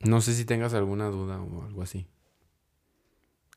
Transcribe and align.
No 0.00 0.20
sé 0.20 0.34
si 0.34 0.44
tengas 0.44 0.74
alguna 0.74 1.08
duda 1.08 1.40
o 1.40 1.64
algo 1.64 1.82
así, 1.82 2.06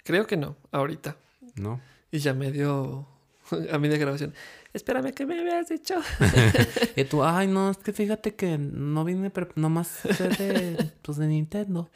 Creo 0.04 0.28
que 0.28 0.36
no, 0.36 0.58
ahorita. 0.72 1.16
¿no? 1.56 1.80
Y 2.12 2.20
ya 2.20 2.34
me 2.34 2.52
dio 2.52 3.08
a 3.72 3.78
mí 3.78 3.88
de 3.88 3.98
grabación. 3.98 4.34
Espérame, 4.74 5.14
¿qué 5.14 5.26
me 5.26 5.40
habías 5.40 5.70
dicho? 5.70 5.96
y 6.96 7.04
tú, 7.06 7.24
ay, 7.24 7.48
no, 7.48 7.70
es 7.72 7.78
que 7.78 7.94
fíjate 7.94 8.36
que 8.36 8.58
no 8.58 9.04
vine, 9.04 9.30
pero 9.30 9.50
nomás 9.56 9.88
sé 9.88 10.30
de, 10.30 10.92
pues, 11.02 11.18
de 11.18 11.28
Nintendo. 11.28 11.90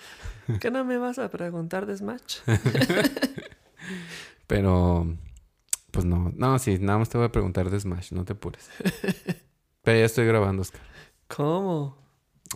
¿Qué 0.59 0.71
no 0.71 0.85
me 0.85 0.97
vas 0.97 1.19
a 1.19 1.29
preguntar 1.29 1.85
de 1.85 1.97
Smash? 1.97 2.37
Pero, 4.47 5.17
pues 5.91 6.05
no, 6.05 6.31
no, 6.35 6.57
sí, 6.59 6.77
nada 6.79 6.99
más 6.99 7.09
te 7.09 7.17
voy 7.17 7.27
a 7.27 7.31
preguntar 7.31 7.69
de 7.69 7.79
Smash, 7.79 8.13
no 8.13 8.23
te 8.23 8.33
apures. 8.33 8.69
Pero 9.81 9.99
ya 9.99 10.05
estoy 10.05 10.25
grabando, 10.25 10.61
Oscar. 10.61 10.81
¿Cómo? 11.27 11.97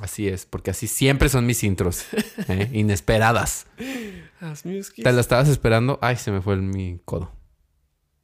Así 0.01 0.27
es, 0.27 0.45
porque 0.45 0.71
así 0.71 0.87
siempre 0.87 1.27
son 1.29 1.45
mis 1.45 1.63
intros, 1.63 2.05
¿eh? 2.47 2.69
inesperadas. 2.73 3.67
¿Te 3.77 5.11
la 5.11 5.19
estabas 5.21 5.49
esperando? 5.49 5.99
Ay, 6.01 6.15
se 6.15 6.31
me 6.31 6.41
fue 6.41 6.53
el, 6.53 6.61
mi 6.61 6.99
codo. 7.03 7.31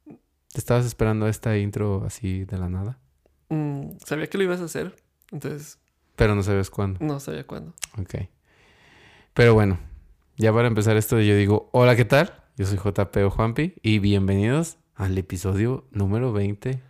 ¿Te 0.06 0.58
estabas 0.58 0.86
esperando 0.86 1.28
esta 1.28 1.56
intro 1.58 2.04
así 2.06 2.44
de 2.44 2.58
la 2.58 2.68
nada? 2.68 2.98
Mm, 3.50 3.98
sabía 4.04 4.28
que 4.28 4.38
lo 4.38 4.44
ibas 4.44 4.60
a 4.60 4.64
hacer, 4.64 4.96
entonces 5.30 5.78
Pero 6.16 6.34
no 6.34 6.42
sabes 6.42 6.70
cuándo. 6.70 6.98
no 7.04 7.20
sabía 7.20 7.46
cuándo. 7.46 7.74
Ok. 7.98 8.14
Pero 9.34 9.54
bueno, 9.54 9.78
ya 10.36 10.52
para 10.52 10.68
empezar 10.68 10.96
esto 10.96 11.20
yo 11.20 11.36
digo, 11.36 11.68
hola, 11.72 11.96
¿qué 11.96 12.04
tal? 12.04 12.44
Yo 12.56 12.66
soy 12.66 12.78
JP 12.78 13.16
o 13.24 13.30
Juanpi 13.30 13.74
y 13.82 13.98
bienvenidos 14.00 14.78
al 14.94 15.16
episodio 15.18 15.86
número 15.92 16.32
20. 16.32 16.82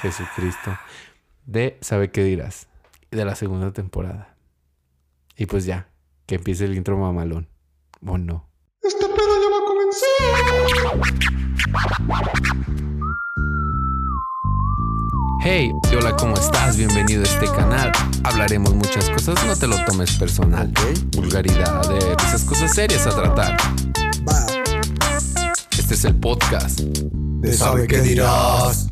Jesucristo. 0.00 0.78
De 1.46 1.78
¿Sabe 1.80 2.10
qué 2.10 2.22
dirás? 2.24 2.68
De 3.14 3.24
la 3.24 3.36
segunda 3.36 3.72
temporada. 3.72 4.34
Y 5.36 5.46
pues 5.46 5.64
ya, 5.64 5.88
que 6.26 6.34
empiece 6.34 6.64
el 6.64 6.74
intro 6.74 6.98
mamalón. 6.98 7.48
¿O 8.04 8.18
no? 8.18 8.50
Este 8.82 9.06
pedo 9.06 9.14
ya 9.14 9.50
va 9.50 9.58
a 9.58 9.64
comenzar. 9.68 11.00
Hey, 15.44 15.70
hola, 15.96 16.16
¿cómo 16.16 16.34
estás? 16.34 16.76
Bienvenido 16.76 17.22
a 17.22 17.26
este 17.26 17.46
canal. 17.46 17.92
Hablaremos 18.24 18.74
muchas 18.74 19.08
cosas, 19.08 19.46
no 19.46 19.54
te 19.54 19.68
lo 19.68 19.76
tomes 19.84 20.18
personal. 20.18 20.72
Vulgaridad, 21.14 21.88
de 21.88 21.98
esas 22.26 22.42
cosas 22.42 22.74
serias 22.74 23.06
a 23.06 23.10
tratar. 23.10 23.56
Va, 24.28 24.44
Este 25.78 25.94
es 25.94 26.04
el 26.04 26.18
podcast. 26.18 26.80
de 26.80 27.52
sabe 27.52 27.86
qué 27.86 28.00
dirás. 28.00 28.88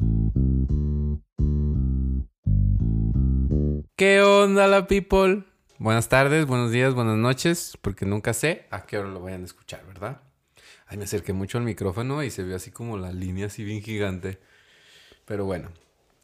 ¿Qué 4.02 4.20
onda 4.20 4.66
la 4.66 4.88
people? 4.88 5.44
Buenas 5.78 6.08
tardes, 6.08 6.46
buenos 6.46 6.72
días, 6.72 6.92
buenas 6.92 7.18
noches, 7.18 7.78
porque 7.80 8.04
nunca 8.04 8.32
sé 8.32 8.66
a 8.70 8.84
qué 8.84 8.98
hora 8.98 9.08
lo 9.08 9.20
vayan 9.20 9.42
a 9.42 9.44
escuchar, 9.44 9.86
¿verdad? 9.86 10.22
Ay, 10.88 10.98
me 10.98 11.04
acerqué 11.04 11.32
mucho 11.32 11.58
al 11.58 11.62
micrófono 11.62 12.24
y 12.24 12.32
se 12.32 12.42
ve 12.42 12.56
así 12.56 12.72
como 12.72 12.96
la 12.96 13.12
línea 13.12 13.46
así 13.46 13.62
bien 13.62 13.80
gigante. 13.80 14.40
Pero 15.24 15.44
bueno, 15.44 15.70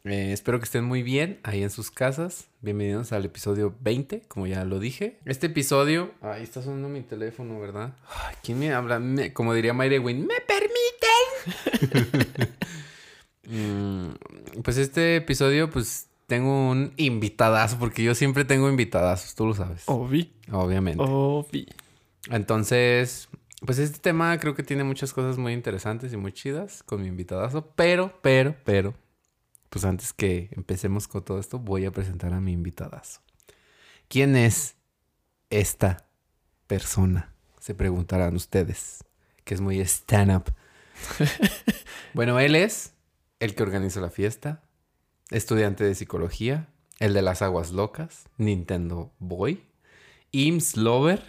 eh, 0.03 0.33
espero 0.33 0.59
que 0.59 0.65
estén 0.65 0.83
muy 0.83 1.03
bien 1.03 1.39
ahí 1.43 1.63
en 1.63 1.69
sus 1.69 1.89
casas. 1.89 2.49
Bienvenidos 2.59 3.13
al 3.13 3.23
episodio 3.23 3.73
20, 3.79 4.23
como 4.27 4.45
ya 4.45 4.65
lo 4.65 4.79
dije. 4.79 5.21
Este 5.23 5.47
episodio... 5.47 6.11
Ahí 6.21 6.43
está 6.43 6.61
sonando 6.61 6.89
mi 6.89 6.99
teléfono, 6.99 7.61
¿verdad? 7.61 7.95
Ay, 8.09 8.35
¿Quién 8.43 8.59
me 8.59 8.73
habla? 8.73 9.01
Como 9.31 9.53
diría 9.53 9.71
Mayre 9.71 9.99
Win, 9.99 10.27
¿me 10.27 10.41
permiten? 10.41 12.55
Mm, 13.51 14.11
pues 14.63 14.77
este 14.77 15.15
episodio, 15.15 15.71
pues 15.71 16.08
tengo 16.29 16.69
un 16.69 16.93
invitadazo, 16.95 17.79
porque 17.79 18.03
yo 18.03 18.13
siempre 18.13 18.45
tengo 18.45 18.69
invitadazos, 18.69 19.33
tú 19.33 19.47
lo 19.47 19.55
sabes. 19.55 19.83
Ovi, 19.87 20.31
Obviamente. 20.51 21.03
Ovi. 21.03 21.67
Entonces, 22.29 23.29
pues 23.65 23.79
este 23.79 23.97
tema 23.97 24.37
creo 24.37 24.53
que 24.53 24.61
tiene 24.61 24.83
muchas 24.83 25.11
cosas 25.11 25.39
muy 25.39 25.53
interesantes 25.53 26.13
y 26.13 26.17
muy 26.17 26.31
chidas 26.31 26.83
con 26.83 27.01
mi 27.01 27.07
invitadazo, 27.07 27.73
pero, 27.75 28.13
pero, 28.21 28.55
pero, 28.63 28.93
pues 29.71 29.83
antes 29.85 30.13
que 30.13 30.49
empecemos 30.51 31.07
con 31.07 31.25
todo 31.25 31.39
esto, 31.39 31.57
voy 31.57 31.85
a 31.85 31.91
presentar 31.91 32.31
a 32.31 32.39
mi 32.39 32.51
invitadazo. 32.51 33.21
¿Quién 34.07 34.35
es 34.35 34.75
esta 35.49 36.05
persona? 36.67 37.33
Se 37.59 37.73
preguntarán 37.73 38.35
ustedes, 38.35 39.03
que 39.45 39.55
es 39.55 39.61
muy 39.61 39.79
stand-up. 39.81 40.53
bueno, 42.13 42.39
él 42.39 42.55
es 42.55 42.93
el 43.39 43.55
que 43.55 43.63
organiza 43.63 43.99
la 43.99 44.11
fiesta, 44.11 44.61
estudiante 45.29 45.83
de 45.83 45.95
psicología, 45.95 46.67
el 46.99 47.13
de 47.13 47.21
las 47.21 47.41
aguas 47.41 47.71
locas, 47.71 48.27
Nintendo 48.37 49.13
Boy, 49.19 49.63
IMSS 50.31 50.77
Lover, 50.77 51.23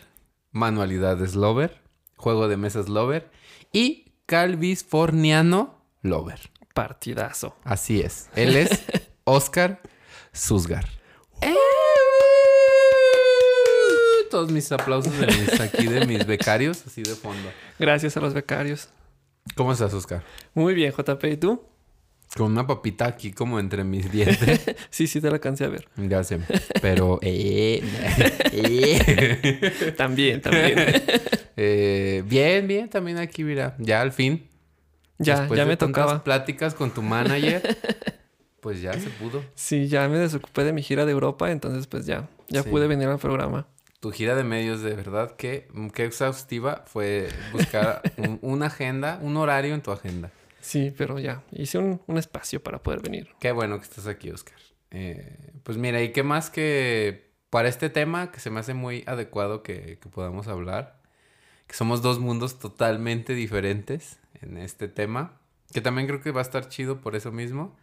Manualidades 0.52 1.34
Lover, 1.34 1.80
Juego 2.16 2.48
de 2.48 2.56
Mesas 2.56 2.88
Lover 2.88 3.30
y 3.72 4.12
Calvisforniano 4.26 5.84
Lover. 6.02 6.40
Partidazo. 6.74 7.56
Así 7.64 8.00
es. 8.00 8.28
Él 8.34 8.56
es 8.56 8.70
Oscar 9.24 9.80
Susgar. 10.32 10.86
Todos 14.30 14.52
mis 14.52 14.70
aplausos 14.70 15.18
de 15.18 15.26
mis, 15.26 15.60
aquí 15.60 15.86
de 15.86 16.06
mis 16.06 16.24
becarios, 16.24 16.86
así 16.86 17.02
de 17.02 17.16
fondo. 17.16 17.50
Gracias 17.80 18.16
a 18.16 18.20
los 18.20 18.32
becarios. 18.32 18.88
¿Cómo 19.56 19.72
estás, 19.72 19.92
Oscar? 19.92 20.22
Muy 20.54 20.72
bien, 20.74 20.92
JP. 20.92 21.24
¿Y 21.24 21.36
tú? 21.36 21.69
Con 22.36 22.52
una 22.52 22.66
papita 22.66 23.06
aquí 23.06 23.32
como 23.32 23.58
entre 23.58 23.82
mis 23.84 24.10
dientes. 24.10 24.60
Sí, 24.90 25.06
sí, 25.06 25.20
te 25.20 25.28
la 25.28 25.34
alcancé 25.34 25.64
a 25.64 25.68
ver. 25.68 25.88
Ya 25.96 26.22
sé. 26.24 26.38
Pero... 26.80 27.18
eh, 27.22 27.82
eh. 28.52 29.94
También, 29.96 30.40
también. 30.40 30.78
Eh, 31.56 32.22
bien, 32.26 32.66
bien, 32.66 32.88
también 32.88 33.18
aquí, 33.18 33.44
mira. 33.44 33.74
Ya 33.78 34.00
al 34.00 34.12
fin. 34.12 34.46
ya, 35.18 35.40
Después 35.40 35.58
ya 35.58 35.64
de 35.64 35.70
me 35.70 35.76
tocaba. 35.76 36.22
pláticas 36.24 36.74
con 36.74 36.90
tu 36.92 37.02
manager, 37.02 37.76
pues 38.60 38.80
ya 38.80 38.92
se 38.94 39.10
pudo. 39.10 39.42
Sí, 39.54 39.88
ya 39.88 40.08
me 40.08 40.18
desocupé 40.18 40.64
de 40.64 40.72
mi 40.72 40.82
gira 40.82 41.04
de 41.06 41.12
Europa, 41.12 41.50
entonces 41.50 41.86
pues 41.86 42.06
ya, 42.06 42.28
ya 42.48 42.62
Sí. 42.62 42.68
pude 42.70 42.86
venir 42.86 43.08
al 43.08 43.18
programa. 43.18 43.66
Tu 44.00 44.10
gira 44.12 44.34
de 44.34 44.44
medios, 44.44 44.80
de 44.82 44.94
verdad, 44.94 45.36
que 45.36 45.68
qué 45.92 46.04
exhaustiva 46.06 46.84
fue 46.86 47.28
buscar 47.52 48.00
un- 48.16 48.38
una 48.40 48.66
agenda, 48.66 49.18
un 49.20 49.36
horario 49.36 49.74
en 49.74 49.82
tu 49.82 49.90
agenda. 49.92 50.30
Sí, 50.60 50.92
pero 50.96 51.18
ya, 51.18 51.42
hice 51.52 51.78
un, 51.78 52.00
un 52.06 52.18
espacio 52.18 52.62
para 52.62 52.82
poder 52.82 53.00
venir. 53.00 53.28
Qué 53.40 53.52
bueno 53.52 53.78
que 53.78 53.84
estás 53.84 54.06
aquí, 54.06 54.30
Oscar. 54.30 54.58
Eh, 54.90 55.52
pues 55.62 55.78
mira, 55.78 56.02
¿y 56.02 56.12
qué 56.12 56.22
más 56.22 56.50
que 56.50 57.30
para 57.50 57.68
este 57.68 57.90
tema 57.90 58.30
que 58.30 58.40
se 58.40 58.50
me 58.50 58.60
hace 58.60 58.74
muy 58.74 59.04
adecuado 59.06 59.62
que, 59.62 59.98
que 60.00 60.08
podamos 60.08 60.48
hablar? 60.48 61.00
Que 61.66 61.74
somos 61.74 62.02
dos 62.02 62.18
mundos 62.18 62.58
totalmente 62.58 63.34
diferentes 63.34 64.18
en 64.42 64.58
este 64.58 64.88
tema. 64.88 65.40
Que 65.72 65.80
también 65.80 66.06
creo 66.08 66.20
que 66.20 66.32
va 66.32 66.40
a 66.40 66.42
estar 66.42 66.68
chido 66.68 67.00
por 67.00 67.16
eso 67.16 67.32
mismo. 67.32 67.76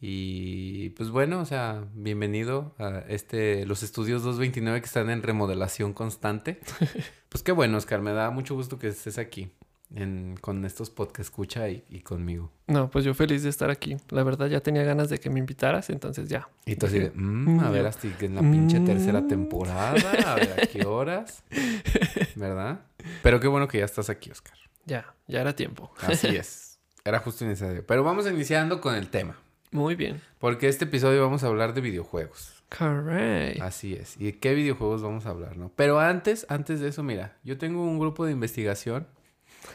Y 0.00 0.90
pues 0.90 1.08
bueno, 1.10 1.40
o 1.40 1.46
sea, 1.46 1.86
bienvenido 1.94 2.74
a 2.78 2.98
este, 3.08 3.64
los 3.64 3.82
estudios 3.82 4.22
229 4.22 4.80
que 4.80 4.86
están 4.86 5.08
en 5.10 5.22
remodelación 5.22 5.92
constante. 5.92 6.60
Pues 7.28 7.42
qué 7.42 7.52
bueno, 7.52 7.76
Oscar, 7.76 8.00
me 8.00 8.12
da 8.12 8.30
mucho 8.30 8.54
gusto 8.54 8.78
que 8.78 8.88
estés 8.88 9.18
aquí 9.18 9.50
en- 9.94 10.36
con 10.40 10.64
estos 10.64 10.90
podcast 10.90 11.20
escucha 11.30 11.68
y, 11.68 11.84
y 11.88 12.00
conmigo. 12.00 12.50
No, 12.66 12.90
pues 12.90 13.04
yo 13.04 13.14
feliz 13.14 13.42
de 13.44 13.48
estar 13.50 13.70
aquí. 13.70 13.96
La 14.10 14.22
verdad 14.24 14.48
ya 14.48 14.60
tenía 14.60 14.82
ganas 14.82 15.08
de 15.08 15.18
que 15.18 15.30
me 15.30 15.38
invitaras, 15.38 15.90
entonces 15.90 16.28
ya. 16.28 16.48
Y 16.64 16.76
tú 16.76 16.86
así 16.86 16.98
de, 16.98 17.10
"Mm, 17.14 17.60
a 17.60 17.70
ver, 17.70 17.86
hasta 17.86 18.08
que 18.18 18.26
en 18.26 18.34
la 18.34 18.40
pinche 18.40 18.80
tercera 18.80 19.20
Mm. 19.20 19.28
temporada, 19.28 20.10
a 20.26 20.34
ver 20.34 20.52
a 20.62 20.66
qué 20.66 20.84
horas, 20.84 21.42
¿verdad? 22.36 22.80
Pero 23.22 23.40
qué 23.40 23.48
bueno 23.48 23.68
que 23.68 23.78
ya 23.78 23.84
estás 23.84 24.10
aquí, 24.10 24.30
Oscar. 24.30 24.56
Ya, 24.84 25.14
ya 25.26 25.40
era 25.40 25.54
tiempo. 25.54 25.92
Así 26.02 26.26
es. 26.36 26.78
Era 27.04 27.20
justo 27.20 27.44
necesario. 27.44 27.84
Pero 27.86 28.02
vamos 28.02 28.28
iniciando 28.28 28.80
con 28.80 28.94
el 28.94 29.08
tema. 29.08 29.36
Muy 29.70 29.94
bien. 29.94 30.20
Porque 30.38 30.68
este 30.68 30.84
episodio 30.84 31.22
vamos 31.22 31.44
a 31.44 31.48
hablar 31.48 31.74
de 31.74 31.80
videojuegos. 31.80 32.62
Correct. 32.76 33.60
Así 33.62 33.94
es. 33.94 34.16
¿Y 34.20 34.24
de 34.24 34.38
qué 34.38 34.54
videojuegos 34.54 35.02
vamos 35.02 35.26
a 35.26 35.30
hablar, 35.30 35.56
no? 35.56 35.70
Pero 35.76 36.00
antes, 36.00 36.46
antes 36.48 36.80
de 36.80 36.88
eso, 36.88 37.02
mira, 37.04 37.36
yo 37.44 37.58
tengo 37.58 37.82
un 37.84 37.98
grupo 37.98 38.24
de 38.26 38.32
investigación 38.32 39.06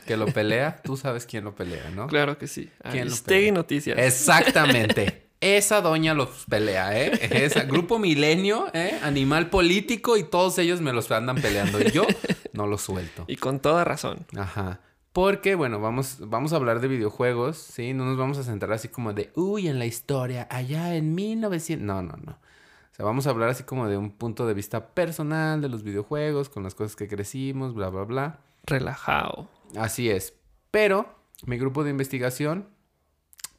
que 0.06 0.18
lo 0.18 0.28
pelea. 0.28 0.82
Tú 0.84 0.98
sabes 0.98 1.26
quién 1.26 1.44
lo 1.44 1.56
pelea, 1.56 1.90
¿no? 1.96 2.08
Claro 2.08 2.38
que 2.38 2.48
sí. 2.48 2.70
¿Quién 2.90 3.04
Aristegui? 3.04 3.52
Noticias. 3.52 3.98
Exactamente. 3.98 5.28
Esa 5.42 5.82
doña 5.82 6.14
los 6.14 6.46
pelea, 6.48 6.96
¿eh? 7.00 7.12
Esa, 7.44 7.64
Grupo 7.64 7.98
Milenio, 7.98 8.68
¿eh? 8.74 9.00
Animal 9.02 9.50
político 9.50 10.16
y 10.16 10.24
todos 10.24 10.60
ellos 10.60 10.82
me 10.82 10.94
los 10.94 11.10
andan 11.12 11.38
peleando. 11.38 11.82
Y 11.82 11.90
yo 11.90 12.06
no 12.54 12.68
los 12.68 12.82
suelto. 12.82 13.26
Y 13.28 13.38
con 13.38 13.60
toda 13.60 13.84
razón. 13.84 14.28
Ajá. 14.38 14.82
Porque, 15.14 15.56
bueno, 15.56 15.82
vamos, 15.82 16.18
vamos 16.20 16.54
a 16.54 16.56
hablar 16.56 16.80
de 16.80 16.88
videojuegos, 16.88 17.58
¿sí? 17.58 17.94
No 17.94 18.06
nos 18.06 18.18
vamos 18.18 18.38
a 18.38 18.44
centrar 18.44 18.72
así 18.72 18.88
como 18.88 19.14
de, 19.14 19.32
uy, 19.36 19.68
en 19.68 19.78
la 19.78 19.86
historia, 19.86 20.48
allá 20.50 20.96
en 20.96 21.16
1900. 21.16 21.86
No, 21.86 22.02
no, 22.02 22.16
no. 22.24 22.32
O 22.34 22.96
sea, 22.96 23.04
vamos 23.04 23.28
a 23.28 23.32
hablar 23.32 23.50
así 23.50 23.64
como 23.64 23.88
de 23.88 23.98
un 23.98 24.12
punto 24.12 24.46
de 24.48 24.54
vista 24.54 24.94
personal 24.94 25.60
de 25.60 25.70
los 25.70 25.84
videojuegos, 25.84 26.50
con 26.50 26.64
las 26.64 26.76
cosas 26.76 26.96
que 26.96 27.08
crecimos, 27.08 27.74
bla, 27.74 27.90
bla, 27.90 28.04
bla. 28.04 28.40
Relajado. 28.64 29.50
Así 29.76 30.10
es. 30.10 30.34
Pero 30.72 31.14
mi 31.46 31.58
grupo 31.58 31.84
de 31.84 31.92
investigación, 31.92 32.70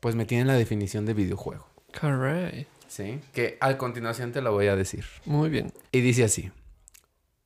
pues 0.00 0.14
me 0.14 0.24
tiene 0.24 0.44
la 0.44 0.54
definición 0.54 1.06
de 1.06 1.14
videojuego. 1.14 1.66
Correct. 1.98 2.68
¿sí? 2.92 3.20
Que 3.32 3.56
a 3.60 3.78
continuación 3.78 4.32
te 4.32 4.42
la 4.42 4.50
voy 4.50 4.66
a 4.66 4.76
decir. 4.76 5.04
Muy 5.24 5.48
bien. 5.48 5.72
Y 5.90 6.00
dice 6.00 6.24
así: 6.24 6.50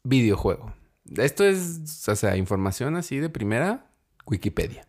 videojuego. 0.02 0.74
Esto 1.16 1.44
es, 1.44 2.08
o 2.08 2.16
sea, 2.16 2.36
información 2.36 2.96
así 2.96 3.18
de 3.18 3.28
primera, 3.28 3.86
Wikipedia. 4.26 4.86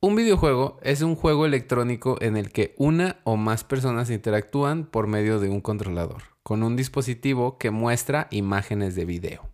Un 0.00 0.14
videojuego 0.14 0.78
es 0.82 1.02
un 1.02 1.16
juego 1.16 1.44
electrónico 1.44 2.18
en 2.20 2.36
el 2.36 2.52
que 2.52 2.76
una 2.78 3.16
o 3.24 3.36
más 3.36 3.64
personas 3.64 4.10
interactúan 4.10 4.86
por 4.86 5.08
medio 5.08 5.40
de 5.40 5.48
un 5.48 5.60
controlador, 5.60 6.22
con 6.44 6.62
un 6.62 6.76
dispositivo 6.76 7.58
que 7.58 7.72
muestra 7.72 8.28
imágenes 8.30 8.94
de 8.94 9.04
video. 9.04 9.50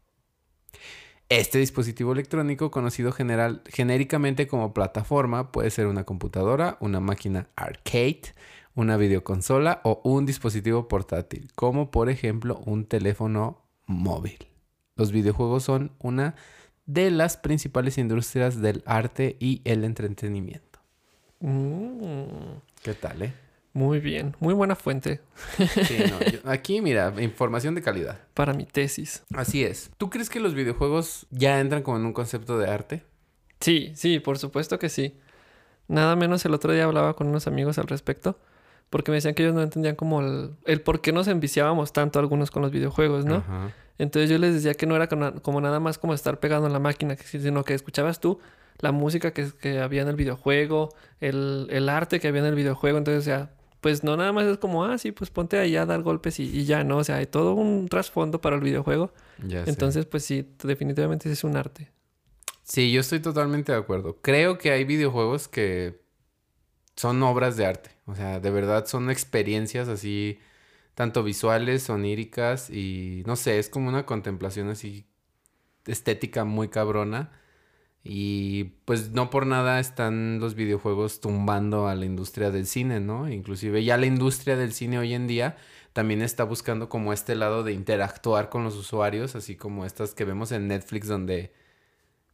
Este 1.37 1.59
dispositivo 1.59 2.13
electrónico, 2.13 2.71
conocido 2.71 3.11
general, 3.11 3.63
genéricamente 3.67 4.47
como 4.47 4.73
plataforma, 4.73 5.51
puede 5.51 5.71
ser 5.71 5.89
una 5.89 6.05
computadora, 6.05 6.77
una 6.79 7.01
máquina 7.01 7.49
arcade, 7.57 8.23
una 8.77 8.97
videoconsola 8.97 9.81
o 9.83 10.01
un 10.05 10.27
dispositivo 10.27 10.87
portátil, 10.87 11.51
como 11.57 11.91
por 11.91 12.09
ejemplo 12.09 12.63
un 12.67 12.85
teléfono 12.85 13.65
móvil. 13.87 14.47
Los 14.95 15.11
videojuegos 15.11 15.65
son 15.65 15.91
una 15.99 16.37
de 16.87 17.11
las 17.11 17.37
principales 17.37 17.99
industrias 17.99 18.63
del 18.63 18.85
arte 18.87 19.37
y 19.41 19.61
el 19.65 19.83
entretenimiento. 19.83 20.79
Mm, 21.41 22.61
¿Qué 22.85 22.95
tal, 22.95 23.23
eh? 23.23 23.35
Muy 23.75 23.99
bien. 24.01 24.35
Muy 24.41 24.55
buena 24.55 24.75
fuente 24.77 25.21
Sí, 25.59 25.99
no, 26.09 26.21
yo- 26.31 26.39
aquí, 26.51 26.81
mira, 26.81 27.13
información 27.21 27.75
de 27.75 27.83
calidad. 27.83 28.21
para 28.33 28.55
mi 28.55 28.65
tesis. 28.65 29.23
Así 29.35 29.63
es. 29.65 29.91
¿Tú 29.99 30.09
crees 30.09 30.31
que 30.31 30.41
los 30.41 30.55
videojuegos 30.55 31.27
ya 31.31 31.61
entran 31.61 31.83
como 31.83 31.99
en 31.99 32.07
un 32.07 32.13
concepto 32.15 32.57
de 32.57 32.71
arte? 32.71 33.05
Sí, 33.61 33.93
sí, 33.97 34.19
por 34.21 34.39
supuesto 34.39 34.79
que 34.79 34.89
sí. 34.89 35.19
Nada 35.89 36.17
menos 36.17 36.45
el 36.47 36.55
otro 36.55 36.73
día 36.73 36.85
hablaba 36.85 37.15
con 37.15 37.27
unos 37.27 37.47
amigos 37.47 37.77
al 37.79 37.87
respecto. 37.89 38.39
Porque 38.91 39.11
me 39.11 39.17
decían 39.17 39.35
que 39.35 39.43
ellos 39.43 39.55
no 39.55 39.63
entendían 39.63 39.97
como 39.97 40.21
el, 40.21 40.55
el 40.67 40.81
por 40.81 41.01
qué 41.01 41.11
nos 41.13 41.27
enviciábamos 41.27 41.93
tanto 41.93 42.21
algunos 42.21 42.51
con 42.51 42.63
los 42.63 42.71
videojuegos, 42.71 43.25
¿no? 43.25 43.37
Ajá. 43.37 43.73
Entonces 43.99 44.31
yo 44.31 44.39
les 44.39 44.55
decía 44.55 44.75
que 44.75 44.87
no 44.87 44.95
era 44.95 45.09
como, 45.09 45.61
nada 45.61 45.81
más 45.81 45.99
como 45.99 46.15
estar 46.15 46.39
pegado 46.39 46.67
en 46.67 46.73
la 46.73 46.79
máquina, 46.79 47.17
sino 47.17 47.65
que 47.65 47.75
escuchabas 47.75 48.21
tú 48.21 48.39
la 48.79 48.93
música 48.93 49.33
que, 49.33 49.49
que 49.61 49.81
había 49.81 50.03
en 50.03 50.09
el 50.09 50.17
videojuego, 50.17 50.95
el, 51.21 51.67
el 51.71 51.89
arte 51.89 52.21
que 52.21 52.29
había 52.29 52.41
en 52.43 52.47
el 52.49 52.55
videojuego. 52.55 52.99
Entonces, 52.99 53.23
o 53.23 53.25
sea, 53.25 53.51
pues 53.85 54.03
no 54.03 54.17
nada 54.17 54.33
más 54.33 54.47
es 54.47 54.57
como, 54.57 54.87
ah, 54.87 54.97
sí, 54.97 55.13
pues 55.13 55.29
ponte 55.29 55.59
ahí 55.59 55.77
a 55.77 55.85
dar 55.85 56.01
golpes 56.01 56.41
y, 56.41 56.45
y 56.45 56.65
ya, 56.65 56.85
¿no? 56.85 56.97
O 56.97 57.05
sea, 57.05 57.17
hay 57.17 57.27
todo 57.27 57.53
un 57.53 57.87
trasfondo 57.87 58.41
para 58.41 58.57
el 58.57 58.63
videojuego. 58.63 59.13
Ya 59.47 59.63
sé. 59.63 59.69
Entonces, 59.69 60.07
pues 60.07 60.25
sí, 60.25 60.49
definitivamente 60.63 61.31
es 61.31 61.45
un 61.45 61.55
arte. 61.55 61.93
Sí, 62.63 62.91
yo 62.91 63.03
estoy 63.03 63.21
totalmente 63.21 63.73
de 63.73 63.79
acuerdo. 63.79 64.23
Creo 64.23 64.57
que 64.57 64.71
hay 64.71 64.85
videojuegos 64.85 65.49
que 65.49 66.01
son 66.97 67.23
obras 67.25 67.59
de 67.59 67.67
arte. 67.67 67.91
O 68.07 68.15
sea, 68.15 68.41
de 68.41 68.51
verdad 68.51 68.87
son 68.87 69.11
experiencias 69.11 69.89
así, 69.89 70.39
tanto 70.95 71.23
visuales, 71.23 71.91
oníricas 71.91 72.71
y 72.71 73.23
no 73.27 73.37
sé, 73.37 73.59
es 73.59 73.69
como 73.69 73.91
una 73.91 74.07
contemplación 74.07 74.71
así 74.71 75.05
estética 75.85 76.47
muy 76.47 76.69
cabrona. 76.69 77.33
Y 78.07 78.65
pues 78.85 79.13
no 79.13 79.31
por 79.31 79.47
nada 79.47 79.81
están 79.81 80.39
los 80.39 80.55
videojuegos 80.55 81.23
tumbando 81.23 81.89
a 81.89 81.95
la 81.95 82.05
industria 82.05 82.51
del 82.51 82.67
cine, 82.67 83.01
¿no? 83.01 83.31
Inclusive 83.31 83.83
ya 83.83 83.97
la 83.97 84.05
industria 84.05 84.57
del 84.57 84.75
cine 84.75 84.99
hoy 84.99 85.15
en 85.15 85.27
día 85.27 85.57
también 85.95 86.21
está 86.21 86.45
buscando 86.45 86.91
como 86.91 87.15
este 87.15 87.35
lado 87.35 87.63
de 87.63 87.73
interactuar 87.73 88.51
con 88.51 88.63
los 88.63 88.77
usuarios, 88.77 89.37
así 89.37 89.57
como 89.57 89.87
estas 89.87 90.13
que 90.13 90.25
vemos 90.25 90.53
en 90.53 90.69
Netflix 90.69 91.09
donde... 91.09 91.53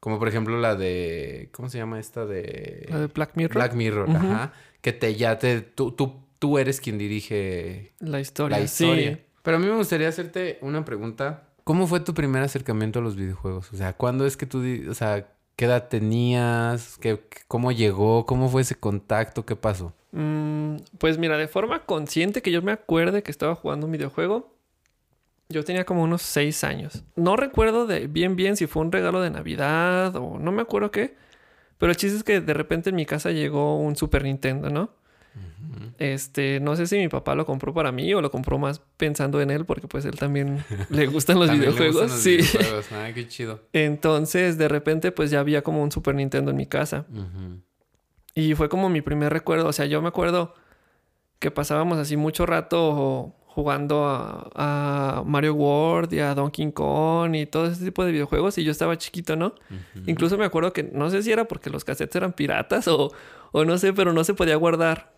Como 0.00 0.18
por 0.18 0.28
ejemplo 0.28 0.58
la 0.58 0.74
de... 0.74 1.50
¿Cómo 1.52 1.68
se 1.68 1.78
llama 1.78 2.00
esta 2.00 2.24
de...? 2.26 2.86
La 2.88 3.00
de 3.00 3.06
Black 3.08 3.32
Mirror, 3.34 3.54
Black 3.54 3.74
Mirror, 3.74 4.10
ajá. 4.10 4.52
Que 4.80 4.92
te 4.92 5.14
ya 5.14 5.38
te... 5.38 5.60
Tú, 5.60 5.92
tú, 5.92 6.24
tú 6.38 6.58
eres 6.58 6.80
quien 6.80 6.96
dirige 6.96 7.92
la 8.00 8.18
historia. 8.18 8.58
la 8.58 8.64
historia. 8.64 9.12
Sí. 9.12 9.20
Pero 9.42 9.58
a 9.58 9.60
mí 9.60 9.66
me 9.66 9.76
gustaría 9.76 10.08
hacerte 10.08 10.58
una 10.62 10.84
pregunta. 10.84 11.50
¿Cómo 11.62 11.86
fue 11.86 12.00
tu 12.00 12.14
primer 12.14 12.42
acercamiento 12.42 12.98
a 13.00 13.02
los 13.02 13.14
videojuegos? 13.14 13.72
O 13.72 13.76
sea, 13.76 13.92
¿cuándo 13.92 14.26
es 14.26 14.38
que 14.38 14.46
tú... 14.46 14.64
O 14.88 14.94
sea, 14.94 15.28
¿qué 15.60 15.66
edad 15.66 15.88
tenías? 15.88 16.96
¿Qué, 17.02 17.20
¿Cómo 17.46 17.70
llegó? 17.70 18.24
¿Cómo 18.24 18.48
fue 18.48 18.62
ese 18.62 18.76
contacto? 18.76 19.44
¿Qué 19.44 19.56
pasó? 19.56 19.92
Mm, 20.12 20.76
pues 20.96 21.18
mira, 21.18 21.36
de 21.36 21.48
forma 21.48 21.84
consciente 21.84 22.40
que 22.40 22.50
yo 22.50 22.62
me 22.62 22.72
acuerde 22.72 23.22
que 23.22 23.30
estaba 23.30 23.54
jugando 23.54 23.84
un 23.84 23.92
videojuego, 23.92 24.54
yo 25.50 25.62
tenía 25.62 25.84
como 25.84 26.02
unos 26.02 26.22
seis 26.22 26.64
años. 26.64 27.04
No 27.14 27.36
recuerdo 27.36 27.86
de 27.86 28.06
bien 28.06 28.36
bien 28.36 28.56
si 28.56 28.66
fue 28.66 28.80
un 28.80 28.90
regalo 28.90 29.20
de 29.20 29.28
Navidad 29.28 30.16
o 30.16 30.38
no 30.38 30.50
me 30.50 30.62
acuerdo 30.62 30.90
qué. 30.90 31.14
Pero 31.76 31.92
el 31.92 31.96
chiste 31.96 32.16
es 32.16 32.24
que 32.24 32.40
de 32.40 32.54
repente 32.54 32.88
en 32.88 32.96
mi 32.96 33.04
casa 33.04 33.30
llegó 33.30 33.76
un 33.76 33.96
Super 33.96 34.24
Nintendo, 34.24 34.70
¿no? 34.70 34.88
Este, 35.98 36.60
no 36.60 36.76
sé 36.76 36.86
si 36.86 36.96
mi 36.96 37.08
papá 37.08 37.34
lo 37.34 37.44
compró 37.44 37.74
para 37.74 37.92
mí 37.92 38.12
o 38.14 38.22
lo 38.22 38.30
compró 38.30 38.58
más 38.58 38.80
pensando 38.96 39.40
en 39.40 39.50
él, 39.50 39.64
porque 39.66 39.86
pues 39.86 40.04
él 40.06 40.16
también 40.16 40.64
le 40.90 41.06
gustan 41.06 41.38
los 41.38 41.48
También 41.48 41.70
le 41.72 41.76
videojuegos. 41.76 42.10
gustan 42.12 42.36
los 42.36 42.46
sí. 42.46 42.56
videojuegos. 42.58 42.92
Ah, 42.92 43.10
qué 43.14 43.28
chido. 43.28 43.60
Entonces, 43.72 44.56
de 44.58 44.68
repente, 44.68 45.12
pues 45.12 45.30
ya 45.30 45.40
había 45.40 45.62
como 45.62 45.82
un 45.82 45.92
Super 45.92 46.14
Nintendo 46.14 46.50
en 46.50 46.56
mi 46.56 46.66
casa. 46.66 47.04
Y 48.34 48.54
fue 48.54 48.68
como 48.68 48.88
mi 48.88 49.02
primer 49.02 49.32
recuerdo. 49.32 49.66
O 49.68 49.72
sea, 49.72 49.86
yo 49.86 50.00
me 50.00 50.08
acuerdo 50.08 50.54
que 51.38 51.50
pasábamos 51.50 51.98
así 51.98 52.16
mucho 52.16 52.46
rato 52.46 53.34
jugando 53.46 54.06
a, 54.06 54.48
a 54.54 55.22
Mario 55.26 55.54
World 55.54 56.12
y 56.14 56.20
a 56.20 56.34
Donkey 56.34 56.70
Kong 56.72 57.34
y 57.34 57.46
todo 57.46 57.66
ese 57.66 57.84
tipo 57.84 58.04
de 58.04 58.12
videojuegos. 58.12 58.56
Y 58.58 58.64
yo 58.64 58.70
estaba 58.70 58.96
chiquito, 58.96 59.36
¿no? 59.36 59.54
Incluso 60.06 60.38
me 60.38 60.44
acuerdo 60.44 60.72
que 60.72 60.84
no 60.84 61.10
sé 61.10 61.22
si 61.22 61.32
era 61.32 61.46
porque 61.46 61.68
los 61.68 61.84
cassettes 61.84 62.16
eran 62.16 62.32
piratas 62.32 62.88
o, 62.88 63.12
o 63.52 63.64
no 63.64 63.76
sé, 63.76 63.92
pero 63.92 64.12
no 64.12 64.24
se 64.24 64.34
podía 64.34 64.56
guardar. 64.56 65.12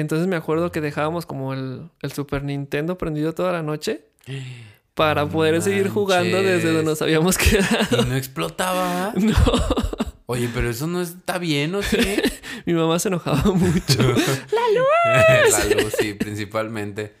Entonces 0.00 0.26
me 0.26 0.36
acuerdo 0.36 0.70
que 0.72 0.80
dejábamos 0.80 1.26
como 1.26 1.52
el, 1.54 1.88
el 2.02 2.12
Super 2.12 2.42
Nintendo 2.44 2.98
prendido 2.98 3.32
toda 3.34 3.52
la 3.52 3.62
noche 3.62 4.02
para 4.94 5.22
No 5.24 5.30
poder 5.30 5.60
seguir 5.62 5.88
jugando 5.88 6.42
desde 6.42 6.68
donde 6.72 6.84
nos 6.90 7.02
habíamos 7.02 7.38
quedado. 7.38 8.02
¿Y 8.02 8.04
no 8.06 8.16
explotaba? 8.16 9.12
No, 9.16 9.34
Oye, 10.26 10.48
pero 10.54 10.70
eso 10.70 10.86
no 10.86 11.02
está 11.02 11.36
bien, 11.38 11.74
¿o 11.74 11.82
sí? 11.82 11.98
mi 12.64 12.72
mamá 12.72 12.98
se 12.98 13.08
enojaba 13.08 13.42
mucho. 13.52 14.02
La 14.02 15.74
luz, 15.82 15.92
sí, 15.98 16.14
principalmente. 16.14 17.14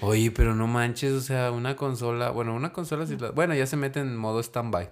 Oye, 0.00 0.30
pero 0.30 0.54
no 0.54 0.66
manches, 0.66 1.12
o 1.12 1.20
sea, 1.20 1.50
una 1.52 1.76
consola, 1.76 2.30
bueno, 2.30 2.54
una 2.54 2.72
consola 2.72 3.06
sí, 3.06 3.16
la- 3.20 3.30
bueno, 3.30 3.54
ya 3.54 3.66
se 3.66 3.76
mete 3.76 4.00
en 4.00 4.16
modo 4.16 4.42
standby. 4.42 4.88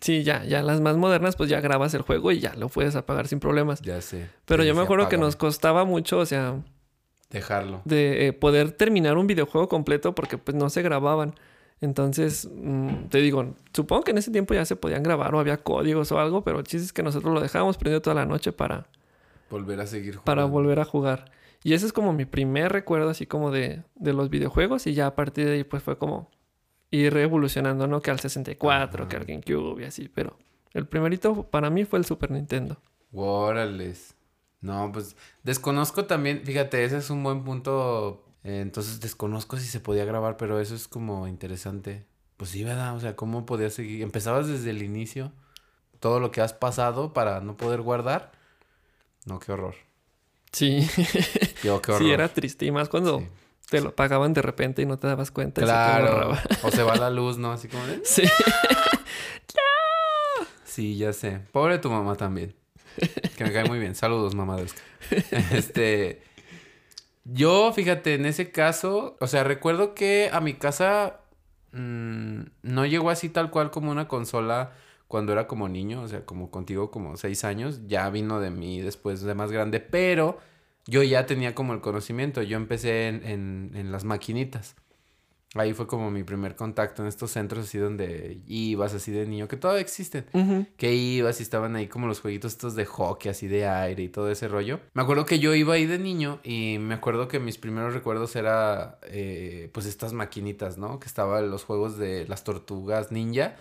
Sí, 0.00 0.22
ya, 0.22 0.44
ya 0.44 0.62
las 0.62 0.80
más 0.80 0.96
modernas, 0.96 1.34
pues 1.36 1.50
ya 1.50 1.60
grabas 1.60 1.92
el 1.94 2.02
juego 2.02 2.30
y 2.30 2.38
ya 2.38 2.54
lo 2.54 2.68
puedes 2.68 2.94
apagar 2.96 3.26
sin 3.26 3.40
problemas. 3.40 3.80
Ya 3.82 4.00
sé. 4.00 4.28
Pero 4.44 4.62
Sí, 4.62 4.68
yo 4.68 4.74
me 4.74 4.82
acuerdo 4.82 5.08
que 5.08 5.18
nos 5.18 5.34
costaba 5.36 5.84
mucho, 5.84 6.18
o 6.18 6.26
sea, 6.26 6.62
Dejarlo. 7.30 7.82
de 7.84 8.28
eh, 8.28 8.32
poder 8.32 8.72
terminar 8.72 9.18
un 9.18 9.26
videojuego 9.26 9.68
completo 9.68 10.14
porque 10.14 10.38
pues 10.38 10.56
no 10.56 10.70
se 10.70 10.82
grababan. 10.82 11.34
Entonces, 11.80 12.48
mm, 12.52 13.06
te 13.08 13.18
digo, 13.18 13.54
supongo 13.72 14.02
que 14.02 14.10
en 14.12 14.18
ese 14.18 14.30
tiempo 14.30 14.54
ya 14.54 14.64
se 14.64 14.76
podían 14.76 15.02
grabar 15.02 15.34
o 15.34 15.40
había 15.40 15.58
códigos 15.58 16.10
o 16.12 16.18
algo, 16.18 16.42
pero 16.42 16.58
el 16.58 16.64
chiste 16.64 16.86
es 16.86 16.92
que 16.92 17.02
nosotros 17.02 17.32
lo 17.34 17.40
dejábamos 17.40 17.76
prendido 17.76 18.00
toda 18.02 18.14
la 18.14 18.24
noche 18.26 18.52
para, 18.52 18.86
Volver 19.50 19.80
a 19.80 19.86
seguir 19.86 20.14
jugando. 20.14 20.24
para 20.24 20.44
volver 20.44 20.80
a 20.80 20.84
jugar. 20.84 21.30
Y 21.64 21.74
ese 21.74 21.86
es 21.86 21.92
como 21.92 22.12
mi 22.12 22.24
primer 22.24 22.72
recuerdo 22.72 23.10
así 23.10 23.26
como 23.26 23.50
de, 23.50 23.82
de 23.96 24.12
los 24.12 24.30
videojuegos 24.30 24.86
y 24.86 24.94
ya 24.94 25.06
a 25.08 25.14
partir 25.16 25.46
de 25.46 25.52
ahí 25.54 25.64
pues 25.64 25.82
fue 25.82 25.98
como 25.98 26.30
ir 26.90 27.16
evolucionando, 27.16 27.86
¿no? 27.86 28.00
Que 28.00 28.10
al 28.10 28.20
64, 28.20 29.02
Ajá. 29.04 29.08
que 29.08 29.16
al 29.16 29.24
GameCube 29.24 29.82
y 29.82 29.84
así, 29.84 30.08
pero 30.08 30.36
el 30.72 30.86
primerito 30.86 31.44
para 31.44 31.70
mí 31.70 31.84
fue 31.84 31.98
el 31.98 32.04
Super 32.04 32.30
Nintendo. 32.30 32.80
Órales. 33.12 34.14
No, 34.60 34.90
pues 34.92 35.16
desconozco 35.44 36.06
también, 36.06 36.42
fíjate, 36.44 36.84
ese 36.84 36.98
es 36.98 37.10
un 37.10 37.22
buen 37.22 37.44
punto. 37.44 38.24
eh, 38.44 38.60
entonces 38.60 39.00
desconozco 39.00 39.56
si 39.56 39.66
se 39.66 39.80
podía 39.80 40.04
grabar, 40.04 40.36
pero 40.36 40.60
eso 40.60 40.74
es 40.74 40.88
como 40.88 41.26
interesante. 41.28 42.06
Pues 42.36 42.50
sí, 42.50 42.64
¿verdad? 42.64 42.96
O 42.96 43.00
sea, 43.00 43.16
¿cómo 43.16 43.46
podías 43.46 43.74
seguir? 43.74 44.02
¿Empezabas 44.02 44.46
desde 44.48 44.70
el 44.70 44.82
inicio? 44.82 45.32
Todo 46.00 46.20
lo 46.20 46.30
que 46.30 46.40
has 46.40 46.52
pasado 46.52 47.12
para 47.12 47.40
no 47.40 47.56
poder 47.56 47.80
guardar. 47.82 48.32
No, 49.26 49.38
qué 49.40 49.52
horror. 49.52 49.74
Sí, 50.52 50.88
Yo, 51.62 51.82
qué 51.82 51.92
horror. 51.92 52.02
sí, 52.06 52.10
era 52.12 52.28
triste 52.28 52.64
y 52.66 52.70
más 52.70 52.88
cuando 52.88 53.18
Sí. 53.20 53.26
Te 53.70 53.80
lo 53.80 53.94
pagaban 53.94 54.32
de 54.34 54.42
repente 54.42 54.82
y 54.82 54.86
no 54.86 54.98
te 54.98 55.06
dabas 55.06 55.30
cuenta. 55.30 55.60
se 55.60 55.66
Claro. 55.66 56.12
borraba. 56.12 56.42
O 56.62 56.70
se 56.70 56.82
va 56.82 56.96
la 56.96 57.10
luz, 57.10 57.38
¿no? 57.38 57.52
Así 57.52 57.68
como 57.68 57.86
de... 57.86 58.00
Sí. 58.04 58.22
Sí, 60.64 60.96
ya 60.96 61.12
sé. 61.12 61.40
Pobre 61.52 61.78
tu 61.78 61.90
mamá 61.90 62.14
también. 62.16 62.54
Que 63.36 63.44
me 63.44 63.52
cae 63.52 63.64
muy 63.64 63.78
bien. 63.78 63.94
Saludos, 63.94 64.34
mamá 64.34 64.56
de 64.56 64.62
Oscar. 64.64 64.82
Este. 65.52 66.22
Yo, 67.24 67.72
fíjate, 67.72 68.14
en 68.14 68.26
ese 68.26 68.52
caso, 68.52 69.16
o 69.20 69.26
sea, 69.26 69.44
recuerdo 69.44 69.94
que 69.94 70.30
a 70.32 70.40
mi 70.40 70.54
casa 70.54 71.20
mm, 71.72 72.40
no 72.62 72.86
llegó 72.86 73.10
así 73.10 73.28
tal 73.28 73.50
cual 73.50 73.70
como 73.70 73.90
una 73.90 74.06
consola 74.08 74.72
cuando 75.08 75.32
era 75.32 75.46
como 75.48 75.68
niño, 75.68 76.02
o 76.02 76.08
sea, 76.08 76.24
como 76.24 76.50
contigo, 76.50 76.90
como 76.92 77.16
seis 77.16 77.42
años. 77.44 77.80
Ya 77.88 78.08
vino 78.10 78.38
de 78.40 78.50
mí 78.50 78.80
después 78.80 79.22
de 79.22 79.34
más 79.34 79.50
grande, 79.50 79.80
pero 79.80 80.38
yo 80.88 81.02
ya 81.02 81.26
tenía 81.26 81.54
como 81.54 81.74
el 81.74 81.80
conocimiento. 81.80 82.42
Yo 82.42 82.56
empecé 82.56 83.08
en, 83.08 83.22
en, 83.24 83.70
en 83.74 83.92
las 83.92 84.04
maquinitas. 84.04 84.74
Ahí 85.54 85.72
fue 85.72 85.86
como 85.86 86.10
mi 86.10 86.24
primer 86.24 86.56
contacto 86.56 87.02
en 87.02 87.08
estos 87.08 87.30
centros 87.30 87.64
así 87.66 87.78
donde 87.78 88.40
ibas 88.46 88.92
así 88.92 89.12
de 89.12 89.26
niño, 89.26 89.48
que 89.48 89.56
todavía 89.56 89.80
existen. 89.82 90.26
Que 90.76 90.94
ibas 90.94 91.40
y 91.40 91.42
estaban 91.42 91.76
ahí 91.76 91.88
como 91.88 92.06
los 92.06 92.20
jueguitos 92.20 92.52
estos 92.52 92.74
de 92.74 92.84
hockey, 92.84 93.30
así 93.30 93.48
de 93.48 93.66
aire 93.66 94.02
y 94.02 94.08
todo 94.08 94.30
ese 94.30 94.48
rollo. 94.48 94.80
Me 94.94 95.02
acuerdo 95.02 95.24
que 95.24 95.38
yo 95.38 95.54
iba 95.54 95.74
ahí 95.74 95.86
de 95.86 95.98
niño 95.98 96.40
y 96.42 96.78
me 96.78 96.94
acuerdo 96.94 97.28
que 97.28 97.38
mis 97.38 97.56
primeros 97.58 97.94
recuerdos 97.94 98.36
era 98.36 98.98
eh, 99.04 99.70
pues 99.72 99.86
estas 99.86 100.12
maquinitas, 100.12 100.76
¿no? 100.76 101.00
Que 101.00 101.06
estaban 101.06 101.50
los 101.50 101.64
juegos 101.64 101.96
de 101.98 102.26
las 102.28 102.44
tortugas 102.44 103.12
ninja. 103.12 103.56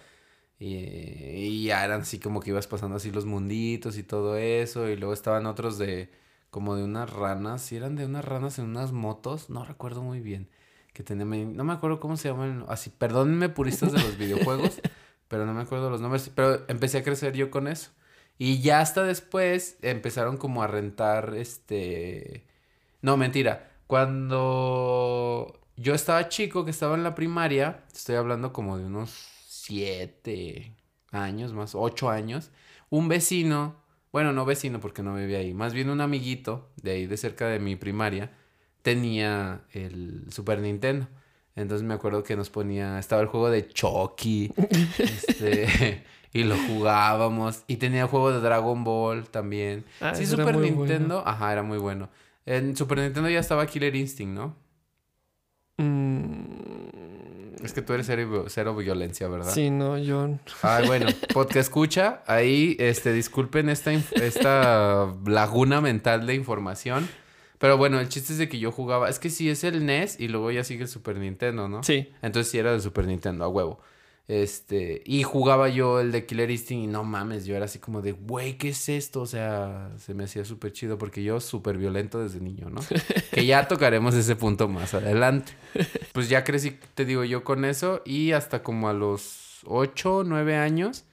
Y, 0.59 0.75
y 0.75 1.63
ya 1.65 1.85
eran 1.85 2.01
así 2.01 2.19
como 2.19 2.39
que 2.39 2.49
ibas 2.49 2.67
pasando 2.67 2.97
así 2.97 3.11
los 3.11 3.25
munditos 3.25 3.97
y 3.97 4.03
todo 4.03 4.37
eso. 4.37 4.89
Y 4.89 4.97
luego 4.97 5.13
estaban 5.13 5.45
otros 5.45 5.77
de 5.77 6.09
como 6.57 6.75
de 6.75 6.83
unas 6.83 7.11
ranas. 7.11 7.61
Si 7.61 7.75
eran 7.75 7.95
de 7.95 8.05
unas 8.07 8.25
ranas 8.25 8.57
en 8.57 8.65
unas 8.65 8.91
motos, 8.91 9.51
no 9.51 9.63
recuerdo 9.63 10.01
muy 10.01 10.21
bien. 10.21 10.49
Que 10.91 11.03
tenían, 11.03 11.55
no 11.55 11.63
me 11.63 11.73
acuerdo 11.73 11.99
cómo 11.99 12.17
se 12.17 12.29
llaman. 12.29 12.65
Así, 12.67 12.89
perdónenme 12.89 13.49
puristas 13.49 13.91
de 13.91 13.99
los 13.99 14.17
videojuegos, 14.17 14.81
pero 15.27 15.45
no 15.45 15.53
me 15.53 15.61
acuerdo 15.61 15.91
los 15.91 16.01
nombres. 16.01 16.31
Pero 16.33 16.65
empecé 16.67 16.97
a 16.97 17.03
crecer 17.03 17.33
yo 17.33 17.51
con 17.51 17.67
eso. 17.67 17.91
Y 18.39 18.59
ya 18.61 18.79
hasta 18.79 19.03
después 19.03 19.77
empezaron 19.83 20.37
como 20.37 20.63
a 20.63 20.67
rentar 20.67 21.35
este... 21.35 22.47
No, 23.03 23.17
mentira. 23.17 23.71
Cuando 23.85 25.61
yo 25.75 25.93
estaba 25.93 26.27
chico, 26.27 26.65
que 26.65 26.71
estaba 26.71 26.95
en 26.95 27.03
la 27.03 27.13
primaria, 27.13 27.83
estoy 27.93 28.15
hablando 28.15 28.51
como 28.51 28.79
de 28.79 28.85
unos 28.85 29.11
siete 29.47 30.75
años, 31.11 31.53
más 31.53 31.75
ocho 31.75 32.09
años, 32.09 32.49
un 32.89 33.09
vecino, 33.09 33.75
bueno, 34.11 34.33
no 34.33 34.45
vecino 34.45 34.79
porque 34.79 35.03
no 35.03 35.15
vivía 35.15 35.39
ahí, 35.39 35.53
más 35.53 35.73
bien 35.73 35.89
un 35.89 36.01
amiguito 36.01 36.69
de 36.81 36.91
ahí 36.91 37.07
de 37.07 37.17
cerca 37.17 37.47
de 37.47 37.59
mi 37.59 37.75
primaria, 37.75 38.31
tenía 38.81 39.61
el 39.73 40.25
Super 40.31 40.59
Nintendo. 40.59 41.07
Entonces 41.55 41.85
me 41.85 41.95
acuerdo 41.95 42.23
que 42.23 42.35
nos 42.35 42.51
ponía, 42.51 42.99
estaba 42.99 43.21
el 43.21 43.27
juego 43.27 43.49
de 43.49 43.67
Chucky, 43.67 44.53
este, 44.99 46.03
y 46.31 46.43
lo 46.43 46.55
jugábamos. 46.55 47.63
Y 47.65 47.77
tenía 47.77 48.03
el 48.03 48.07
juego 48.07 48.31
de 48.31 48.39
Dragon 48.41 48.83
Ball 48.83 49.27
también. 49.27 49.83
Ah, 49.99 50.13
sí, 50.13 50.27
Super 50.27 50.55
Nintendo, 50.55 51.15
bueno. 51.15 51.29
ajá, 51.29 51.51
era 51.51 51.63
muy 51.63 51.79
bueno. 51.79 52.09
En 52.45 52.77
Super 52.77 52.99
Nintendo 52.99 53.27
ya 53.29 53.39
estaba 53.39 53.65
Killer 53.65 53.95
Instinct, 53.95 54.35
¿no? 54.35 54.55
Mm, 55.77 56.76
Es 57.67 57.73
que 57.73 57.81
tú 57.81 57.91
eres 57.91 58.05
cero, 58.05 58.45
cero 58.47 58.73
violencia, 58.77 59.27
¿verdad? 59.27 59.51
Sí, 59.53 59.69
no, 59.69 59.97
yo... 59.97 60.39
Ah, 60.61 60.81
bueno, 60.85 61.07
podcast 61.33 61.67
escucha, 61.67 62.23
ahí, 62.25 62.77
este, 62.79 63.11
disculpen 63.11 63.67
esta, 63.67 63.91
esta 63.91 65.13
laguna 65.25 65.81
mental 65.81 66.25
de 66.25 66.33
información. 66.33 67.09
Pero 67.57 67.75
bueno, 67.75 67.99
el 67.99 68.07
chiste 68.07 68.31
es 68.31 68.39
de 68.39 68.47
que 68.47 68.57
yo 68.57 68.71
jugaba, 68.71 69.09
es 69.09 69.19
que 69.19 69.29
sí 69.29 69.49
es 69.49 69.65
el 69.65 69.85
NES 69.85 70.17
y 70.17 70.29
luego 70.29 70.49
ya 70.49 70.63
sigue 70.63 70.83
el 70.83 70.87
Super 70.87 71.17
Nintendo, 71.17 71.67
¿no? 71.67 71.83
Sí. 71.83 72.09
Entonces 72.21 72.49
sí 72.49 72.57
era 72.57 72.71
de 72.71 72.79
Super 72.79 73.05
Nintendo, 73.05 73.43
a 73.43 73.49
huevo. 73.49 73.81
Este, 74.27 75.01
y 75.05 75.23
jugaba 75.23 75.69
yo 75.69 76.01
el 76.01 76.11
de 76.11 76.25
Killer 76.25 76.51
Instinct 76.51 76.83
y 76.83 76.87
no 76.87 77.05
mames, 77.05 77.45
yo 77.45 77.55
era 77.55 77.63
así 77.63 77.79
como 77.79 78.01
de, 78.01 78.11
güey, 78.11 78.57
¿qué 78.57 78.69
es 78.69 78.89
esto? 78.89 79.21
O 79.21 79.25
sea, 79.25 79.91
se 79.97 80.13
me 80.13 80.25
hacía 80.25 80.43
súper 80.43 80.73
chido 80.73 80.97
porque 80.97 81.23
yo 81.23 81.39
súper 81.39 81.77
violento 81.77 82.21
desde 82.21 82.41
niño, 82.41 82.69
¿no? 82.69 82.81
que 83.31 83.45
ya 83.45 83.67
tocaremos 83.69 84.15
ese 84.15 84.35
punto 84.35 84.67
más 84.67 84.93
adelante. 84.93 85.53
Pues 86.11 86.27
ya 86.27 86.43
crecí, 86.43 86.77
te 86.93 87.05
digo 87.05 87.23
yo, 87.23 87.45
con 87.45 87.63
eso 87.63 88.01
y 88.05 88.33
hasta 88.33 88.63
como 88.63 88.89
a 88.89 88.93
los 88.93 89.61
8, 89.65 90.23
9 90.25 90.57
años 90.57 91.05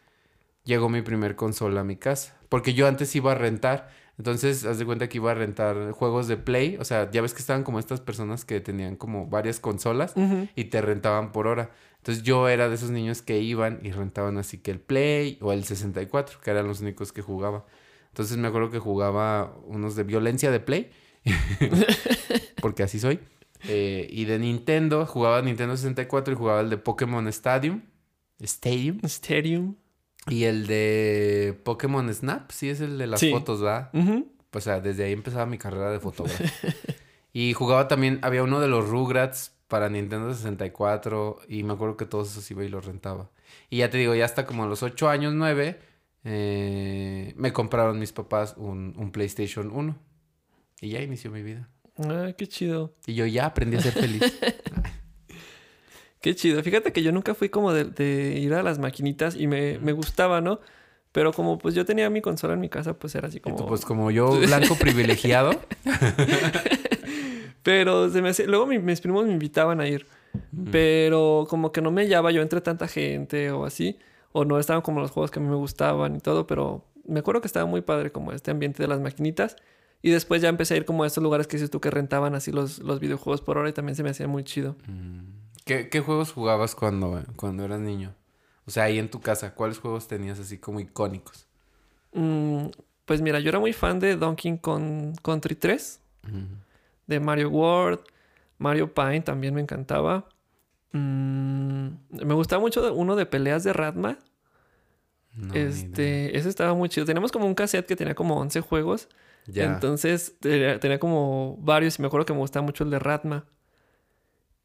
llegó 0.64 0.88
mi 0.88 1.02
primer 1.02 1.36
consola 1.36 1.82
a 1.82 1.84
mi 1.84 1.96
casa. 1.96 2.36
Porque 2.48 2.74
yo 2.74 2.86
antes 2.86 3.14
iba 3.14 3.32
a 3.32 3.34
rentar. 3.36 3.88
Entonces, 4.18 4.64
haz 4.64 4.78
de 4.78 4.86
cuenta 4.86 5.08
que 5.08 5.18
iba 5.18 5.32
a 5.32 5.34
rentar 5.34 5.90
juegos 5.92 6.28
de 6.28 6.36
Play. 6.36 6.76
O 6.78 6.84
sea, 6.84 7.10
ya 7.10 7.20
ves 7.20 7.34
que 7.34 7.40
estaban 7.40 7.64
como 7.64 7.78
estas 7.78 8.00
personas 8.00 8.44
que 8.44 8.60
tenían 8.60 8.96
como 8.96 9.26
varias 9.26 9.60
consolas 9.60 10.14
y 10.54 10.64
te 10.64 10.80
rentaban 10.80 11.32
por 11.32 11.46
hora. 11.46 11.70
Entonces 12.04 12.22
yo 12.22 12.50
era 12.50 12.68
de 12.68 12.74
esos 12.74 12.90
niños 12.90 13.22
que 13.22 13.40
iban 13.40 13.80
y 13.82 13.90
rentaban 13.90 14.36
así 14.36 14.58
que 14.58 14.70
el 14.70 14.78
Play 14.78 15.38
o 15.40 15.54
el 15.54 15.64
64, 15.64 16.38
que 16.42 16.50
eran 16.50 16.66
los 16.68 16.82
únicos 16.82 17.14
que 17.14 17.22
jugaba. 17.22 17.64
Entonces 18.08 18.36
me 18.36 18.46
acuerdo 18.46 18.70
que 18.70 18.78
jugaba 18.78 19.56
unos 19.64 19.96
de 19.96 20.02
violencia 20.02 20.50
de 20.50 20.60
Play, 20.60 20.90
porque 22.60 22.82
así 22.82 23.00
soy. 23.00 23.20
Eh, 23.68 24.06
y 24.10 24.26
de 24.26 24.38
Nintendo, 24.38 25.06
jugaba 25.06 25.40
Nintendo 25.40 25.78
64 25.78 26.34
y 26.34 26.36
jugaba 26.36 26.60
el 26.60 26.68
de 26.68 26.76
Pokémon 26.76 27.26
Stadium. 27.28 27.80
Stadium. 28.38 29.00
Stadium. 29.04 29.76
Y 30.28 30.44
el 30.44 30.66
de 30.66 31.58
Pokémon 31.64 32.12
Snap, 32.12 32.50
sí 32.50 32.68
es 32.68 32.82
el 32.82 32.98
de 32.98 33.06
las 33.06 33.20
Sí. 33.20 33.30
fotos, 33.30 33.62
¿verdad? 33.62 33.88
Ujú. 33.94 34.30
O 34.52 34.60
sea, 34.60 34.80
desde 34.80 35.04
ahí 35.04 35.12
empezaba 35.12 35.46
mi 35.46 35.56
carrera 35.56 35.90
de 35.90 36.00
fotógrafo. 36.00 36.44
y 37.32 37.54
jugaba 37.54 37.88
también, 37.88 38.18
había 38.20 38.42
uno 38.42 38.60
de 38.60 38.68
los 38.68 38.86
Rugrats 38.90 39.53
para 39.68 39.88
Nintendo 39.88 40.32
64 40.32 41.40
y 41.48 41.62
me 41.62 41.72
acuerdo 41.72 41.96
que 41.96 42.06
todos 42.06 42.30
esos 42.30 42.50
iba 42.50 42.64
y 42.64 42.68
los 42.68 42.84
rentaba. 42.84 43.30
Y 43.70 43.78
ya 43.78 43.90
te 43.90 43.98
digo, 43.98 44.14
ya 44.14 44.24
hasta 44.24 44.46
como 44.46 44.64
a 44.64 44.66
los 44.66 44.82
8 44.82 45.08
años, 45.08 45.32
9, 45.34 45.78
eh, 46.24 47.34
me 47.36 47.52
compraron 47.52 47.98
mis 47.98 48.12
papás 48.12 48.54
un, 48.56 48.94
un 48.96 49.10
PlayStation 49.10 49.70
1. 49.70 49.96
Y 50.80 50.90
ya 50.90 51.00
inició 51.00 51.30
mi 51.30 51.42
vida. 51.42 51.68
Ah, 51.98 52.32
qué 52.36 52.46
chido. 52.46 52.94
Y 53.06 53.14
yo 53.14 53.26
ya 53.26 53.46
aprendí 53.46 53.76
a 53.76 53.80
ser 53.80 53.92
feliz. 53.92 54.22
Qué 56.20 56.34
chido. 56.34 56.62
Fíjate 56.62 56.90
que 56.90 57.02
yo 57.02 57.12
nunca 57.12 57.34
fui 57.34 57.50
como 57.50 57.74
de, 57.74 57.84
de 57.84 58.38
ir 58.40 58.54
a 58.54 58.62
las 58.62 58.78
maquinitas 58.78 59.36
y 59.36 59.46
me, 59.46 59.78
me 59.80 59.92
gustaba, 59.92 60.40
¿no? 60.40 60.58
Pero 61.12 61.32
como 61.32 61.58
pues 61.58 61.74
yo 61.74 61.84
tenía 61.84 62.08
mi 62.08 62.22
consola 62.22 62.54
en 62.54 62.60
mi 62.60 62.70
casa, 62.70 62.94
pues 62.94 63.14
era 63.14 63.28
así 63.28 63.40
como... 63.40 63.56
tú, 63.56 63.66
pues 63.66 63.84
como 63.84 64.10
yo, 64.10 64.30
blanco 64.40 64.74
privilegiado. 64.74 65.50
Pero 67.64 68.08
se 68.10 68.22
me 68.22 68.28
hacía- 68.28 68.46
Luego 68.46 68.66
mi- 68.66 68.78
mis 68.78 69.00
primos 69.00 69.26
me 69.26 69.32
invitaban 69.32 69.80
a 69.80 69.88
ir. 69.88 70.06
Pero 70.70 71.46
como 71.50 71.72
que 71.72 71.80
no 71.80 71.90
me 71.90 72.02
hallaba 72.02 72.30
yo 72.30 72.42
entre 72.42 72.60
tanta 72.60 72.86
gente 72.86 73.50
o 73.50 73.64
así. 73.64 73.98
O 74.32 74.44
no 74.44 74.58
estaban 74.58 74.82
como 74.82 75.00
los 75.00 75.10
juegos 75.10 75.30
que 75.32 75.38
a 75.40 75.42
mí 75.42 75.48
me 75.48 75.56
gustaban 75.56 76.14
y 76.16 76.20
todo. 76.20 76.46
Pero 76.46 76.84
me 77.06 77.20
acuerdo 77.20 77.40
que 77.40 77.46
estaba 77.48 77.66
muy 77.66 77.80
padre 77.80 78.12
como 78.12 78.30
este 78.32 78.50
ambiente 78.50 78.82
de 78.82 78.88
las 78.88 79.00
maquinitas. 79.00 79.56
Y 80.02 80.10
después 80.10 80.42
ya 80.42 80.48
empecé 80.50 80.74
a 80.74 80.76
ir 80.76 80.84
como 80.84 81.02
a 81.04 81.06
estos 81.06 81.22
lugares 81.24 81.46
que 81.46 81.56
dices 81.56 81.70
tú 81.70 81.80
que 81.80 81.90
rentaban 81.90 82.34
así 82.34 82.52
los, 82.52 82.78
los 82.80 83.00
videojuegos 83.00 83.40
por 83.40 83.56
hora 83.58 83.68
y 83.70 83.72
también 83.72 83.96
se 83.96 84.02
me 84.02 84.10
hacía 84.10 84.28
muy 84.28 84.44
chido. 84.44 84.76
¿Qué, 85.64 85.88
qué 85.88 86.00
juegos 86.00 86.30
jugabas 86.32 86.74
cuando, 86.74 87.22
cuando 87.36 87.64
eras 87.64 87.80
niño? 87.80 88.12
O 88.66 88.70
sea, 88.70 88.84
ahí 88.84 88.98
en 88.98 89.08
tu 89.10 89.20
casa, 89.20 89.54
¿cuáles 89.54 89.78
juegos 89.78 90.06
tenías 90.08 90.38
así 90.38 90.58
como 90.58 90.80
icónicos? 90.80 91.46
Mm, 92.12 92.66
pues 93.06 93.22
mira, 93.22 93.40
yo 93.40 93.48
era 93.48 93.58
muy 93.60 93.72
fan 93.72 93.98
de 93.98 94.16
Donkey 94.16 94.58
Kong 94.58 95.16
Country 95.22 95.54
3. 95.54 96.00
De 97.06 97.20
Mario 97.20 97.50
World, 97.50 98.00
Mario 98.58 98.92
Pine 98.92 99.20
también 99.20 99.54
me 99.54 99.60
encantaba. 99.60 100.28
Mm, 100.92 101.88
me 102.10 102.34
gustaba 102.34 102.60
mucho 102.60 102.94
uno 102.94 103.16
de 103.16 103.26
peleas 103.26 103.64
de 103.64 103.72
Ratma. 103.72 104.18
No, 105.34 105.52
este, 105.54 106.36
ese 106.36 106.48
estaba 106.48 106.74
muy 106.74 106.88
chido. 106.88 107.06
Teníamos 107.06 107.32
como 107.32 107.46
un 107.46 107.54
cassette 107.54 107.86
que 107.86 107.96
tenía 107.96 108.14
como 108.14 108.36
11 108.38 108.60
juegos. 108.60 109.08
Ya. 109.46 109.64
Entonces 109.64 110.36
tenía, 110.40 110.98
como 110.98 111.58
varios 111.60 111.98
y 111.98 112.02
me 112.02 112.06
acuerdo 112.06 112.24
que 112.24 112.32
me 112.32 112.38
gustaba 112.38 112.64
mucho 112.64 112.84
el 112.84 112.90
de 112.90 112.98
Ratma. 112.98 113.44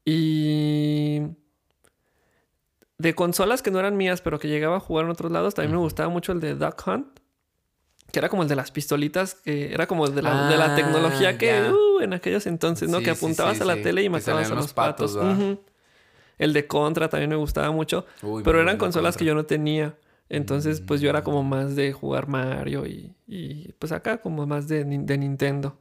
Y 0.04 1.22
de 2.98 3.14
consolas 3.14 3.62
que 3.62 3.70
no 3.70 3.78
eran 3.78 3.96
mías, 3.96 4.22
pero 4.22 4.38
que 4.38 4.48
llegaba 4.48 4.76
a 4.76 4.80
jugar 4.80 5.04
en 5.04 5.10
otros 5.10 5.30
lados, 5.32 5.54
también 5.54 5.72
me 5.72 5.82
gustaba 5.82 6.08
mucho 6.08 6.32
el 6.32 6.40
de 6.40 6.54
Duck 6.54 6.86
Hunt. 6.86 7.19
Que 8.12 8.18
era 8.18 8.28
como 8.28 8.42
el 8.42 8.48
de 8.48 8.56
las 8.56 8.70
pistolitas, 8.70 9.34
que 9.34 9.72
era 9.72 9.86
como 9.86 10.08
de 10.08 10.22
la, 10.22 10.48
de 10.48 10.56
la 10.56 10.72
Ah, 10.72 10.74
tecnología 10.76 11.38
que 11.38 11.70
uh, 11.70 12.00
en 12.00 12.12
aquellos 12.12 12.46
entonces, 12.46 12.88
¿no? 12.90 12.98
Sí, 12.98 13.04
que 13.04 13.10
apuntabas 13.10 13.56
sí, 13.58 13.62
a 13.62 13.66
la 13.66 13.80
tele 13.80 14.02
y 14.02 14.08
matabas 14.08 14.50
a 14.50 14.54
los 14.54 14.72
patos. 14.72 15.16
El 16.38 16.52
de 16.54 16.66
Contra 16.66 17.08
también 17.08 17.28
me 17.30 17.36
gustaba 17.36 17.70
mucho. 17.70 18.06
Uy, 18.22 18.42
Pero 18.42 18.60
eran 18.60 18.78
consolas 18.78 19.16
que 19.16 19.24
yo 19.24 19.34
no 19.34 19.44
tenía. 19.44 19.94
Entonces, 20.30 20.80
pues 20.80 21.00
yo 21.00 21.10
era 21.10 21.20
Mm. 21.20 21.24
como 21.24 21.42
más 21.42 21.76
de 21.76 21.92
jugar 21.92 22.28
Mario 22.28 22.86
y, 22.86 23.12
y 23.26 23.72
pues 23.78 23.92
acá 23.92 24.18
como 24.22 24.46
más 24.46 24.66
de, 24.68 24.84
de 24.84 25.18
Nintendo. 25.18 25.76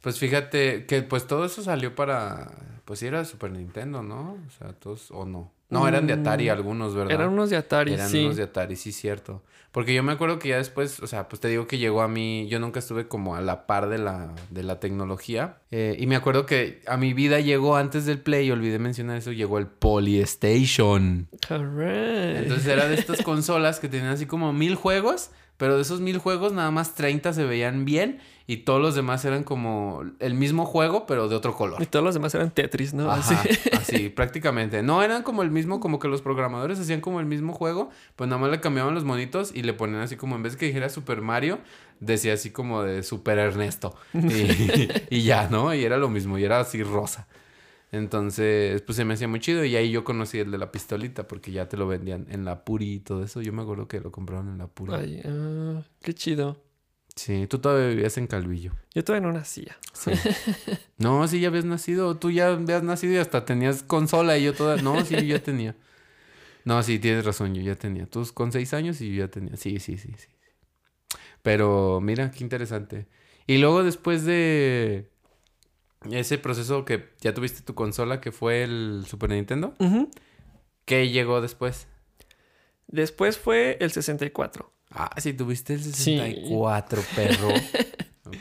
Pues 0.00 0.18
fíjate 0.18 0.86
que 0.86 1.02
pues 1.02 1.26
todo 1.26 1.44
eso 1.44 1.62
salió 1.62 1.94
para... 1.94 2.52
Pues 2.84 3.00
sí 3.00 3.06
era 3.06 3.24
Super 3.24 3.50
Nintendo, 3.50 4.02
¿no? 4.02 4.38
O 4.46 4.50
sea, 4.58 4.72
todos... 4.72 5.10
¿O 5.10 5.24
no? 5.24 5.52
No, 5.68 5.88
eran 5.88 6.06
de 6.06 6.12
Atari 6.12 6.46
Mm, 6.46 6.50
algunos, 6.52 6.94
¿verdad? 6.94 7.12
Eran 7.14 7.28
unos 7.30 7.50
de 7.50 7.56
Atari, 7.56 7.94
Eran 7.94 8.08
sí. 8.08 8.24
unos 8.24 8.36
de 8.36 8.44
Atari, 8.44 8.76
sí, 8.76 8.92
cierto. 8.92 9.42
Porque 9.72 9.92
yo 9.92 10.02
me 10.02 10.12
acuerdo 10.12 10.38
que 10.38 10.48
ya 10.48 10.56
después, 10.56 11.00
o 11.00 11.06
sea, 11.06 11.28
pues 11.28 11.38
te 11.40 11.48
digo 11.48 11.66
que 11.66 11.76
llegó 11.76 12.00
a 12.00 12.08
mí, 12.08 12.46
yo 12.48 12.58
nunca 12.58 12.78
estuve 12.78 13.08
como 13.08 13.34
a 13.36 13.42
la 13.42 13.66
par 13.66 13.88
de 13.90 13.98
la, 13.98 14.32
de 14.48 14.62
la 14.62 14.80
tecnología. 14.80 15.58
Eh, 15.70 15.96
y 15.98 16.06
me 16.06 16.16
acuerdo 16.16 16.46
que 16.46 16.80
a 16.86 16.96
mi 16.96 17.12
vida 17.12 17.40
llegó 17.40 17.76
antes 17.76 18.06
del 18.06 18.18
Play, 18.20 18.50
olvidé 18.50 18.78
mencionar 18.78 19.18
eso, 19.18 19.32
llegó 19.32 19.58
el 19.58 19.66
Polystation. 19.66 21.28
Correct. 21.46 22.38
Entonces 22.42 22.66
era 22.66 22.88
de 22.88 22.94
estas 22.94 23.22
consolas 23.24 23.80
que 23.80 23.88
tenían 23.88 24.10
así 24.10 24.24
como 24.26 24.52
mil 24.52 24.76
juegos, 24.76 25.30
pero 25.56 25.76
de 25.76 25.82
esos 25.82 26.00
mil 26.00 26.18
juegos 26.18 26.52
nada 26.52 26.70
más 26.70 26.94
30 26.94 27.32
se 27.32 27.44
veían 27.44 27.84
bien 27.84 28.20
y 28.46 28.58
todos 28.58 28.80
los 28.80 28.94
demás 28.94 29.24
eran 29.24 29.42
como 29.42 30.04
el 30.20 30.34
mismo 30.34 30.66
juego, 30.66 31.04
pero 31.06 31.28
de 31.28 31.34
otro 31.34 31.54
color. 31.54 31.82
Y 31.82 31.86
todos 31.86 32.04
los 32.04 32.14
demás 32.14 32.34
eran 32.34 32.50
Tetris, 32.52 32.94
¿no? 32.94 33.10
Ajá, 33.10 33.40
Así. 33.40 33.58
así, 33.76 34.08
prácticamente. 34.14 34.82
No 34.82 35.02
eran 35.02 35.22
como 35.22 35.42
el 35.42 35.50
mismo, 35.50 35.80
como 35.80 35.98
que 35.98 36.06
los 36.08 36.22
programadores 36.22 36.78
hacían 36.78 37.00
como 37.00 37.18
el 37.18 37.26
mismo 37.26 37.52
juego, 37.52 37.90
pues 38.14 38.28
nada 38.28 38.40
más 38.40 38.50
le 38.50 38.60
cambiaban 38.60 38.94
los 38.94 39.04
monitos 39.04 39.50
y 39.54 39.62
le 39.62 39.72
ponían 39.72 40.02
así 40.02 40.16
como 40.16 40.36
en 40.36 40.42
vez 40.44 40.52
de 40.52 40.58
que 40.58 40.66
dijera 40.66 40.88
Super 40.88 41.22
Mario, 41.22 41.58
decía 41.98 42.34
así 42.34 42.50
como 42.50 42.82
de 42.82 43.02
Super 43.02 43.38
Ernesto. 43.38 43.96
Y, 44.14 44.88
y 45.10 45.22
ya, 45.22 45.48
¿no? 45.48 45.74
Y 45.74 45.84
era 45.84 45.96
lo 45.96 46.08
mismo, 46.08 46.38
y 46.38 46.44
era 46.44 46.60
así 46.60 46.82
rosa. 46.82 47.26
Entonces, 47.96 48.82
pues 48.82 48.96
se 48.96 49.04
me 49.04 49.14
hacía 49.14 49.28
muy 49.28 49.40
chido. 49.40 49.64
Y 49.64 49.76
ahí 49.76 49.90
yo 49.90 50.04
conocí 50.04 50.38
el 50.38 50.50
de 50.50 50.58
la 50.58 50.70
pistolita, 50.70 51.26
porque 51.26 51.52
ya 51.52 51.68
te 51.68 51.76
lo 51.76 51.86
vendían 51.86 52.26
en 52.30 52.44
la 52.44 52.64
Puri 52.64 52.94
y 52.94 53.00
todo 53.00 53.24
eso. 53.24 53.42
Yo 53.42 53.52
me 53.52 53.62
acuerdo 53.62 53.88
que 53.88 54.00
lo 54.00 54.12
compraron 54.12 54.48
en 54.48 54.58
la 54.58 54.68
Puri. 54.68 54.94
Ay, 54.94 55.22
ah, 55.24 55.82
qué 56.00 56.14
chido. 56.14 56.62
Sí, 57.16 57.46
tú 57.46 57.58
todavía 57.58 57.88
vivías 57.88 58.18
en 58.18 58.26
Calvillo. 58.26 58.72
Yo 58.94 59.02
todavía 59.02 59.26
no 59.26 59.32
nacía. 59.32 59.76
Sí. 59.94 60.10
no, 60.98 61.26
sí, 61.26 61.40
ya 61.40 61.48
habías 61.48 61.64
nacido. 61.64 62.16
Tú 62.18 62.30
ya 62.30 62.48
habías 62.48 62.82
nacido 62.82 63.14
y 63.14 63.16
hasta 63.16 63.44
tenías 63.44 63.82
consola 63.82 64.36
y 64.36 64.44
yo 64.44 64.54
toda. 64.54 64.76
No, 64.76 65.02
sí, 65.04 65.14
yo 65.14 65.22
ya 65.22 65.42
tenía. 65.42 65.74
No, 66.64 66.82
sí, 66.82 66.98
tienes 66.98 67.24
razón, 67.24 67.54
yo 67.54 67.62
ya 67.62 67.76
tenía. 67.76 68.06
Tú 68.06 68.28
con 68.34 68.52
seis 68.52 68.74
años 68.74 69.00
y 69.00 69.14
yo 69.14 69.24
ya 69.24 69.30
tenía. 69.30 69.56
Sí, 69.56 69.78
sí, 69.80 69.96
sí, 69.96 70.12
sí. 70.16 70.28
Pero 71.42 72.00
mira, 72.02 72.30
qué 72.30 72.44
interesante. 72.44 73.06
Y 73.46 73.58
luego 73.58 73.84
después 73.84 74.24
de 74.24 75.08
ese 76.12 76.38
proceso 76.38 76.84
que 76.84 77.10
ya 77.20 77.34
tuviste 77.34 77.62
tu 77.62 77.74
consola, 77.74 78.20
que 78.20 78.32
fue 78.32 78.62
el 78.62 79.04
Super 79.08 79.30
Nintendo, 79.30 79.74
Ujú. 79.78 80.10
¿qué 80.84 81.08
llegó 81.10 81.40
después? 81.40 81.86
Después 82.88 83.38
fue 83.38 83.76
el 83.80 83.90
64. 83.90 84.70
Ah, 84.90 85.10
sí, 85.20 85.32
tuviste 85.32 85.74
el 85.74 85.82
Sí. 85.82 85.90
64, 86.16 87.02
perro. 87.14 87.48
ok. 88.26 88.34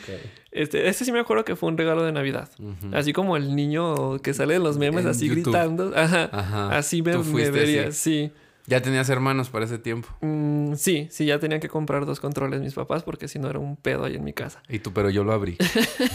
Este, 0.51 0.87
este 0.87 1.03
sí 1.03 1.11
me 1.11 1.19
acuerdo 1.19 1.43
que 1.43 1.55
fue 1.55 1.67
un 1.69 1.77
regalo 1.77 2.03
de 2.03 2.11
Navidad. 2.11 2.49
Así 2.93 3.11
como 3.11 3.35
el 3.35 3.55
niño 3.55 4.19
que 4.19 4.33
sale 4.33 4.55
en 4.55 4.63
los 4.63 4.77
memes 4.77 5.03
En 5.03 5.11
así 5.11 5.27
YouTube. 5.27 5.43
gritando. 5.45 5.91
Ajá. 5.95 6.29
Ajá. 6.31 6.77
Así 6.77 7.01
me, 7.01 7.17
me 7.17 7.49
vería, 7.51 7.87
así. 7.89 8.27
sí. 8.27 8.31
Ya 8.67 8.81
tenías 8.81 9.09
hermanos 9.09 9.49
para 9.49 9.65
ese 9.65 9.77
tiempo. 9.77 10.09
Mm, 10.21 10.73
sí, 10.75 11.07
sí, 11.11 11.25
ya 11.25 11.39
tenían 11.39 11.59
que 11.61 11.69
comprar 11.69 12.05
dos 12.05 12.19
controles 12.19 12.61
mis 12.61 12.73
papás 12.73 13.03
porque 13.03 13.27
si 13.27 13.37
no 13.39 13.49
era 13.49 13.59
un 13.59 13.75
pedo 13.75 14.05
ahí 14.05 14.15
en 14.15 14.23
mi 14.23 14.33
casa. 14.33 14.63
Y 14.69 14.79
tú, 14.79 14.91
pero 14.93 15.09
yo 15.09 15.23
lo 15.23 15.33
abrí. 15.33 15.57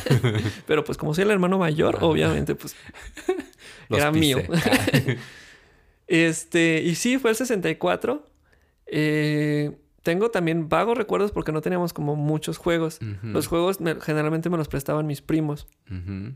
Pero 0.66 0.82
pues 0.84 0.98
como 0.98 1.14
soy 1.14 1.22
el 1.24 1.30
hermano 1.30 1.58
mayor, 1.58 1.98
obviamente 2.00 2.54
pues 2.54 2.74
Era 3.90 4.10
mío. 4.12 4.38
Este, 6.06 6.82
y 6.82 6.94
sí, 6.96 7.18
fue 7.18 7.30
el 7.30 7.36
64. 7.36 8.26
Eh, 8.86 9.76
tengo 10.02 10.30
también 10.30 10.68
vagos 10.68 10.98
recuerdos 10.98 11.30
porque 11.30 11.52
no 11.52 11.60
teníamos 11.60 11.92
como 11.92 12.16
muchos 12.16 12.58
juegos. 12.58 12.98
Los 13.22 13.46
juegos 13.46 13.80
me- 13.80 13.94
generalmente 14.00 14.50
me 14.50 14.56
los 14.56 14.66
prestaban 14.68 15.06
mis 15.06 15.20
primos. 15.22 15.68
Ujú. 15.90 16.34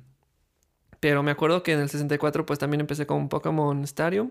Pero 1.04 1.22
me 1.22 1.32
acuerdo 1.32 1.62
que 1.62 1.72
en 1.74 1.80
el 1.80 1.90
64 1.90 2.46
pues 2.46 2.58
también 2.58 2.80
empecé 2.80 3.04
con 3.06 3.28
Pokémon 3.28 3.84
Stadium, 3.84 4.30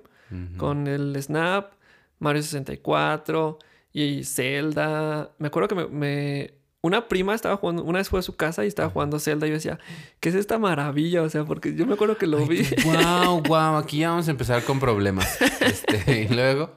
con 0.58 0.88
el 0.88 1.16
Snap, 1.22 1.74
Mario 2.18 2.42
64 2.42 3.60
y 3.92 4.24
Zelda. 4.24 5.30
Me 5.38 5.48
acuerdo 5.50 5.68
que 5.68 5.76
me, 5.76 5.86
me- 5.88 6.54
una 6.86 7.08
prima 7.08 7.34
estaba 7.34 7.56
jugando, 7.56 7.82
una 7.84 8.00
vez 8.00 8.10
fue 8.10 8.20
a 8.20 8.22
su 8.22 8.36
casa 8.36 8.66
y 8.66 8.68
estaba 8.68 8.90
jugando 8.90 9.18
Zelda 9.18 9.48
y 9.48 9.52
yo 9.52 9.56
decía, 9.56 9.80
¿qué 10.20 10.28
es 10.28 10.36
esta 10.36 10.60
maravilla? 10.60 11.22
O 11.22 11.30
sea, 11.30 11.46
porque 11.46 11.74
yo 11.76 11.86
me 11.86 11.94
acuerdo 11.94 12.18
que 12.18 12.28
lo 12.28 12.46
vi. 12.46 12.64
Wow, 12.84 13.42
wow, 13.48 13.78
aquí 13.78 14.00
ya 14.00 14.10
vamos 14.10 14.28
a 14.28 14.32
empezar 14.32 14.64
con 14.64 14.80
problemas. 14.80 15.38
Este, 15.64 16.24
y 16.24 16.28
luego. 16.28 16.72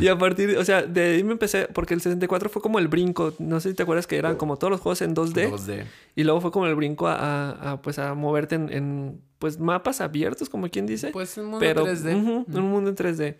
Y 0.00 0.08
a 0.08 0.18
partir, 0.18 0.56
o 0.58 0.64
sea, 0.64 0.82
de 0.82 1.14
ahí 1.14 1.22
me 1.22 1.30
empecé, 1.32 1.68
porque 1.72 1.94
el 1.94 2.00
64 2.00 2.48
fue 2.50 2.60
como 2.60 2.80
el 2.80 2.88
brinco, 2.88 3.34
no 3.38 3.60
sé 3.60 3.70
si 3.70 3.76
te 3.76 3.84
acuerdas 3.84 4.08
que 4.08 4.16
eran 4.16 4.34
como 4.34 4.56
todos 4.56 4.72
los 4.72 4.80
juegos 4.80 5.00
en 5.02 5.14
2D, 5.14 5.48
2D. 5.52 5.84
y 6.16 6.24
luego 6.24 6.40
fue 6.40 6.50
como 6.50 6.66
el 6.66 6.74
brinco 6.74 7.06
a, 7.06 7.14
a- 7.14 7.70
a, 7.72 7.82
pues 7.82 8.00
a 8.00 8.14
moverte 8.14 8.56
en, 8.56 8.72
en, 8.72 9.20
pues 9.38 9.60
mapas 9.60 10.00
abiertos, 10.00 10.48
como 10.48 10.68
quien 10.70 10.86
dice, 10.86 11.10
Pues 11.12 11.36
un 11.38 11.44
mundo 11.44 11.58
pero 11.60 11.86
3D. 11.86 12.20
ujú, 12.20 12.46
en 12.50 12.58
un 12.64 12.68
mundo 12.70 12.90
en 12.90 12.96
3D. 12.96 13.36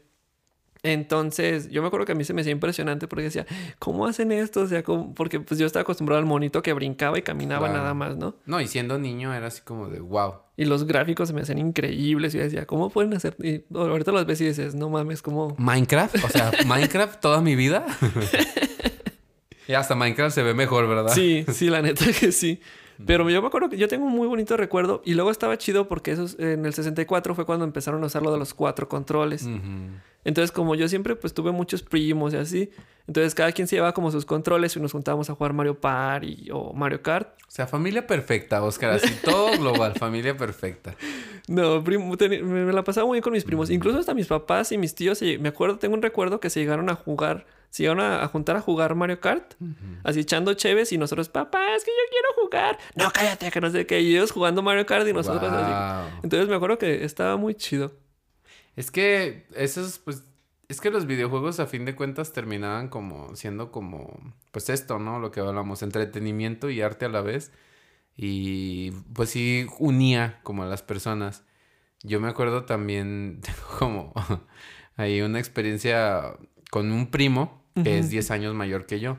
Entonces, 0.86 1.68
yo 1.70 1.82
me 1.82 1.88
acuerdo 1.88 2.06
que 2.06 2.12
a 2.12 2.14
mí 2.14 2.24
se 2.24 2.32
me 2.32 2.40
hacía 2.42 2.52
impresionante 2.52 3.08
porque 3.08 3.24
decía, 3.24 3.46
¿cómo 3.78 4.06
hacen 4.06 4.30
esto? 4.32 4.60
O 4.62 4.66
sea, 4.66 4.82
¿cómo? 4.82 5.14
porque 5.14 5.40
pues 5.40 5.58
yo 5.58 5.66
estaba 5.66 5.82
acostumbrado 5.82 6.18
al 6.20 6.26
monito 6.26 6.62
que 6.62 6.72
brincaba 6.72 7.18
y 7.18 7.22
caminaba 7.22 7.66
Claro. 7.66 7.82
nada 7.82 7.94
más, 7.94 8.16
¿no? 8.16 8.36
No, 8.46 8.60
y 8.60 8.68
siendo 8.68 8.98
niño 8.98 9.34
era 9.34 9.48
así 9.48 9.62
como 9.62 9.88
de 9.88 10.00
wow. 10.00 10.34
Y 10.56 10.64
los 10.64 10.86
gráficos 10.86 11.28
se 11.28 11.34
me 11.34 11.42
hacían 11.42 11.58
increíbles 11.58 12.34
y 12.34 12.38
yo 12.38 12.44
decía, 12.44 12.64
¿cómo 12.66 12.88
pueden 12.90 13.12
hacer? 13.14 13.36
Y 13.42 13.64
ahorita 13.74 14.12
los 14.12 14.24
ves 14.26 14.40
y 14.40 14.46
dices, 14.46 14.74
no 14.74 14.88
mames, 14.88 15.20
¿cómo? 15.22 15.54
Minecraft, 15.58 16.24
o 16.24 16.28
sea, 16.28 16.50
Minecraft 16.66 17.20
toda 17.20 17.40
mi 17.42 17.56
vida. 17.56 17.84
y 19.68 19.72
hasta 19.74 19.94
Minecraft 19.94 20.34
se 20.34 20.42
ve 20.42 20.54
mejor, 20.54 20.88
¿verdad? 20.88 21.12
Sí, 21.12 21.44
sí, 21.52 21.68
la 21.68 21.82
neta 21.82 22.04
que 22.18 22.32
sí. 22.32 22.60
Pero 23.04 23.28
yo 23.28 23.42
me 23.42 23.48
acuerdo 23.48 23.68
que 23.68 23.76
yo 23.76 23.88
tengo 23.88 24.06
un 24.06 24.12
muy 24.12 24.26
bonito 24.26 24.56
recuerdo 24.56 25.02
y 25.04 25.14
luego 25.14 25.30
estaba 25.30 25.58
chido 25.58 25.88
porque 25.88 26.12
esos, 26.12 26.38
en 26.38 26.64
el 26.64 26.72
64 26.72 27.34
fue 27.34 27.44
cuando 27.44 27.64
empezaron 27.64 28.02
a 28.02 28.06
usar 28.06 28.22
lo 28.22 28.32
de 28.32 28.38
los 28.38 28.54
cuatro 28.54 28.88
controles. 28.88 29.46
Entonces, 30.24 30.50
como 30.50 30.74
yo 30.74 30.88
siempre 30.88 31.14
pues 31.14 31.34
tuve 31.34 31.52
muchos 31.52 31.82
primos 31.82 32.34
y 32.34 32.36
así, 32.36 32.70
entonces 33.06 33.34
cada 33.34 33.52
quien 33.52 33.68
se 33.68 33.76
llevaba 33.76 33.92
como 33.92 34.10
sus 34.10 34.24
controles 34.24 34.74
y 34.74 34.80
nos 34.80 34.92
juntábamos 34.92 35.30
a 35.30 35.34
jugar 35.34 35.52
Mario 35.52 35.78
Party 35.78 36.48
o 36.52 36.72
Mario 36.72 37.02
Kart. 37.02 37.28
O 37.46 37.50
sea, 37.50 37.66
familia 37.66 38.06
perfecta, 38.06 38.62
Oscar, 38.62 38.90
así 38.90 39.14
todo 39.24 39.56
global, 39.58 39.94
familia 39.94 40.36
perfecta. 40.36 40.96
No, 41.46 41.82
primo, 41.84 42.12
me, 42.18 42.42
me 42.42 42.72
la 42.72 42.82
pasaba 42.82 43.06
muy 43.06 43.16
bien 43.16 43.22
con 43.22 43.32
mis 43.32 43.44
primos. 43.44 43.70
Incluso 43.70 43.98
hasta 43.98 44.14
mis 44.14 44.26
papás 44.26 44.72
y 44.72 44.78
mis 44.78 44.94
tíos, 44.94 45.22
me 45.22 45.48
acuerdo, 45.48 45.78
tengo 45.78 45.94
un 45.94 46.02
recuerdo 46.02 46.40
que 46.40 46.50
se 46.50 46.58
llegaron 46.58 46.90
a 46.90 46.96
jugar, 46.96 47.46
se 47.70 47.82
llegaron 47.82 48.02
a, 48.02 48.22
a 48.22 48.28
juntar 48.28 48.56
a 48.56 48.60
jugar 48.60 48.94
Mario 48.94 49.20
Kart, 49.20 49.54
así 50.04 50.20
echando 50.20 50.54
cheves 50.54 50.92
y 50.92 50.98
nosotros, 50.98 51.28
papá, 51.28 51.74
es 51.74 51.84
que 51.84 51.90
yo 51.90 52.10
quiero 52.10 52.28
jugar. 52.42 52.78
No, 52.94 53.10
cállate, 53.14 53.50
que 53.50 53.60
no 53.60 53.70
sé 53.70 53.86
qué. 53.86 54.00
Y 54.00 54.16
ellos 54.16 54.32
jugando 54.32 54.62
Mario 54.62 54.86
Kart 54.86 55.06
y 55.06 55.12
nosotros 55.12 55.50
así. 55.50 55.70
Wow. 55.70 56.20
Entonces 56.22 56.48
me 56.48 56.56
acuerdo 56.56 56.78
que 56.78 57.04
estaba 57.04 57.36
muy 57.36 57.54
chido. 57.54 57.92
Es 58.76 58.90
que 58.90 59.46
esos, 59.54 59.98
pues, 59.98 60.22
es 60.68 60.80
que 60.80 60.90
los 60.90 61.06
videojuegos 61.06 61.60
a 61.60 61.66
fin 61.66 61.84
de 61.84 61.94
cuentas 61.94 62.32
terminaban 62.32 62.88
como 62.88 63.34
siendo 63.36 63.70
como, 63.70 64.34
pues 64.50 64.68
esto, 64.68 64.98
¿no? 64.98 65.18
Lo 65.18 65.30
que 65.30 65.40
hablamos, 65.40 65.82
entretenimiento 65.82 66.70
y 66.70 66.80
arte 66.82 67.06
a 67.06 67.08
la 67.08 67.20
vez. 67.20 67.52
Y 68.16 68.92
pues 69.14 69.30
sí 69.30 69.66
unía 69.78 70.40
como 70.42 70.62
a 70.62 70.66
las 70.66 70.82
personas. 70.82 71.44
Yo 72.02 72.20
me 72.20 72.28
acuerdo 72.28 72.64
también, 72.64 73.40
tengo 73.42 73.78
como 73.78 74.12
ahí 74.96 75.20
una 75.22 75.38
experiencia 75.38 76.36
con 76.70 76.92
un 76.92 77.08
primo 77.08 77.62
que 77.74 77.98
es 77.98 78.06
Ujú. 78.06 78.12
10 78.12 78.30
años 78.30 78.54
mayor 78.54 78.86
que 78.86 79.00
yo. 79.00 79.18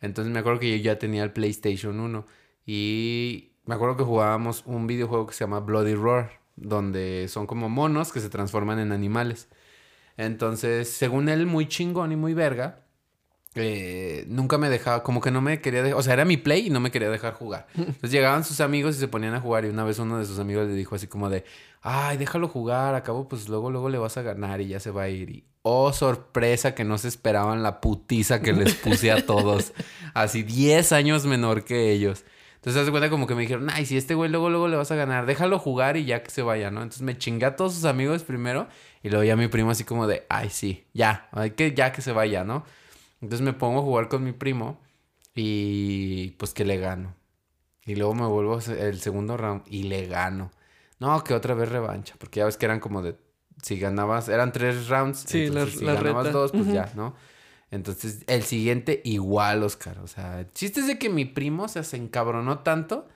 Entonces 0.00 0.32
me 0.32 0.40
acuerdo 0.40 0.60
que 0.60 0.70
yo 0.70 0.82
ya 0.82 0.98
tenía 0.98 1.24
el 1.24 1.32
PlayStation 1.32 1.98
1 1.98 2.26
y 2.66 3.52
me 3.64 3.74
acuerdo 3.74 3.96
que 3.96 4.04
jugábamos 4.04 4.62
un 4.66 4.86
videojuego 4.86 5.26
que 5.26 5.34
se 5.34 5.44
llama 5.44 5.60
Bloody 5.60 5.94
Roar, 5.94 6.40
donde 6.56 7.26
son 7.28 7.46
como 7.46 7.68
monos 7.68 8.12
que 8.12 8.20
se 8.20 8.28
transforman 8.28 8.78
en 8.78 8.92
animales. 8.92 9.48
Entonces, 10.16 10.90
según 10.90 11.28
él, 11.28 11.46
muy 11.46 11.66
chingón 11.68 12.12
y 12.12 12.16
muy 12.16 12.34
verga, 12.34 12.84
eh, 13.54 14.24
nunca 14.28 14.58
me 14.58 14.68
dejaba, 14.68 15.02
como 15.02 15.20
que 15.20 15.30
no 15.30 15.40
me 15.40 15.60
quería 15.60 15.82
dejar, 15.82 15.98
o 15.98 16.02
sea, 16.02 16.12
era 16.12 16.24
mi 16.24 16.36
play 16.36 16.66
y 16.66 16.70
no 16.70 16.80
me 16.80 16.90
quería 16.90 17.10
dejar 17.10 17.34
jugar. 17.34 17.66
Entonces 17.76 18.10
llegaban 18.10 18.44
sus 18.44 18.60
amigos 18.60 18.96
y 18.96 19.00
se 19.00 19.08
ponían 19.08 19.34
a 19.34 19.40
jugar 19.40 19.64
y 19.64 19.68
una 19.68 19.84
vez 19.84 19.98
uno 19.98 20.18
de 20.18 20.26
sus 20.26 20.38
amigos 20.38 20.66
le 20.66 20.74
dijo 20.74 20.94
así 20.94 21.06
como 21.06 21.30
de, 21.30 21.44
ay, 21.82 22.16
déjalo 22.16 22.48
jugar, 22.48 22.94
acabo 22.94 23.28
pues 23.28 23.48
luego, 23.48 23.70
luego 23.70 23.88
le 23.88 23.98
vas 23.98 24.16
a 24.16 24.22
ganar 24.22 24.60
y 24.60 24.68
ya 24.68 24.80
se 24.80 24.90
va 24.90 25.02
a 25.02 25.08
ir. 25.08 25.30
Y, 25.30 25.44
oh, 25.68 25.92
sorpresa 25.92 26.74
que 26.74 26.84
no 26.84 26.98
se 26.98 27.08
esperaban 27.08 27.62
la 27.62 27.80
putiza 27.80 28.40
que 28.40 28.52
les 28.52 28.74
puse 28.74 29.10
a 29.12 29.24
todos, 29.26 29.72
así 30.14 30.42
10 30.42 30.92
años 30.92 31.26
menor 31.26 31.64
que 31.64 31.92
ellos. 31.92 32.24
Entonces, 32.56 32.80
haz 32.80 32.86
de 32.86 32.90
cuenta 32.90 33.08
como 33.08 33.26
que 33.26 33.34
me 33.34 33.42
dijeron, 33.42 33.68
ay, 33.72 33.86
si 33.86 33.96
este 33.96 34.14
güey 34.14 34.30
luego, 34.30 34.50
luego 34.50 34.66
le 34.66 34.76
vas 34.76 34.90
a 34.90 34.96
ganar, 34.96 35.26
déjalo 35.26 35.58
jugar 35.58 35.96
y 35.96 36.04
ya 36.04 36.22
que 36.22 36.30
se 36.30 36.42
vaya, 36.42 36.70
¿no? 36.70 36.82
Entonces 36.82 37.02
me 37.02 37.16
chingué 37.16 37.46
a 37.46 37.54
todos 37.54 37.74
sus 37.74 37.84
amigos 37.84 38.24
primero 38.24 38.66
y 39.02 39.10
luego 39.10 39.24
ya 39.24 39.36
mi 39.36 39.46
primo 39.48 39.70
así 39.70 39.84
como 39.84 40.06
de, 40.06 40.26
ay, 40.28 40.50
sí, 40.50 40.84
ya, 40.92 41.28
hay 41.32 41.52
que, 41.52 41.72
ya 41.72 41.92
que 41.92 42.02
se 42.02 42.12
vaya, 42.12 42.44
¿no? 42.44 42.64
Entonces 43.20 43.44
me 43.44 43.52
pongo 43.52 43.80
a 43.80 43.82
jugar 43.82 44.08
con 44.08 44.24
mi 44.24 44.32
primo 44.32 44.80
y 45.34 46.30
pues 46.32 46.52
que 46.52 46.64
le 46.64 46.78
gano. 46.78 47.14
Y 47.86 47.94
luego 47.94 48.14
me 48.14 48.26
vuelvo 48.26 48.58
el 48.58 49.00
segundo 49.00 49.36
round 49.36 49.62
y 49.66 49.84
le 49.84 50.06
gano. 50.06 50.50
No, 50.98 51.22
que 51.24 51.34
otra 51.34 51.54
vez 51.54 51.68
revancha, 51.68 52.16
porque 52.18 52.40
ya 52.40 52.44
ves 52.46 52.56
que 52.56 52.66
eran 52.66 52.80
como 52.80 53.02
de, 53.02 53.16
si 53.62 53.78
ganabas, 53.78 54.28
eran 54.28 54.52
tres 54.52 54.88
rounds, 54.88 55.24
Sí, 55.26 55.46
entonces 55.46 55.74
la- 55.74 55.78
si 55.80 55.84
la 55.84 55.94
ganabas 55.94 56.26
reta. 56.26 56.38
dos, 56.38 56.52
pues 56.52 56.66
ya, 56.68 56.90
¿no? 56.94 57.14
Entonces, 57.70 58.20
el 58.28 58.42
siguiente 58.44 59.02
igual, 59.04 59.62
Oscar. 59.62 59.98
O 59.98 60.06
sea, 60.06 60.40
el 60.40 60.52
chiste 60.52 60.80
es 60.80 60.86
de 60.86 60.98
que 60.98 61.10
mi 61.10 61.24
primo 61.26 61.68
se 61.68 61.96
encabronó 61.96 62.60
tanto 62.60 63.06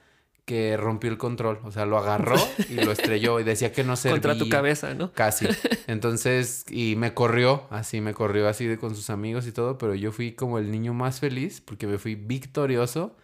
que 0.45 0.77
rompió 0.77 1.09
el 1.11 1.17
control. 1.19 1.61
O 1.65 1.71
sea, 1.71 1.87
lo 1.87 1.97
agarró 1.97 2.35
y 2.69 2.75
lo 2.75 2.93
estrelló 2.93 3.41
y 3.41 3.45
decía 3.45 3.73
que 3.73 3.83
no 3.85 3.97
servía. 3.97 4.13
Contra 4.21 4.37
tu 4.37 4.49
cabeza, 4.51 4.93
¿no? 4.93 5.13
Casi. 5.13 5.47
Entonces, 5.87 6.65
y 6.69 6.97
me 6.97 7.15
corrió, 7.15 7.63
así, 7.71 8.01
me 8.01 8.13
corrió 8.13 8.49
así 8.49 8.67
de 8.67 8.77
con 8.77 8.95
sus 8.95 9.09
amigos 9.09 9.47
y 9.47 9.53
todo, 9.53 9.79
pero 9.79 9.95
yo 9.95 10.13
fui 10.13 10.33
como 10.33 10.59
el 10.59 10.71
niño 10.71 10.93
más 10.93 11.21
feliz 11.21 11.61
porque 11.63 11.87
me 11.87 11.97
fui 11.97 12.15
victorioso 12.17 13.17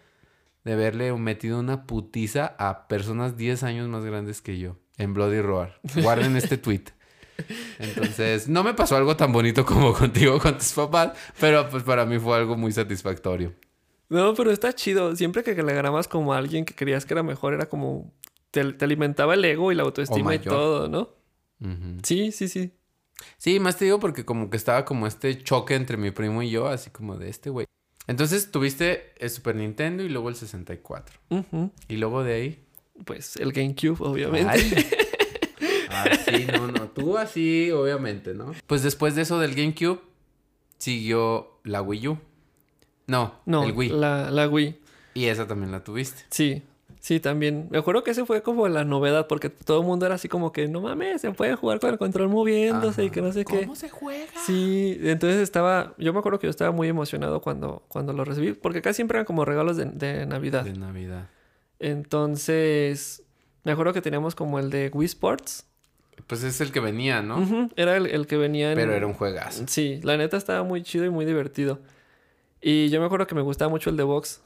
de 0.63 0.73
haberle 0.73 1.13
metido 1.13 1.59
una 1.59 1.85
putiza 1.85 2.55
a 2.57 2.87
personas 2.87 3.37
10 3.37 3.63
años 3.63 3.87
más 3.89 4.03
grandes 4.03 4.41
que 4.41 4.57
yo 4.57 4.77
en 4.97 5.13
Bloody 5.13 5.41
Roar. 5.41 5.79
Guarden 6.01 6.35
este 6.37 6.57
tweet. 6.57 6.85
Entonces, 7.79 8.47
no 8.47 8.63
me 8.63 8.73
pasó 8.73 8.95
algo 8.95 9.15
tan 9.15 9.31
bonito 9.31 9.65
como 9.65 9.93
contigo 9.97 10.39
con 10.39 10.57
tus 10.57 10.73
papás, 10.73 11.17
pero 11.39 11.69
pues 11.69 11.83
para 11.83 12.05
mí 12.05 12.19
fue 12.19 12.37
algo 12.37 12.55
muy 12.57 12.71
satisfactorio. 12.71 13.53
No, 14.09 14.33
pero 14.33 14.51
está 14.51 14.73
chido. 14.73 15.15
Siempre 15.15 15.43
que 15.43 15.53
le 15.53 15.73
ganabas 15.73 16.07
como 16.07 16.33
a 16.33 16.37
alguien 16.37 16.65
que 16.65 16.73
creías 16.73 17.05
que 17.05 17.13
era 17.13 17.23
mejor, 17.23 17.53
era 17.53 17.67
como... 17.67 18.11
Te, 18.51 18.73
te 18.73 18.85
alimentaba 18.85 19.35
el 19.35 19.45
ego 19.45 19.71
y 19.71 19.75
la 19.75 19.83
autoestima 19.83 20.33
y 20.33 20.39
todo, 20.39 20.89
¿no? 20.89 21.09
Sí, 22.03 22.31
sí, 22.31 22.47
sí. 22.47 22.73
Sí, 23.37 23.59
más 23.59 23.77
te 23.77 23.85
digo 23.85 23.99
porque 23.99 24.25
como 24.25 24.49
que 24.49 24.57
estaba 24.57 24.85
como 24.85 25.05
este 25.05 25.43
choque 25.43 25.75
entre 25.75 25.97
mi 25.97 26.11
primo 26.11 26.41
y 26.41 26.49
yo, 26.49 26.67
así 26.67 26.89
como 26.89 27.17
de 27.17 27.29
este 27.29 27.49
güey. 27.49 27.67
Entonces 28.07 28.49
tuviste 28.49 29.13
el 29.17 29.29
Super 29.29 29.55
Nintendo 29.55 30.01
y 30.01 30.09
luego 30.09 30.29
el 30.29 30.35
64. 30.35 31.19
Ujú. 31.29 31.71
Y 31.87 31.97
luego 31.97 32.23
de 32.23 32.33
ahí. 32.33 32.65
Pues 33.05 33.35
el 33.35 33.51
GameCube, 33.51 33.97
obviamente. 33.99 34.49
Ay. 34.49 34.87
Así, 36.03 36.47
no, 36.51 36.67
no. 36.67 36.89
Tú 36.89 37.17
así, 37.17 37.71
obviamente, 37.71 38.33
¿no? 38.33 38.51
Pues 38.67 38.83
después 38.83 39.15
de 39.15 39.21
eso 39.23 39.39
del 39.39 39.55
GameCube, 39.55 39.99
siguió 40.77 41.59
la 41.63 41.81
Wii 41.81 42.07
U. 42.07 42.17
No, 43.07 43.33
No, 43.45 43.63
el 43.63 43.71
Wii. 43.71 43.89
La, 43.89 44.29
la 44.29 44.47
Wii. 44.47 44.79
Y 45.15 45.25
esa 45.25 45.47
también 45.47 45.71
la 45.71 45.83
tuviste. 45.83 46.23
Sí, 46.29 46.61
sí, 46.99 47.19
también. 47.19 47.67
Me 47.71 47.79
acuerdo 47.79 48.03
que 48.03 48.11
ese 48.11 48.25
fue 48.25 48.43
como 48.43 48.67
la 48.67 48.83
novedad, 48.85 49.25
porque 49.27 49.49
todo 49.49 49.81
el 49.81 49.87
mundo 49.87 50.05
era 50.05 50.15
así 50.15 50.29
como 50.29 50.51
que, 50.51 50.67
no 50.67 50.81
mames, 50.81 51.21
se 51.21 51.31
puede 51.31 51.55
jugar 51.55 51.79
con 51.79 51.89
el 51.89 51.97
control 51.97 52.29
moviéndose 52.29 53.03
y 53.05 53.09
que 53.09 53.21
no 53.21 53.31
sé 53.31 53.45
qué. 53.45 53.61
¿Cómo 53.61 53.75
se 53.75 53.89
juega? 53.89 54.31
Sí, 54.45 54.97
entonces 55.01 55.39
estaba, 55.41 55.95
yo 55.97 56.13
me 56.13 56.19
acuerdo 56.19 56.39
que 56.39 56.47
yo 56.47 56.51
estaba 56.51 56.71
muy 56.71 56.87
emocionado 56.87 57.41
cuando, 57.41 57.83
cuando 57.87 58.13
lo 58.13 58.23
recibí, 58.23 58.53
porque 58.53 58.81
casi 58.81 58.97
siempre 58.97 59.17
eran 59.17 59.25
como 59.25 59.43
regalos 59.43 59.75
de, 59.75 59.85
de 59.85 60.25
Navidad. 60.27 60.63
De 60.63 60.73
Navidad. 60.73 61.29
Entonces, 61.79 63.23
me 63.63 63.71
acuerdo 63.71 63.93
que 63.93 64.01
teníamos 64.01 64.35
como 64.35 64.59
el 64.59 64.69
de 64.69 64.91
Wii 64.93 65.05
Sports. 65.05 65.65
Pues 66.27 66.43
es 66.43 66.61
el 66.61 66.71
que 66.71 66.79
venía, 66.79 67.21
¿no? 67.21 67.69
Era 67.75 67.97
el, 67.97 68.05
el 68.07 68.27
que 68.27 68.37
venía 68.37 68.71
en... 68.71 68.75
Pero 68.77 68.93
era 68.93 69.07
un 69.07 69.13
juegazo. 69.13 69.63
Sí, 69.67 69.99
la 70.03 70.17
neta 70.17 70.37
estaba 70.37 70.63
muy 70.63 70.83
chido 70.83 71.05
y 71.05 71.09
muy 71.09 71.25
divertido. 71.25 71.79
Y 72.61 72.89
yo 72.89 72.99
me 72.99 73.05
acuerdo 73.05 73.25
que 73.27 73.35
me 73.35 73.41
gustaba 73.41 73.69
mucho 73.69 73.89
el 73.89 73.97
de 73.97 74.03
box 74.03 74.41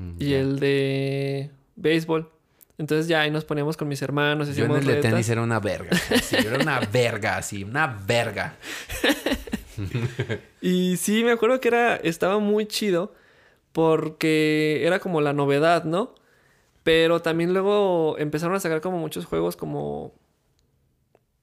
Mm, 0.00 0.12
y 0.20 0.34
el 0.34 0.60
de 0.60 1.50
béisbol. 1.74 2.30
Entonces 2.78 3.08
ya 3.08 3.22
ahí 3.22 3.32
nos 3.32 3.44
poníamos 3.44 3.76
con 3.76 3.88
mis 3.88 4.00
hermanos, 4.00 4.54
Yo 4.54 4.66
en 4.66 4.70
el 4.70 4.84
de 4.86 4.94
retas. 4.94 5.10
tenis 5.10 5.28
era 5.28 5.42
una 5.42 5.58
verga. 5.58 5.96
Sí, 6.22 6.36
yo 6.40 6.50
era 6.50 6.62
una 6.62 6.78
verga, 6.92 7.36
así, 7.36 7.64
una 7.64 7.86
verga. 8.06 8.54
Y 10.60 10.96
sí, 10.96 11.22
me 11.24 11.30
acuerdo 11.32 11.60
que 11.60 11.68
era, 11.68 11.96
estaba 11.96 12.38
muy 12.38 12.66
chido 12.66 13.14
porque 13.72 14.82
era 14.84 14.98
como 14.98 15.20
la 15.20 15.32
novedad, 15.32 15.84
¿no? 15.84 16.14
Pero 16.82 17.20
también 17.22 17.52
luego 17.52 18.16
empezaron 18.18 18.56
a 18.56 18.60
sacar 18.60 18.80
como 18.80 18.98
muchos 18.98 19.24
juegos 19.26 19.56
como 19.56 20.12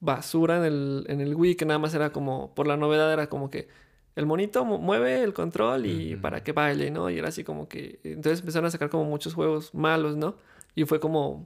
basura 0.06 0.58
en 0.58 0.64
el, 0.64 1.06
en 1.10 1.20
el 1.22 1.36
Wii, 1.36 1.56
que 1.56 1.66
nada 1.66 1.80
más 1.80 1.94
era 1.94 2.12
como, 2.12 2.54
por 2.56 2.68
la 2.68 2.78
novedad 2.78 3.12
era 3.12 3.28
como 3.28 3.50
que 3.50 3.68
el 4.16 4.26
monito 4.26 4.64
mu- 4.64 4.78
mueve 4.78 5.24
el 5.24 5.34
control 5.34 5.86
y 5.88 6.16
para 6.16 6.44
que 6.44 6.54
baile, 6.54 6.92
¿no? 6.92 7.10
Y 7.10 7.18
era 7.18 7.28
así 7.30 7.44
como 7.44 7.68
que, 7.68 8.00
entonces 8.04 8.40
empezaron 8.40 8.68
a 8.68 8.72
sacar 8.72 8.90
como 8.90 9.04
muchos 9.04 9.34
juegos 9.34 9.74
malos, 9.74 10.16
¿no? 10.16 10.36
Y 10.76 10.86
fue 10.86 11.00
como, 11.00 11.46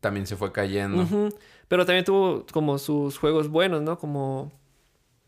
También 0.00 0.26
se 0.26 0.36
fue 0.36 0.52
cayendo. 0.52 1.30
Pero 1.66 1.86
también 1.86 2.04
tuvo 2.04 2.44
como 2.52 2.76
sus 2.76 3.16
juegos 3.16 3.48
buenos, 3.48 3.80
¿no? 3.80 3.98
Como, 3.98 4.52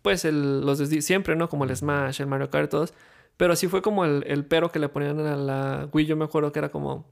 pues, 0.02 0.26
el, 0.26 0.60
los 0.60 0.78
de 0.78 1.00
siempre, 1.00 1.34
¿no? 1.34 1.48
Como 1.48 1.64
el 1.64 1.74
Smash, 1.74 2.20
el 2.20 2.26
Mario 2.26 2.50
Kart, 2.50 2.70
todos. 2.70 2.92
Pero 3.38 3.56
sí 3.56 3.68
fue 3.68 3.80
como 3.80 4.04
el, 4.04 4.22
el 4.26 4.44
pero 4.44 4.70
que 4.70 4.78
le 4.78 4.90
ponían 4.90 5.18
a 5.20 5.36
la 5.36 5.88
Wii. 5.92 6.06
Yo 6.06 6.16
me 6.16 6.24
acuerdo 6.26 6.52
que 6.52 6.58
era 6.58 6.68
como... 6.68 7.06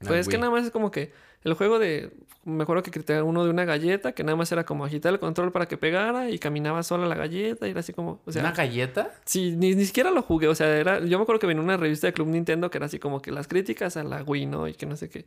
Pues 0.00 0.20
es 0.20 0.28
que 0.28 0.36
nada 0.38 0.50
más 0.50 0.64
es 0.66 0.70
como 0.70 0.90
que 0.90 1.12
el 1.44 1.54
juego 1.54 1.78
de... 1.78 2.12
Me 2.44 2.64
acuerdo 2.64 2.82
que 2.82 2.90
criticaron 2.90 3.28
uno 3.28 3.44
de 3.44 3.50
una 3.50 3.64
galleta 3.64 4.12
que 4.12 4.24
nada 4.24 4.34
más 4.34 4.50
era 4.50 4.64
como 4.64 4.84
agitar 4.84 5.12
el 5.12 5.20
control 5.20 5.52
para 5.52 5.66
que 5.66 5.76
pegara 5.76 6.28
y 6.28 6.40
caminaba 6.40 6.82
sola 6.82 7.06
la 7.06 7.14
galleta 7.14 7.68
y 7.68 7.70
era 7.70 7.80
así 7.80 7.92
como... 7.92 8.20
O 8.24 8.32
sea, 8.32 8.42
¿Una 8.42 8.50
galleta? 8.50 9.12
Sí, 9.24 9.54
ni, 9.56 9.76
ni 9.76 9.84
siquiera 9.84 10.10
lo 10.10 10.22
jugué. 10.22 10.48
O 10.48 10.54
sea, 10.56 10.76
era, 10.76 10.98
yo 10.98 11.18
me 11.18 11.22
acuerdo 11.22 11.38
que 11.38 11.46
venía 11.46 11.62
una 11.62 11.76
revista 11.76 12.08
de 12.08 12.12
Club 12.12 12.28
Nintendo 12.28 12.68
que 12.68 12.78
era 12.78 12.86
así 12.86 12.98
como 12.98 13.22
que 13.22 13.30
las 13.30 13.46
críticas 13.46 13.96
a 13.96 14.02
la 14.02 14.24
Wii, 14.24 14.46
¿no? 14.46 14.66
Y 14.66 14.74
que 14.74 14.86
no 14.86 14.96
sé 14.96 15.08
qué. 15.08 15.26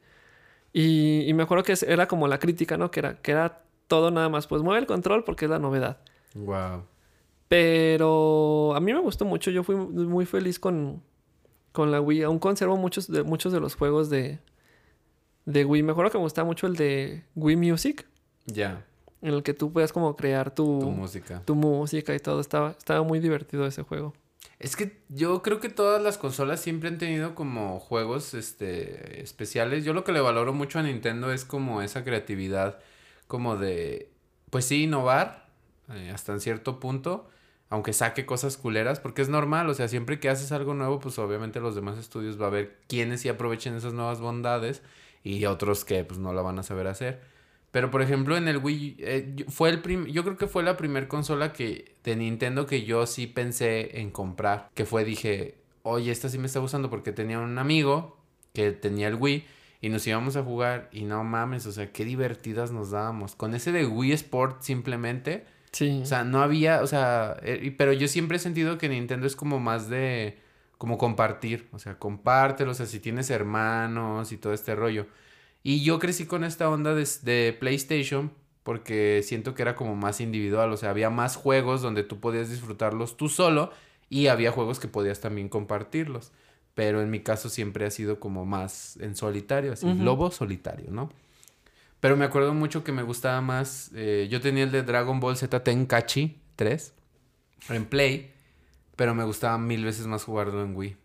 Y, 0.73 1.21
y 1.25 1.33
me 1.33 1.43
acuerdo 1.43 1.63
que 1.63 1.73
era 1.87 2.05
como 2.07 2.27
la 2.27 2.37
crítica, 2.37 2.75
¿no? 2.75 2.91
Que 2.91 2.99
era, 2.99 3.21
que 3.21 3.31
era 3.31 3.61
todo 3.87 4.11
nada 4.11 4.27
más. 4.27 4.47
Pues 4.47 4.61
mueve 4.61 4.81
el 4.81 4.85
control 4.85 5.23
porque 5.23 5.45
es 5.45 5.51
la 5.51 5.59
novedad. 5.59 5.99
Wow. 6.33 6.83
Pero 7.47 8.75
a 8.75 8.81
mí 8.81 8.93
me 8.93 8.99
gustó 8.99 9.23
mucho. 9.23 9.51
Yo 9.51 9.63
fui 9.63 9.75
muy 9.75 10.05
muy 10.05 10.25
feliz 10.25 10.59
con, 10.59 11.01
con 11.71 11.91
la 11.91 12.01
Wii. 12.01 12.23
Aún 12.23 12.39
conservo 12.39 12.75
muchos 12.75 13.09
de, 13.09 13.23
muchos 13.23 13.53
de 13.53 13.61
los 13.61 13.75
juegos 13.75 14.09
de, 14.09 14.39
de 15.45 15.65
Wii. 15.65 15.83
Me 15.83 15.91
acuerdo 15.91 16.11
que 16.11 16.17
me 16.17 16.23
gustaba 16.23 16.45
mucho 16.45 16.67
el 16.67 16.75
de 16.75 17.23
Wii 17.35 17.55
Music. 17.55 18.05
Ya, 18.47 18.85
En 19.21 19.33
el 19.33 19.41
que 19.43 19.53
tú 19.53 19.71
puedas 19.71 19.91
como 19.91 20.15
crear 20.15 20.53
tu, 20.53 20.79
tu 20.79 20.91
música. 20.91 21.41
tu 21.45 21.55
música 21.55 22.13
y 22.13 22.19
todo. 22.19 22.39
Estaba, 22.39 22.71
estaba 22.71 23.03
muy 23.03 23.19
divertido 23.19 23.65
ese 23.65 23.81
juego. 23.81 24.13
Es 24.59 24.75
que 24.75 25.01
yo 25.09 25.41
creo 25.41 25.59
que 25.59 25.69
todas 25.69 26.01
las 26.01 26.17
consolas 26.17 26.61
siempre 26.61 26.89
han 26.89 26.97
tenido 26.97 27.35
como 27.35 27.79
juegos 27.79 28.33
este 28.33 29.21
especiales. 29.21 29.83
Yo 29.83 29.93
lo 29.93 30.03
que 30.03 30.11
le 30.11 30.21
valoro 30.21 30.53
mucho 30.53 30.79
a 30.79 30.83
Nintendo 30.83 31.31
es 31.33 31.43
como 31.43 31.81
esa 31.81 32.03
creatividad, 32.03 32.79
como 33.27 33.57
de, 33.57 34.11
pues 34.49 34.65
sí, 34.65 34.83
innovar 34.83 35.49
eh, 35.91 36.11
hasta 36.13 36.31
en 36.31 36.39
cierto 36.39 36.79
punto, 36.79 37.27
aunque 37.69 37.91
saque 37.91 38.25
cosas 38.25 38.55
culeras, 38.57 38.99
porque 38.99 39.21
es 39.21 39.27
normal, 39.29 39.69
o 39.69 39.73
sea, 39.73 39.87
siempre 39.87 40.19
que 40.19 40.29
haces 40.29 40.51
algo 40.51 40.73
nuevo, 40.73 40.99
pues 40.99 41.19
obviamente 41.19 41.59
los 41.59 41.75
demás 41.75 41.97
estudios 41.97 42.39
va 42.39 42.45
a 42.45 42.47
haber 42.47 42.77
quienes 42.87 43.21
sí 43.21 43.29
aprovechen 43.29 43.75
esas 43.75 43.93
nuevas 43.93 44.21
bondades 44.21 44.81
y 45.25 45.43
otros 45.45 45.83
que 45.83 46.05
pues 46.05 46.17
no 46.19 46.31
la 46.33 46.41
van 46.41 46.57
a 46.59 46.63
saber 46.63 46.87
hacer. 46.87 47.19
Pero 47.71 47.91
por 47.91 48.01
ejemplo 48.01 48.37
en 48.37 48.47
el 48.47 48.59
Wii 48.59 48.95
eh, 48.99 49.33
yo- 49.35 49.45
fue 49.49 49.69
el 49.69 49.81
prim- 49.81 50.05
yo 50.05 50.23
creo 50.23 50.37
que 50.37 50.47
fue 50.47 50.63
la 50.63 50.77
primer 50.77 51.09
consola 51.09 51.51
que 51.51 51.93
de 52.05 52.15
Nintendo 52.15 52.65
que 52.65 52.83
yo 52.85 53.05
sí 53.05 53.27
pensé 53.27 53.99
en 53.99 54.11
comprar, 54.11 54.69
que 54.75 54.85
fue 54.85 55.03
dije, 55.03 55.55
"Oye, 55.83 56.11
esta 56.11 56.29
sí 56.29 56.37
me 56.37 56.45
está 56.47 56.59
gustando 56.59 56.89
porque 56.89 57.11
tenía 57.11 57.39
un 57.39 57.57
amigo 57.57 58.17
que 58.53 58.71
tenía 58.71 59.09
el 59.09 59.15
Wii 59.15 59.43
y 59.81 59.89
nos 59.89 60.07
íbamos 60.07 60.37
a 60.37 60.43
jugar 60.43 60.89
y 60.93 61.03
no 61.03 61.23
mames, 61.25 61.65
o 61.65 61.71
sea, 61.73 61.91
qué 61.91 62.05
divertidas 62.05 62.71
nos 62.71 62.91
dábamos 62.91 63.35
con 63.35 63.53
ese 63.53 63.73
de 63.73 63.85
Wii 63.85 64.13
Sport 64.13 64.61
simplemente. 64.61 65.43
Sí. 65.73 65.99
O 66.01 66.05
sea, 66.05 66.23
no 66.23 66.41
había, 66.41 66.81
o 66.81 66.87
sea, 66.87 67.35
eh, 67.43 67.75
pero 67.77 67.91
yo 67.91 68.07
siempre 68.07 68.37
he 68.37 68.39
sentido 68.39 68.77
que 68.77 68.87
Nintendo 68.87 69.27
es 69.27 69.35
como 69.35 69.59
más 69.59 69.89
de, 69.89 70.37
como 70.85 70.99
compartir, 70.99 71.67
o 71.71 71.79
sea, 71.79 71.97
compártelo, 71.97 72.69
o 72.71 72.73
sea, 72.75 72.85
si 72.85 72.99
tienes 72.99 73.31
hermanos 73.31 74.31
y 74.31 74.37
todo 74.37 74.53
este 74.53 74.75
rollo. 74.75 75.07
Y 75.63 75.83
yo 75.83 75.97
crecí 75.97 76.27
con 76.27 76.43
esta 76.43 76.69
onda 76.69 76.93
de, 76.93 77.07
de 77.23 77.57
PlayStation 77.59 78.31
porque 78.61 79.21
siento 79.23 79.55
que 79.55 79.63
era 79.63 79.75
como 79.75 79.95
más 79.95 80.21
individual, 80.21 80.71
o 80.71 80.77
sea, 80.77 80.91
había 80.91 81.09
más 81.09 81.37
juegos 81.37 81.81
donde 81.81 82.03
tú 82.03 82.19
podías 82.19 82.51
disfrutarlos 82.51 83.17
tú 83.17 83.29
solo 83.29 83.71
y 84.11 84.27
había 84.27 84.51
juegos 84.51 84.79
que 84.79 84.87
podías 84.87 85.21
también 85.21 85.49
compartirlos. 85.49 86.31
Pero 86.75 87.01
en 87.01 87.09
mi 87.09 87.21
caso 87.21 87.49
siempre 87.49 87.85
ha 87.87 87.89
sido 87.91 88.19
como 88.19 88.45
más 88.45 88.97
en 88.97 89.15
solitario, 89.15 89.73
así, 89.73 89.87
Ujú. 89.87 90.03
lobo 90.03 90.29
solitario, 90.29 90.91
¿no? 90.91 91.09
Pero 91.99 92.15
me 92.15 92.25
acuerdo 92.25 92.53
mucho 92.53 92.83
que 92.83 92.91
me 92.91 93.01
gustaba 93.01 93.41
más. 93.41 93.89
eh, 93.95 94.27
yo 94.29 94.39
tenía 94.39 94.65
el 94.65 94.71
de 94.71 94.83
Dragon 94.83 95.19
Ball 95.19 95.35
Z 95.35 95.63
Tenkachi 95.63 96.37
3 96.55 96.93
en 97.69 97.85
Play. 97.85 98.34
Pero 98.95 99.13
me 99.13 99.23
gustaba 99.23 99.57
mil 99.57 99.83
veces 99.83 100.07
más 100.07 100.23
jugarlo 100.23 100.61
en 100.63 100.75
Wii. 100.75 100.97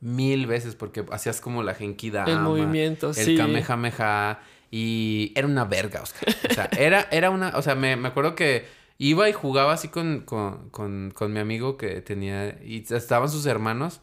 Mil 0.00 0.46
veces, 0.46 0.74
porque 0.74 1.04
hacías 1.10 1.40
como 1.40 1.62
la 1.62 1.74
Genki 1.74 2.10
Dama, 2.10 2.30
el 2.30 2.40
movimiento, 2.40 3.08
el 3.10 3.14
sí. 3.14 3.36
Kamehameha. 3.36 4.40
Y 4.70 5.32
era 5.36 5.46
una 5.46 5.64
verga, 5.64 6.02
Oscar. 6.02 6.34
O 6.50 6.54
sea, 6.54 6.68
era, 6.78 7.08
era 7.10 7.30
una. 7.30 7.56
O 7.56 7.62
sea, 7.62 7.74
me, 7.74 7.96
me 7.96 8.08
acuerdo 8.08 8.34
que 8.34 8.66
iba 8.98 9.28
y 9.28 9.32
jugaba 9.32 9.72
así 9.72 9.88
con, 9.88 10.20
con, 10.20 10.70
con, 10.70 11.12
con 11.14 11.32
mi 11.32 11.38
amigo 11.40 11.76
que 11.76 12.00
tenía. 12.02 12.58
Y 12.62 12.84
estaban 12.88 13.28
sus 13.28 13.46
hermanos. 13.46 14.00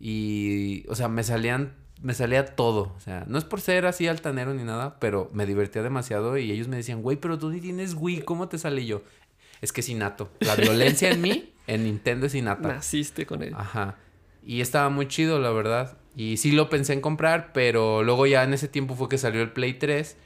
Y. 0.00 0.84
O 0.88 0.94
sea, 0.94 1.08
me 1.08 1.22
salían. 1.22 1.74
Me 2.02 2.12
salía 2.12 2.44
todo. 2.56 2.92
O 2.96 3.00
sea, 3.00 3.24
no 3.26 3.38
es 3.38 3.44
por 3.44 3.60
ser 3.60 3.86
así 3.86 4.06
altanero 4.06 4.52
ni 4.52 4.64
nada, 4.64 4.98
pero 5.00 5.30
me 5.32 5.46
divertía 5.46 5.82
demasiado. 5.82 6.36
Y 6.36 6.50
ellos 6.50 6.68
me 6.68 6.76
decían, 6.76 7.02
güey, 7.02 7.16
pero 7.16 7.38
tú 7.38 7.50
ni 7.50 7.60
tienes 7.60 7.94
Wii, 7.94 8.22
¿cómo 8.22 8.48
te 8.48 8.58
sale 8.58 8.82
Y 8.82 8.86
yo? 8.86 9.02
Es 9.62 9.72
que 9.72 9.80
es 9.80 9.88
innato. 9.88 10.30
La 10.40 10.56
violencia 10.56 11.10
en 11.10 11.20
mí, 11.22 11.54
en 11.66 11.84
Nintendo 11.84 12.26
es 12.26 12.34
innata. 12.34 12.68
Naciste 12.68 13.26
con 13.26 13.42
él. 13.42 13.52
Ajá. 13.56 13.96
Y 14.44 14.60
estaba 14.60 14.88
muy 14.88 15.08
chido, 15.08 15.38
la 15.38 15.50
verdad. 15.50 15.98
Y 16.14 16.36
sí 16.36 16.52
lo 16.52 16.70
pensé 16.70 16.92
en 16.92 17.00
comprar, 17.00 17.52
pero 17.52 18.02
luego 18.02 18.26
ya 18.26 18.44
en 18.44 18.54
ese 18.54 18.68
tiempo 18.68 18.94
fue 18.94 19.08
que 19.08 19.18
salió 19.18 19.42
el 19.42 19.50
Play 19.52 19.74
3. 19.74 20.16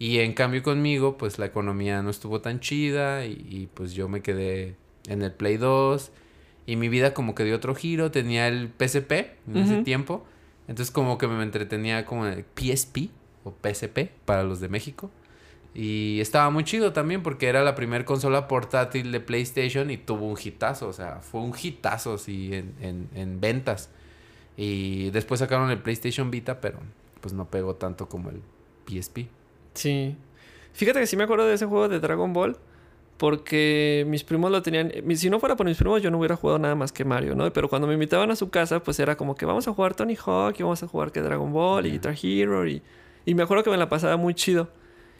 Y 0.00 0.18
en 0.18 0.32
cambio 0.32 0.62
conmigo, 0.62 1.16
pues 1.16 1.38
la 1.38 1.46
economía 1.46 2.02
no 2.02 2.10
estuvo 2.10 2.40
tan 2.40 2.60
chida. 2.60 3.24
Y, 3.24 3.46
y, 3.48 3.68
pues 3.72 3.94
yo 3.94 4.08
me 4.08 4.20
quedé 4.20 4.76
en 5.06 5.22
el 5.22 5.32
Play 5.32 5.56
2. 5.56 6.10
Y 6.66 6.76
mi 6.76 6.88
vida 6.88 7.14
como 7.14 7.34
que 7.34 7.44
dio 7.44 7.56
otro 7.56 7.74
giro. 7.74 8.10
Tenía 8.10 8.48
el 8.48 8.68
PSP 8.78 9.12
en 9.46 9.56
ese 9.56 9.74
Ujú. 9.74 9.84
tiempo. 9.84 10.26
Entonces 10.68 10.92
como 10.92 11.16
que 11.16 11.26
me 11.26 11.42
entretenía 11.42 12.04
como 12.04 12.26
en 12.26 12.34
el 12.34 12.44
PSP 12.44 13.10
o 13.44 13.54
PSP 13.62 14.10
para 14.24 14.42
los 14.42 14.60
de 14.60 14.68
México. 14.68 15.10
Y 15.80 16.18
estaba 16.20 16.50
muy 16.50 16.64
chido 16.64 16.92
también 16.92 17.22
porque 17.22 17.46
era 17.46 17.62
la 17.62 17.76
primera 17.76 18.04
consola 18.04 18.48
portátil 18.48 19.12
de 19.12 19.20
PlayStation 19.20 19.92
y 19.92 19.96
tuvo 19.96 20.26
un 20.26 20.36
hitazo, 20.42 20.88
o 20.88 20.92
sea, 20.92 21.20
fue 21.20 21.40
un 21.40 21.54
hitazo 21.62 22.18
sí, 22.18 22.50
en, 22.52 22.74
en, 22.80 23.08
en 23.14 23.40
ventas. 23.40 23.88
Y 24.56 25.10
después 25.10 25.38
sacaron 25.38 25.70
el 25.70 25.78
PlayStation 25.78 26.32
Vita, 26.32 26.60
pero 26.60 26.80
pues 27.20 27.32
no 27.32 27.44
pegó 27.44 27.76
tanto 27.76 28.08
como 28.08 28.30
el 28.30 28.40
PSP. 28.88 29.28
Sí. 29.74 30.16
Fíjate 30.72 30.98
que 30.98 31.06
sí 31.06 31.16
me 31.16 31.22
acuerdo 31.24 31.46
de 31.46 31.54
ese 31.54 31.66
juego 31.66 31.88
de 31.88 32.00
Dragon 32.00 32.32
Ball. 32.32 32.56
Porque 33.18 34.04
mis 34.08 34.22
primos 34.24 34.50
lo 34.50 34.62
tenían. 34.62 34.92
mi- 35.04 35.16
Si 35.16 35.28
no 35.28 35.40
fuera 35.40 35.56
por 35.56 35.66
mis 35.66 35.76
primos, 35.76 36.00
yo 36.02 36.10
no 36.10 36.18
hubiera 36.18 36.36
jugado 36.36 36.58
nada 36.60 36.74
más 36.76 36.92
que 36.92 37.04
Mario, 37.04 37.34
¿no? 37.34 37.52
Pero 37.52 37.68
cuando 37.68 37.88
me 37.88 37.94
invitaban 37.94 38.30
a 38.30 38.36
su 38.36 38.48
casa, 38.50 38.80
pues 38.80 38.98
era 39.00 39.16
como 39.16 39.34
que 39.34 39.44
vamos 39.44 39.66
a 39.66 39.72
jugar 39.72 39.94
Tony 39.94 40.16
Hawk 40.16 40.54
y 40.58 40.62
vamos 40.62 40.82
a 40.82 40.86
jugar 40.86 41.10
que 41.10 41.20
Dragon 41.20 41.52
Ball 41.52 41.86
y. 41.86 41.90
Guitar 41.92 42.14
Hero. 42.22 42.66
Y, 42.68 42.80
y 43.26 43.34
me 43.34 43.42
acuerdo 43.42 43.64
que 43.64 43.70
me 43.70 43.76
la 43.76 43.88
pasaba 43.88 44.16
muy 44.16 44.34
chido. 44.34 44.68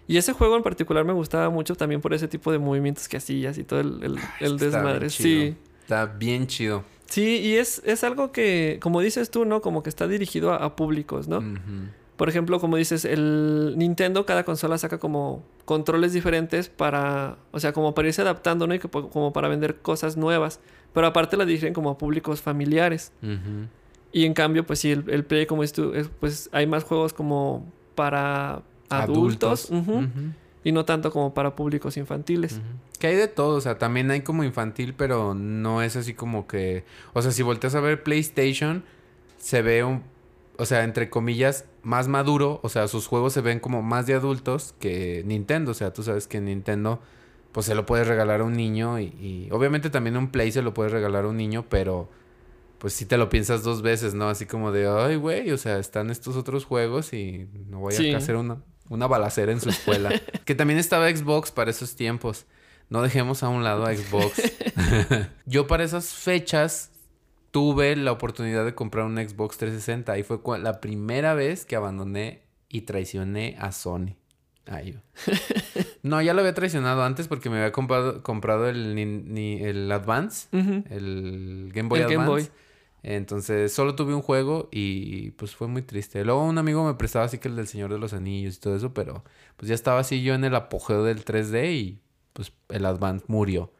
Y 0.08 0.16
ese 0.16 0.32
juego 0.32 0.56
en 0.56 0.62
particular 0.64 1.04
me 1.04 1.12
gustaba 1.12 1.48
mucho 1.50 1.76
también 1.76 2.00
por 2.00 2.12
ese 2.14 2.26
tipo 2.26 2.50
de 2.50 2.58
movimientos 2.58 3.06
que 3.08 3.18
hacías 3.18 3.58
y 3.58 3.62
todo 3.64 3.78
el, 3.80 4.02
el- 4.02 4.18
Ah, 4.18 4.34
el 4.40 4.52
está 4.54 4.64
desmadre. 4.64 5.10
Sí. 5.10 5.54
Está 5.82 6.06
bien 6.06 6.46
chido. 6.48 6.82
Sí, 7.06 7.38
y 7.38 7.54
es, 7.56 7.80
es 7.86 8.02
algo 8.04 8.32
que, 8.32 8.78
como 8.82 9.00
dices 9.00 9.30
tú, 9.30 9.44
¿no? 9.44 9.60
Como 9.62 9.82
que 9.82 9.88
está 9.88 10.06
dirigido 10.08 10.52
a, 10.52 10.56
a 10.56 10.76
públicos, 10.76 11.28
¿no? 11.28 11.42
Por 12.16 12.28
ejemplo, 12.28 12.58
como 12.58 12.76
dices, 12.76 13.04
el 13.04 13.74
Nintendo, 13.76 14.26
cada 14.26 14.42
consola 14.44 14.76
saca 14.76 14.98
como 14.98 15.44
controles 15.64 16.12
diferentes 16.12 16.68
para, 16.68 17.36
o 17.52 17.60
sea, 17.60 17.72
como 17.72 17.94
para 17.94 18.08
irse 18.08 18.20
adaptando, 18.22 18.66
¿no? 18.66 18.74
Y 18.74 18.78
que 18.80 18.88
como 18.88 19.32
para 19.32 19.46
vender 19.48 19.76
cosas 19.76 20.16
nuevas. 20.16 20.58
Pero 20.92 21.06
aparte 21.06 21.36
la 21.36 21.44
dirigen 21.44 21.72
como 21.74 21.90
a 21.90 21.96
públicos 21.98 22.40
familiares. 22.42 23.12
Y 24.10 24.24
en 24.24 24.34
cambio, 24.34 24.66
pues 24.66 24.78
sí, 24.80 24.90
el, 24.90 25.04
el 25.08 25.24
Play, 25.24 25.46
como 25.46 25.62
dices 25.62 25.74
tú, 25.74 25.94
es- 25.94 26.08
pues 26.20 26.48
hay 26.52 26.66
más 26.66 26.82
juegos 26.84 27.12
como 27.12 27.70
para 27.94 28.62
adultos, 28.90 29.68
ujú, 29.70 29.98
Ujú. 29.98 30.08
y 30.64 30.72
no 30.72 30.84
tanto 30.84 31.10
como 31.12 31.34
para 31.34 31.54
públicos 31.56 31.96
infantiles. 31.96 32.60
Que 32.98 33.08
hay 33.08 33.16
de 33.16 33.28
todo, 33.28 33.56
o 33.56 33.60
sea, 33.60 33.78
también 33.78 34.10
hay 34.10 34.22
como 34.22 34.44
infantil, 34.44 34.94
pero 34.94 35.34
no 35.34 35.82
es 35.82 35.96
así 35.96 36.14
como 36.14 36.46
que... 36.46 36.84
O 37.12 37.22
sea, 37.22 37.30
si 37.30 37.42
volteas 37.42 37.74
a 37.74 37.80
ver 37.80 38.02
PlayStation, 38.02 38.82
se 39.38 39.62
ve 39.62 39.84
un... 39.84 40.02
O 40.60 40.66
sea, 40.66 40.82
entre 40.82 41.08
comillas, 41.08 41.66
más 41.84 42.08
maduro. 42.08 42.58
O 42.64 42.68
sea, 42.68 42.88
sus 42.88 43.06
juegos 43.06 43.32
se 43.32 43.40
ven 43.40 43.60
como 43.60 43.80
más 43.82 44.06
de 44.08 44.14
adultos 44.14 44.74
que 44.80 45.22
Nintendo. 45.24 45.70
O 45.70 45.74
sea, 45.74 45.92
tú 45.92 46.02
sabes 46.02 46.26
que 46.26 46.40
Nintendo, 46.40 46.98
pues 47.52 47.66
se 47.66 47.76
lo 47.76 47.86
puedes 47.86 48.08
regalar 48.08 48.40
a 48.40 48.44
un 48.44 48.54
niño 48.54 48.98
y, 48.98 49.04
y 49.04 49.48
obviamente 49.52 49.88
también 49.90 50.16
un 50.16 50.30
Play 50.32 50.50
se 50.50 50.62
lo 50.62 50.74
puedes 50.74 50.92
regalar 50.92 51.26
a 51.26 51.28
un 51.28 51.36
niño, 51.36 51.64
pero 51.68 52.08
pues 52.78 52.92
sí 52.92 53.06
te 53.06 53.16
lo 53.18 53.28
piensas 53.28 53.62
dos 53.62 53.82
veces, 53.82 54.14
¿no? 54.14 54.28
Así 54.28 54.46
como 54.46 54.72
de, 54.72 54.88
ay, 54.88 55.14
güey, 55.14 55.50
o 55.52 55.58
sea, 55.58 55.78
están 55.78 56.10
estos 56.10 56.36
otros 56.36 56.64
juegos 56.64 57.12
y 57.12 57.46
no 57.68 57.78
voy 57.78 57.92
Sí. 57.94 58.12
a 58.12 58.16
hacer 58.18 58.34
una, 58.34 58.58
una 58.88 59.06
balacera 59.06 59.52
en 59.52 59.60
su 59.60 59.70
escuela. 59.70 60.10
que 60.44 60.54
también 60.54 60.78
estaba 60.78 61.08
Xbox 61.08 61.50
para 61.50 61.70
esos 61.70 61.96
tiempos. 61.96 62.46
No 62.90 63.02
dejemos 63.02 63.42
a 63.42 63.48
un 63.48 63.64
lado 63.64 63.84
a 63.84 63.94
Xbox. 63.94 64.42
Yo 65.46 65.66
para 65.66 65.84
esas 65.84 66.14
fechas 66.14 66.90
tuve 67.50 67.96
la 67.96 68.12
oportunidad 68.12 68.64
de 68.64 68.74
comprar 68.74 69.04
un 69.04 69.16
Xbox 69.16 69.58
360 69.58 70.18
y 70.18 70.22
fue 70.22 70.40
la 70.58 70.80
primera 70.80 71.34
vez 71.34 71.64
que 71.64 71.76
abandoné 71.76 72.42
y 72.68 72.82
traicioné 72.82 73.56
a 73.58 73.72
Sony. 73.72 74.16
Ay. 74.66 74.98
No, 76.02 76.22
ya 76.22 76.32
lo 76.32 76.40
había 76.40 76.54
traicionado 76.54 77.02
antes 77.02 77.28
porque 77.28 77.50
me 77.50 77.56
había 77.58 77.72
comprado, 77.72 78.22
comprado 78.22 78.68
el, 78.68 78.96
el 78.96 79.92
Advance, 79.92 80.48
el 80.52 81.70
Game 81.74 81.88
Boy 81.88 82.00
El 82.00 82.06
Game 82.06 82.22
Advance. 82.22 82.48
Boy. 82.48 82.58
Entonces 83.02 83.72
solo 83.72 83.94
tuve 83.94 84.14
un 84.14 84.22
juego 84.22 84.68
y 84.72 85.30
pues 85.32 85.54
fue 85.54 85.68
muy 85.68 85.82
triste. 85.82 86.24
Luego 86.24 86.44
un 86.44 86.58
amigo 86.58 86.84
me 86.84 86.94
prestaba 86.94 87.24
así 87.26 87.38
que 87.38 87.48
el 87.48 87.56
del 87.56 87.66
Señor 87.68 87.92
de 87.92 87.98
los 87.98 88.12
Anillos 88.12 88.56
y 88.56 88.60
todo 88.60 88.76
eso, 88.76 88.92
pero 88.92 89.24
pues 89.56 89.68
ya 89.68 89.74
estaba 89.74 90.00
así 90.00 90.22
yo 90.22 90.34
en 90.34 90.44
el 90.44 90.54
apogeo 90.54 91.04
del 91.04 91.24
3D 91.24 91.72
y 91.72 92.00
pues 92.32 92.52
el 92.68 92.84
Advance 92.86 93.24
murió. 93.28 93.72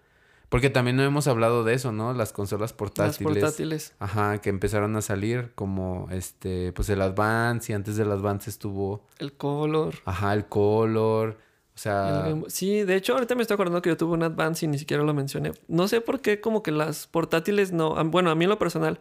Porque 0.48 0.70
también 0.70 0.96
no 0.96 1.02
hemos 1.02 1.26
hablado 1.26 1.62
de 1.62 1.74
eso, 1.74 1.92
¿no? 1.92 2.14
Las 2.14 2.32
consolas 2.32 2.70
Las 2.70 2.72
portátiles. 2.72 3.18
portátiles. 3.42 3.94
Ajá, 3.98 4.38
que 4.40 4.48
empezaron 4.48 4.96
a 4.96 5.02
salir 5.02 5.52
como 5.54 6.08
este, 6.10 6.72
pues 6.72 6.88
el 6.88 7.02
Advance 7.02 7.70
y 7.70 7.74
antes 7.74 7.96
del 7.96 8.10
Advance 8.10 8.48
estuvo, 8.48 9.04
El 9.18 9.34
color. 9.34 9.96
ajá, 10.06 10.32
el 10.32 10.46
Color. 10.46 11.36
O 11.78 11.80
sea. 11.80 12.34
Sí, 12.48 12.82
de 12.82 12.96
hecho, 12.96 13.12
ahorita 13.14 13.36
me 13.36 13.42
estoy 13.42 13.54
acordando 13.54 13.80
que 13.80 13.88
yo 13.90 13.96
tuve 13.96 14.14
un 14.14 14.24
Advance 14.24 14.64
y 14.66 14.68
ni 14.68 14.78
siquiera 14.78 15.04
lo 15.04 15.14
mencioné. 15.14 15.52
No 15.68 15.86
sé 15.86 16.00
por 16.00 16.20
qué, 16.20 16.40
como 16.40 16.64
que 16.64 16.72
las 16.72 17.06
portátiles 17.06 17.70
no. 17.70 17.94
Bueno, 18.06 18.30
a 18.30 18.34
mí 18.34 18.46
en 18.46 18.50
lo 18.50 18.58
personal 18.58 18.98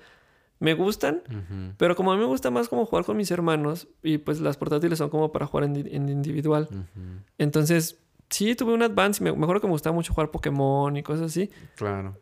me 0.59 0.75
gustan, 0.75 1.23
pero 1.77 1.95
como 1.95 2.11
a 2.11 2.15
mí 2.15 2.21
me 2.21 2.27
gusta 2.27 2.51
más 2.51 2.69
como 2.69 2.85
jugar 2.85 3.03
con 3.03 3.17
mis 3.17 3.31
hermanos 3.31 3.87
y 4.03 4.19
pues 4.19 4.39
las 4.41 4.57
portátiles 4.57 4.99
son 4.99 5.09
como 5.09 5.31
para 5.31 5.47
jugar 5.47 5.63
en, 5.65 5.73
di- 5.73 5.95
en 5.95 6.07
individual. 6.07 6.67
Entonces, 7.39 7.97
sí, 8.29 8.53
tuve 8.53 8.73
un 8.73 8.83
Advance 8.83 9.21
y 9.21 9.25
me, 9.25 9.31
me 9.33 9.43
acuerdo 9.43 9.61
que 9.61 9.67
me 9.67 9.73
gustaba 9.73 9.95
mucho 9.95 10.13
jugar 10.13 10.29
Pokémon 10.29 10.95
y 10.97 11.01
cosas 11.03 11.27
así, 11.31 11.49
claro. 11.75 12.15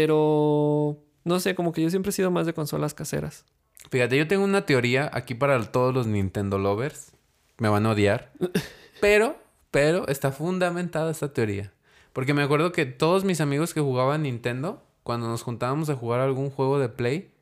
pero 0.00 0.98
no 1.24 1.40
sé, 1.40 1.54
como 1.54 1.72
que 1.72 1.82
yo 1.82 1.90
siempre 1.90 2.10
he 2.10 2.12
sido 2.12 2.30
más 2.30 2.46
de 2.46 2.54
consolas 2.54 2.94
caseras. 2.94 3.44
Fíjate, 3.90 4.16
yo 4.16 4.26
tengo 4.26 4.42
una 4.44 4.66
teoría 4.66 5.10
aquí 5.12 5.34
para 5.34 5.60
todos 5.70 5.94
los 5.94 6.06
Nintendo 6.08 6.58
lovers. 6.58 7.12
Me 7.58 7.68
van 7.68 7.86
a 7.86 7.92
odiar. 7.92 8.32
Pero, 9.00 9.36
pero 9.70 10.08
está 10.08 10.32
fundamentada 10.32 11.10
esta 11.10 11.32
teoría. 11.32 11.72
Porque 12.12 12.34
me 12.34 12.42
acuerdo 12.42 12.72
que 12.72 12.86
todos 12.86 13.24
mis 13.24 13.40
amigos 13.40 13.74
que 13.74 13.80
jugaban 13.80 14.22
Nintendo, 14.22 14.82
cuando 15.02 15.28
nos 15.28 15.42
juntábamos 15.42 15.90
a 15.90 15.96
jugar 15.96 16.20
algún 16.20 16.50
juego 16.50 16.78
de 16.78 16.88
Play, 16.88 17.32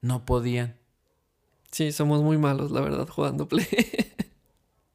no 0.00 0.24
podían. 0.24 0.76
Sí, 1.70 1.92
somos 1.92 2.22
muy 2.22 2.38
malos, 2.38 2.70
la 2.70 2.80
verdad, 2.80 3.08
jugando 3.08 3.48
Play. 3.48 3.66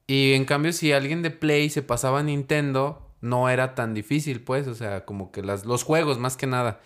Y 0.08 0.34
en 0.34 0.44
cambio, 0.44 0.74
si 0.74 0.92
alguien 0.92 1.22
de 1.22 1.32
Play 1.32 1.70
se 1.70 1.84
pasaba 1.84 2.20
a 2.20 2.24
Nintendo, 2.24 3.14
no 3.22 3.48
era 3.48 3.76
tan 3.76 3.94
difícil, 3.94 4.42
pues. 4.42 4.68
O 4.68 4.76
sea, 4.76 5.06
como 5.06 5.32
que 5.32 5.42
las, 5.42 5.66
los 5.66 5.84
juegos, 5.84 6.20
más 6.20 6.36
que 6.36 6.48
nada. 6.48 6.82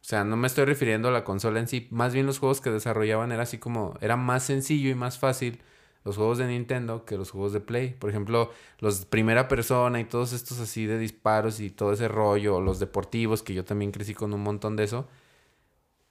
O 0.00 0.04
sea, 0.04 0.24
no 0.24 0.36
me 0.38 0.46
estoy 0.46 0.64
refiriendo 0.64 1.08
a 1.08 1.10
la 1.10 1.22
consola 1.22 1.60
en 1.60 1.68
sí. 1.68 1.88
Más 1.90 2.14
bien 2.14 2.24
los 2.24 2.38
juegos 2.38 2.62
que 2.62 2.70
desarrollaban 2.70 3.32
era 3.32 3.42
así 3.42 3.58
como... 3.58 3.98
Era 4.00 4.16
más 4.16 4.44
sencillo 4.44 4.88
y 4.88 4.94
más 4.94 5.18
fácil 5.18 5.60
los 6.04 6.16
juegos 6.16 6.38
de 6.38 6.46
Nintendo 6.46 7.04
que 7.04 7.16
los 7.16 7.30
juegos 7.30 7.52
de 7.52 7.60
Play. 7.60 7.90
Por 7.90 8.10
ejemplo, 8.10 8.50
los 8.78 9.04
primera 9.04 9.48
persona 9.48 10.00
y 10.00 10.04
todos 10.04 10.32
estos 10.32 10.60
así 10.60 10.86
de 10.86 10.98
disparos 10.98 11.60
y 11.60 11.70
todo 11.70 11.92
ese 11.92 12.08
rollo. 12.08 12.60
Los 12.60 12.78
deportivos, 12.78 13.42
que 13.42 13.54
yo 13.54 13.64
también 13.64 13.92
crecí 13.92 14.14
con 14.14 14.32
un 14.32 14.42
montón 14.42 14.76
de 14.76 14.84
eso. 14.84 15.08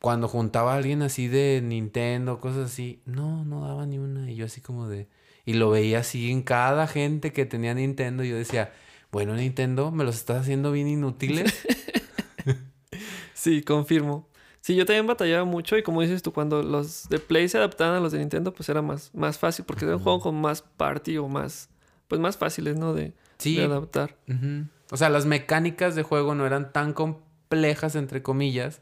Cuando 0.02 0.28
juntaba 0.28 0.74
a 0.74 0.78
alguien 0.78 1.02
así 1.02 1.28
de 1.28 1.62
Nintendo, 1.64 2.40
cosas 2.40 2.72
así, 2.72 3.02
no, 3.06 3.44
no 3.46 3.68
daba 3.68 3.86
ni 3.86 3.98
una. 3.98 4.32
Y 4.32 4.36
yo 4.36 4.46
así 4.46 4.62
como 4.62 4.88
de... 4.88 5.08
Y 5.46 5.54
lo 5.54 5.70
veía 5.72 6.00
así 6.00 6.32
en 6.32 6.44
cada 6.44 6.88
gente 6.88 7.34
que 7.34 7.46
tenía 7.46 7.74
Nintendo. 7.74 8.24
Y 8.24 8.30
yo 8.30 8.38
decía, 8.38 8.72
bueno, 9.12 9.34
Nintendo, 9.36 9.92
me 9.92 10.04
los 10.04 10.16
estás 10.16 10.42
haciendo 10.42 10.72
bien 10.72 10.88
inútiles. 10.88 11.54
Sí, 13.40 13.62
confirmo. 13.62 14.29
Sí, 14.62 14.76
yo 14.76 14.86
también 14.86 15.08
batallaba 15.08 15.46
mucho 15.46 15.78
y 15.78 15.84
como 15.84 16.02
dices 16.02 16.22
tú, 16.22 16.34
cuando 16.34 16.62
los 16.64 17.08
de 17.10 17.20
Play 17.20 17.48
se 17.48 17.58
adaptaban 17.58 17.96
a 17.96 18.00
los 18.00 18.12
de 18.12 18.20
Nintendo, 18.20 18.54
pues 18.54 18.68
era 18.70 18.82
más, 18.82 19.10
más 19.14 19.38
fácil 19.40 19.66
porque 19.66 19.86
era 19.86 19.96
un 19.96 20.04
juego 20.04 20.20
con 20.20 20.40
más 20.40 20.62
party 20.62 21.18
o 21.18 21.28
más, 21.30 21.70
pues 22.08 22.20
más 22.20 22.38
fáciles, 22.38 22.78
¿no? 22.78 22.94
De, 22.94 23.14
Sí. 23.38 23.56
de 23.56 23.64
adaptar. 23.64 24.18
Ujú. 24.28 24.66
O 24.92 24.98
sea, 24.98 25.10
las 25.10 25.26
mecánicas 25.26 25.96
de 25.96 26.04
juego 26.04 26.36
no 26.36 26.46
eran 26.46 26.74
tan 26.74 26.92
complejas, 26.94 27.96
entre 27.96 28.22
comillas, 28.22 28.82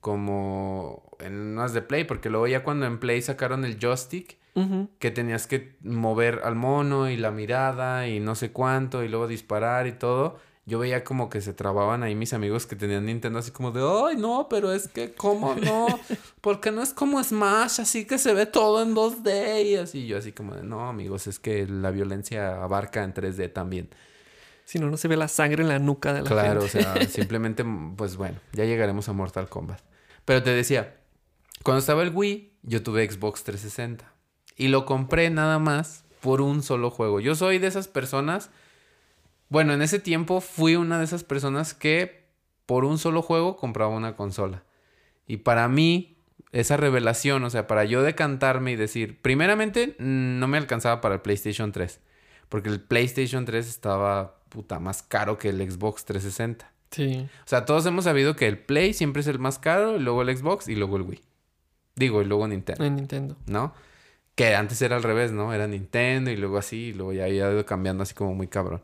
como 0.00 1.02
en 1.20 1.34
unas 1.34 1.72
de 1.72 1.80
Play. 1.82 2.04
Porque 2.04 2.28
luego 2.30 2.46
ya 2.46 2.62
cuando 2.62 2.86
en 2.86 2.98
Play 2.98 3.22
sacaron 3.22 3.64
el 3.64 3.78
joystick, 3.80 4.38
que 5.00 5.10
tenías 5.10 5.48
que 5.48 5.76
mover 5.82 6.42
al 6.44 6.54
mono 6.54 7.10
y 7.10 7.16
la 7.16 7.32
mirada 7.32 8.06
y 8.06 8.20
no 8.20 8.36
sé 8.36 8.52
cuánto 8.52 9.02
y 9.02 9.08
luego 9.08 9.26
disparar 9.26 9.86
y 9.88 9.92
todo. 9.92 10.38
Yo 10.66 10.78
veía 10.78 11.04
como 11.04 11.28
que 11.28 11.42
se 11.42 11.52
trababan 11.52 12.02
ahí 12.02 12.14
mis 12.14 12.32
amigos 12.32 12.64
que 12.66 12.74
tenían 12.74 13.04
Nintendo 13.04 13.38
así 13.38 13.50
como 13.50 13.70
de, 13.70 13.82
ay 13.82 14.16
no, 14.16 14.46
pero 14.48 14.72
es 14.72 14.88
que 14.88 15.12
cómo 15.12 15.54
no, 15.54 15.86
porque 16.40 16.70
no 16.70 16.82
es 16.82 16.94
como 16.94 17.22
Smash, 17.22 17.80
así 17.82 18.06
que 18.06 18.16
se 18.18 18.32
ve 18.32 18.46
todo 18.46 18.82
en 18.82 18.94
2D 18.94 19.64
y 19.66 19.74
así 19.76 20.06
yo 20.06 20.16
así 20.16 20.32
como 20.32 20.54
de, 20.54 20.62
no 20.62 20.88
amigos, 20.88 21.26
es 21.26 21.38
que 21.38 21.66
la 21.66 21.90
violencia 21.90 22.62
abarca 22.62 23.04
en 23.04 23.12
3D 23.12 23.52
también. 23.52 23.90
Si 24.64 24.78
no, 24.78 24.88
no 24.88 24.96
se 24.96 25.08
ve 25.08 25.18
la 25.18 25.28
sangre 25.28 25.62
en 25.62 25.68
la 25.68 25.78
nuca 25.78 26.14
de 26.14 26.22
la 26.22 26.28
Claro, 26.30 26.62
gente. 26.62 26.78
o 26.78 26.82
sea, 26.94 27.06
simplemente, 27.08 27.62
pues 27.96 28.16
bueno, 28.16 28.38
ya 28.54 28.64
llegaremos 28.64 29.06
a 29.10 29.12
Mortal 29.12 29.50
Kombat. 29.50 29.80
Pero 30.24 30.42
te 30.42 30.48
decía, 30.50 30.96
cuando 31.62 31.80
estaba 31.80 32.02
el 32.02 32.08
Wii, 32.14 32.52
yo 32.62 32.82
tuve 32.82 33.06
Xbox 33.10 33.44
360 33.44 34.10
y 34.56 34.68
lo 34.68 34.86
compré 34.86 35.28
nada 35.28 35.58
más 35.58 36.04
por 36.22 36.40
un 36.40 36.62
solo 36.62 36.90
juego. 36.90 37.20
Yo 37.20 37.34
soy 37.34 37.58
de 37.58 37.66
esas 37.66 37.88
personas, 37.88 38.48
bueno, 39.54 39.72
en 39.72 39.82
ese 39.82 40.00
tiempo 40.00 40.40
fui 40.40 40.74
una 40.74 40.98
de 40.98 41.04
esas 41.04 41.22
personas 41.22 41.74
que 41.74 42.24
por 42.66 42.84
un 42.84 42.98
solo 42.98 43.22
juego 43.22 43.56
compraba 43.56 43.94
una 43.94 44.16
consola. 44.16 44.64
Y 45.28 45.36
para 45.36 45.68
mí, 45.68 46.18
esa 46.50 46.76
revelación, 46.76 47.44
o 47.44 47.50
sea, 47.50 47.68
para 47.68 47.84
yo 47.84 48.02
decantarme 48.02 48.72
y 48.72 48.76
decir, 48.76 49.22
primeramente, 49.22 49.94
no 50.00 50.48
me 50.48 50.58
alcanzaba 50.58 51.00
para 51.00 51.14
el 51.14 51.20
PlayStation 51.20 51.70
3, 51.70 52.00
porque 52.48 52.68
el 52.68 52.80
PlayStation 52.80 53.44
3 53.44 53.68
estaba 53.68 54.40
puta 54.48 54.80
más 54.80 55.04
caro 55.04 55.38
que 55.38 55.50
el 55.50 55.70
Xbox 55.70 56.04
360. 56.04 56.72
Sí. 56.90 57.24
O 57.44 57.48
sea, 57.48 57.64
todos 57.64 57.86
hemos 57.86 58.02
sabido 58.02 58.34
que 58.34 58.48
el 58.48 58.58
Play 58.58 58.92
siempre 58.92 59.20
es 59.20 59.28
el 59.28 59.38
más 59.38 59.60
caro, 59.60 59.94
y 59.94 60.00
luego 60.00 60.22
el 60.22 60.36
Xbox 60.36 60.66
y 60.66 60.74
luego 60.74 60.96
el 60.96 61.02
Wii. 61.02 61.22
Digo, 61.94 62.22
y 62.22 62.24
luego 62.24 62.48
Nintendo, 62.48 62.84
En 62.84 62.96
Nintendo. 62.96 63.36
¿no? 63.46 63.72
Que 64.34 64.56
antes 64.56 64.82
era 64.82 64.96
al 64.96 65.04
revés, 65.04 65.30
¿no? 65.30 65.54
Era 65.54 65.68
Nintendo 65.68 66.32
y 66.32 66.36
luego 66.36 66.58
así, 66.58 66.86
y 66.86 66.92
luego 66.92 67.12
ya 67.12 67.26
había 67.26 67.52
ido 67.52 67.64
cambiando 67.64 68.02
así 68.02 68.14
como 68.14 68.34
muy 68.34 68.48
cabrón. 68.48 68.82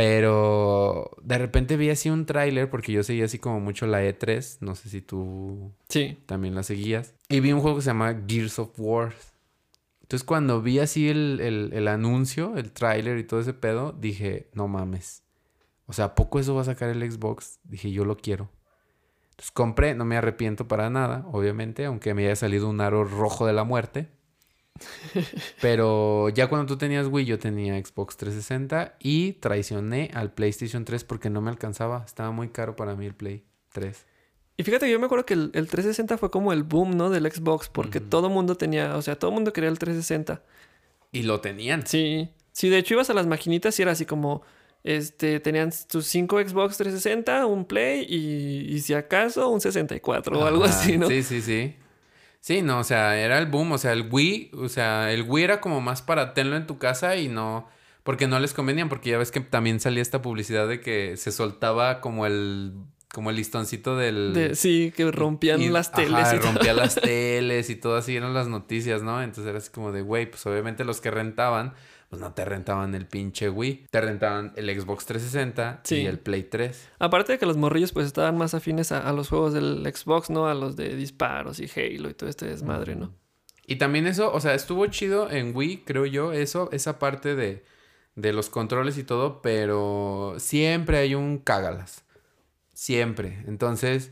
Pero 0.00 1.10
de 1.22 1.38
repente 1.38 1.76
vi 1.76 1.90
así 1.90 2.10
un 2.10 2.26
tráiler, 2.26 2.70
porque 2.70 2.92
yo 2.92 3.02
seguía 3.02 3.26
así 3.26 3.38
como 3.38 3.60
mucho 3.60 3.86
la 3.86 4.02
E3, 4.02 4.58
no 4.60 4.74
sé 4.74 4.88
si 4.88 5.00
tú 5.02 5.72
Sí. 5.88 6.18
también 6.26 6.54
la 6.54 6.62
seguías. 6.62 7.14
Y 7.28 7.40
vi 7.40 7.52
un 7.52 7.60
juego 7.60 7.76
que 7.76 7.82
se 7.82 7.90
llama 7.90 8.22
Gears 8.26 8.58
of 8.58 8.70
War. 8.78 9.12
Entonces 10.02 10.24
cuando 10.24 10.62
vi 10.62 10.78
así 10.80 11.08
el, 11.08 11.40
el- 11.40 11.70
el 11.72 11.86
anuncio, 11.88 12.56
el 12.56 12.72
tráiler 12.72 13.18
y 13.18 13.24
todo 13.24 13.40
ese 13.40 13.54
pedo, 13.54 13.92
dije, 13.92 14.48
no 14.54 14.68
mames. 14.68 15.22
O 15.86 15.92
sea, 15.92 16.06
¿a 16.06 16.14
poco 16.14 16.38
eso 16.40 16.54
va 16.54 16.62
a 16.62 16.64
sacar 16.64 16.88
el 16.90 17.10
Xbox? 17.10 17.60
Dije, 17.64 17.90
yo 17.92 18.04
lo 18.04 18.16
quiero. 18.16 18.48
Entonces 19.30 19.50
compré, 19.52 19.94
no 19.94 20.04
me 20.04 20.16
arrepiento 20.16 20.66
para 20.68 20.90
nada, 20.90 21.26
obviamente, 21.32 21.84
aunque 21.84 22.14
me 22.14 22.24
haya 22.26 22.36
salido 22.36 22.68
un 22.68 22.80
aro 22.80 23.04
rojo 23.04 23.46
de 23.46 23.52
la 23.52 23.64
muerte. 23.64 24.08
Pero 25.60 26.28
ya 26.30 26.48
cuando 26.48 26.66
tú 26.66 26.78
tenías 26.78 27.06
Wii, 27.06 27.24
yo 27.24 27.38
tenía 27.38 27.74
Xbox 27.78 28.16
360 28.16 28.96
y 29.00 29.32
traicioné 29.34 30.10
al 30.14 30.32
PlayStation 30.32 30.84
3 30.84 31.04
porque 31.04 31.30
no 31.30 31.40
me 31.40 31.50
alcanzaba. 31.50 32.02
Estaba 32.06 32.30
muy 32.30 32.48
caro 32.48 32.76
para 32.76 32.94
mí 32.94 33.06
el 33.06 33.14
Play 33.14 33.44
3. 33.72 34.06
Y 34.56 34.62
fíjate, 34.62 34.86
que 34.86 34.92
yo 34.92 34.98
me 34.98 35.06
acuerdo 35.06 35.24
que 35.24 35.34
el, 35.34 35.50
el 35.54 35.68
360 35.68 36.18
fue 36.18 36.30
como 36.30 36.52
el 36.52 36.64
boom, 36.64 36.96
¿no? 36.96 37.08
Del 37.08 37.30
Xbox, 37.30 37.68
porque 37.68 38.00
todo 38.00 38.28
mundo 38.28 38.56
tenía, 38.56 38.96
o 38.96 39.02
sea, 39.02 39.16
todo 39.16 39.30
mundo 39.30 39.52
quería 39.52 39.70
el 39.70 39.78
360. 39.78 40.42
Y 41.12 41.22
lo 41.22 41.40
tenían. 41.40 41.86
Sí. 41.86 42.28
Sí, 42.52 42.68
de 42.68 42.78
hecho 42.78 42.94
ibas 42.94 43.08
a 43.10 43.14
las 43.14 43.26
maquinitas 43.26 43.78
y 43.78 43.82
era 43.82 43.92
así 43.92 44.04
como. 44.06 44.42
Este, 44.82 45.40
tenían 45.40 45.70
tus 45.88 46.06
5 46.06 46.40
Xbox 46.40 46.78
360, 46.78 47.44
un 47.44 47.66
Play 47.66 48.06
y, 48.08 48.74
y 48.74 48.80
si 48.80 48.94
acaso 48.94 49.50
un 49.50 49.60
64 49.60 50.38
o 50.38 50.46
algo 50.46 50.64
Ajá, 50.64 50.72
así, 50.72 50.96
¿no? 50.96 51.06
Sí, 51.06 51.22
sí, 51.22 51.42
sí. 51.42 51.74
Sí, 52.40 52.62
no, 52.62 52.78
o 52.78 52.84
sea, 52.84 53.18
era 53.18 53.38
el 53.38 53.46
boom. 53.46 53.72
O 53.72 53.78
sea, 53.78 53.92
el 53.92 54.08
Wii, 54.10 54.52
o 54.56 54.68
sea, 54.68 55.12
el 55.12 55.22
Wii 55.22 55.44
era 55.44 55.60
como 55.60 55.80
más 55.80 56.02
para 56.02 56.34
tenlo 56.34 56.56
en 56.56 56.66
tu 56.66 56.78
casa 56.78 57.16
y 57.16 57.28
no. 57.28 57.68
Porque 58.02 58.26
no 58.26 58.40
les 58.40 58.54
convenían, 58.54 58.88
porque 58.88 59.10
ya 59.10 59.18
ves 59.18 59.30
que 59.30 59.40
también 59.40 59.78
salía 59.78 60.00
esta 60.02 60.22
publicidad 60.22 60.66
de 60.66 60.80
que 60.80 61.16
se 61.18 61.32
soltaba 61.32 62.00
como 62.00 62.24
el. 62.26 62.72
como 63.12 63.28
el 63.30 63.36
listoncito 63.36 63.94
del. 63.96 64.32
De- 64.32 64.54
sí, 64.54 64.90
que 64.96 65.10
rompían 65.10 65.60
y- 65.60 65.68
las 65.68 65.92
teles 65.92 66.14
ajá, 66.14 66.36
y 66.36 66.38
todo. 66.38 66.52
rompía 66.52 66.72
las 66.72 66.94
teles 66.94 67.68
y 67.68 67.76
todo 67.76 67.96
así 67.96 68.16
eran 68.16 68.32
las 68.32 68.48
noticias, 68.48 69.02
¿no? 69.02 69.22
Entonces 69.22 69.46
era 69.50 69.58
así 69.58 69.70
como 69.70 69.92
de, 69.92 70.00
güey, 70.00 70.30
pues 70.30 70.44
obviamente 70.46 70.84
los 70.84 71.00
que 71.02 71.10
rentaban, 71.10 71.74
pues 72.10 72.20
no 72.20 72.32
te 72.34 72.44
rentaban 72.44 72.94
el 72.94 73.06
pinche 73.06 73.48
Wii, 73.48 73.86
te 73.90 74.00
rentaban 74.00 74.52
el 74.56 74.68
Xbox 74.68 75.06
360 75.06 75.80
Sí. 75.84 75.96
y 76.02 76.06
el 76.06 76.18
Play 76.18 76.42
3. 76.42 76.88
Aparte 76.98 77.32
de 77.32 77.38
que 77.38 77.46
los 77.46 77.56
morrillos 77.56 77.92
pues 77.92 78.06
estaban 78.06 78.36
más 78.36 78.52
afines 78.52 78.90
a, 78.92 79.08
a 79.08 79.12
los 79.12 79.28
juegos 79.28 79.54
del 79.54 79.82
Xbox, 79.94 80.28
¿no? 80.28 80.46
A 80.48 80.54
los 80.54 80.74
de 80.76 80.96
disparos 80.96 81.60
y 81.60 81.70
Halo 81.74 82.10
y 82.10 82.14
todo 82.14 82.28
este 82.28 82.46
desmadre, 82.46 82.96
¿no? 82.96 83.12
Y 83.66 83.76
también 83.76 84.08
eso, 84.08 84.32
o 84.32 84.40
sea, 84.40 84.54
estuvo 84.54 84.84
chido 84.88 85.30
en 85.30 85.54
Wii, 85.56 85.84
creo 85.86 86.04
yo, 86.04 86.32
eso, 86.32 86.68
esa 86.72 86.98
parte 86.98 87.36
de, 87.36 87.64
de 88.16 88.32
los 88.32 88.50
controles 88.50 88.98
y 88.98 89.04
todo, 89.04 89.40
pero 89.40 90.34
siempre 90.38 90.98
hay 90.98 91.14
un 91.14 91.38
cágalas. 91.38 92.04
Siempre. 92.72 93.44
Entonces, 93.46 94.10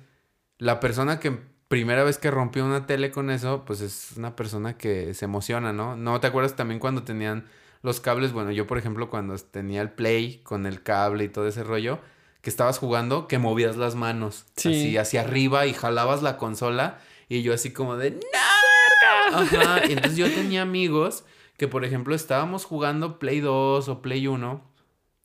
la 0.58 0.78
persona 0.80 1.18
que 1.20 1.36
primera 1.68 2.04
vez 2.04 2.18
que 2.18 2.30
rompió 2.30 2.64
una 2.64 2.86
tele 2.86 3.10
con 3.10 3.30
eso, 3.30 3.64
pues 3.66 3.80
es 3.80 4.12
una 4.16 4.36
persona 4.36 4.76
que 4.78 5.12
se 5.14 5.24
emociona, 5.24 5.72
¿no? 5.72 5.96
¿No 5.96 6.20
te 6.20 6.26
acuerdas 6.28 6.54
también 6.56 6.78
cuando 6.80 7.02
tenían 7.02 7.46
los 7.82 8.00
cables? 8.00 8.32
Bueno, 8.32 8.50
yo, 8.52 8.66
por 8.66 8.78
ejemplo, 8.78 9.10
cuando 9.10 9.36
tenía 9.38 9.82
el 9.82 9.90
Play 9.90 10.40
con 10.42 10.66
el 10.66 10.82
cable 10.82 11.24
y 11.24 11.28
todo 11.28 11.46
ese 11.48 11.62
rollo, 11.64 11.98
que 12.40 12.50
estabas 12.50 12.78
jugando, 12.78 13.26
que 13.28 13.38
movías 13.38 13.76
las 13.76 13.94
manos 13.94 14.46
Sí. 14.56 14.68
así 14.68 14.96
hacia 14.96 15.20
arriba 15.22 15.66
y 15.66 15.74
jalabas 15.74 16.22
la 16.22 16.36
consola 16.36 17.00
y 17.28 17.42
yo 17.42 17.52
así 17.52 17.72
como 17.72 17.96
de 17.96 18.12
¡No! 18.12 19.38
Ajá, 19.38 19.86
y 19.86 19.92
entonces 19.92 20.16
yo 20.16 20.30
tenía 20.32 20.62
amigos 20.62 21.24
que, 21.56 21.68
por 21.68 21.84
ejemplo, 21.84 22.14
estábamos 22.14 22.64
jugando 22.64 23.18
Play 23.18 23.40
2 23.40 23.88
o 23.88 24.00
Play 24.02 24.26
1 24.26 24.62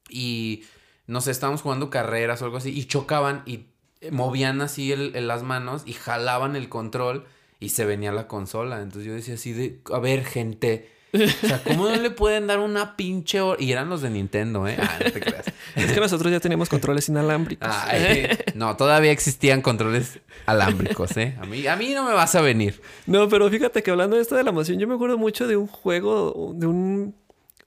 y, 0.09 0.63
no 1.07 1.21
sé, 1.21 1.31
estábamos 1.31 1.61
jugando 1.61 1.89
carreras 1.89 2.41
o 2.41 2.45
algo 2.45 2.57
así 2.57 2.71
y 2.77 2.85
chocaban 2.85 3.43
y 3.45 3.67
eh, 4.01 4.11
movían 4.11 4.61
así 4.61 4.91
el- 4.91 5.15
el- 5.15 5.27
las 5.27 5.43
manos 5.43 5.83
y 5.85 5.93
jalaban 5.93 6.55
el 6.55 6.67
control 6.69 7.25
y 7.59 7.69
se 7.69 7.85
venía 7.85 8.11
la 8.11 8.27
consola. 8.27 8.81
Entonces 8.81 9.05
yo 9.05 9.13
decía 9.13 9.35
así 9.35 9.53
de, 9.53 9.79
a 9.93 9.99
ver, 9.99 10.25
gente. 10.25 10.91
O 11.13 11.47
sea, 11.47 11.61
¿cómo 11.63 11.87
no 11.87 11.95
le 11.95 12.09
pueden 12.09 12.47
dar 12.47 12.59
una 12.59 12.95
pinche 12.95 13.39
hora? 13.39 13.61
Y 13.61 13.71
eran 13.71 13.89
los 13.89 14.01
de 14.01 14.09
Nintendo, 14.09 14.67
¿eh? 14.67 14.77
Ah, 14.79 14.97
no 15.03 15.11
te 15.11 15.19
creas. 15.19 15.45
Es 15.75 15.91
que 15.91 15.99
nosotros 15.99 16.31
ya 16.31 16.39
teníamos 16.39 16.69
controles 16.69 17.09
inalámbricos. 17.09 17.67
Ay, 17.71 18.27
no, 18.53 18.75
todavía 18.77 19.11
existían 19.11 19.61
controles 19.61 20.19
alámbricos, 20.45 21.17
¿eh? 21.17 21.35
A 21.41 21.45
mí, 21.45 21.65
a 21.65 21.75
mí 21.75 21.93
no 21.93 22.03
me 22.03 22.13
vas 22.13 22.35
a 22.35 22.41
venir. 22.41 22.81
No, 23.07 23.27
pero 23.27 23.49
fíjate 23.49 23.81
que 23.81 23.91
hablando 23.91 24.15
de 24.15 24.21
esto 24.21 24.35
de 24.35 24.43
la 24.43 24.51
emoción, 24.51 24.77
yo 24.77 24.87
me 24.87 24.95
acuerdo 24.95 25.17
mucho 25.17 25.47
de 25.47 25.57
un 25.57 25.67
juego, 25.67 26.53
de 26.55 26.67
un... 26.67 27.15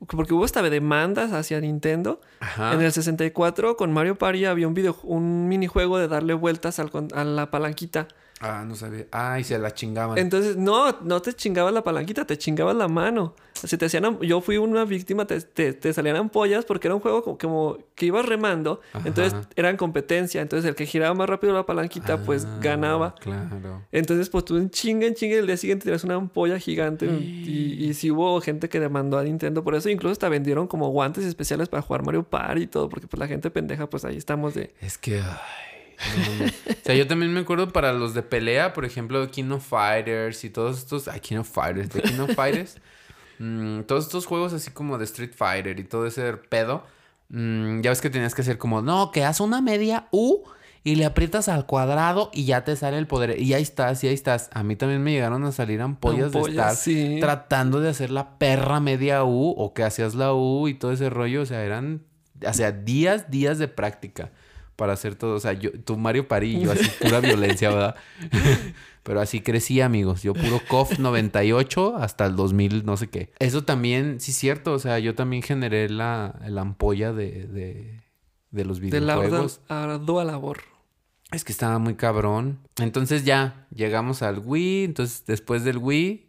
Porque 0.07 0.35
hubo 0.35 0.45
hasta 0.45 0.63
demandas 0.63 1.33
hacia 1.33 1.61
Nintendo. 1.61 2.21
Ajá. 2.41 2.75
En 2.75 2.83
el 2.83 2.93
64 2.93 3.77
con 3.77 3.93
Mario 3.93 4.17
Party 4.17 4.45
había 4.45 4.69
un 4.69 4.75
video, 4.75 4.97
un 5.03 5.49
minijuego 5.49 5.99
de 5.99 6.07
darle 6.07 6.35
vueltas 6.35 6.79
al 6.79 6.91
a 7.15 7.25
la 7.25 7.51
palanquita. 7.51 8.07
Ah, 8.41 8.65
no 8.69 8.75
sabía. 8.75 9.07
Ah, 9.13 9.41
y 9.41 9.45
se 9.45 9.59
la 9.59 9.73
chingaban. 9.73 10.19
Entonces, 10.19 10.57
no, 10.59 10.99
no 11.01 11.23
te 11.23 11.33
chingabas 11.33 11.73
la 11.73 11.83
palanquita, 11.83 12.27
te 12.27 12.37
chingabas 12.37 12.77
la 12.77 12.87
mano. 12.87 13.35
Si 13.55 13.79
te 13.79 13.87
hacían, 13.87 14.21
yo 14.21 14.43
fui 14.43 14.59
una 14.59 14.85
víctima, 14.85 15.27
te, 15.27 15.41
te, 15.41 15.73
te 15.73 15.93
salían 15.95 16.17
ampollas 16.17 16.67
porque 16.67 16.89
era 16.89 16.95
un 16.95 17.01
juego 17.01 17.23
como, 17.25 17.39
como 17.39 17.79
que 17.95 18.05
ibas 18.05 18.27
remando, 18.27 18.83
Ajá. 18.93 19.09
entonces 19.09 19.35
eran 19.57 19.79
competencia. 19.79 20.43
Entonces, 20.43 20.69
el 20.69 20.75
que 20.75 20.85
giraba 20.85 21.15
más 21.15 21.31
rápido 21.31 21.55
la 21.55 21.65
palanquita, 21.65 22.23
pues 22.25 22.45
Ah, 22.45 22.59
ganaba. 22.61 23.15
Claro. 23.15 23.83
Entonces, 23.91 24.29
pues 24.29 24.45
tú 24.45 24.59
en 24.59 24.69
chinga, 24.69 25.07
en 25.07 25.15
chinga, 25.15 25.37
y 25.37 25.39
el 25.39 25.47
día 25.47 25.57
siguiente 25.57 25.85
tenías 25.85 26.05
una 26.05 26.17
ampolla 26.17 26.59
gigante. 26.59 27.07
Y, 27.07 27.87
y 27.89 27.95
sí 27.95 28.11
hubo 28.11 28.39
gente 28.43 28.69
que 28.69 28.81
demandó 28.81 29.17
a 29.17 29.25
Nintendo 29.25 29.65
por 29.65 29.75
eso. 29.75 29.89
Incluso 29.89 30.13
hasta 30.13 30.29
vendieron 30.29 30.67
como 30.67 30.91
guantes 30.91 31.25
especiales 31.25 31.71
para 31.71 31.81
jugar 31.83 32.05
Mario 32.05 32.25
Party 32.25 32.65
y 32.65 32.67
todo, 32.67 32.91
porque 32.91 33.07
pues 33.07 33.19
la 33.19 33.27
gente 33.29 33.51
pendeja, 33.51 33.89
pues 33.89 34.05
ahí 34.05 34.19
estamos 34.19 34.53
de. 34.53 34.75
Es 34.83 34.99
que. 34.99 35.21
ay, 35.21 35.76
no, 36.17 36.45
no. 36.45 36.51
O 36.51 36.75
sea, 36.85 36.95
yo 36.95 37.07
también 37.07 37.33
me 37.33 37.41
acuerdo 37.41 37.73
para 37.73 37.93
los 37.93 38.15
de 38.15 38.23
pelea, 38.23 38.73
por 38.73 38.85
ejemplo, 38.85 39.29
King 39.31 39.51
of 39.51 39.67
Fighters 39.67 40.45
y 40.45 40.51
todos 40.51 40.79
estos. 40.79 41.09
Ay, 41.09 41.21
King 41.21 41.39
of 41.39 41.49
Fighters, 41.49 41.91
de 41.91 42.03
King 42.03 42.21
of 42.21 42.35
Fighters. 42.35 42.77
mm, 43.39 43.83
todos 43.83 44.05
estos 44.05 44.27
juegos 44.27 44.53
así 44.53 44.71
como 44.71 44.99
de 44.99 45.05
Street 45.05 45.33
Fighter 45.35 45.79
y 45.79 45.85
todo 45.85 46.07
ese 46.07 46.35
pedo. 46.35 46.85
mm, 47.29 47.81
ya 47.81 47.91
ves 47.91 48.01
que 48.01 48.11
tenías 48.11 48.35
que 48.35 48.43
hacer 48.43 48.59
como, 48.59 48.83
no, 48.83 49.11
que 49.11 49.25
haz 49.25 49.41
una 49.41 49.61
media 49.61 50.09
U 50.13 50.45
y 50.85 50.95
le 50.95 51.05
aprietas 51.05 51.49
al 51.49 51.67
cuadrado 51.67 52.31
y 52.33 52.45
ya 52.45 52.63
te 52.63 52.77
sale 52.77 52.99
el 52.99 53.09
poder. 53.09 53.41
Y 53.41 53.55
ahí 53.55 53.63
estás, 53.63 54.05
y 54.05 54.09
ahí 54.09 54.15
estás. 54.15 54.51
A 54.53 54.63
mí 54.63 54.77
también 54.77 55.03
me 55.03 55.11
llegaron 55.11 55.45
a 55.45 55.51
salir 55.51 55.81
ampollas, 55.81 56.31
de 56.31 56.41
estar 56.41 56.77
sí. 56.77 57.19
tratando 57.21 57.81
de 57.81 57.89
hacer 57.89 58.11
la 58.11 58.39
perra 58.39 58.79
media 58.79 59.25
U 59.25 59.55
o 59.57 59.75
que 59.75 59.83
hacías 59.83 60.15
la 60.15 60.33
U 60.33 60.69
y 60.69 60.75
todo 60.75 60.93
ese 60.93 61.11
rollo. 61.11 61.43
O 61.43 61.47
sea, 61.47 61.65
eran, 61.65 62.03
o 62.47 62.53
sea, 62.53 62.71
días, 62.71 63.31
días 63.31 63.59
de 63.59 63.67
práctica 63.67 64.31
para 64.77 64.93
hacer 64.93 65.15
todo. 65.17 65.35
O 65.35 65.41
sea, 65.41 65.53
yo, 65.55 65.73
tu 65.73 65.97
Mario 65.97 66.29
Party 66.29 66.57
y 66.59 66.61
yo 66.63 66.73
así 66.73 66.89
pura 67.01 67.21
violencia, 67.21 67.71
¿verdad? 67.71 67.97
Pero 69.03 69.21
así 69.21 69.41
crecí, 69.41 69.81
amigos. 69.81 70.23
Yo 70.23 70.35
puro 70.35 70.61
COF 70.69 70.99
98 70.99 71.97
hasta 71.97 72.27
el 72.27 72.35
2000, 72.37 72.85
no 72.85 72.97
sé 72.97 73.09
qué. 73.09 73.31
Eso 73.39 73.63
también, 73.65 74.21
sí 74.21 74.33
es 74.33 74.37
cierto. 74.37 74.73
O 74.73 74.79
sea, 74.79 74.99
yo 74.99 75.15
también 75.15 75.43
generé 75.43 75.89
la, 75.89 76.41
la 76.49 76.61
ampolla 76.63 77.13
de, 77.13 77.47
de, 77.47 78.01
de 78.51 78.65
los 78.65 78.81
De 78.81 79.01
la 79.01 79.17
videojuegos. 79.17 79.61
ardua 79.69 80.25
labor. 80.25 80.59
Es 81.31 81.45
que 81.45 81.53
estaba 81.53 81.79
muy 81.79 81.95
cabrón. 81.95 82.59
Entonces 82.79 83.25
ya, 83.25 83.67
llegamos 83.75 84.23
al 84.23 84.41
Wii. 84.41 84.85
Entonces, 84.85 85.25
después 85.27 85.63
del 85.65 85.79
Wii, 85.79 86.27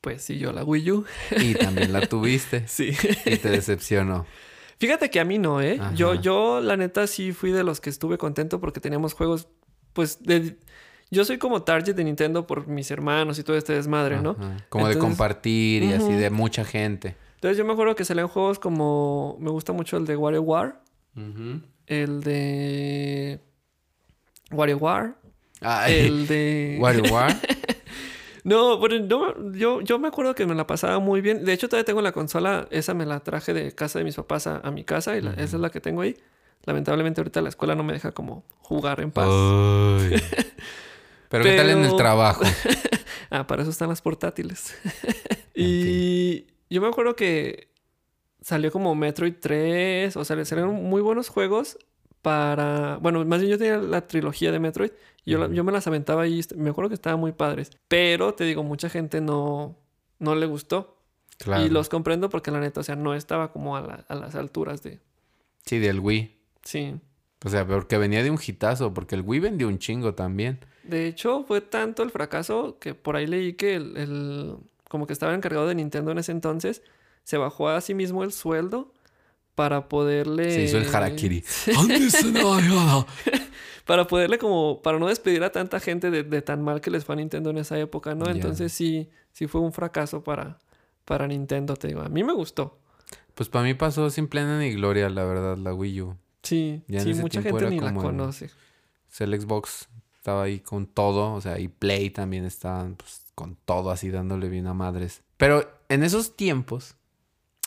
Pues 0.00 0.22
sí, 0.22 0.38
yo 0.38 0.52
la 0.52 0.62
Wii 0.64 0.90
U. 0.92 1.04
y 1.40 1.54
también 1.54 1.92
la 1.92 2.06
tuviste. 2.06 2.64
Sí. 2.68 2.92
Y 3.26 3.36
te 3.36 3.50
decepcionó. 3.50 4.26
Fíjate 4.82 5.10
que 5.10 5.20
a 5.20 5.24
mí 5.24 5.38
no, 5.38 5.60
¿eh? 5.60 5.78
Ajá. 5.80 5.94
Yo, 5.94 6.14
yo, 6.14 6.60
la 6.60 6.76
neta, 6.76 7.06
sí 7.06 7.32
fui 7.32 7.52
de 7.52 7.62
los 7.62 7.80
que 7.80 7.88
estuve 7.88 8.18
contento 8.18 8.58
porque 8.58 8.80
teníamos 8.80 9.14
juegos, 9.14 9.46
pues, 9.92 10.20
de... 10.24 10.56
Yo 11.08 11.24
soy 11.24 11.38
como 11.38 11.62
target 11.62 11.94
de 11.94 12.02
Nintendo 12.02 12.48
por 12.48 12.66
mis 12.66 12.90
hermanos 12.90 13.38
y 13.38 13.44
todo 13.44 13.56
este 13.56 13.74
desmadre, 13.74 14.20
¿no? 14.20 14.30
Ajá. 14.30 14.56
Como 14.70 14.88
de 14.88 14.98
compartir 14.98 15.84
y 15.84 15.92
así 15.92 16.12
de 16.12 16.30
mucha 16.30 16.64
gente. 16.64 17.14
Entonces 17.36 17.56
yo 17.56 17.64
me 17.64 17.74
acuerdo 17.74 17.94
que 17.94 18.04
salían 18.04 18.26
juegos 18.26 18.58
como... 18.58 19.36
Me 19.38 19.50
gusta 19.50 19.72
mucho 19.72 19.96
el 19.98 20.04
de 20.04 20.16
WarioWare. 20.16 20.74
Ujú. 21.16 21.60
El 21.86 22.20
de... 22.24 23.38
WarioWare. 24.50 25.12
Ay, 25.60 26.06
El 26.06 26.26
de... 26.26 26.78
WarioWare. 26.80 27.36
No, 28.44 28.78
bueno, 28.78 28.98
no, 29.06 29.52
yo, 29.52 29.80
yo 29.82 29.98
me 29.98 30.08
acuerdo 30.08 30.34
que 30.34 30.46
me 30.46 30.54
la 30.54 30.66
pasaba 30.66 30.98
muy 30.98 31.20
bien. 31.20 31.44
De 31.44 31.52
hecho, 31.52 31.68
todavía 31.68 31.84
tengo 31.84 32.02
la 32.02 32.12
consola. 32.12 32.66
Esa 32.70 32.92
me 32.94 33.06
la 33.06 33.20
traje 33.20 33.54
de 33.54 33.72
casa 33.74 33.98
de 34.00 34.04
mis 34.04 34.16
papás 34.16 34.46
a, 34.48 34.56
a 34.58 34.70
mi 34.72 34.82
casa 34.84 35.16
y 35.16 35.20
la- 35.20 35.32
esa 35.34 35.56
es 35.56 35.60
la 35.60 35.70
que 35.70 35.80
tengo 35.80 36.02
ahí. 36.02 36.16
Lamentablemente 36.64 37.20
ahorita 37.20 37.40
la 37.40 37.48
escuela 37.48 37.74
no 37.74 37.82
me 37.84 37.92
deja 37.92 38.12
como 38.12 38.44
jugar 38.60 39.00
en 39.00 39.10
paz. 39.12 39.28
Ay. 39.30 40.20
Pero, 41.28 41.44
¿qué 41.44 41.56
tal 41.56 41.70
en 41.70 41.78
el 41.78 41.84
Pero- 41.84 41.96
trabajo? 41.96 42.42
Ah, 43.34 43.46
para 43.46 43.62
eso 43.62 43.70
están 43.70 43.88
las 43.88 44.02
portátiles. 44.02 44.76
y 45.54 46.46
yo 46.68 46.82
me 46.82 46.88
acuerdo 46.88 47.16
que 47.16 47.68
salió 48.42 48.70
como 48.70 48.94
Metroid 48.94 49.34
3, 49.40 50.14
o 50.18 50.24
sea, 50.26 50.36
le 50.36 50.44
salieron 50.44 50.74
muy 50.74 51.00
buenos 51.00 51.30
juegos 51.30 51.78
para... 52.22 52.96
Bueno, 53.02 53.24
más 53.24 53.40
bien 53.40 53.50
yo 53.52 53.58
tenía 53.58 53.78
la 53.78 54.06
trilogía 54.06 54.50
de 54.52 54.58
Metroid. 54.60 54.90
y 55.24 55.32
Yo, 55.32 55.52
yo 55.52 55.64
me 55.64 55.72
las 55.72 55.86
aventaba 55.86 56.26
y 56.26 56.40
me 56.56 56.70
acuerdo 56.70 56.88
que 56.88 56.94
estaban 56.94 57.20
muy 57.20 57.32
padres. 57.32 57.70
Pero, 57.88 58.34
te 58.34 58.44
digo, 58.44 58.62
mucha 58.62 58.88
gente 58.88 59.20
no, 59.20 59.76
no 60.18 60.34
le 60.34 60.46
gustó. 60.46 60.96
Claro. 61.38 61.64
Y 61.64 61.68
los 61.68 61.88
comprendo 61.88 62.28
porque 62.30 62.50
la 62.52 62.60
neta, 62.60 62.80
o 62.80 62.82
sea, 62.84 62.94
no 62.96 63.14
estaba 63.14 63.52
como 63.52 63.76
a, 63.76 63.80
la- 63.82 64.04
a 64.08 64.14
las 64.14 64.34
alturas 64.36 64.82
de... 64.82 65.00
Sí, 65.66 65.78
del 65.78 65.98
Wii. 66.00 66.36
Sí. 66.62 66.94
O 67.44 67.48
sea, 67.48 67.66
porque 67.66 67.98
venía 67.98 68.22
de 68.22 68.30
un 68.30 68.38
hitazo, 68.44 68.94
porque 68.94 69.16
el 69.16 69.22
Wii 69.22 69.40
vendió 69.40 69.66
un 69.66 69.78
chingo 69.78 70.14
también. 70.14 70.60
De 70.84 71.08
hecho, 71.08 71.44
fue 71.44 71.60
tanto 71.60 72.04
el 72.04 72.10
fracaso 72.10 72.78
que 72.78 72.94
por 72.94 73.16
ahí 73.16 73.26
leí 73.26 73.54
que 73.54 73.74
el, 73.74 73.96
el- 73.96 74.56
como 74.88 75.06
que 75.08 75.12
estaba 75.12 75.34
encargado 75.34 75.66
de 75.66 75.74
Nintendo 75.74 76.12
en 76.12 76.18
ese 76.18 76.30
entonces, 76.32 76.82
se 77.24 77.36
bajó 77.38 77.68
a 77.68 77.80
sí 77.80 77.94
mismo 77.94 78.22
el 78.24 78.30
sueldo 78.32 78.92
para 79.54 79.88
poderle... 79.88 80.50
Se 80.50 80.62
hizo 80.62 80.78
el 80.78 80.94
harakiri. 80.94 81.44
Para 83.84 84.06
poderle 84.06 84.38
como, 84.38 84.80
para 84.80 84.98
no 84.98 85.08
despedir 85.08 85.42
a 85.42 85.50
tanta 85.50 85.80
gente 85.80 86.10
de, 86.10 86.22
de 86.22 86.40
tan 86.40 86.62
mal 86.62 86.80
que 86.80 86.90
les 86.90 87.04
fue 87.04 87.14
a 87.14 87.16
Nintendo 87.16 87.50
en 87.50 87.58
esa 87.58 87.78
época, 87.78 88.14
¿no? 88.14 88.30
Entonces 88.30 88.72
sí, 88.72 89.10
sí 89.32 89.48
fue 89.48 89.60
un 89.60 89.72
fracaso 89.72 90.22
para, 90.22 90.58
para 91.04 91.26
Nintendo, 91.26 91.74
te 91.74 91.88
digo. 91.88 92.00
A 92.00 92.08
mí 92.08 92.22
me 92.22 92.32
gustó. 92.32 92.78
Pues 93.34 93.48
para 93.48 93.64
mí 93.64 93.74
pasó 93.74 94.08
sin 94.10 94.28
plena 94.28 94.58
ni 94.58 94.72
gloria, 94.72 95.10
la 95.10 95.24
verdad, 95.24 95.56
la 95.56 95.74
Wii 95.74 96.00
U. 96.02 96.16
Sí, 96.42 96.82
Ya 96.86 97.00
sí, 97.00 97.14
mucha 97.14 97.42
gente 97.42 97.70
ni 97.70 97.80
la 97.80 97.88
el- 97.88 97.94
conoce. 97.94 98.50
Sea, 99.08 99.26
el 99.26 99.40
Xbox 99.40 99.88
estaba 100.16 100.44
ahí 100.44 100.60
con 100.60 100.86
todo, 100.86 101.34
o 101.34 101.40
sea, 101.40 101.58
y 101.58 101.68
Play 101.68 102.10
también 102.10 102.44
estaban 102.44 102.94
pues, 102.94 103.22
con 103.34 103.56
todo 103.64 103.90
así 103.90 104.10
dándole 104.10 104.48
bien 104.48 104.68
a 104.68 104.74
madres. 104.74 105.22
Pero 105.36 105.68
en 105.88 106.04
esos 106.04 106.36
tiempos, 106.36 106.94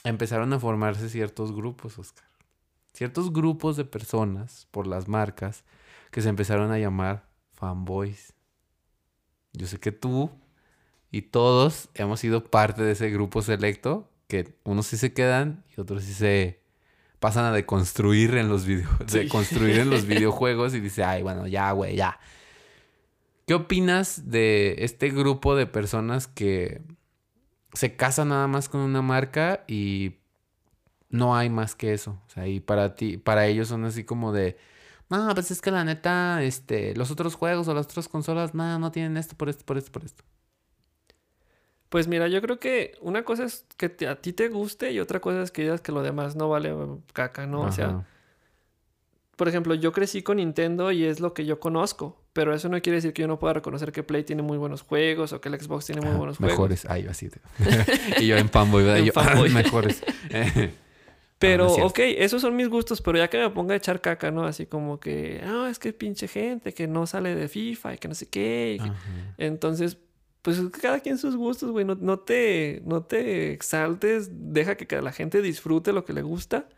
empezaron 0.05 0.53
a 0.53 0.59
formarse 0.59 1.09
ciertos 1.09 1.53
grupos, 1.53 1.99
Oscar. 1.99 2.25
Ciertos 2.93 3.33
grupos 3.33 3.75
de 3.75 3.83
personas 3.85 4.67
por 4.71 4.87
las 4.87 5.07
marcas 5.07 5.63
que 6.11 6.21
se 6.21 6.29
empezaron 6.29 6.71
a 6.71 6.79
llamar 6.79 7.27
fanboys. 7.51 8.33
Yo 9.53 9.67
sé 9.67 9.79
que 9.79 9.91
tú 9.91 10.31
y 11.11 11.23
todos 11.23 11.89
hemos 11.93 12.19
sido 12.21 12.45
parte 12.45 12.83
de 12.83 12.93
ese 12.93 13.09
grupo 13.09 13.41
selecto, 13.41 14.09
que 14.27 14.55
unos 14.63 14.87
sí 14.87 14.97
se 14.97 15.13
quedan 15.13 15.63
y 15.75 15.81
otros 15.81 16.03
sí 16.03 16.13
se 16.13 16.61
pasan 17.19 17.45
a 17.45 17.51
deconstruir 17.51 18.35
en 18.35 18.49
los 18.49 18.65
videos, 18.65 18.89
Sí. 19.07 19.19
deconstruir 19.19 19.79
en 19.79 19.89
los 19.89 20.05
videojuegos 20.07 20.73
y 20.73 20.79
dice, 20.79 21.03
ay, 21.03 21.21
bueno, 21.23 21.47
ya, 21.47 21.71
güey, 21.71 21.95
ya. 21.95 22.19
¿Qué 23.47 23.53
opinas 23.53 24.29
de 24.31 24.75
este 24.79 25.09
grupo 25.09 25.55
de 25.55 25.67
personas 25.67 26.27
que 26.27 26.81
se 27.75 27.95
casan 27.97 28.29
nada 28.29 28.47
más 28.47 28.69
con 28.69 28.81
una 28.81 29.01
marca 29.03 29.63
y 29.67 30.15
no 31.09 31.35
hay 31.35 31.49
más 31.49 31.75
que 31.75 31.93
eso? 31.93 32.21
O 32.27 32.29
sea, 32.29 32.47
y 32.47 32.59
para 32.59 32.95
ti, 32.95 33.17
para 33.17 33.47
ellos 33.47 33.67
son 33.69 33.85
así 33.85 34.03
como 34.05 34.31
de, 34.33 34.57
no, 35.09 35.33
pues 35.35 35.51
es 35.51 35.61
que 35.61 35.71
la 35.71 35.83
neta, 35.85 36.43
este, 36.43 36.95
los 36.95 37.11
otros 37.11 37.35
juegos 37.35 37.67
o 37.67 37.73
las 37.73 37.85
otras 37.87 38.07
consolas, 38.09 38.55
nada, 38.55 38.79
no 38.79 38.91
tienen 38.91 39.17
esto 39.17 39.35
por 39.37 39.49
esto, 39.49 39.65
por 39.65 39.77
esto, 39.77 39.91
por 39.91 40.05
esto. 40.05 40.23
Pues 41.89 42.07
mira, 42.07 42.27
yo 42.27 42.41
creo 42.41 42.59
que 42.59 42.93
una 43.01 43.23
cosa 43.23 43.45
es 43.45 43.65
que 43.77 43.89
te- 43.89 44.07
a 44.07 44.19
ti 44.21 44.33
te 44.33 44.49
guste 44.49 44.91
y 44.91 44.99
otra 44.99 45.19
cosa 45.21 45.41
es 45.43 45.51
que 45.51 45.61
digas 45.63 45.81
que 45.81 45.91
lo 45.91 46.01
demás 46.01 46.35
no 46.35 46.49
vale 46.49 46.69
eh, 46.71 46.75
caca, 47.13 47.45
¿no? 47.47 47.63
O 47.63 47.71
sea, 47.71 48.05
por 49.37 49.47
ejemplo, 49.47 49.75
yo 49.75 49.91
crecí 49.91 50.23
con 50.23 50.37
Nintendo 50.37 50.91
y 50.91 51.03
es 51.05 51.19
lo 51.19 51.33
que 51.33 51.45
yo 51.45 51.59
conozco, 51.59 52.17
pero 52.35 52.53
eso 52.53 52.67
no 52.67 52.81
quiere 52.81 52.97
decir 52.97 53.13
que 53.13 53.21
yo 53.21 53.29
no 53.29 53.39
pueda 53.39 53.53
reconocer 53.53 53.93
que 53.93 54.03
Play 54.03 54.23
tiene 54.25 54.41
muy 54.41 54.57
buenos 54.57 54.81
juegos 54.81 55.31
o 55.31 55.39
que 55.39 55.47
el 55.47 55.57
Xbox 55.57 55.85
tiene 55.85 56.01
muy 56.01 56.15
buenos 56.17 56.35
juegos. 56.37 56.51
mejores. 56.53 56.85
Ah, 56.89 56.97
yo 56.99 57.09
así. 57.11 57.29
de- 57.29 57.39
y 58.19 58.27
yo 58.27 58.35
en 58.35 58.49
fanboy, 58.49 58.83
¿verdad? 58.83 58.97
En 58.99 59.03
Y 59.05 59.07
yo, 59.07 59.13
fanboy. 59.21 59.49
mejores. 59.51 60.03
Pero, 61.39 61.63
no 61.65 61.69
es 61.69 61.75
cierto. 61.75 61.89
ok, 61.91 61.99
esos 62.17 62.41
son 62.41 62.55
mis 62.55 62.69
gustos, 62.69 63.01
pero 63.01 63.17
ya 63.17 63.29
que 63.29 63.37
me 63.37 63.49
ponga 63.49 63.73
a 63.73 63.77
echar 63.77 63.99
caca, 63.99 64.31
¿no? 64.31 64.45
Así 64.45 64.65
como 64.67 64.99
que, 65.01 65.41
ah, 65.45 65.67
es 65.69 65.79
que 65.79 65.91
pinche 65.91 66.27
gente 66.29 66.73
que 66.73 66.87
no 66.87 67.05
sale 67.07 67.35
de 67.35 67.49
FIFA 67.49 67.95
y 67.95 67.97
que 67.97 68.07
no 68.07 68.15
sé 68.15 68.27
qué. 68.27 68.79
que-. 68.81 69.45
Entonces, 69.45 69.97
pues 70.41 70.61
cada 70.81 71.01
quien 71.01 71.17
sus 71.17 71.35
gustos, 71.35 71.71
güey. 71.71 71.83
No, 71.85 71.95
no 71.95 72.19
te, 72.19 72.81
no 72.85 73.03
te 73.03 73.51
exaltes, 73.51 74.29
deja 74.31 74.75
que 74.75 75.01
la 75.01 75.11
gente 75.11 75.41
disfrute 75.41 75.91
lo 75.91 76.05
que 76.05 76.13
le 76.13 76.21
gusta 76.21 76.69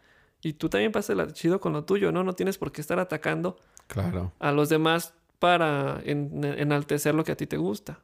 y 0.41 0.53
tú 0.53 0.69
también 0.69 0.91
la 1.15 1.31
chido 1.33 1.59
con 1.59 1.73
lo 1.73 1.83
tuyo, 1.83 2.11
¿no? 2.11 2.23
No 2.23 2.33
tienes 2.33 2.57
por 2.57 2.71
qué 2.71 2.81
estar 2.81 2.99
atacando 2.99 3.57
Claro. 3.87 4.33
a 4.39 4.51
los 4.51 4.69
demás 4.69 5.13
para 5.39 6.01
en- 6.05 6.43
enaltecer 6.43 7.13
lo 7.15 7.23
que 7.23 7.31
a 7.33 7.37
ti 7.37 7.47
te 7.47 7.57
gusta. 7.57 7.99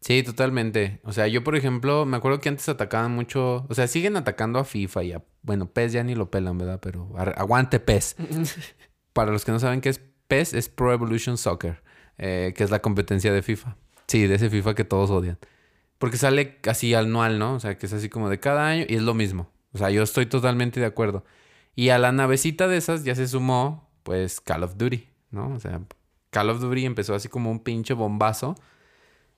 Sí, 0.00 0.22
totalmente. 0.22 1.00
O 1.04 1.12
sea, 1.12 1.26
yo, 1.28 1.44
por 1.44 1.56
ejemplo, 1.56 2.06
me 2.06 2.16
acuerdo 2.16 2.40
que 2.40 2.48
antes 2.48 2.68
atacaban 2.70 3.12
mucho. 3.12 3.66
O 3.68 3.74
sea, 3.74 3.86
siguen 3.86 4.16
atacando 4.16 4.58
a 4.58 4.64
FIFA 4.64 5.02
y 5.04 5.12
a. 5.12 5.22
Bueno, 5.42 5.66
PES 5.70 5.92
ya 5.92 6.02
ni 6.04 6.14
lo 6.14 6.30
pelan, 6.30 6.56
¿verdad? 6.56 6.80
Pero 6.80 7.10
aguante 7.36 7.80
PES. 7.80 8.16
Para 9.12 9.30
los 9.32 9.44
que 9.44 9.52
no 9.52 9.58
saben 9.58 9.80
qué 9.82 9.90
es 9.90 10.00
PES, 10.28 10.54
es 10.54 10.68
Pro 10.70 10.92
Evolution 10.92 11.36
Soccer, 11.36 11.82
eh, 12.16 12.54
que 12.56 12.64
es 12.64 12.70
la 12.70 12.80
competencia 12.80 13.32
de 13.32 13.42
FIFA. 13.42 13.76
Sí, 14.06 14.26
de 14.26 14.36
ese 14.36 14.48
FIFA 14.48 14.74
que 14.74 14.84
todos 14.84 15.10
odian. 15.10 15.38
Porque 15.98 16.16
sale 16.16 16.58
así 16.66 16.94
anual, 16.94 17.38
¿no? 17.38 17.54
O 17.54 17.60
sea, 17.60 17.76
que 17.76 17.84
es 17.86 17.92
así 17.92 18.08
como 18.08 18.30
de 18.30 18.40
cada 18.40 18.66
año 18.68 18.86
y 18.88 18.94
es 18.94 19.02
lo 19.02 19.12
mismo. 19.12 19.50
O 19.72 19.78
sea, 19.78 19.90
yo 19.90 20.02
estoy 20.02 20.24
totalmente 20.26 20.80
de 20.80 20.86
acuerdo. 20.86 21.24
Y 21.76 21.90
a 21.90 21.98
la 21.98 22.10
navecita 22.10 22.68
de 22.68 22.78
esas 22.78 23.04
ya 23.04 23.14
se 23.14 23.28
sumó, 23.28 23.90
pues, 24.02 24.40
Call 24.40 24.62
of 24.62 24.76
Duty, 24.78 25.06
¿no? 25.30 25.52
O 25.54 25.60
sea, 25.60 25.82
Call 26.30 26.50
of 26.50 26.60
Duty 26.60 26.84
empezó 26.86 27.14
así 27.14 27.28
como 27.28 27.50
un 27.50 27.60
pinche 27.60 27.94
bombazo. 27.94 28.54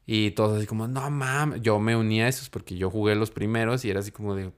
Y 0.06 0.32
todos 0.32 0.58
así 0.58 0.66
como, 0.66 0.88
no 0.88 1.10
mames. 1.10 1.60
Yo 1.62 1.78
me 1.78 1.96
uní 1.96 2.22
a 2.22 2.28
esos 2.28 2.50
porque 2.50 2.76
yo 2.76 2.90
jugué 2.90 3.14
los 3.14 3.30
primeros 3.30 3.84
y 3.84 3.90
era 3.90 4.00
así 4.00 4.10
como 4.10 4.34
de, 4.34 4.52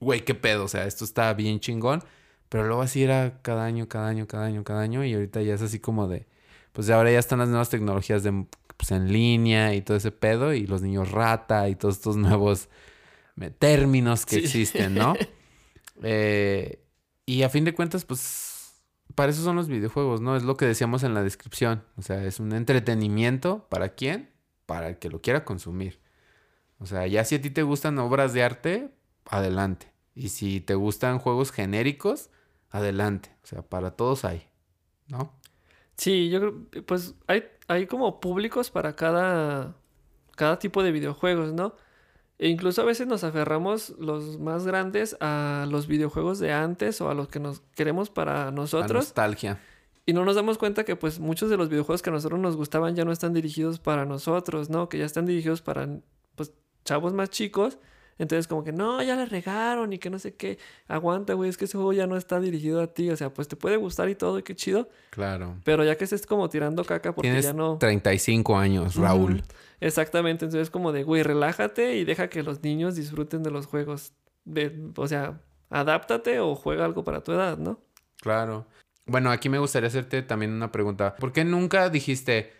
güey, 0.00 0.24
qué 0.24 0.34
pedo. 0.34 0.64
O 0.64 0.68
sea, 0.68 0.84
esto 0.86 1.04
está 1.04 1.32
bien 1.34 1.60
chingón. 1.60 2.02
Pero 2.48 2.66
luego 2.66 2.82
así 2.82 3.02
era 3.02 3.40
cada 3.42 3.64
año, 3.64 3.88
cada 3.88 4.08
año, 4.08 4.26
cada 4.26 4.46
año, 4.46 4.62
cada 4.64 4.80
año. 4.82 5.04
Y 5.04 5.14
ahorita 5.14 5.42
ya 5.42 5.54
es 5.54 5.62
así 5.62 5.80
como 5.80 6.06
de, 6.08 6.26
pues 6.72 6.90
ahora 6.90 7.10
ya 7.10 7.18
están 7.18 7.38
las 7.40 7.48
nuevas 7.48 7.70
tecnologías 7.70 8.22
de, 8.22 8.46
pues, 8.76 8.90
en 8.92 9.12
línea 9.12 9.74
y 9.74 9.82
todo 9.82 9.96
ese 9.96 10.12
pedo. 10.12 10.52
Y 10.54 10.66
los 10.66 10.82
niños 10.82 11.10
rata 11.10 11.68
y 11.68 11.74
todos 11.76 11.96
estos 11.96 12.16
nuevos 12.16 12.68
eh, 13.40 13.50
términos 13.50 14.26
que 14.26 14.36
Sí. 14.36 14.44
existen, 14.44 14.94
¿no? 14.94 15.14
Eh, 16.02 16.78
y 17.24 17.42
a 17.42 17.48
fin 17.48 17.64
de 17.64 17.72
cuentas, 17.74 18.04
pues 18.04 18.20
para 19.16 19.32
eso 19.32 19.42
son 19.42 19.56
los 19.56 19.66
videojuegos, 19.66 20.20
¿no? 20.20 20.36
Es 20.36 20.44
lo 20.44 20.56
que 20.56 20.66
decíamos 20.66 21.02
en 21.02 21.14
la 21.14 21.22
descripción. 21.22 21.82
O 21.96 22.02
sea, 22.02 22.22
es 22.24 22.38
un 22.38 22.52
entretenimiento. 22.52 23.66
¿Para 23.68 23.94
quién? 23.94 24.30
Para 24.66 24.88
el 24.88 24.98
que 24.98 25.08
lo 25.08 25.20
quiera 25.22 25.44
consumir. 25.44 25.98
O 26.78 26.86
sea, 26.86 27.06
ya 27.06 27.24
si 27.24 27.34
a 27.34 27.42
ti 27.42 27.50
te 27.50 27.62
gustan 27.62 27.98
obras 27.98 28.34
de 28.34 28.44
arte, 28.44 28.90
adelante. 29.24 29.90
Y 30.14 30.28
si 30.28 30.60
te 30.60 30.74
gustan 30.74 31.18
juegos 31.18 31.50
genéricos, 31.50 32.30
adelante. 32.70 33.34
O 33.42 33.46
sea, 33.46 33.62
para 33.62 33.92
todos 33.92 34.24
hay, 34.24 34.48
¿no? 35.08 35.32
Sí, 35.96 36.28
yo 36.28 36.40
creo, 36.40 36.84
pues 36.84 37.14
hay, 37.26 37.44
hay 37.68 37.86
como 37.86 38.20
públicos 38.20 38.70
para 38.70 38.96
cada, 38.96 39.76
cada 40.36 40.58
tipo 40.58 40.82
de 40.82 40.92
videojuegos, 40.92 41.54
¿no? 41.54 41.74
E 42.38 42.48
incluso 42.48 42.82
a 42.82 42.84
veces 42.84 43.06
nos 43.06 43.24
aferramos 43.24 43.94
los 43.98 44.38
más 44.38 44.66
grandes 44.66 45.16
a 45.20 45.66
los 45.70 45.86
videojuegos 45.86 46.38
de 46.38 46.52
antes 46.52 47.00
o 47.00 47.08
a 47.08 47.14
los 47.14 47.28
que 47.28 47.40
nos 47.40 47.60
queremos 47.74 48.10
para 48.10 48.46
La 48.46 48.50
nosotros 48.50 49.06
nostalgia. 49.06 49.58
y 50.04 50.12
no 50.12 50.24
nos 50.26 50.36
damos 50.36 50.58
cuenta 50.58 50.84
que 50.84 50.96
pues 50.96 51.18
muchos 51.18 51.48
de 51.48 51.56
los 51.56 51.70
videojuegos 51.70 52.02
que 52.02 52.10
a 52.10 52.12
nosotros 52.12 52.38
nos 52.38 52.56
gustaban 52.56 52.94
ya 52.94 53.04
no 53.06 53.12
están 53.12 53.32
dirigidos 53.32 53.78
para 53.78 54.04
nosotros, 54.04 54.68
¿no? 54.68 54.88
Que 54.90 54.98
ya 54.98 55.06
están 55.06 55.24
dirigidos 55.24 55.62
para 55.62 55.88
pues 56.34 56.52
chavos 56.84 57.14
más 57.14 57.30
chicos. 57.30 57.78
Entonces 58.18 58.46
como 58.48 58.64
que 58.64 58.72
no, 58.72 59.02
ya 59.02 59.14
le 59.16 59.26
regaron 59.26 59.92
y 59.92 59.98
que 59.98 60.08
no 60.08 60.18
sé 60.18 60.34
qué. 60.34 60.58
Aguanta, 60.88 61.34
güey, 61.34 61.50
es 61.50 61.58
que 61.58 61.66
ese 61.66 61.76
juego 61.76 61.92
ya 61.92 62.06
no 62.06 62.16
está 62.16 62.40
dirigido 62.40 62.80
a 62.80 62.86
ti. 62.86 63.10
O 63.10 63.16
sea, 63.16 63.32
pues 63.32 63.46
te 63.46 63.56
puede 63.56 63.76
gustar 63.76 64.08
y 64.08 64.14
todo 64.14 64.38
y 64.38 64.42
qué 64.42 64.54
chido. 64.56 64.88
Claro. 65.10 65.56
Pero 65.64 65.84
ya 65.84 65.96
que 65.96 66.04
estés 66.04 66.26
como 66.26 66.48
tirando 66.48 66.82
caca 66.84 67.14
porque 67.14 67.28
Tienes 67.28 67.44
ya 67.44 67.52
no... 67.52 67.76
35 67.78 68.56
años, 68.56 68.94
Raúl. 68.96 69.42
Exactamente, 69.80 70.44
entonces 70.46 70.70
como 70.70 70.92
de, 70.92 71.02
güey, 71.02 71.22
relájate 71.22 71.96
y 71.96 72.04
deja 72.04 72.28
que 72.28 72.42
los 72.42 72.62
niños 72.62 72.94
disfruten 72.96 73.42
de 73.42 73.50
los 73.50 73.66
juegos. 73.66 74.12
De, 74.44 74.90
o 74.96 75.06
sea, 75.08 75.40
adáptate 75.70 76.40
o 76.40 76.54
juega 76.54 76.84
algo 76.84 77.04
para 77.04 77.22
tu 77.22 77.32
edad, 77.32 77.58
¿no? 77.58 77.80
Claro. 78.20 78.66
Bueno, 79.06 79.30
aquí 79.30 79.48
me 79.48 79.58
gustaría 79.58 79.88
hacerte 79.88 80.22
también 80.22 80.52
una 80.52 80.72
pregunta. 80.72 81.14
¿Por 81.16 81.32
qué 81.32 81.44
nunca 81.44 81.90
dijiste, 81.90 82.52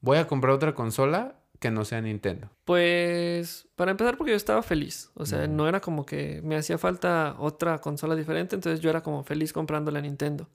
voy 0.00 0.18
a 0.18 0.26
comprar 0.26 0.54
otra 0.54 0.74
consola 0.74 1.36
que 1.58 1.70
no 1.70 1.84
sea 1.84 2.00
Nintendo? 2.00 2.48
Pues, 2.64 3.68
para 3.76 3.90
empezar, 3.90 4.16
porque 4.16 4.30
yo 4.30 4.36
estaba 4.36 4.62
feliz. 4.62 5.10
O 5.14 5.26
sea, 5.26 5.46
Mm. 5.46 5.56
no 5.56 5.68
era 5.68 5.80
como 5.80 6.06
que 6.06 6.40
me 6.42 6.56
hacía 6.56 6.78
falta 6.78 7.36
otra 7.38 7.78
consola 7.80 8.14
diferente, 8.16 8.54
entonces 8.54 8.80
yo 8.80 8.88
era 8.88 9.02
como 9.02 9.24
feliz 9.24 9.52
comprándole 9.52 9.98
a 9.98 10.02
Nintendo. 10.02 10.48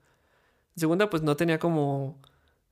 Segunda, 0.76 1.09
pues 1.09 1.22
no 1.24 1.36
tenía 1.36 1.59
como 1.59 2.20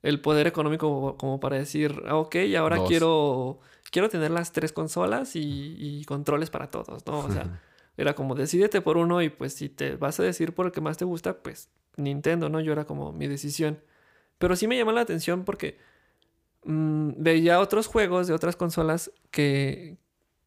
el 0.03 0.19
poder 0.19 0.47
económico 0.47 1.17
como 1.17 1.39
para 1.39 1.57
decir, 1.57 2.03
ah, 2.07 2.17
ok, 2.17 2.35
ahora 2.57 2.75
Dos. 2.77 2.89
quiero, 2.89 3.59
quiero 3.89 4.09
tener 4.09 4.31
las 4.31 4.51
tres 4.51 4.73
consolas 4.73 5.35
y, 5.35 5.75
y 5.79 6.03
controles 6.05 6.49
para 6.49 6.69
todos, 6.69 7.05
¿no? 7.07 7.19
O 7.19 7.31
sea, 7.31 7.61
era 7.97 8.13
como 8.13 8.35
decídete 8.35 8.81
por 8.81 8.97
uno 8.97 9.21
y 9.21 9.29
pues 9.29 9.53
si 9.53 9.69
te 9.69 9.95
vas 9.95 10.19
a 10.19 10.23
decir 10.23 10.53
por 10.53 10.65
el 10.65 10.71
que 10.73 10.81
más 10.81 10.97
te 10.97 11.05
gusta, 11.05 11.37
pues 11.41 11.69
Nintendo, 11.95 12.49
¿no? 12.49 12.59
Yo 12.59 12.73
era 12.73 12.85
como 12.85 13.13
mi 13.13 13.27
decisión. 13.27 13.79
Pero 14.37 14.57
sí 14.57 14.67
me 14.67 14.77
llama 14.77 14.91
la 14.91 15.01
atención 15.01 15.45
porque 15.45 15.79
mm, 16.65 17.11
veía 17.17 17.61
otros 17.61 17.87
juegos 17.87 18.27
de 18.27 18.33
otras 18.33 18.57
consolas 18.57 19.09
que, 19.31 19.97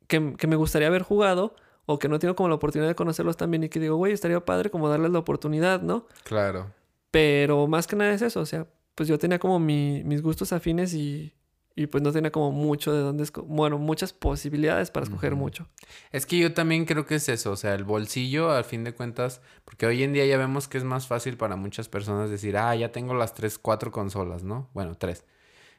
que, 0.07 0.35
que 0.37 0.47
me 0.47 0.57
gustaría 0.57 0.89
haber 0.89 1.03
jugado 1.03 1.57
o 1.87 1.99
que 1.99 2.09
no 2.09 2.19
tengo 2.19 2.35
como 2.37 2.51
la 2.51 2.57
oportunidad 2.57 2.89
de 2.89 2.95
conocerlos 2.95 3.39
también 3.39 3.65
y 3.65 3.69
que 3.71 3.81
digo, 3.81 3.97
güey, 3.97 4.13
estaría 4.13 4.45
padre 4.45 4.71
como 4.71 4.89
darles 4.91 5.13
la 5.13 5.21
oportunidad, 5.21 5.81
¿no? 5.81 6.07
Claro. 6.25 6.73
Pero 7.11 7.67
más 7.69 7.87
que 7.87 7.97
nada 7.97 8.13
es 8.13 8.23
eso, 8.23 8.41
o 8.41 8.47
sea, 8.47 8.67
pues 8.97 9.09
yo 9.09 9.17
tenía 9.19 9.39
como 9.39 9.61
mi- 9.61 10.03
mis 10.03 10.21
gustos 10.23 10.53
afines 10.53 10.93
y, 10.95 11.33
y 11.77 11.87
pues 11.87 12.03
no 12.03 12.11
tenía 12.11 12.33
como 12.33 12.51
mucho 12.51 12.93
de 12.93 13.01
dónde, 13.01 13.25
bueno, 13.45 13.79
muchas 13.79 14.13
posibilidades 14.13 14.91
para 14.91 15.05
escoger 15.05 15.37
mucho. 15.37 15.69
Es 16.11 16.27
que 16.27 16.39
yo 16.39 16.53
también 16.55 16.87
creo 16.87 17.07
que 17.07 17.17
es 17.17 17.29
eso, 17.29 17.53
o 17.53 17.57
sea, 17.57 17.75
el 17.75 17.85
bolsillo 17.85 18.51
al 18.51 18.65
fin 18.65 18.83
de 18.83 18.95
cuentas, 18.95 19.41
porque 19.65 19.87
hoy 19.87 20.03
en 20.03 20.13
día 20.15 20.27
ya 20.27 20.39
vemos 20.39 20.67
que 20.67 20.79
es 20.79 20.85
más 20.85 21.07
fácil 21.07 21.37
para 21.37 21.55
muchas 21.57 21.89
personas 21.89 22.31
decir, 22.31 22.57
ah, 22.57 22.75
ya 22.75 22.91
tengo 22.91 23.15
las 23.15 23.35
tres, 23.35 23.59
cuatro 23.59 23.93
consolas, 23.93 24.43
¿no? 24.43 24.69
Bueno, 24.75 24.97
tres. 24.97 25.25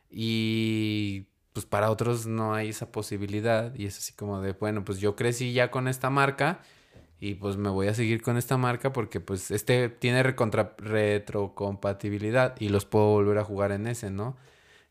Y 0.09 1.25
pues 1.53 1.65
para 1.65 1.89
otros 1.91 2.27
no 2.27 2.53
hay 2.53 2.69
esa 2.69 2.91
posibilidad 2.91 3.73
y 3.75 3.85
es 3.87 3.97
así 3.97 4.13
como 4.13 4.41
de, 4.41 4.53
bueno, 4.53 4.85
pues 4.85 4.99
yo 4.99 5.15
crecí 5.15 5.53
ya 5.53 5.71
con 5.71 5.87
esta 5.87 6.09
marca 6.09 6.59
y 7.19 7.35
pues 7.35 7.57
me 7.57 7.69
voy 7.69 7.87
a 7.87 7.93
seguir 7.93 8.21
con 8.21 8.37
esta 8.37 8.57
marca 8.57 8.93
porque 8.93 9.19
pues 9.19 9.51
este 9.51 9.89
tiene 9.89 10.23
recontra- 10.23 10.75
retrocompatibilidad 10.77 12.55
y 12.59 12.69
los 12.69 12.85
puedo 12.85 13.07
volver 13.07 13.37
a 13.39 13.43
jugar 13.43 13.71
en 13.71 13.87
ese, 13.87 14.11
¿no? 14.11 14.37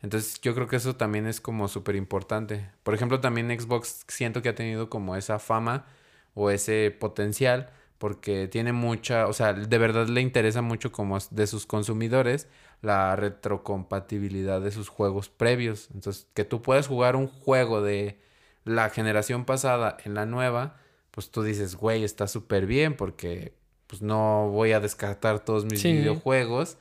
Entonces 0.03 0.41
yo 0.41 0.55
creo 0.55 0.67
que 0.69 0.77
eso 0.77 0.97
también 0.97 1.27
es 1.27 1.41
como 1.41 1.69
súper 1.69 1.97
importante. 1.97 2.71
Por 2.83 2.95
ejemplo, 2.95 3.21
también 3.21 3.49
Xbox 3.59 4.05
siento 4.09 4.43
que 4.43 4.51
ha 4.51 4.55
tenido 4.55 4.91
como 4.91 5.17
esa 5.17 5.39
fama 5.39 5.87
o 6.35 6.51
ese 6.51 6.95
potencial 6.99 7.71
porque 7.99 8.47
tiene 8.49 8.73
mucha, 8.73 9.27
o 9.27 9.33
sea, 9.33 9.53
de 9.55 9.79
verdad 9.79 10.07
le 10.09 10.21
interesa 10.21 10.63
mucho 10.63 10.93
como 10.93 11.19
de 11.31 11.47
sus 11.47 11.67
consumidores 11.67 12.49
la 12.83 13.17
retrocompatibilidad 13.17 14.61
de 14.61 14.71
sus 14.71 14.89
juegos 14.89 15.29
previos. 15.31 15.89
Entonces, 15.95 16.27
que 16.35 16.45
tú 16.45 16.61
puedas 16.63 16.89
jugar 16.89 17.17
un 17.17 17.27
juego 17.29 17.81
de 17.83 18.19
la 18.65 18.91
generación 18.91 19.45
pasada 19.45 19.97
en 20.05 20.15
la 20.15 20.27
nueva, 20.27 20.77
pues 21.17 21.31
tú 21.31 21.43
dices, 21.43 21.75
güey, 21.75 22.05
está 22.05 22.29
súper 22.29 22.67
bien 22.67 22.95
porque 22.95 23.55
pues 23.89 24.03
no 24.03 24.51
voy 24.51 24.73
a 24.73 24.81
descartar 24.81 25.41
todos 25.45 25.65
mis 25.65 25.81
Sí. 25.81 25.93
videojuegos 25.93 26.77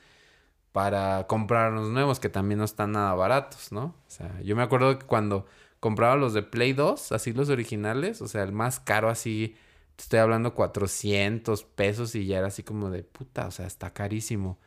para 0.72 1.26
comprar 1.26 1.72
los 1.72 1.88
nuevos 1.88 2.20
que 2.20 2.28
también 2.28 2.58
no 2.58 2.64
están 2.64 2.92
nada 2.92 3.14
baratos, 3.14 3.72
¿no? 3.72 3.86
O 4.06 4.10
sea, 4.10 4.38
yo 4.42 4.54
me 4.54 4.62
acuerdo 4.62 4.98
que 4.98 5.06
cuando 5.06 5.46
compraba 5.80 6.16
los 6.16 6.34
de 6.34 6.42
Play 6.42 6.74
2, 6.74 7.12
así 7.12 7.32
los 7.32 7.48
originales, 7.48 8.20
o 8.20 8.28
sea, 8.28 8.42
el 8.42 8.52
más 8.52 8.78
caro 8.78 9.08
así, 9.08 9.56
te 9.96 10.02
estoy 10.02 10.18
hablando 10.18 10.52
400 10.54 11.62
pesos 11.64 12.14
y 12.14 12.26
ya 12.26 12.38
era 12.38 12.48
así 12.48 12.62
como 12.62 12.90
de 12.90 13.02
puta, 13.04 13.46
o 13.46 13.50
sea, 13.50 13.66
está 13.66 13.94
carísimo. 13.94 14.58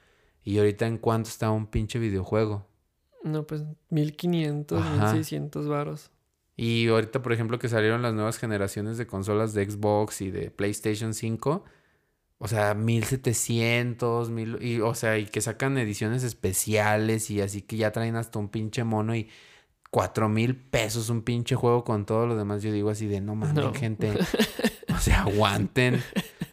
Y 0.43 0.57
ahorita 0.57 0.87
en 0.87 0.97
cuánto 0.97 1.29
está 1.29 1.51
un 1.51 1.67
pinche 1.67 1.99
videojuego. 1.99 2.65
No, 3.23 3.45
pues 3.45 3.63
1500, 3.89 4.79
Ajá. 4.81 5.13
1600 5.13 5.67
varos. 5.67 6.09
Y 6.61 6.89
ahorita, 6.89 7.21
por 7.21 7.31
ejemplo, 7.31 7.57
que 7.57 7.69
salieron 7.69 8.01
las 8.01 8.13
nuevas 8.13 8.37
generaciones 8.37 8.97
de 8.97 9.07
consolas 9.07 9.53
de 9.53 9.69
Xbox 9.69 10.19
y 10.19 10.29
de 10.29 10.51
PlayStation 10.51 11.13
5, 11.13 11.63
o 12.37 12.47
sea, 12.49 12.73
1700, 12.73 14.29
mil, 14.29 14.57
y, 14.61 14.81
o 14.81 14.93
sea, 14.93 15.17
y 15.17 15.25
que 15.25 15.39
sacan 15.39 15.77
ediciones 15.77 16.23
especiales 16.23 17.29
y 17.31 17.39
así 17.39 17.61
que 17.61 17.77
ya 17.77 17.91
traen 17.91 18.17
hasta 18.17 18.39
un 18.39 18.49
pinche 18.49 18.83
mono 18.83 19.15
y 19.15 19.29
cuatro 19.89 20.27
mil 20.29 20.55
pesos 20.55 21.09
un 21.09 21.21
pinche 21.21 21.55
juego 21.55 21.83
con 21.85 22.05
todo 22.05 22.27
lo 22.27 22.35
demás. 22.35 22.61
Yo 22.61 22.71
digo 22.73 22.89
así 22.89 23.07
de 23.07 23.21
no 23.21 23.35
mames, 23.35 23.55
No. 23.55 23.73
gente. 23.73 24.13
O 24.89 25.01
sea, 25.01 25.21
aguanten. 25.21 26.03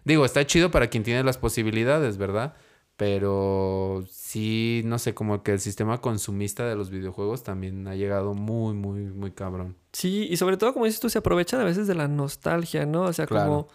Digo, 0.04 0.24
está 0.24 0.46
chido 0.46 0.70
para 0.70 0.86
quien 0.86 1.02
tiene 1.02 1.24
las 1.24 1.36
posibilidades, 1.36 2.16
¿verdad? 2.16 2.54
Pero 2.96 4.04
sí, 4.08 4.80
no 4.86 4.98
sé, 4.98 5.14
como 5.14 5.42
que 5.42 5.52
el 5.52 5.60
sistema 5.60 6.00
consumista 6.00 6.66
de 6.66 6.76
los 6.76 6.88
videojuegos 6.90 7.42
también 7.42 7.86
ha 7.88 7.94
llegado 7.94 8.32
muy, 8.32 8.74
muy, 8.74 9.00
muy 9.02 9.32
cabrón. 9.32 9.76
Sí, 9.92 10.26
y 10.30 10.36
sobre 10.38 10.56
todo, 10.56 10.72
como 10.72 10.86
dices 10.86 11.00
tú, 11.00 11.10
se 11.10 11.18
aprovechan 11.18 11.60
a 11.60 11.64
veces 11.64 11.86
de 11.86 11.94
la 11.94 12.08
nostalgia, 12.08 12.86
¿no? 12.86 13.02
O 13.02 13.12
sea, 13.12 13.26
Claro. 13.26 13.44
como, 13.50 13.68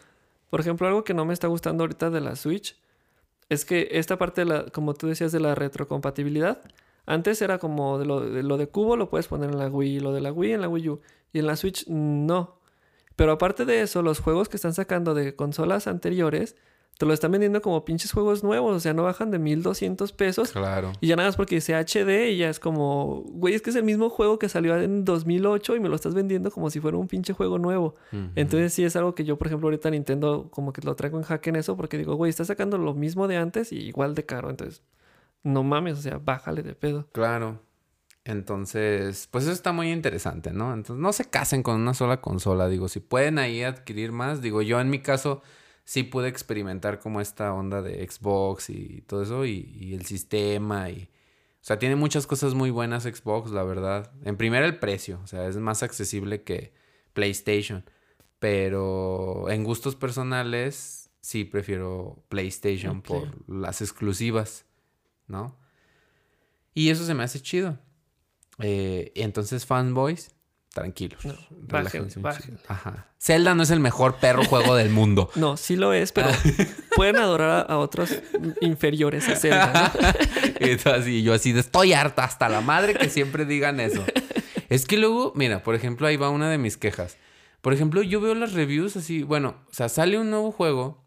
por 0.49 0.59
ejemplo, 0.59 0.88
algo 0.88 1.03
que 1.03 1.13
no 1.13 1.26
me 1.26 1.34
está 1.34 1.47
gustando 1.47 1.84
ahorita 1.84 2.09
de 2.09 2.19
la 2.22 2.36
Switch 2.36 2.76
es 3.49 3.63
que 3.63 3.89
esta 3.91 4.17
parte 4.17 4.41
de 4.41 4.45
la, 4.45 4.65
como 4.65 4.95
tú 4.95 5.07
decías, 5.07 5.32
de 5.32 5.39
la 5.39 5.53
retrocompatibilidad, 5.53 6.61
antes 7.05 7.41
era 7.43 7.59
como 7.59 7.99
de 7.99 8.05
lo, 8.05 8.22
de 8.22 8.41
lo 8.41 8.57
de 8.57 8.67
cubo 8.67 8.95
lo 8.95 9.09
puedes 9.09 9.28
poner 9.28 9.51
en 9.51 9.57
la 9.59 9.67
Wii, 9.67 9.99
lo 9.99 10.13
de 10.13 10.22
la 10.22 10.32
Wii 10.32 10.53
en 10.53 10.61
la 10.61 10.69
Wii 10.69 10.89
U, 10.89 11.01
y 11.32 11.39
en 11.39 11.47
la 11.47 11.55
Switch 11.57 11.86
no. 11.88 12.57
Pero 13.15 13.34
aparte 13.34 13.65
de 13.65 13.82
eso, 13.82 14.01
los 14.01 14.19
juegos 14.19 14.49
que 14.49 14.55
están 14.55 14.74
sacando 14.74 15.13
de 15.13 15.36
consolas 15.36 15.86
anteriores, 15.86 16.55
te 17.02 17.08
lo 17.08 17.16
están 17.16 17.32
vendiendo 17.32 17.64
como 17.64 17.84
pinches 17.84 18.12
juegos 18.12 18.43
nuevos, 18.43 18.76
o 18.76 18.80
sea, 18.80 18.93
no 18.93 19.02
bajan 19.02 19.32
de 19.32 19.39
1200 19.39 20.14
pesos. 20.14 20.52
Claro. 20.52 20.91
Y 21.02 21.08
ya 21.08 21.16
nada 21.16 21.30
más 21.30 21.36
porque 21.36 21.56
dice 21.56 21.74
HD 21.74 22.30
y 22.30 22.38
ya 22.38 22.47
es 22.47 22.60
como, 22.60 23.24
güey, 23.26 23.56
es 23.56 23.64
que 23.64 23.72
es 23.72 23.76
el 23.76 23.84
mismo 23.84 24.12
juego 24.12 24.38
que 24.38 24.47
salió 24.47 24.80
en 24.80 25.04
2008 25.04 25.78
y 25.78 25.80
me 25.80 25.89
lo 25.89 25.95
estás 25.95 26.14
vendiendo 26.14 26.52
como 26.52 26.70
si 26.70 26.80
fuera 26.80 26.97
un 26.97 27.08
pinche 27.08 27.34
juego 27.34 27.58
nuevo. 27.58 27.95
Entonces 28.36 28.76
sí 28.76 28.84
es 28.84 28.95
algo 28.95 29.16
que 29.16 29.24
yo, 29.24 29.39
por 29.39 29.47
ejemplo, 29.47 29.66
ahorita 29.66 29.89
Nintendo 29.89 30.47
como 30.52 30.74
que 30.74 30.84
lo 30.84 30.95
traigo 30.95 31.18
en 31.18 31.24
jaque 31.24 31.49
en 31.49 31.56
eso 31.56 31.76
porque 31.76 31.97
digo, 31.97 32.14
güey, 32.14 32.30
está 32.30 32.45
sacando 32.45 32.78
lo 32.78 32.93
mismo 32.93 33.28
de 33.28 33.38
antes 33.38 33.72
y 33.72 33.78
igual 33.78 34.14
de 34.14 34.24
caro. 34.28 34.52
Entonces, 34.52 34.84
no 35.41 35.64
mames, 35.64 35.97
o 35.97 36.02
sea, 36.04 36.20
bájale 36.20 36.62
de 36.62 36.76
pedo. 36.76 37.08
Claro. 37.14 37.64
Entonces, 38.26 39.28
pues 39.32 39.45
eso 39.45 39.54
está 39.54 39.72
muy 39.72 39.91
interesante, 39.91 40.54
¿no? 40.54 40.72
Entonces, 40.72 41.02
no 41.02 41.14
se 41.14 41.26
casen 41.26 41.64
con 41.64 41.82
una 41.82 41.95
sola 41.95 42.22
consola. 42.22 42.68
Digo, 42.68 42.89
si 42.89 42.99
pueden 42.99 43.39
ahí 43.39 43.64
adquirir 43.64 44.12
más, 44.12 44.43
digo, 44.43 44.62
yo 44.62 44.80
en 44.80 44.91
mi 44.91 44.99
caso 44.99 45.41
sí 45.84 46.04
pude 46.04 46.28
experimentar 46.28 47.00
como 47.00 47.22
esta 47.22 47.54
onda 47.54 47.82
de 47.82 48.08
Xbox 48.08 48.70
y 48.70 49.02
todo 49.08 49.24
eso 49.24 49.46
y, 49.46 49.78
y 49.80 49.94
el 49.94 50.06
sistema 50.06 50.90
y... 50.90 51.10
O 51.62 51.64
sea, 51.64 51.78
tiene 51.78 51.96
muchas 51.96 52.26
cosas 52.26 52.56
muy 52.56 52.72
buenas 52.72 53.04
Xbox, 53.04 53.52
la 53.52 53.64
verdad. 53.64 54.12
En 54.24 54.36
primera 54.36 54.66
el 54.66 54.80
precio, 54.80 55.20
o 55.24 55.28
sea, 55.28 55.48
es 55.48 55.58
más 55.58 55.84
accesible 55.84 56.42
que 56.42 56.74
PlayStation. 57.14 57.86
Pero 58.40 59.48
en 59.52 59.64
gustos 59.64 59.96
personales, 59.96 61.12
sí 61.22 61.46
prefiero 61.46 62.24
PlayStation 62.30 63.04
por 63.04 63.48
las 63.48 63.82
exclusivas, 63.82 64.66
¿no? 65.28 65.56
Y 66.74 66.90
eso 66.90 67.06
se 67.06 67.14
me 67.14 67.24
hace 67.24 67.40
chido. 67.40 67.78
Eh, 68.58 69.12
entonces, 69.16 69.68
fanboys, 69.68 70.34
tranquilos. 70.74 71.26
No, 71.26 71.34
bájenle, 71.49 72.09
chingo. 72.09 72.30
Ajá. 72.67 73.07
Zelda 73.19 73.55
no 73.55 73.63
es 73.63 73.72
el 73.72 73.80
mejor 73.80 74.15
perro 74.15 74.43
juego 74.43 74.76
del 74.76 74.89
mundo. 74.89 75.30
No, 75.41 75.57
sí 75.57 75.76
lo 75.76 75.93
es, 75.93 76.11
pero 76.11 76.30
pueden 76.95 77.17
adorar 77.17 77.65
a, 77.69 77.78
otros 77.78 78.22
inferiores 78.61 79.28
a 79.28 79.36
Zelda, 79.36 79.93
¿no? 79.99 80.67
y 80.67 80.89
así, 80.89 81.24
yo 81.24 81.34
así 81.34 81.51
de 81.51 81.61
estoy 81.61 81.93
harta 81.93 82.24
hasta 82.24 82.47
la 82.47 82.61
madre 82.61 82.93
que 82.93 83.09
siempre 83.09 83.45
digan 83.45 83.80
eso. 83.80 84.03
Es 84.69 84.86
que 84.86 84.97
luego, 84.97 85.34
mira, 85.36 85.63
por 85.63 85.76
ejemplo, 85.76 86.07
ahí 86.07 86.15
va 86.15 86.30
una 86.30 86.49
de 86.49 86.57
mis 86.57 86.78
quejas. 86.78 87.17
Por 87.61 87.74
ejemplo, 87.74 88.01
yo 88.03 88.22
veo 88.22 88.36
las 88.36 88.53
reviews 88.53 88.95
así, 88.95 89.24
bueno, 89.24 89.55
o 89.69 89.74
sea, 89.74 89.89
sale 89.89 90.17
un 90.17 90.30
nuevo 90.30 90.51
juego, 90.51 91.01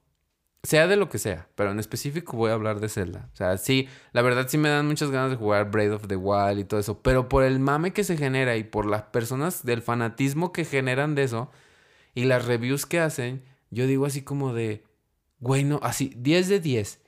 sea 0.65 0.87
de 0.87 0.97
lo 0.97 1.11
que 1.11 1.19
sea, 1.19 1.47
pero 1.55 1.71
en 1.71 1.79
específico 1.79 2.37
voy 2.37 2.51
a 2.51 2.55
hablar 2.55 2.81
de 2.81 2.89
Zelda. 2.89 3.29
O 3.33 3.37
sea, 3.37 3.59
sí, 3.59 3.87
la 4.13 4.23
verdad 4.23 4.47
sí 4.49 4.57
me 4.57 4.71
dan 4.71 4.87
muchas 4.87 5.11
ganas 5.11 5.31
de 5.31 5.37
jugar 5.37 5.71
Breath 5.71 5.93
of 5.93 6.09
the 6.09 6.17
Wild 6.17 6.59
y 6.59 6.65
todo 6.65 6.81
eso, 6.81 7.01
pero 7.03 7.29
por 7.29 7.45
el 7.45 7.61
mame 7.61 7.93
que 7.93 8.03
se 8.03 8.17
genera 8.17 8.57
y 8.57 8.65
por 8.65 8.87
las 8.87 9.03
personas 9.03 9.65
del 9.65 9.83
fanatismo 9.83 10.53
que 10.53 10.65
generan 10.65 11.15
de 11.15 11.25
eso 11.25 11.51
y 12.15 12.25
las 12.25 12.47
reviews 12.47 12.87
que 12.87 12.99
hacen, 12.99 13.45
yo 13.71 13.87
digo 13.87 14.07
así 14.07 14.23
como 14.23 14.55
de, 14.55 14.85
güey, 15.39 15.65
no, 15.65 15.81
así, 15.83 16.15
10 16.17 16.49
de 16.49 16.61
10. 16.61 17.01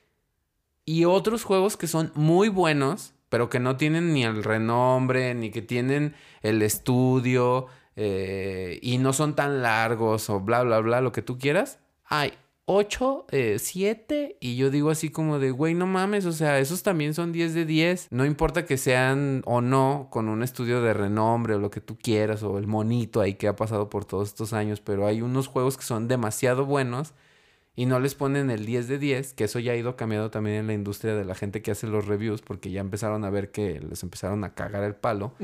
Y 0.84 1.06
otros 1.06 1.42
juegos 1.42 1.78
que 1.78 1.86
son 1.86 2.12
muy 2.14 2.48
buenos, 2.48 3.14
pero 3.30 3.48
que 3.48 3.58
no 3.58 3.76
tienen 3.76 4.12
ni 4.12 4.24
el 4.24 4.44
renombre, 4.44 5.34
ni 5.34 5.50
que 5.50 5.62
tienen 5.62 6.14
el 6.42 6.60
estudio, 6.60 7.68
eh, 7.96 8.78
y 8.82 8.98
no 8.98 9.14
son 9.14 9.34
tan 9.34 9.62
largos, 9.62 10.28
o 10.28 10.40
bla, 10.40 10.62
bla, 10.62 10.80
bla, 10.80 11.00
lo 11.00 11.12
que 11.12 11.22
tú 11.22 11.38
quieras. 11.38 11.78
Hay 12.04 12.34
8, 12.68 13.26
7, 13.58 14.38
y 14.40 14.56
yo 14.56 14.70
digo 14.70 14.90
así 14.90 15.10
como 15.10 15.38
de, 15.38 15.52
güey, 15.52 15.74
no 15.74 15.86
mames, 15.86 16.26
o 16.26 16.32
sea, 16.32 16.58
esos 16.58 16.82
también 16.82 17.14
son 17.14 17.30
10 17.30 17.54
de 17.54 17.64
10. 17.64 18.08
No 18.10 18.24
importa 18.24 18.66
que 18.66 18.76
sean 18.76 19.42
o 19.46 19.60
no 19.60 20.08
con 20.10 20.28
un 20.28 20.42
estudio 20.42 20.82
de 20.82 20.92
renombre 20.92 21.54
o 21.54 21.60
lo 21.60 21.70
que 21.70 21.80
tú 21.80 21.96
quieras, 21.96 22.42
o 22.42 22.58
el 22.58 22.66
monito 22.66 23.20
ahí 23.20 23.34
que 23.34 23.46
ha 23.46 23.54
pasado 23.54 23.88
por 23.88 24.04
todos 24.04 24.28
estos 24.28 24.52
años, 24.52 24.80
pero 24.80 25.06
hay 25.06 25.22
unos 25.22 25.46
juegos 25.46 25.76
que 25.76 25.84
son 25.84 26.08
demasiado 26.08 26.66
buenos 26.66 27.14
y 27.76 27.86
no 27.86 28.00
les 28.00 28.16
ponen 28.16 28.50
el 28.50 28.66
10 28.66 28.88
de 28.88 28.98
10, 28.98 29.34
que 29.34 29.44
eso 29.44 29.60
ya 29.60 29.70
ha 29.72 29.76
ido 29.76 29.94
cambiando 29.94 30.30
también 30.30 30.56
en 30.56 30.66
la 30.66 30.72
industria 30.72 31.14
de 31.14 31.24
la 31.24 31.36
gente 31.36 31.62
que 31.62 31.70
hace 31.70 31.86
los 31.86 32.06
reviews, 32.06 32.42
porque 32.42 32.72
ya 32.72 32.80
empezaron 32.80 33.24
a 33.24 33.30
ver 33.30 33.52
que 33.52 33.78
les 33.78 34.02
empezaron 34.02 34.42
a 34.42 34.54
cagar 34.54 34.82
el 34.82 34.96
palo. 34.96 35.34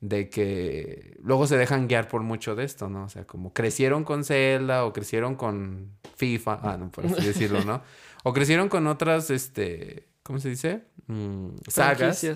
De 0.00 0.28
que 0.28 1.16
luego 1.22 1.46
se 1.46 1.56
dejan 1.56 1.88
guiar 1.88 2.08
por 2.08 2.22
mucho 2.22 2.54
de 2.54 2.64
esto, 2.64 2.88
¿no? 2.88 3.04
O 3.04 3.08
sea, 3.08 3.26
como 3.26 3.52
crecieron 3.52 4.04
con 4.04 4.24
Zelda 4.24 4.84
o 4.84 4.92
crecieron 4.92 5.34
con 5.34 5.92
FIFA, 6.16 6.60
ah, 6.62 6.76
no, 6.76 6.90
por 6.90 7.06
así 7.06 7.24
decirlo, 7.24 7.64
¿no? 7.64 7.82
O 8.24 8.32
crecieron 8.32 8.68
con 8.68 8.88
otras, 8.88 9.30
este, 9.30 10.08
¿cómo 10.24 10.40
se 10.40 10.48
dice? 10.50 10.82
Mm, 11.06 11.50
sagas. 11.68 12.26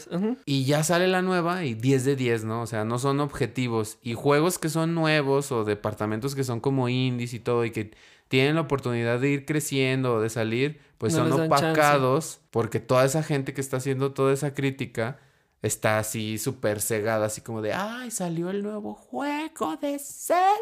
Y 0.46 0.64
ya 0.64 0.84
sale 0.84 1.08
la 1.08 1.22
nueva 1.22 1.64
y 1.64 1.74
10 1.74 2.04
de 2.04 2.16
10, 2.16 2.44
¿no? 2.44 2.62
O 2.62 2.66
sea, 2.66 2.84
no 2.84 3.00
son 3.00 3.18
objetivos. 3.18 3.98
Y 4.00 4.14
juegos 4.14 4.60
que 4.60 4.68
son 4.68 4.94
nuevos 4.94 5.50
o 5.50 5.64
departamentos 5.64 6.36
que 6.36 6.44
son 6.44 6.60
como 6.60 6.88
indies 6.88 7.34
y 7.34 7.40
todo 7.40 7.64
y 7.64 7.72
que 7.72 7.90
tienen 8.28 8.54
la 8.54 8.62
oportunidad 8.62 9.18
de 9.18 9.28
ir 9.28 9.44
creciendo 9.44 10.14
o 10.14 10.20
de 10.20 10.30
salir, 10.30 10.80
pues 10.98 11.14
No 11.14 11.28
son 11.28 11.42
opacados 11.42 12.40
porque 12.50 12.78
toda 12.78 13.04
esa 13.04 13.24
gente 13.24 13.52
que 13.52 13.60
está 13.60 13.78
haciendo 13.78 14.12
toda 14.12 14.32
esa 14.32 14.54
crítica 14.54 15.18
está 15.62 15.98
así 15.98 16.38
súper 16.38 16.80
cegada, 16.80 17.26
así 17.26 17.40
como 17.40 17.62
de, 17.62 17.72
ay, 17.72 18.10
salió 18.10 18.50
el 18.50 18.62
nuevo 18.62 18.94
juego 18.94 19.76
de 19.76 19.98
Zelda. 19.98 20.52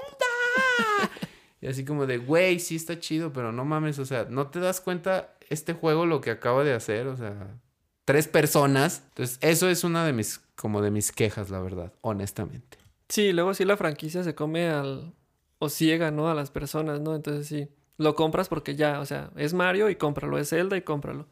y 1.60 1.66
así 1.66 1.84
como 1.84 2.06
de, 2.06 2.18
güey, 2.18 2.60
sí 2.60 2.76
está 2.76 2.98
chido, 3.00 3.32
pero 3.32 3.50
no 3.50 3.64
mames, 3.64 3.98
o 3.98 4.04
sea, 4.04 4.26
¿no 4.28 4.48
te 4.48 4.60
das 4.60 4.80
cuenta 4.80 5.34
este 5.48 5.72
juego 5.72 6.06
lo 6.06 6.20
que 6.20 6.30
acaba 6.30 6.62
de 6.62 6.74
hacer? 6.74 7.06
O 7.06 7.16
sea, 7.16 7.58
tres 8.04 8.28
personas. 8.28 9.02
Entonces, 9.08 9.38
eso 9.40 9.68
es 9.68 9.84
una 9.84 10.04
de 10.04 10.12
mis, 10.12 10.38
como 10.54 10.82
de 10.82 10.90
mis 10.90 11.12
quejas, 11.12 11.50
la 11.50 11.60
verdad, 11.60 11.92
honestamente. 12.02 12.78
Sí, 13.08 13.32
luego 13.32 13.54
sí 13.54 13.64
la 13.64 13.76
franquicia 13.76 14.22
se 14.22 14.34
come 14.34 14.68
al... 14.68 15.14
o 15.58 15.68
ciega, 15.68 16.10
¿no? 16.10 16.28
A 16.28 16.34
las 16.34 16.50
personas, 16.50 17.00
¿no? 17.00 17.16
Entonces 17.16 17.46
sí, 17.48 17.68
lo 17.96 18.14
compras 18.14 18.48
porque 18.48 18.76
ya, 18.76 19.00
o 19.00 19.06
sea, 19.06 19.30
es 19.36 19.54
Mario 19.54 19.90
y 19.90 19.96
cómpralo, 19.96 20.38
es 20.38 20.50
Zelda 20.50 20.76
y 20.76 20.82
cómpralo. 20.82 21.26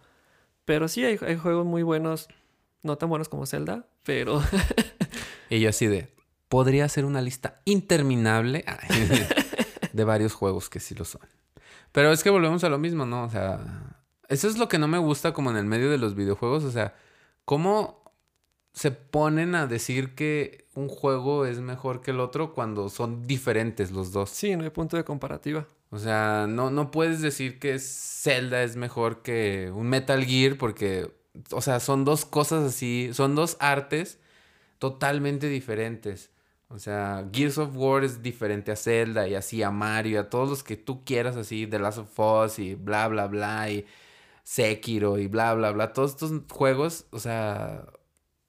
Pero 0.64 0.88
sí 0.88 1.04
hay, 1.04 1.18
hay 1.20 1.36
juegos 1.36 1.66
muy 1.66 1.82
buenos, 1.82 2.28
no 2.83 2.97
tan 2.99 3.09
buenos 3.09 3.29
como 3.29 3.47
Zelda, 3.47 3.87
pero 4.05 4.43
Y 5.51 5.61
yo 5.61 5.70
así 5.70 5.87
de, 5.87 6.14
podría 6.49 6.85
hacer 6.85 7.05
una 7.05 7.22
lista 7.22 7.61
interminable 7.64 8.64
de 9.93 10.05
varios 10.05 10.35
juegos 10.35 10.68
que 10.68 10.81
sí 10.81 10.95
lo 10.95 11.05
son. 11.05 11.22
Pero 11.93 12.12
es 12.12 12.22
que 12.22 12.31
volvemos 12.31 12.64
a 12.64 12.68
lo 12.68 12.79
mismo, 12.79 13.07
¿no? 13.07 13.24
O 13.24 13.31
sea, 13.31 13.97
eso 14.29 14.49
es 14.49 14.59
lo 14.59 14.68
que 14.68 14.79
no 14.79 14.89
me 14.89 14.99
gusta 14.99 15.33
como 15.33 15.51
en 15.51 15.57
el 15.57 15.64
medio 15.64 15.91
de 15.91 15.99
los 15.99 16.14
videojuegos. 16.14 16.64
O 16.64 16.70
sea, 16.70 16.95
cómo 17.45 18.05
se 18.72 18.91
ponen 18.91 19.55
a 19.55 19.66
decir 19.66 20.14
que 20.14 20.68
un 20.74 20.89
juego 20.89 21.47
es 21.47 21.61
mejor 21.61 22.03
que 22.03 22.11
el 22.11 22.20
otro 22.20 22.53
cuando 22.53 22.91
son 22.91 23.26
diferentes 23.26 23.91
los 23.91 24.12
dos. 24.12 24.31
sí, 24.31 24.55
no 24.55 24.64
hay 24.64 24.70
punto 24.70 24.97
de 24.97 25.05
comparativa. 25.05 25.66
O 25.91 25.99
sea, 25.99 26.47
no, 26.47 26.70
no 26.70 26.91
puedes 26.91 27.22
decir 27.22 27.59
que 27.59 27.79
Zelda 27.79 28.62
es 28.62 28.76
mejor 28.76 29.22
que 29.22 29.72
un 29.74 29.89
Metal 29.89 30.22
Gear 30.24 30.59
porque, 30.59 31.11
o 31.53 31.61
sea, 31.61 31.80
son 31.80 32.05
dos 32.05 32.24
cosas 32.24 32.64
así, 32.64 33.11
son 33.12 33.34
dos 33.34 33.57
artes 33.61 34.18
totalmente 34.78 35.49
diferentes. 35.49 36.30
O 36.68 36.78
sea, 36.78 37.28
Gears 37.32 37.59
of 37.59 37.74
War 37.74 38.05
es 38.05 38.22
diferente 38.22 38.72
a 38.72 38.76
Zelda 38.76 39.26
y 39.26 39.34
así 39.34 39.62
a 39.62 39.70
Mario 39.70 40.12
y 40.12 40.16
a 40.16 40.28
todos 40.28 40.51
los 40.51 40.62
que 40.62 40.76
tú 40.76 41.05
quieras 41.05 41.36
así, 41.36 41.66
The 41.66 41.78
Last 41.78 41.99
of 41.99 42.18
Us 42.18 42.59
y 42.59 42.74
bla, 42.74 43.09
bla, 43.09 43.26
bla 43.26 43.70
y 43.70 43.86
Sekiro 44.45 45.18
y 45.18 45.28
bla, 45.28 45.55
bla, 45.55 45.72
bla. 45.72 45.93
Todos 45.93 46.12
estos 46.12 46.32
juegos, 46.51 47.07
o 47.11 47.18
sea, 47.18 47.86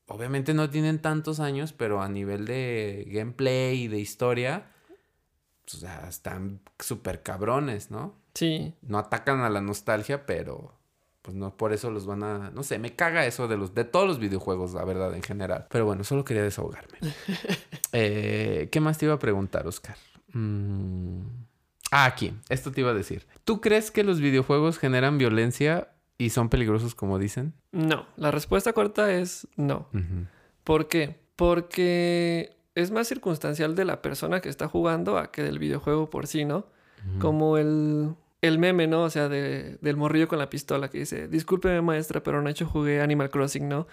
obviamente 0.07 0.53
no 0.53 0.69
tienen 0.69 1.01
tantos 1.01 1.39
años, 1.39 1.71
pero 1.73 2.01
a 2.01 2.09
nivel 2.09 2.45
de 2.45 3.05
gameplay 3.07 3.83
y 3.83 3.87
de 3.87 3.99
historia, 3.99 4.71
pues, 5.63 5.75
o 5.75 5.77
sea, 5.79 6.07
están 6.09 6.61
súper 6.79 7.23
cabrones, 7.23 7.89
¿no? 7.91 8.15
Sí. 8.33 8.73
No 8.81 8.97
atacan 8.97 9.41
a 9.41 9.49
la 9.49 9.61
nostalgia, 9.61 10.25
pero 10.25 10.78
pues 11.21 11.35
no 11.35 11.55
por 11.55 11.73
eso 11.73 11.91
los 11.91 12.05
van 12.05 12.23
a, 12.23 12.51
no 12.51 12.63
sé, 12.63 12.79
me 12.79 12.95
caga 12.95 13.25
eso 13.25 13.47
de 13.47 13.57
los 13.57 13.75
de 13.75 13.83
todos 13.83 14.07
los 14.07 14.19
videojuegos, 14.19 14.73
la 14.73 14.85
verdad 14.85 15.13
en 15.15 15.23
general. 15.23 15.67
Pero 15.69 15.85
bueno, 15.85 16.03
solo 16.03 16.23
quería 16.25 16.43
desahogarme. 16.43 16.97
Eh, 17.91 18.69
¿Qué 18.71 18.79
más 18.81 18.99
te 18.99 19.05
iba 19.05 19.15
a 19.15 19.19
preguntar, 19.19 19.65
Oscar? 19.65 19.95
Mm, 20.33 21.21
Ah, 21.91 22.05
aquí, 22.05 22.33
esto 22.49 22.71
te 22.71 22.81
iba 22.81 22.91
a 22.91 22.93
decir. 22.93 23.25
¿Tú 23.43 23.61
crees 23.61 23.89
que 23.91 24.03
los 24.03 24.19
videojuegos 24.19 24.77
generan 24.77 25.17
violencia 25.17 25.89
y 26.17 26.29
son 26.29 26.49
peligrosos 26.49 26.93
como 26.93 27.17
dicen? 27.17 27.53
No. 27.71 28.05
La 28.15 28.31
respuesta 28.31 28.73
corta 28.73 29.11
es 29.13 29.47
no. 29.55 29.87
¿Por 30.63 30.87
qué? 30.87 31.19
Porque 31.35 32.55
es 32.75 32.91
más 32.91 33.07
circunstancial 33.07 33.75
de 33.75 33.85
la 33.85 34.01
persona 34.01 34.39
que 34.39 34.49
está 34.49 34.67
jugando 34.67 35.17
a 35.17 35.31
que 35.31 35.41
del 35.41 35.57
videojuego 35.57 36.09
por 36.09 36.27
sí, 36.27 36.45
¿no? 36.45 36.67
Como 37.19 37.57
el, 37.57 38.13
el 38.41 38.57
meme, 38.57 38.87
¿no? 38.87 39.03
O 39.03 39.09
sea, 39.09 39.27
de- 39.29 39.77
del 39.81 39.97
morrillo 39.97 40.27
con 40.27 40.39
la 40.39 40.49
pistola 40.49 40.89
que 40.89 40.99
dice, 40.99 41.27
discúlpeme 41.27 41.81
maestra, 41.81 42.23
pero 42.23 42.39
anoche 42.39 42.63
jugué 42.65 43.01
Animal 43.01 43.29
Crossing, 43.29 43.67
¿no? 43.67 43.87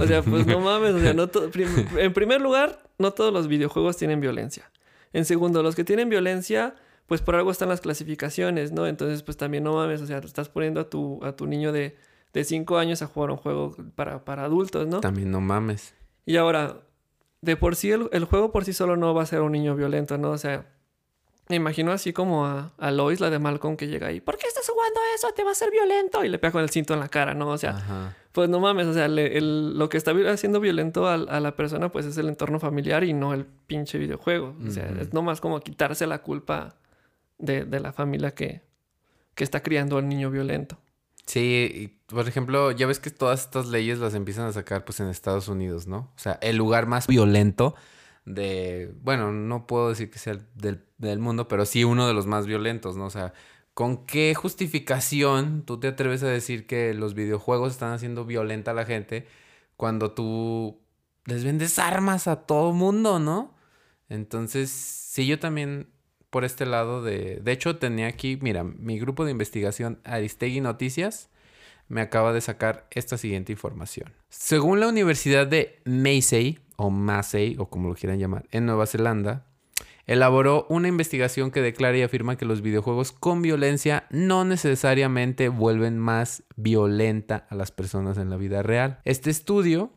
O 0.00 0.06
sea, 0.06 0.22
pues 0.22 0.46
no 0.46 0.60
mames, 0.60 0.94
o 0.94 1.00
sea, 1.00 1.12
no 1.12 1.28
prim- 1.28 1.86
en 1.98 2.12
primer 2.12 2.40
lugar, 2.40 2.82
no 2.98 3.12
todos 3.12 3.32
los 3.32 3.46
videojuegos 3.48 3.96
tienen 3.98 4.20
violencia. 4.20 4.70
En 5.12 5.24
segundo, 5.24 5.62
los 5.62 5.74
que 5.76 5.84
tienen 5.84 6.08
violencia, 6.08 6.74
pues 7.06 7.20
por 7.20 7.34
algo 7.34 7.50
están 7.50 7.68
las 7.68 7.80
clasificaciones, 7.80 8.72
¿no? 8.72 8.86
Entonces, 8.86 9.22
pues 9.22 9.36
también 9.36 9.64
no 9.64 9.74
mames, 9.74 10.00
o 10.00 10.06
sea, 10.06 10.18
estás 10.18 10.48
poniendo 10.48 10.80
a 10.80 10.88
tu, 10.88 11.22
a 11.24 11.36
tu 11.36 11.46
niño 11.46 11.72
de, 11.72 11.96
de 12.32 12.44
5 12.44 12.78
años 12.78 13.02
a 13.02 13.06
jugar 13.06 13.30
un 13.32 13.36
juego 13.36 13.76
para, 13.96 14.24
para 14.24 14.44
adultos, 14.44 14.86
¿no? 14.86 15.00
También 15.00 15.30
no 15.30 15.40
mames. 15.40 15.94
Y 16.24 16.36
ahora, 16.36 16.76
de 17.42 17.56
por 17.56 17.74
sí, 17.76 17.90
el, 17.90 18.08
el 18.12 18.24
juego 18.24 18.52
por 18.52 18.64
sí 18.64 18.72
solo 18.72 18.96
no 18.96 19.12
va 19.12 19.24
a 19.24 19.26
ser 19.26 19.40
un 19.42 19.52
niño 19.52 19.74
violento, 19.74 20.16
¿no? 20.16 20.30
O 20.30 20.38
sea, 20.38 20.66
me 21.50 21.56
imagino 21.56 21.92
así 21.92 22.12
como 22.14 22.46
a, 22.46 22.72
a 22.78 22.90
Lois, 22.90 23.20
la 23.20 23.28
de 23.28 23.38
Malcolm, 23.38 23.76
que 23.76 23.86
llega 23.88 24.06
ahí, 24.06 24.20
¿por 24.20 24.38
qué 24.38 24.46
estás 24.46 24.66
jugando 24.68 24.98
eso? 25.14 25.28
Te 25.36 25.44
va 25.44 25.50
a 25.50 25.54
ser 25.54 25.70
violento. 25.70 26.24
Y 26.24 26.28
le 26.28 26.38
pega 26.38 26.52
con 26.52 26.62
el 26.62 26.70
cinto 26.70 26.94
en 26.94 27.00
la 27.00 27.08
cara, 27.08 27.34
¿no? 27.34 27.48
O 27.48 27.58
sea, 27.58 27.70
Ajá. 27.76 28.16
pues 28.32 28.48
no 28.48 28.60
mames, 28.60 28.86
o 28.86 28.94
sea, 28.94 29.08
le- 29.08 29.36
el- 29.36 29.76
lo 29.78 29.88
que 29.88 29.98
está 29.98 30.12
haciendo 30.32 30.60
violento 30.60 31.06
al- 31.08 31.28
a, 31.28 31.40
la 31.40 31.56
persona, 31.56 31.90
pues 31.90 32.06
es 32.06 32.16
el 32.16 32.28
entorno 32.28 32.58
familiar 32.60 33.04
y 33.04 33.12
no 33.12 33.34
el 33.34 33.44
pinche 33.44 33.98
videojuego. 33.98 34.54
O 34.66 34.70
sea, 34.70 34.88
es 35.00 35.12
nomás 35.12 35.40
como 35.40 35.60
quitarse 35.60 36.06
la 36.06 36.22
culpa 36.22 36.76
de, 37.38 37.64
de 37.64 37.80
la 37.80 37.92
familia 37.92 38.30
que, 38.34 38.62
que 39.34 39.44
está 39.44 39.62
criando 39.62 39.98
al 39.98 40.08
niño 40.08 40.30
violento. 40.30 40.78
Sí, 41.26 41.70
y, 41.74 41.88
por 42.12 42.26
ejemplo, 42.28 42.70
ya 42.72 42.86
ves 42.86 42.98
que 42.98 43.10
todas 43.10 43.40
estas 43.44 43.66
leyes 43.68 43.98
las 43.98 44.14
empiezan 44.14 44.46
a 44.46 44.52
sacar 44.52 44.84
pues 44.84 44.98
en 45.00 45.06
Estados 45.08 45.48
Unidos, 45.48 45.86
¿no? 45.86 46.10
O 46.16 46.18
sea, 46.18 46.38
el 46.42 46.56
lugar 46.56 46.86
más 46.86 47.06
violento 47.06 47.74
de, 48.34 48.92
bueno, 49.02 49.32
no 49.32 49.66
puedo 49.66 49.88
decir 49.88 50.10
que 50.10 50.18
sea 50.18 50.34
el 50.34 50.46
del, 50.54 50.84
del 50.98 51.18
mundo, 51.18 51.48
pero 51.48 51.66
sí 51.66 51.84
uno 51.84 52.06
de 52.06 52.14
los 52.14 52.26
más 52.26 52.46
violentos, 52.46 52.96
¿no? 52.96 53.06
O 53.06 53.10
sea, 53.10 53.32
¿con 53.74 54.06
qué 54.06 54.34
justificación 54.34 55.64
tú 55.64 55.80
te 55.80 55.88
atreves 55.88 56.22
a 56.22 56.28
decir 56.28 56.66
que 56.66 56.94
los 56.94 57.14
videojuegos 57.14 57.72
están 57.72 57.92
haciendo 57.92 58.24
violenta 58.24 58.72
a 58.72 58.74
la 58.74 58.84
gente 58.84 59.26
cuando 59.76 60.12
tú 60.12 60.80
les 61.24 61.44
vendes 61.44 61.78
armas 61.78 62.28
a 62.28 62.46
todo 62.46 62.72
mundo, 62.72 63.18
¿no? 63.18 63.54
Entonces, 64.08 64.70
sí, 64.70 65.26
yo 65.26 65.38
también 65.38 65.88
por 66.30 66.44
este 66.44 66.66
lado 66.66 67.02
de... 67.02 67.40
De 67.42 67.52
hecho, 67.52 67.76
tenía 67.76 68.06
aquí, 68.06 68.38
mira, 68.40 68.64
mi 68.64 68.98
grupo 68.98 69.24
de 69.24 69.32
investigación 69.32 70.00
Aristegui 70.04 70.60
Noticias 70.60 71.28
me 71.88 72.00
acaba 72.00 72.32
de 72.32 72.40
sacar 72.40 72.86
esta 72.92 73.18
siguiente 73.18 73.52
información. 73.52 74.12
Según 74.28 74.78
la 74.78 74.86
Universidad 74.88 75.46
de 75.46 75.80
Massey, 75.84 76.60
o 76.80 76.88
Massey, 76.88 77.56
o 77.58 77.68
como 77.68 77.90
lo 77.90 77.94
quieran 77.94 78.18
llamar, 78.18 78.46
en 78.52 78.64
Nueva 78.64 78.86
Zelanda, 78.86 79.44
elaboró 80.06 80.66
una 80.70 80.88
investigación 80.88 81.50
que 81.50 81.60
declara 81.60 81.98
y 81.98 82.02
afirma 82.02 82.36
que 82.36 82.46
los 82.46 82.62
videojuegos 82.62 83.12
con 83.12 83.42
violencia 83.42 84.06
no 84.08 84.46
necesariamente 84.46 85.50
vuelven 85.50 85.98
más 85.98 86.42
violenta 86.56 87.46
a 87.50 87.54
las 87.54 87.70
personas 87.70 88.16
en 88.16 88.30
la 88.30 88.38
vida 88.38 88.62
real. 88.62 88.98
Este 89.04 89.28
estudio 89.28 89.92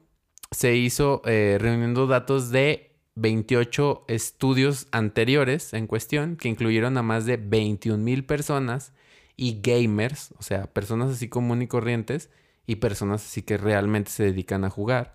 se 0.52 0.76
hizo 0.76 1.22
eh, 1.26 1.58
reuniendo 1.58 2.06
datos 2.06 2.50
de 2.52 2.98
28 3.16 4.04
estudios 4.10 4.88
anteriores 4.92 5.74
en 5.74 5.88
cuestión 5.88 6.36
que 6.36 6.50
incluyeron 6.50 6.98
a 6.98 7.02
más 7.02 7.26
de 7.26 7.38
21 7.38 8.04
mil 8.04 8.26
personas 8.26 8.92
y 9.38 9.62
gamers, 9.62 10.34
o 10.38 10.44
sea, 10.44 10.68
personas 10.68 11.12
así 11.12 11.30
común 11.30 11.62
y 11.62 11.68
corrientes 11.68 12.30
y 12.68 12.76
personas 12.76 13.26
así 13.26 13.42
que 13.42 13.58
realmente 13.58 14.12
se 14.12 14.24
dedican 14.24 14.66
a 14.66 14.70
jugar 14.70 15.14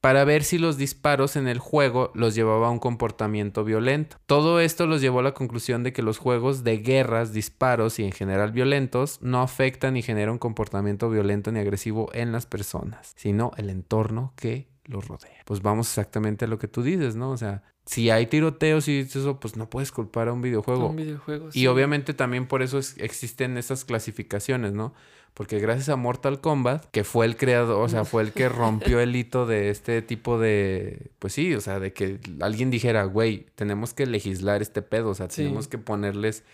para 0.00 0.24
ver 0.24 0.44
si 0.44 0.58
los 0.58 0.76
disparos 0.78 1.36
en 1.36 1.46
el 1.48 1.58
juego 1.58 2.10
los 2.14 2.34
llevaba 2.34 2.68
a 2.68 2.70
un 2.70 2.78
comportamiento 2.78 3.64
violento. 3.64 4.16
Todo 4.26 4.60
esto 4.60 4.86
los 4.86 5.00
llevó 5.00 5.20
a 5.20 5.22
la 5.24 5.34
conclusión 5.34 5.82
de 5.82 5.92
que 5.92 6.02
los 6.02 6.18
juegos 6.18 6.64
de 6.64 6.78
guerras, 6.78 7.32
disparos 7.32 7.98
y 7.98 8.04
en 8.04 8.12
general 8.12 8.52
violentos 8.52 9.18
no 9.20 9.42
afectan 9.42 9.94
ni 9.94 10.02
generan 10.02 10.32
un 10.32 10.38
comportamiento 10.38 11.10
violento 11.10 11.52
ni 11.52 11.60
agresivo 11.60 12.08
en 12.14 12.32
las 12.32 12.46
personas, 12.46 13.12
sino 13.16 13.52
el 13.56 13.68
entorno 13.70 14.32
que 14.36 14.68
los 14.84 15.06
rodea. 15.06 15.42
Pues 15.44 15.62
vamos 15.62 15.88
exactamente 15.88 16.46
a 16.46 16.48
lo 16.48 16.58
que 16.58 16.66
tú 16.66 16.82
dices, 16.82 17.14
¿no? 17.14 17.30
O 17.30 17.36
sea, 17.36 17.62
si 17.86 18.10
hay 18.10 18.26
tiroteos 18.26 18.88
y 18.88 19.00
eso, 19.00 19.38
pues 19.38 19.56
no 19.56 19.68
puedes 19.70 19.92
culpar 19.92 20.28
a 20.28 20.32
un 20.32 20.42
videojuego. 20.42 20.88
Un 20.88 20.96
videojuego. 20.96 21.48
Y 21.48 21.52
sí. 21.52 21.66
obviamente 21.66 22.14
también 22.14 22.46
por 22.46 22.62
eso 22.62 22.78
es- 22.78 22.96
existen 22.98 23.56
esas 23.56 23.84
clasificaciones, 23.84 24.72
¿no? 24.72 24.94
Porque 25.34 25.58
gracias 25.58 25.88
a 25.88 25.96
Mortal 25.96 26.40
Kombat, 26.40 26.86
que 26.90 27.04
fue 27.04 27.24
el 27.24 27.36
creador, 27.36 27.80
o 27.82 27.88
sea, 27.88 28.04
fue 28.04 28.22
el 28.22 28.32
que 28.32 28.48
rompió 28.48 29.00
el 29.00 29.14
hito 29.16 29.46
de 29.46 29.70
este 29.70 30.02
tipo 30.02 30.38
de, 30.38 31.12
pues 31.18 31.32
sí, 31.32 31.54
o 31.54 31.60
sea, 31.60 31.78
de 31.80 31.92
que 31.92 32.18
alguien 32.40 32.70
dijera, 32.70 33.04
güey, 33.04 33.46
tenemos 33.54 33.94
que 33.94 34.06
legislar 34.06 34.60
este 34.60 34.82
pedo, 34.82 35.10
o 35.10 35.14
sea, 35.14 35.30
Sí. 35.30 35.42
tenemos 35.42 35.68
que 35.68 35.78
ponerles, 35.78 36.44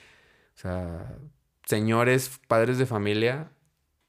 o 0.57 0.59
sea, 0.61 1.17
señores, 1.65 2.39
padres 2.47 2.79
de 2.79 2.87
familia, 2.87 3.51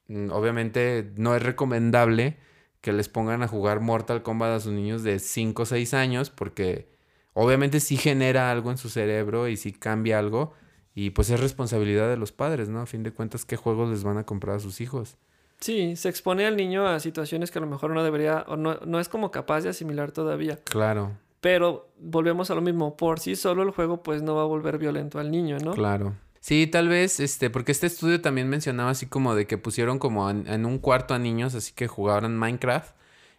mm, 0.09 0.31
obviamente 0.31 1.11
no 1.15 1.35
es 1.35 1.41
recomendable 1.41 2.37
que 2.81 2.93
les 2.93 3.09
pongan 3.09 3.41
a 3.41 3.47
jugar 3.47 3.79
Mortal 3.79 4.21
Kombat 4.21 4.51
a 4.51 4.59
sus 4.59 4.73
niños 4.73 5.01
de 5.01 5.17
5 5.19 5.63
o 5.63 5.65
6 5.65 5.93
años, 5.95 6.29
porque 6.29 6.87
obviamente 7.33 7.79
sí 7.79 7.97
genera 7.97 8.51
algo 8.51 8.69
en 8.69 8.77
su 8.77 8.89
cerebro 8.89 9.47
y 9.47 9.57
sí 9.57 9.71
cambia 9.73 10.19
algo. 10.19 10.53
Y 10.99 11.11
pues 11.11 11.29
es 11.29 11.39
responsabilidad 11.39 12.09
de 12.09 12.17
los 12.17 12.31
padres, 12.31 12.69
¿no? 12.69 12.81
A 12.81 12.87
fin 12.87 13.03
de 13.03 13.11
cuentas, 13.11 13.45
¿qué 13.45 13.55
juegos 13.55 13.87
les 13.91 14.03
van 14.03 14.17
a 14.17 14.25
comprar 14.25 14.55
a 14.55 14.59
sus 14.59 14.81
hijos? 14.81 15.15
Sí, 15.59 15.95
se 15.95 16.09
expone 16.09 16.47
al 16.47 16.57
niño 16.57 16.87
a 16.87 16.99
situaciones 16.99 17.51
que 17.51 17.59
a 17.59 17.61
lo 17.61 17.67
mejor 17.67 17.91
no 17.91 18.03
debería, 18.03 18.45
o 18.47 18.57
no, 18.57 18.79
no 18.83 18.99
es 18.99 19.07
como 19.07 19.29
capaz 19.29 19.61
de 19.61 19.69
asimilar 19.69 20.11
todavía. 20.11 20.57
Claro, 20.63 21.11
Pero 21.39 21.87
volvemos 21.99 22.49
a 22.49 22.55
lo 22.55 22.61
mismo, 22.61 22.97
por 22.97 23.19
sí 23.19 23.35
solo 23.35 23.61
el 23.61 23.69
juego 23.69 24.01
pues 24.01 24.23
no 24.23 24.33
va 24.33 24.41
a 24.41 24.45
volver 24.45 24.79
violento 24.79 25.19
al 25.19 25.29
niño, 25.29 25.59
¿no? 25.59 25.73
claro. 25.73 26.15
Sí, 26.39 26.65
tal 26.65 26.87
vez, 26.87 27.19
este, 27.19 27.51
porque 27.51 27.73
este 27.73 27.85
estudio 27.85 28.19
también 28.19 28.49
mencionaba 28.49 28.89
así 28.89 29.05
como 29.05 29.35
de 29.35 29.45
que 29.45 29.59
pusieron 29.59 29.99
como 29.99 30.31
en, 30.31 30.47
en 30.47 30.65
un 30.65 30.79
cuarto 30.79 31.13
a 31.13 31.19
niños, 31.19 31.53
así 31.53 31.73
que 31.75 31.87
jugaban 31.87 32.35
Minecraft 32.35 32.95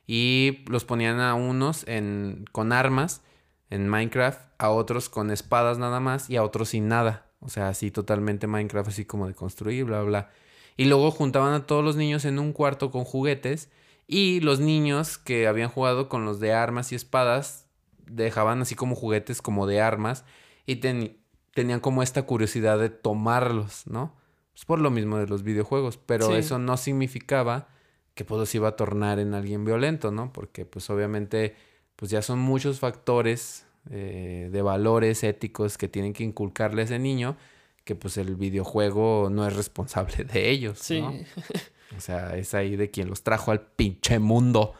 y 0.06 0.64
los 0.68 0.84
ponían 0.84 1.18
a 1.18 1.34
unos 1.34 1.82
en, 1.88 2.44
con 2.52 2.72
armas 2.72 3.22
en 3.68 3.88
Minecraft, 3.88 4.42
a 4.58 4.70
otros 4.70 5.08
con 5.08 5.32
espadas 5.32 5.78
nada 5.78 5.98
más 5.98 6.30
y 6.30 6.36
a 6.36 6.44
otros 6.44 6.68
sin 6.68 6.86
nada. 6.86 7.27
O 7.40 7.48
sea, 7.48 7.68
así 7.68 7.90
totalmente 7.90 8.46
Minecraft, 8.46 8.88
así 8.88 9.04
como 9.04 9.26
de 9.26 9.34
construir, 9.34 9.84
bla, 9.84 10.02
bla. 10.02 10.30
Y 10.76 10.84
luego 10.86 11.10
juntaban 11.10 11.54
a 11.54 11.66
todos 11.66 11.84
los 11.84 11.96
niños 11.96 12.24
en 12.24 12.38
un 12.38 12.52
cuarto 12.52 12.90
con 12.90 13.04
juguetes 13.04 13.70
y 14.06 14.40
los 14.40 14.60
niños 14.60 15.18
que 15.18 15.46
habían 15.46 15.68
jugado 15.68 16.08
con 16.08 16.24
los 16.24 16.40
de 16.40 16.52
armas 16.52 16.92
y 16.92 16.94
espadas 16.94 17.66
dejaban 18.06 18.62
así 18.62 18.74
como 18.74 18.94
juguetes 18.94 19.42
como 19.42 19.66
de 19.66 19.80
armas 19.80 20.24
y 20.66 20.76
ten- 20.76 21.16
tenían 21.54 21.80
como 21.80 22.02
esta 22.02 22.22
curiosidad 22.22 22.78
de 22.78 22.90
tomarlos, 22.90 23.86
¿no? 23.86 24.16
Es 24.56 24.64
por 24.64 24.80
lo 24.80 24.90
mismo 24.90 25.18
de 25.18 25.26
los 25.26 25.42
videojuegos, 25.42 25.96
pero 25.98 26.28
Sí. 26.28 26.34
eso 26.34 26.58
no 26.58 26.76
significaba 26.76 27.68
que 28.14 28.24
pues 28.24 28.38
los 28.40 28.54
iba 28.54 28.68
a 28.68 28.76
tornar 28.76 29.18
en 29.20 29.34
alguien 29.34 29.64
violento, 29.64 30.10
¿no? 30.10 30.32
Porque 30.32 30.64
pues 30.66 30.88
obviamente 30.90 31.54
pues 31.96 32.10
ya 32.10 32.22
son 32.22 32.38
muchos 32.40 32.80
factores 32.80 33.66
eh, 33.90 34.48
de 34.52 34.62
valores 34.62 35.24
éticos 35.24 35.78
que 35.78 35.88
tienen 35.88 36.12
que 36.12 36.24
inculcarle 36.24 36.82
a 36.82 36.84
ese 36.84 36.98
niño 36.98 37.36
que 37.84 37.94
pues 37.94 38.18
el 38.18 38.36
videojuego 38.36 39.28
no 39.30 39.46
es 39.46 39.56
responsable 39.56 40.24
de 40.24 40.50
ellos, 40.50 40.78
Sí, 40.78 41.00
¿no? 41.00 41.14
O 41.96 42.00
sea, 42.00 42.36
es 42.36 42.52
ahí 42.52 42.76
de 42.76 42.90
quien 42.90 43.08
los 43.08 43.22
trajo 43.22 43.50
al 43.50 43.62
pinche 43.62 44.18
mundo. 44.18 44.74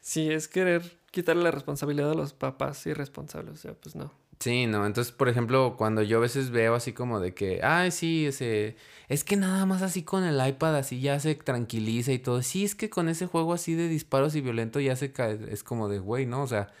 sí, 0.00 0.30
es 0.30 0.48
querer 0.48 0.82
quitarle 1.10 1.42
la 1.44 1.50
responsabilidad 1.50 2.10
a 2.10 2.14
los 2.14 2.32
papás 2.32 2.86
irresponsables, 2.86 3.52
o 3.54 3.56
sea, 3.58 3.74
pues 3.74 3.94
no. 3.94 4.10
Sí, 4.40 4.66
no, 4.66 4.84
entonces, 4.86 5.12
por 5.12 5.28
ejemplo, 5.28 5.76
cuando 5.78 6.02
yo 6.02 6.16
a 6.18 6.20
veces 6.20 6.50
veo 6.50 6.74
así 6.74 6.92
como 6.92 7.20
de 7.20 7.34
que, 7.34 7.60
ay, 7.62 7.90
sí, 7.90 8.26
ese, 8.26 8.76
es 9.08 9.24
que 9.24 9.36
nada 9.36 9.64
más 9.66 9.80
así 9.82 10.02
con 10.02 10.24
el 10.24 10.44
iPad 10.46 10.76
así 10.76 11.00
ya 11.00 11.20
se 11.20 11.34
tranquiliza 11.36 12.12
y 12.12 12.18
todo. 12.18 12.42
Sí, 12.42 12.64
es 12.64 12.74
que 12.74 12.90
con 12.90 13.08
ese 13.08 13.26
juego 13.26 13.52
así 13.52 13.74
de 13.74 13.88
disparos 13.88 14.34
y 14.34 14.40
violento 14.40 14.80
ya 14.80 14.96
se 14.96 15.12
cae, 15.12 15.38
es 15.50 15.62
como 15.62 15.88
de, 15.88 15.98
güey, 16.00 16.26
¿no? 16.26 16.42
O 16.42 16.46
sea, 16.46 16.72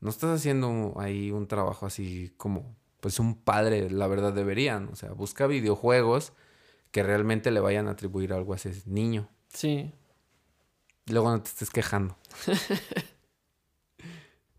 no 0.00 0.10
estás 0.10 0.38
haciendo 0.38 0.94
ahí 0.98 1.30
un 1.30 1.48
trabajo 1.48 1.86
así 1.86 2.32
como, 2.36 2.76
pues 3.00 3.18
un 3.18 3.34
padre, 3.34 3.90
la 3.90 4.06
verdad 4.06 4.32
deberían. 4.32 4.88
O 4.88 4.96
sea, 4.96 5.12
busca 5.12 5.46
videojuegos 5.46 6.32
que 6.90 7.02
realmente 7.02 7.50
le 7.50 7.60
vayan 7.60 7.88
a 7.88 7.92
atribuir 7.92 8.32
algo 8.32 8.52
a 8.52 8.56
ese 8.56 8.82
niño. 8.86 9.28
Sí. 9.48 9.92
Luego 11.06 11.30
no 11.30 11.42
te 11.42 11.48
estés 11.48 11.70
quejando. 11.70 12.16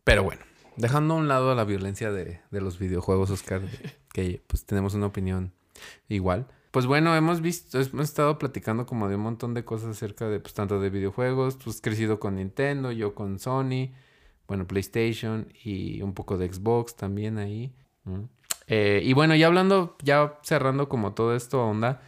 Pero 0.03 0.23
bueno, 0.23 0.41
dejando 0.75 1.13
a 1.13 1.17
un 1.17 1.27
lado 1.27 1.53
la 1.55 1.63
violencia 1.63 2.11
de, 2.11 2.41
de 2.49 2.61
los 2.61 2.79
videojuegos, 2.79 3.29
Oscar, 3.29 3.61
que 4.13 4.43
pues 4.47 4.65
tenemos 4.65 4.93
una 4.93 5.07
opinión 5.07 5.53
igual. 6.07 6.47
Pues 6.71 6.85
bueno, 6.85 7.15
hemos 7.15 7.41
visto, 7.41 7.79
hemos 7.79 8.05
estado 8.05 8.37
platicando 8.37 8.85
como 8.85 9.09
de 9.09 9.15
un 9.15 9.21
montón 9.21 9.55
de 9.55 9.65
cosas 9.65 9.89
acerca 9.89 10.27
de, 10.27 10.39
pues 10.39 10.53
tanto 10.53 10.79
de 10.79 10.91
videojuegos, 10.91 11.57
pues 11.63 11.81
crecido 11.81 12.19
con 12.19 12.35
Nintendo, 12.35 12.91
yo 12.91 13.15
con 13.15 13.39
Sony, 13.39 13.91
bueno, 14.49 14.67
PlayStation 14.67 15.47
y 15.63 16.01
un 16.01 16.13
poco 16.13 16.37
de 16.37 16.51
Xbox 16.51 16.95
también 16.97 17.37
ahí. 17.37 17.73
Eh, 18.67 19.01
y 19.03 19.13
bueno, 19.13 19.35
ya 19.35 19.47
hablando, 19.47 19.95
ya 20.03 20.39
cerrando 20.43 20.89
como 20.89 21.13
todo 21.13 21.35
esto 21.35 21.63
onda, 21.63 22.01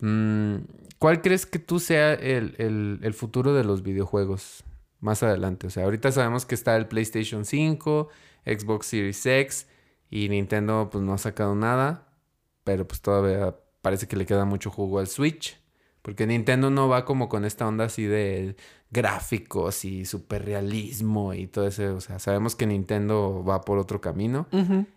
mm, 0.00 0.56
¿cuál 0.98 1.20
crees 1.22 1.46
que 1.46 1.58
tú 1.58 1.78
sea 1.80 2.14
el, 2.14 2.54
el- 2.58 3.00
el 3.02 3.14
futuro 3.14 3.54
de 3.54 3.64
los 3.64 3.82
videojuegos 3.82 4.64
más 5.00 5.22
adelante? 5.22 5.66
O 5.66 5.70
sea, 5.70 5.84
ahorita 5.84 6.10
sabemos 6.12 6.46
que 6.46 6.54
está 6.54 6.76
el 6.76 6.86
PlayStation 6.86 7.44
5, 7.44 8.08
Xbox 8.46 8.86
Series 8.86 9.24
X 9.26 9.68
y 10.10 10.28
Nintendo 10.28 10.88
pues 10.90 11.04
no 11.04 11.14
ha 11.14 11.18
sacado 11.18 11.54
nada, 11.54 12.08
pero 12.64 12.86
pues 12.86 13.00
todavía 13.00 13.56
parece 13.82 14.06
que 14.08 14.16
le 14.16 14.26
queda 14.26 14.44
mucho 14.44 14.70
jugo 14.70 14.98
al 14.98 15.06
Switch. 15.08 15.60
Porque 16.02 16.26
Nintendo 16.26 16.68
no 16.70 16.88
va 16.88 17.04
como 17.04 17.28
con 17.28 17.44
esta 17.44 17.66
onda 17.66 17.84
así 17.84 18.04
de 18.04 18.56
gráficos 18.90 19.84
y 19.84 20.04
superrealismo 20.04 21.32
y 21.32 21.46
todo 21.46 21.66
eso. 21.68 21.94
O 21.94 22.00
sea, 22.00 22.18
sabemos 22.18 22.56
que 22.56 22.66
Nintendo 22.66 23.44
va 23.44 23.60
por 23.60 23.78
otro 23.78 24.00
camino 24.00 24.46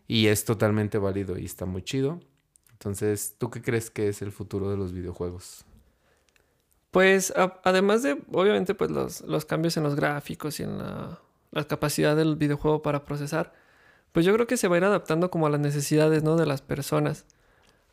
y 0.08 0.28
es 0.28 0.46
totalmente 0.46 0.98
válido 0.98 1.38
y 1.38 1.46
está 1.46 1.66
muy 1.66 1.84
chido. 1.84 2.20
Entonces, 2.72 3.36
¿tú 3.38 3.50
qué 3.52 3.62
crees 3.62 3.92
que 3.92 4.08
es 4.10 4.22
el 4.24 4.32
futuro 4.32 4.70
de 4.70 4.78
los 4.78 4.94
videojuegos? 4.94 5.64
Pues 6.92 7.32
a- 7.36 7.60
además 7.64 8.04
de, 8.04 8.22
obviamente, 8.32 8.74
pues 8.74 8.90
los, 8.90 9.22
los 9.22 9.46
cambios 9.46 9.78
en 9.78 9.84
los 9.84 9.96
gráficos 9.96 10.60
y 10.60 10.64
en 10.64 10.78
la, 10.78 11.20
la 11.52 11.64
capacidad 11.66 12.16
del 12.16 12.36
videojuego 12.36 12.82
para 12.82 13.06
procesar, 13.06 13.54
pues 14.12 14.26
yo 14.26 14.34
creo 14.34 14.48
que 14.48 14.58
se 14.58 14.68
va 14.68 14.76
a 14.76 14.78
ir 14.80 14.84
adaptando 14.86 15.30
como 15.30 15.48
a 15.48 15.50
las 15.50 15.60
necesidades, 15.60 16.24
¿no? 16.24 16.36
De 16.36 16.46
las 16.46 16.62
personas. 16.62 17.26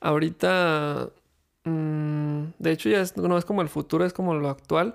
Ahorita, 0.01 1.11
mm, 1.65 2.43
de 2.59 2.71
hecho 2.73 2.89
ya 2.89 3.01
es- 3.01 3.17
no 3.17 3.37
es 3.39 3.45
como 3.45 3.63
el 3.63 3.69
futuro, 3.69 4.05
es 4.05 4.13
como 4.13 4.35
lo 4.35 4.49
actual. 4.49 4.95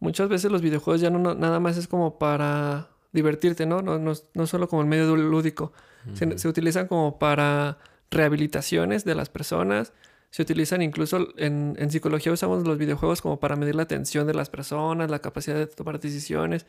Muchas 0.00 0.28
veces 0.28 0.50
los 0.52 0.62
videojuegos 0.62 1.00
ya 1.00 1.10
no, 1.10 1.18
no- 1.18 1.34
nada 1.34 1.60
más 1.60 1.76
es 1.76 1.88
como 1.88 2.18
para 2.18 2.88
divertirte, 3.12 3.66
¿no? 3.66 3.82
No, 3.82 3.98
no, 3.98 4.12
es- 4.12 4.24
no 4.34 4.44
es 4.44 4.50
solo 4.50 4.68
como 4.68 4.82
el 4.82 4.88
medio 4.88 5.16
lúdico. 5.16 5.72
Se, 6.14 6.38
se 6.38 6.48
utilizan 6.48 6.86
como 6.86 7.18
para 7.18 7.78
rehabilitaciones 8.10 9.04
de 9.04 9.14
las 9.14 9.28
personas. 9.28 9.92
Se 10.30 10.42
utilizan 10.42 10.80
incluso 10.82 11.28
en, 11.36 11.74
en 11.78 11.90
psicología 11.90 12.32
usamos 12.32 12.66
los 12.66 12.78
videojuegos 12.78 13.20
como 13.22 13.40
para 13.40 13.56
medir 13.56 13.74
la 13.74 13.82
atención 13.82 14.26
de 14.26 14.34
las 14.34 14.48
personas, 14.50 15.10
la 15.10 15.18
capacidad 15.18 15.56
de 15.56 15.66
tomar 15.66 15.98
decisiones. 16.00 16.66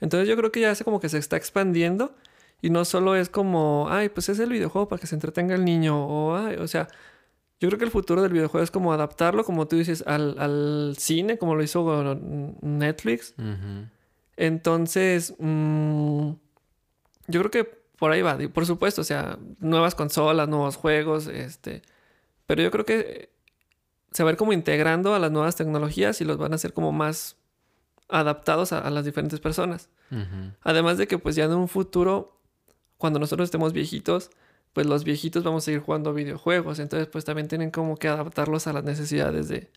Entonces 0.00 0.28
yo 0.28 0.36
creo 0.36 0.50
que 0.52 0.60
ya 0.60 0.74
se 0.74 0.84
como 0.84 1.00
que 1.00 1.08
se 1.08 1.18
está 1.18 1.36
expandiendo 1.36 2.14
y 2.62 2.70
no 2.70 2.84
solo 2.84 3.16
es 3.16 3.28
como, 3.28 3.86
ay, 3.90 4.08
pues 4.08 4.28
es 4.28 4.38
el 4.38 4.50
videojuego 4.50 4.88
para 4.88 5.00
que 5.00 5.06
se 5.06 5.14
entretenga 5.14 5.54
el 5.54 5.64
niño 5.64 6.04
o, 6.06 6.36
ay, 6.36 6.56
o 6.56 6.66
sea, 6.68 6.88
yo 7.60 7.68
creo 7.68 7.78
que 7.78 7.84
el 7.84 7.90
futuro 7.90 8.22
del 8.22 8.32
videojuego 8.32 8.64
es 8.64 8.70
como 8.70 8.92
adaptarlo, 8.92 9.44
como 9.44 9.68
tú 9.68 9.76
dices, 9.76 10.02
al, 10.06 10.38
al 10.38 10.94
cine, 10.98 11.36
como 11.36 11.54
lo 11.54 11.62
hizo 11.62 12.18
Netflix. 12.62 13.34
Entonces, 14.36 15.34
mm, 15.38 16.30
yo 17.28 17.40
creo 17.40 17.50
que 17.50 17.64
por 17.98 18.12
ahí 18.12 18.22
va. 18.22 18.38
Por 18.54 18.64
supuesto, 18.64 19.02
o 19.02 19.04
sea, 19.04 19.38
nuevas 19.58 19.94
consolas, 19.94 20.48
nuevos 20.48 20.76
juegos, 20.76 21.26
este. 21.26 21.82
Pero 22.46 22.62
yo 22.62 22.70
creo 22.70 22.86
que 22.86 23.30
se 24.10 24.24
va 24.24 24.30
a 24.30 24.32
ir 24.32 24.38
como 24.38 24.54
integrando 24.54 25.14
a 25.14 25.18
las 25.18 25.30
nuevas 25.30 25.54
tecnologías 25.54 26.22
y 26.22 26.24
los 26.24 26.38
van 26.38 26.52
a 26.52 26.54
hacer 26.54 26.72
como 26.72 26.92
más 26.92 27.36
adaptados 28.08 28.72
a, 28.72 28.78
a 28.78 28.90
las 28.90 29.04
diferentes 29.04 29.38
personas. 29.38 29.90
Además 30.62 30.98
de 30.98 31.06
que 31.06 31.18
pues 31.18 31.36
ya 31.36 31.44
en 31.44 31.52
un 31.52 31.68
futuro, 31.68 32.40
cuando 32.96 33.18
nosotros 33.18 33.46
estemos 33.46 33.72
viejitos, 33.72 34.30
pues 34.72 34.86
los 34.86 35.04
viejitos 35.04 35.42
vamos 35.44 35.66
a 35.66 35.72
ir 35.72 35.80
jugando 35.80 36.14
videojuegos. 36.14 36.78
Entonces 36.78 37.08
pues 37.08 37.24
también 37.24 37.48
tienen 37.48 37.70
como 37.70 37.96
que 37.96 38.08
adaptarlos 38.08 38.66
a 38.66 38.72
las 38.72 38.84
necesidades 38.84 39.48
de, 39.48 39.70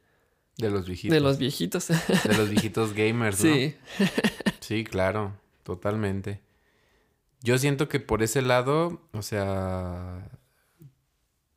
De 0.57 0.69
los 0.69 0.85
viejitos. 0.87 1.13
de 1.13 1.19
los 1.21 1.37
viejitos. 1.37 1.87
De 1.87 2.37
los 2.37 2.49
viejitos 2.51 2.93
gamers, 2.93 3.43
¿no? 3.43 3.53
sí. 3.53 3.75
Sí, 4.59 4.85
claro, 4.85 5.33
totalmente. 5.63 6.39
Yo 7.41 7.57
siento 7.57 7.89
que 7.89 7.99
por 7.99 8.23
ese 8.23 8.41
lado, 8.41 9.01
o 9.11 9.21
sea, 9.21 10.29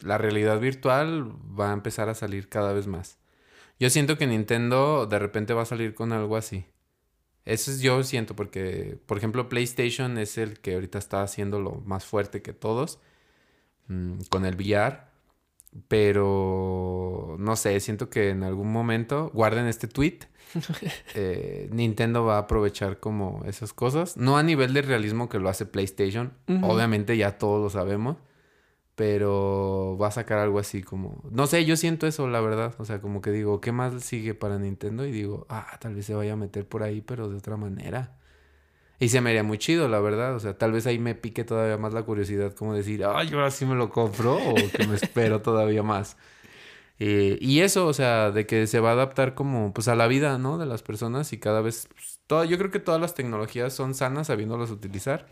la 0.01 0.19
realidad 0.19 0.59
virtual 0.59 1.33
va 1.59 1.71
a 1.71 1.73
empezar 1.73 2.09
a 2.09 2.15
salir 2.15 2.49
cada 2.49 2.73
vez 2.73 2.89
más. 2.89 3.19
Yo 3.79 3.91
siento 3.91 4.19
que 4.19 4.27
Nintendo 4.27 5.07
de 5.07 5.21
repente 5.21 5.55
va 5.55 5.63
a 5.63 5.67
salir 5.67 5.95
con 5.95 6.13
algo 6.13 6.37
así. 6.37 6.67
Eso 7.45 7.71
es 7.71 7.81
yo 7.81 8.03
siento 8.03 8.35
porque, 8.35 8.99
por 9.07 9.19
ejemplo, 9.19 9.49
PlayStation 9.49 10.19
es 10.19 10.37
el 10.37 10.59
que 10.59 10.75
ahorita 10.75 10.99
está 10.99 11.23
haciendo 11.23 11.61
lo 11.61 11.77
más 11.87 12.05
fuerte 12.05 12.43
que 12.43 12.53
todos 12.53 12.99
mm, 13.89 14.23
con 14.31 14.45
el 14.45 14.55
VR. 14.57 15.07
Pero 15.89 17.37
no 17.39 17.57
sé, 17.57 17.79
siento 17.81 18.09
que 18.09 18.31
en 18.31 18.43
algún 18.43 18.73
momento, 18.73 19.31
guarden 19.35 19.67
este 19.67 19.89
tweet, 19.89 20.21
eh, 21.15 21.69
Nintendo 21.73 22.25
va 22.25 22.37
a 22.37 22.41
aprovechar 22.41 22.99
como 22.99 23.43
esas 23.47 23.73
cosas. 23.73 24.17
No 24.17 24.39
a 24.39 24.43
nivel 24.43 24.73
de 24.75 24.83
realismo 24.83 25.29
que 25.29 25.39
lo 25.39 25.49
hace 25.49 25.67
PlayStation. 25.67 26.33
Obviamente 26.63 27.17
ya 27.17 27.39
todos 27.39 27.63
lo 27.63 27.71
sabemos. 27.71 28.17
Pero 28.95 29.99
va 30.01 30.09
a 30.09 30.11
sacar 30.11 30.39
algo 30.39 30.59
así 30.59 30.83
como... 30.83 31.23
No 31.31 31.47
sé, 31.47 31.67
yo 31.67 31.77
siento 31.77 32.07
eso, 32.07 32.29
la 32.29 32.41
verdad. 32.41 32.75
O 32.79 32.87
sea, 32.87 33.03
como 33.03 33.21
que 33.21 33.31
digo, 33.31 33.61
¿qué 33.61 33.71
más 33.71 34.03
sigue 34.03 34.33
para 34.33 34.59
Nintendo? 34.59 35.05
Y 35.05 35.13
digo, 35.13 35.47
ah, 35.51 35.77
tal 35.81 35.95
vez 35.95 36.07
se 36.07 36.15
vaya 36.15 36.33
a 36.33 36.37
meter 36.37 36.67
por 36.67 36.83
ahí, 36.83 37.03
pero 37.03 37.29
de 37.29 37.37
otra 37.37 37.59
manera. 37.59 38.17
Y 38.99 39.09
se 39.11 39.21
me 39.21 39.31
haría 39.31 39.43
muy 39.43 39.59
chido, 39.59 39.89
la 39.89 40.01
verdad. 40.01 40.35
O 40.35 40.41
sea, 40.41 40.57
tal 40.57 40.73
vez 40.73 40.87
ahí 40.87 40.99
me 40.99 41.15
pique 41.15 41.45
todavía 41.45 41.77
más 41.77 41.93
la 41.93 42.03
curiosidad, 42.05 42.53
como 42.55 42.75
decir, 42.75 43.05
ay, 43.05 43.31
ahora 43.33 43.51
sí 43.51 43.67
me 43.67 43.75
lo 43.75 43.91
compro 43.91 44.37
o 44.37 44.55
que 44.73 44.87
me 44.87 44.97
espero 44.97 45.43
todavía 45.43 45.83
más. 45.83 46.17
Eh, 46.99 47.39
y 47.41 47.61
eso, 47.61 47.87
o 47.87 47.93
sea, 47.95 48.31
de 48.31 48.47
que 48.47 48.67
se 48.67 48.81
va 48.81 48.91
a 48.91 48.93
adaptar 48.95 49.35
como 49.35 49.75
pues 49.75 49.89
a 49.89 49.95
la 49.97 50.07
vida, 50.07 50.39
¿no? 50.39 50.59
De 50.59 50.67
las 50.67 50.83
personas 50.83 51.33
y 51.33 51.39
cada 51.39 51.61
vez, 51.61 51.89
pues, 52.29 52.49
yo 52.49 52.59
creo 52.59 52.71
que 52.71 52.81
todas 52.81 53.01
las 53.01 53.15
tecnologías 53.15 53.75
son 53.75 53.95
sanas 53.95 54.29
sabiéndolas 54.29 54.71
utilizar. 54.71 55.27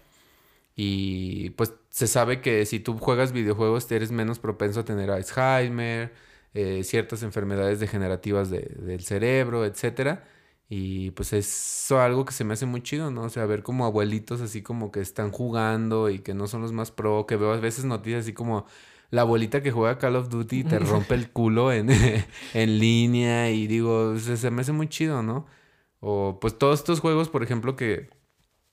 Y 0.76 1.50
pues 1.50 1.72
se 1.90 2.06
sabe 2.08 2.40
que 2.40 2.66
si 2.66 2.80
tú 2.80 2.98
juegas 2.98 3.32
videojuegos 3.32 3.90
eres 3.92 4.10
menos 4.12 4.38
propenso 4.40 4.80
a 4.80 4.84
tener 4.84 5.10
Alzheimer, 5.10 6.12
eh, 6.54 6.82
ciertas 6.84 7.22
enfermedades 7.22 7.80
degenerativas 7.80 8.50
de- 8.50 8.60
del 8.80 9.02
cerebro, 9.04 9.64
etcétera. 9.64 10.24
Y 10.68 11.10
pues 11.12 11.32
eso 11.32 12.00
algo 12.00 12.24
que 12.24 12.32
se 12.32 12.44
me 12.44 12.54
hace 12.54 12.66
muy 12.66 12.82
chido, 12.82 13.10
¿no? 13.10 13.22
O 13.24 13.28
sea, 13.28 13.46
ver 13.46 13.62
como 13.62 13.84
abuelitos 13.84 14.40
así 14.40 14.62
como 14.62 14.90
que 14.92 15.00
están 15.00 15.30
jugando 15.30 16.10
y 16.10 16.20
que 16.20 16.34
no 16.34 16.46
son 16.46 16.62
los 16.62 16.72
más 16.72 16.90
pro, 16.90 17.26
que 17.26 17.36
veo 17.36 17.52
a 17.52 17.58
veces 17.58 17.84
noticias 17.84 18.22
así 18.22 18.32
como 18.32 18.66
la 19.10 19.22
abuelita 19.22 19.62
que 19.62 19.70
juega 19.72 19.98
Call 19.98 20.16
of 20.16 20.28
Duty 20.30 20.60
y 20.60 20.64
te 20.64 20.78
rompe 20.78 21.14
el 21.14 21.30
culo 21.30 21.72
en, 21.72 21.88
en 22.54 22.78
línea 22.78 23.50
y 23.50 23.66
digo, 23.66 24.18
se, 24.18 24.36
se 24.36 24.50
me 24.50 24.62
hace 24.62 24.72
muy 24.72 24.88
chido, 24.88 25.22
¿no? 25.22 25.46
O 26.00 26.38
pues 26.40 26.58
todos 26.58 26.80
estos 26.80 27.00
juegos, 27.00 27.28
por 27.28 27.42
ejemplo, 27.42 27.76
que, 27.76 28.10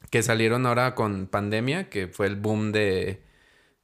que 0.10 0.24
salieron 0.24 0.66
ahora 0.66 0.96
con 0.96 1.28
pandemia, 1.28 1.90
que 1.90 2.08
fue 2.08 2.28
el 2.28 2.36
boom 2.38 2.72
de 2.72 3.24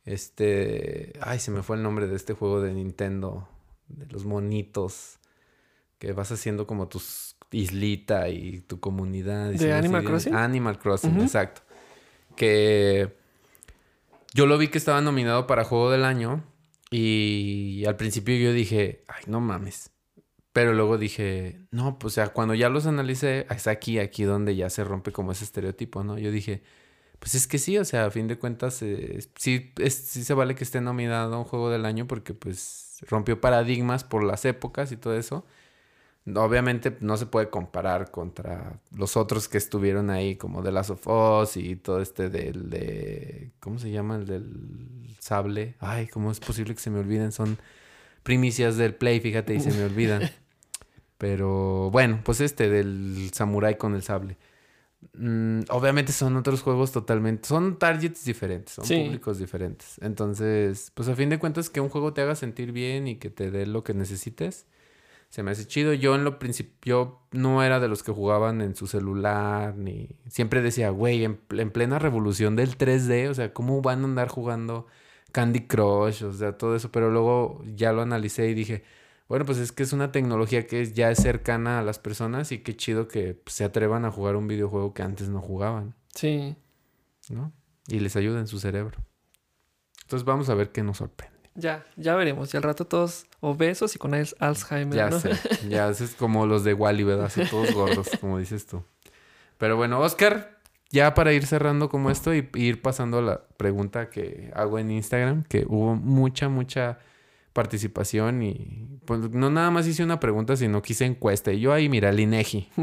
este, 0.08 1.14
ay, 1.22 1.40
se 1.40 1.52
me 1.52 1.64
fue 1.64 1.76
el 1.76 1.84
nombre 1.84 2.08
de 2.08 2.16
este 2.16 2.34
juego 2.34 2.62
de 2.62 2.74
Nintendo, 2.74 3.48
de 3.90 4.06
los 4.08 4.26
monitos, 4.26 5.20
que 6.00 6.14
vas 6.14 6.32
haciendo 6.32 6.66
como 6.66 6.88
tus 6.88 7.27
islita 7.52 8.30
y 8.30 8.62
tu 8.62 8.80
comunidad. 8.80 9.52
y 9.52 9.58
¿De 9.58 9.74
Animal 9.74 10.02
bien- 10.02 10.12
Crossing? 10.12 10.36
Animal 10.36 10.80
Crossing, 10.80 11.22
exacto. 11.22 11.62
Que 12.36 13.16
yo 14.34 14.46
lo 14.46 14.58
vi 14.58 14.68
que 14.68 14.78
estaba 14.78 15.02
nominado 15.02 15.48
para 15.48 15.64
Juego 15.64 15.90
del 15.92 16.06
Año 16.06 16.44
y 16.92 17.84
al 17.88 17.96
principio 17.96 18.36
yo 18.38 18.54
dije, 18.54 19.04
ay, 19.08 19.24
no 19.28 19.40
mames. 19.42 19.92
Pero 20.54 20.74
luego 20.74 20.98
dije, 20.98 21.60
no, 21.72 22.00
pues 22.00 22.14
o 22.14 22.16
sea, 22.16 22.28
cuando 22.30 22.56
ya 22.56 22.70
los 22.70 22.88
analicé, 22.88 23.46
es 23.50 23.68
aquí, 23.68 24.00
aquí 24.00 24.24
donde 24.24 24.56
ya 24.56 24.70
se 24.70 24.84
rompe 24.84 25.12
como 25.12 25.32
ese 25.32 25.44
estereotipo, 25.44 26.04
¿no? 26.04 26.18
Yo 26.18 26.32
dije, 26.32 26.64
pues 27.20 27.36
es 27.36 27.46
que 27.48 27.60
sí, 27.60 27.78
o 27.78 27.86
sea, 27.86 28.06
a 28.06 28.12
fin 28.12 28.28
de 28.28 28.38
cuentas, 28.40 28.82
eh, 28.82 29.20
sí, 29.36 29.72
es- 29.78 29.96
sí 29.96 30.24
se 30.24 30.34
vale 30.34 30.56
que 30.56 30.64
esté 30.64 30.82
nominado 30.82 31.36
a 31.36 31.38
un 31.38 31.44
juego 31.44 31.70
del 31.70 31.86
año 31.86 32.08
porque 32.08 32.34
pues 32.34 32.98
rompió 33.08 33.40
paradigmas 33.40 34.04
por 34.04 34.24
las 34.24 34.46
épocas 34.46 34.92
y 34.92 34.98
todo 34.98 35.16
eso. 35.16 35.46
Obviamente 36.36 36.98
no 37.00 37.16
se 37.16 37.26
puede 37.26 37.50
comparar 37.50 38.12
contra 38.12 38.80
los 38.96 39.16
otros 39.16 39.48
que 39.48 39.58
estuvieron 39.58 40.10
ahí, 40.10 40.36
como 40.36 40.62
The 40.62 40.72
Last 40.74 40.90
of 40.90 41.08
Us 41.08 41.56
y 41.58 41.76
todo 41.78 42.02
este 42.02 42.30
del 42.30 42.70
de... 42.70 43.52
¿Cómo 43.62 43.80
se 43.80 43.92
llama? 43.92 44.18
El 44.18 44.26
del 44.26 45.16
sable. 45.20 45.76
Ay, 45.80 46.08
¿cómo 46.08 46.30
es 46.32 46.40
posible 46.42 46.74
que 46.76 46.82
se 46.82 46.90
me 46.90 47.00
olviden? 47.00 47.32
Son 47.32 47.58
primicias 48.24 48.76
del 48.76 48.94
Play, 48.96 49.22
fíjate, 49.22 49.56
y 49.56 49.62
se 49.62 49.72
me 49.72 49.84
olvidan. 49.86 50.24
Pero 51.18 51.90
bueno, 51.92 52.20
pues 52.24 52.42
este 52.42 52.70
del 52.70 53.32
samurái 53.34 53.76
con 53.78 53.96
el 53.96 54.04
sable. 54.04 54.38
mm, 55.14 55.62
obviamente 55.70 56.12
son 56.12 56.36
otros 56.38 56.62
juegos 56.62 56.92
totalmente, 56.92 57.48
son 57.48 57.78
targets 57.80 58.26
diferentes, 58.26 58.74
son 58.74 58.86
Sí. 58.86 58.96
públicos 59.04 59.38
diferentes. 59.40 59.98
Entonces, 60.02 60.92
pues 60.94 61.08
a 61.08 61.16
fin 61.16 61.30
de 61.30 61.40
cuentas 61.40 61.70
que 61.70 61.80
un 61.80 61.90
juego 61.90 62.14
te 62.14 62.22
haga 62.22 62.36
sentir 62.36 62.72
bien 62.72 63.08
y 63.08 63.16
que 63.16 63.30
te 63.30 63.50
dé 63.52 63.66
lo 63.66 63.84
que 63.84 63.94
necesites, 63.94 64.66
se 65.30 65.44
me 65.44 65.52
hace 65.52 65.66
chido. 65.68 65.94
Yo 65.94 66.16
en 66.16 66.24
lo 66.24 66.40
principio 66.40 67.20
no 67.32 67.64
era 67.64 67.80
de 67.80 67.88
los 67.88 68.04
que 68.04 68.12
jugaban 68.12 68.62
en 68.62 68.76
su 68.76 68.88
celular, 68.88 69.76
ni 69.76 70.10
siempre 70.30 70.62
decía, 70.62 70.90
güey, 70.90 71.24
en, 71.26 71.40
en 71.52 71.72
plena 71.72 72.00
revolución 72.00 72.56
del 72.56 72.78
3D, 72.78 73.30
o 73.30 73.34
sea, 73.34 73.54
¿cómo 73.54 73.82
van 73.82 74.02
a 74.02 74.06
andar 74.06 74.30
jugando 74.30 74.88
Candy 75.32 75.68
Crush? 75.68 76.24
O 76.24 76.34
sea, 76.34 76.58
todo 76.58 76.76
eso, 76.76 76.92
pero 76.92 77.12
luego 77.12 77.64
ya 77.76 77.92
lo 77.94 78.02
analicé 78.02 78.48
y 78.50 78.54
dije, 78.54 78.84
bueno, 79.28 79.44
pues 79.46 79.58
es 79.58 79.72
que 79.74 79.84
es 79.84 79.92
una 79.94 80.12
tecnología 80.14 80.66
que 80.66 80.82
es- 80.82 80.94
ya 80.94 81.12
es 81.12 81.20
cercana 81.22 81.80
a 81.80 81.84
las 81.84 82.00
personas 82.00 82.52
y 82.54 82.60
qué 82.60 82.76
chido 82.78 83.08
que 83.10 83.34
pues, 83.34 83.56
se 83.56 83.66
atrevan 83.66 84.06
a 84.06 84.12
jugar 84.12 84.38
un 84.38 84.48
videojuego 84.48 84.94
que 84.94 85.04
antes 85.04 85.28
no 85.30 85.42
jugaban, 85.42 85.96
Sí. 86.16 86.56
¿no? 87.30 87.52
Y 87.88 88.00
les 88.00 88.16
ayuda 88.16 88.40
en 88.40 88.48
su 88.48 88.58
cerebro. 88.60 88.98
Entonces 90.04 90.26
vamos 90.26 90.50
a 90.50 90.56
ver 90.56 90.72
qué 90.72 90.82
nos 90.84 90.98
sorprende. 90.98 91.38
Ya, 91.56 91.86
ya 91.98 92.16
veremos. 92.16 92.54
Y 92.54 92.58
al 92.58 92.64
rato 92.64 92.86
todos 92.86 93.27
obesos 93.40 93.96
y 93.96 94.00
con 94.00 94.14
al- 94.14 94.28
Alzheimer, 94.40 94.96
Ya 94.96 95.10
¿no? 95.10 95.20
sé, 95.20 95.32
ya 95.70 95.90
es 95.90 96.16
como 96.18 96.46
los 96.46 96.64
de 96.64 96.74
Wally, 96.74 97.04
¿verdad? 97.04 97.26
Así 97.26 97.42
todos 97.50 97.74
gordos, 97.74 98.10
como 98.20 98.40
dices 98.40 98.66
tú. 98.66 98.84
Pero 99.58 99.76
bueno, 99.78 100.00
Oscar, 100.00 100.60
ya 100.92 101.14
para 101.14 101.34
ir 101.34 101.46
cerrando 101.46 101.90
como 101.90 102.10
esto 102.12 102.34
y 102.34 102.48
ir 102.54 102.82
pasando 102.82 103.20
a 103.20 103.22
la 103.22 103.42
pregunta 103.58 104.10
que 104.10 104.52
hago 104.56 104.80
en 104.80 104.92
Instagram, 104.92 105.44
que 105.44 105.66
hubo 105.68 105.96
mucha, 105.96 106.48
mucha 106.50 107.00
participación 107.54 108.44
y 108.44 109.00
pues 109.06 109.20
no 109.32 109.50
nada 109.50 109.72
más 109.72 109.88
hice 109.88 110.04
una 110.04 110.20
pregunta, 110.20 110.56
sino 110.56 110.82
que 110.84 110.94
hice 110.94 111.06
encuesta. 111.06 111.52
Y 111.52 111.60
yo 111.60 111.74
ahí, 111.74 111.90
mira, 111.90 112.10
el 112.10 112.20
INEGI. 112.20 112.70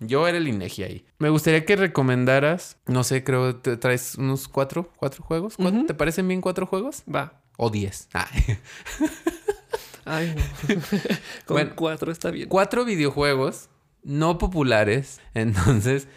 Yo 0.00 0.28
era 0.28 0.38
el 0.38 0.46
INEGI 0.46 0.82
ahí. 0.84 1.04
Me 1.18 1.28
gustaría 1.28 1.64
que 1.64 1.74
recomendaras, 1.74 2.76
no 2.86 3.02
sé, 3.02 3.24
creo 3.24 3.56
te 3.56 3.76
traes 3.76 4.14
unos 4.14 4.46
cuatro, 4.46 4.92
cuatro 4.96 5.24
juegos. 5.24 5.56
¿Cuánto- 5.56 5.78
Ujú. 5.78 5.86
¿Te 5.86 5.94
parecen 5.94 6.28
bien 6.28 6.40
cuatro 6.40 6.66
juegos? 6.66 7.02
Va. 7.12 7.42
O 7.60 7.70
diez. 7.70 8.08
Ah. 8.14 8.28
Ay, 10.04 10.34
no. 10.34 10.74
con 11.44 11.54
Bueno. 11.56 11.72
cuatro 11.76 12.10
está 12.12 12.30
bien. 12.30 12.48
cuatro 12.48 12.84
videojuegos 12.84 13.68
no 14.02 14.38
populares. 14.38 15.20
Entonces, 15.34 16.08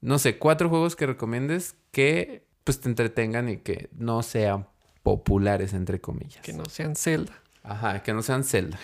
no 0.00 0.18
sé, 0.18 0.38
cuatro 0.38 0.68
juegos 0.68 0.96
que 0.96 1.06
recomiendes 1.06 1.76
que 1.92 2.44
pues 2.64 2.80
te 2.80 2.88
entretengan 2.88 3.48
y 3.48 3.58
que 3.58 3.88
no 3.92 4.22
sean 4.24 4.66
populares, 5.04 5.72
entre 5.74 6.00
comillas. 6.00 6.42
Que 6.42 6.52
no 6.52 6.64
sean 6.64 6.96
Zelda. 6.96 7.40
Ajá, 7.62 8.02
que 8.02 8.12
no 8.12 8.22
sean 8.22 8.42
Zelda. 8.42 8.78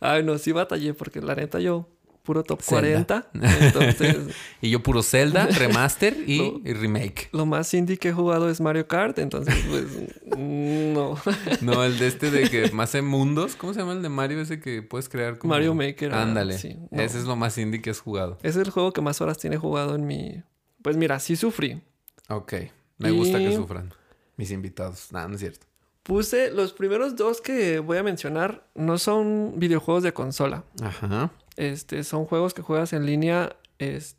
Ay, 0.00 0.22
no, 0.22 0.38
sí 0.38 0.52
batallé 0.52 0.94
porque 0.94 1.20
la 1.20 1.34
neta 1.34 1.60
yo 1.60 1.88
puro 2.24 2.42
top 2.42 2.62
Zelda. 2.62 3.28
40. 3.30 3.30
Entonces, 3.66 4.16
Y 4.60 4.70
yo 4.70 4.82
puro 4.82 5.02
Zelda, 5.02 5.46
remaster 5.58 6.16
y, 6.26 6.60
remake. 6.64 7.28
lo 7.32 7.46
más 7.46 7.72
indie 7.74 7.98
que 7.98 8.08
he 8.08 8.12
jugado 8.12 8.50
es 8.50 8.60
Mario 8.60 8.88
Kart. 8.88 9.18
Entonces, 9.18 9.54
pues, 9.68 10.36
no. 10.36 11.16
No, 11.60 11.84
el 11.84 11.98
de 11.98 12.06
este 12.08 12.30
de 12.30 12.48
que 12.50 12.70
más 12.72 12.94
en 12.94 13.04
mundos. 13.04 13.54
¿Cómo 13.54 13.74
se 13.74 13.80
llama 13.80 13.92
el 13.92 14.02
de 14.02 14.08
Mario 14.08 14.40
ese 14.40 14.58
que 14.58 14.82
puedes 14.82 15.08
crear 15.08 15.38
como... 15.38 15.54
Mario 15.54 15.74
Maker, 15.74 16.12
ah, 16.12 16.22
Ándale. 16.22 16.58
sí, 16.58 16.76
no. 16.90 17.00
Ese 17.00 17.18
es 17.18 17.24
lo 17.24 17.36
más 17.36 17.56
indie 17.58 17.80
que 17.80 17.90
has 17.90 18.00
jugado. 18.00 18.38
Es 18.42 18.56
el 18.56 18.70
juego 18.70 18.92
que 18.92 19.02
más 19.02 19.20
horas 19.20 19.38
tiene 19.38 19.56
jugado 19.58 19.94
en 19.94 20.06
mi... 20.06 20.42
Pues 20.82 20.96
mira, 20.96 21.20
sí 21.20 21.36
sufrí. 21.36 21.82
Ok. 22.28 22.54
Me 22.98 23.10
gusta 23.10 23.38
que 23.38 23.54
sufran 23.54 23.92
mis 24.36 24.50
invitados. 24.50 25.12
Nada, 25.12 25.28
no 25.28 25.34
es 25.34 25.40
cierto. 25.40 25.66
Puse 26.02 26.50
los 26.50 26.72
primeros 26.72 27.16
dos 27.16 27.40
que 27.40 27.78
voy 27.78 27.96
a 27.96 28.02
mencionar. 28.02 28.66
No 28.74 28.98
son 28.98 29.54
videojuegos 29.56 30.02
de 30.02 30.12
consola. 30.12 30.64
Ajá. 30.82 31.30
Este, 31.56 32.04
son 32.04 32.24
juegos 32.26 32.54
que 32.54 32.62
juegas 32.62 32.92
en 32.92 33.06
línea. 33.06 33.56
Es, 33.78 34.16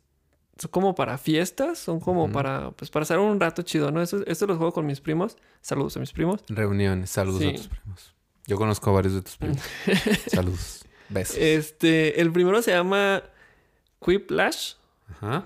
son 0.58 0.70
como 0.70 0.94
para 0.94 1.18
fiestas. 1.18 1.78
Son 1.78 2.00
como 2.00 2.30
para... 2.32 2.70
Pues 2.72 2.90
para 2.90 3.02
pasar 3.02 3.18
un 3.18 3.38
rato 3.40 3.62
chido, 3.62 3.90
¿no? 3.90 4.00
Eso- 4.02 4.24
Esto 4.26 4.46
los 4.46 4.56
juego 4.56 4.72
con 4.72 4.86
mis 4.86 5.00
primos. 5.00 5.36
Saludos 5.60 5.96
a 5.96 6.00
mis 6.00 6.12
primos. 6.12 6.42
Reuniones. 6.48 7.10
Saludos 7.10 7.42
a 7.44 7.52
tus 7.52 7.68
primos. 7.68 8.14
Yo 8.46 8.56
conozco 8.56 8.90
a 8.90 8.92
varios 8.94 9.14
de 9.14 9.22
tus 9.22 9.36
primos. 9.36 9.60
Saludos. 10.28 10.84
Besos. 11.08 11.36
Este, 11.38 12.20
el 12.20 12.32
primero 12.32 12.62
se 12.62 12.70
llama 12.72 13.22
Quiplash. 14.04 14.74
Ajá. 15.08 15.44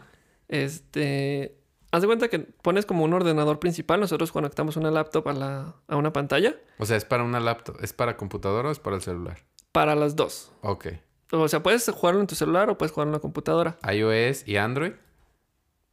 Este, 0.49 1.57
haz 1.93 2.03
de 2.03 2.07
cuenta 2.07 2.29
que 2.29 2.39
pones 2.41 2.87
como 2.87 3.05
un 3.05 3.13
ordenador 3.13 3.59
principal. 3.59 4.01
Nosotros 4.01 4.33
conectamos 4.33 4.77
una 4.77 4.91
laptop 4.91 5.29
a, 5.29 5.33
la, 5.33 5.75
a 5.89 5.97
una 5.97 6.13
pantalla 6.13 6.57
O 6.79 6.87
sea, 6.87 6.97
es 6.97 7.05
para 7.05 7.25
una 7.25 7.41
laptop. 7.41 7.77
¿Es 7.83 7.93
para 7.93 8.17
computadora 8.17 8.69
o 8.69 8.73
es 8.73 8.79
para 8.79 8.97
el 8.97 9.03
celular? 9.03 9.39
para 9.73 9.95
las 9.95 10.17
dos. 10.17 10.51
Ok. 10.63 10.89
O 11.33 11.49
sea, 11.49 11.63
puedes 11.63 11.89
jugarlo 11.89 12.21
en 12.21 12.27
tu 12.27 12.35
celular 12.35 12.69
o 12.71 12.77
puedes 12.79 12.93
jugarlo 12.93 13.11
en 13.11 13.15
la 13.15 13.21
computadora. 13.21 13.77
iOS 13.93 14.47
y 14.49 14.57
Android. 14.57 14.93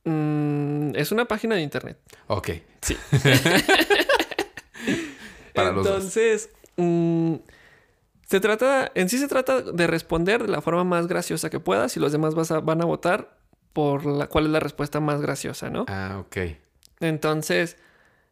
Mm, 0.04 0.96
es 0.96 1.12
una 1.12 1.26
página 1.26 1.56
de 1.56 1.62
internet. 1.62 2.00
Ok. 2.28 2.50
Sí. 2.82 2.98
Para 5.54 5.72
los 5.72 5.84
dos. 5.86 5.96
Entonces, 5.96 6.50
mm, 6.78 7.36
se 8.28 8.40
trata, 8.40 8.92
en 8.96 9.10
sí 9.10 9.18
se 9.18 9.28
trata 9.28 9.62
de 9.62 9.88
responder 9.88 10.44
de 10.44 10.50
la 10.50 10.62
forma 10.62 10.84
más 10.84 11.08
graciosa 11.08 11.50
que 11.50 11.60
puedas 11.60 11.96
y 11.98 12.00
los 12.00 12.12
demás 12.12 12.36
vas 12.36 12.52
a- 12.52 12.60
van 12.60 12.82
a 12.82 12.86
votar 12.86 13.38
por 13.74 14.06
la, 14.06 14.28
cuál 14.28 14.46
es 14.46 14.52
la 14.52 14.60
respuesta 14.60 15.00
más 15.00 15.22
graciosa, 15.22 15.70
¿no? 15.70 15.86
Ah, 15.88 16.18
ok. 16.20 16.38
Entonces, 17.00 17.78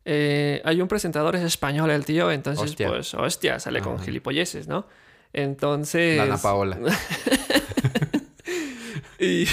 eh, 0.06 0.62
hay 0.66 0.82
un 0.82 0.88
presentador, 0.88 1.36
es 1.36 1.44
español 1.44 1.90
el 1.92 2.04
tío, 2.06 2.32
entonces, 2.32 2.66
Hostia. 2.72 2.88
pues, 2.90 3.14
hostia, 3.14 3.60
sale 3.60 3.82
con 3.82 4.00
gilipolleces, 4.00 4.68
¿no? 4.68 4.88
Entonces... 5.36 6.18
Dana 6.18 6.38
Paola. 6.38 6.80
y 9.20 9.46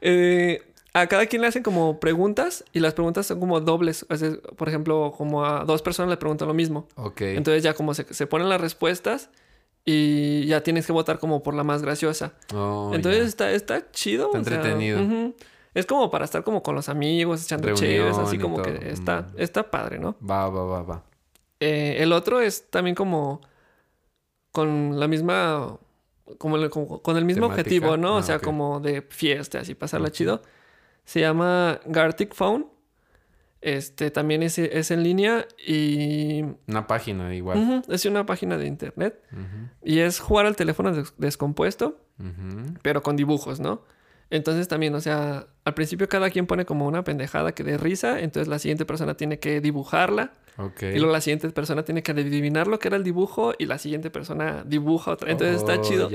eh, 0.00 0.62
a 0.92 1.08
cada 1.08 1.26
quien 1.26 1.42
le 1.42 1.48
hacen 1.48 1.64
como 1.64 1.98
preguntas 1.98 2.64
y 2.72 2.78
las 2.78 2.94
preguntas 2.94 3.26
son 3.26 3.40
como 3.40 3.60
dobles. 3.60 4.06
O 4.08 4.16
sea, 4.16 4.30
por 4.56 4.68
ejemplo, 4.68 5.12
como 5.16 5.44
a 5.44 5.64
dos 5.64 5.82
personas 5.82 6.08
le 6.08 6.16
preguntan 6.18 6.46
lo 6.46 6.54
mismo. 6.54 6.86
Ok. 6.94 7.22
Entonces 7.22 7.64
ya 7.64 7.74
como 7.74 7.94
se, 7.94 8.14
se 8.14 8.28
ponen 8.28 8.48
las 8.48 8.60
respuestas 8.60 9.28
y 9.84 10.46
ya 10.46 10.62
tienes 10.62 10.86
que 10.86 10.92
votar 10.92 11.18
como 11.18 11.42
por 11.42 11.54
la 11.54 11.64
más 11.64 11.82
graciosa. 11.82 12.34
Oh, 12.54 12.92
Entonces 12.94 13.26
está, 13.26 13.50
está 13.50 13.90
chido. 13.90 14.26
Está 14.26 14.38
o 14.38 14.44
sea, 14.44 14.54
entretenido. 14.54 15.32
Es 15.74 15.84
como 15.84 16.12
para 16.12 16.26
estar 16.26 16.44
como 16.44 16.62
con 16.62 16.76
los 16.76 16.88
amigos, 16.88 17.42
echando 17.42 17.74
chéves, 17.74 18.16
así 18.18 18.38
como 18.38 18.62
todo. 18.62 18.78
que 18.78 18.90
está, 18.90 19.32
está 19.36 19.68
padre, 19.68 19.98
¿no? 19.98 20.14
Va, 20.22 20.48
va, 20.48 20.64
va, 20.64 20.82
va. 20.82 21.02
Eh, 21.58 21.96
el 21.98 22.12
otro 22.12 22.40
es 22.40 22.70
también 22.70 22.94
como 22.94 23.40
con 24.52 25.00
la 25.00 25.08
misma, 25.08 25.78
como, 26.38 26.56
el- 26.56 26.70
como- 26.70 27.02
con 27.02 27.16
el 27.16 27.24
mismo 27.24 27.46
¿Temática? 27.48 27.62
objetivo, 27.62 27.96
¿no? 27.96 28.14
Ah, 28.16 28.18
o 28.18 28.22
sea, 28.22 28.36
ok. 28.36 28.42
como 28.42 28.80
de 28.80 29.02
fiestas 29.02 29.68
y 29.68 29.74
pasarla 29.74 30.10
chido. 30.12 30.42
Se 31.04 31.20
llama 31.20 31.80
Gartic 31.86 32.34
Phone. 32.34 32.66
Este 33.60 34.10
también 34.10 34.42
es, 34.42 34.58
es 34.58 34.90
en 34.90 35.04
línea 35.04 35.46
y 35.64 36.42
Una 36.66 36.86
página 36.88 37.32
igual. 37.34 37.84
es 37.88 38.04
una 38.06 38.26
página 38.26 38.56
de 38.58 38.66
internet. 38.66 39.22
Y 39.84 40.00
es 40.00 40.18
jugar 40.18 40.46
al 40.46 40.56
teléfono 40.56 40.92
des- 40.92 41.14
descompuesto, 41.16 42.00
pero 42.82 43.02
con 43.02 43.14
dibujos, 43.16 43.60
¿no? 43.60 43.82
Entonces 44.30 44.66
también, 44.66 44.94
o 44.94 45.00
sea, 45.00 45.46
al 45.64 45.74
principio 45.74 46.08
cada 46.08 46.30
quien 46.30 46.46
pone 46.46 46.64
como 46.64 46.86
una 46.86 47.04
pendejada 47.04 47.52
que 47.52 47.62
dé 47.64 47.76
risa, 47.78 48.18
entonces 48.20 48.48
la 48.48 48.58
siguiente 48.58 48.84
persona 48.84 49.14
tiene 49.16 49.38
que 49.38 49.60
dibujarla. 49.60 50.32
Y 50.58 50.98
luego 50.98 51.12
la 51.12 51.20
siguiente 51.20 51.48
persona 51.50 51.84
tiene 51.84 52.02
que 52.02 52.12
adivinar 52.12 52.66
lo 52.66 52.78
que 52.78 52.88
era 52.88 52.96
el 52.96 53.04
dibujo 53.04 53.52
y 53.58 53.66
la 53.66 53.78
siguiente 53.78 54.10
persona 54.10 54.64
dibuja 54.66 55.12
otra. 55.12 55.30
Entonces 55.30 55.56
está 55.56 55.74
Oh, 55.78 55.82
chido. 55.82 56.10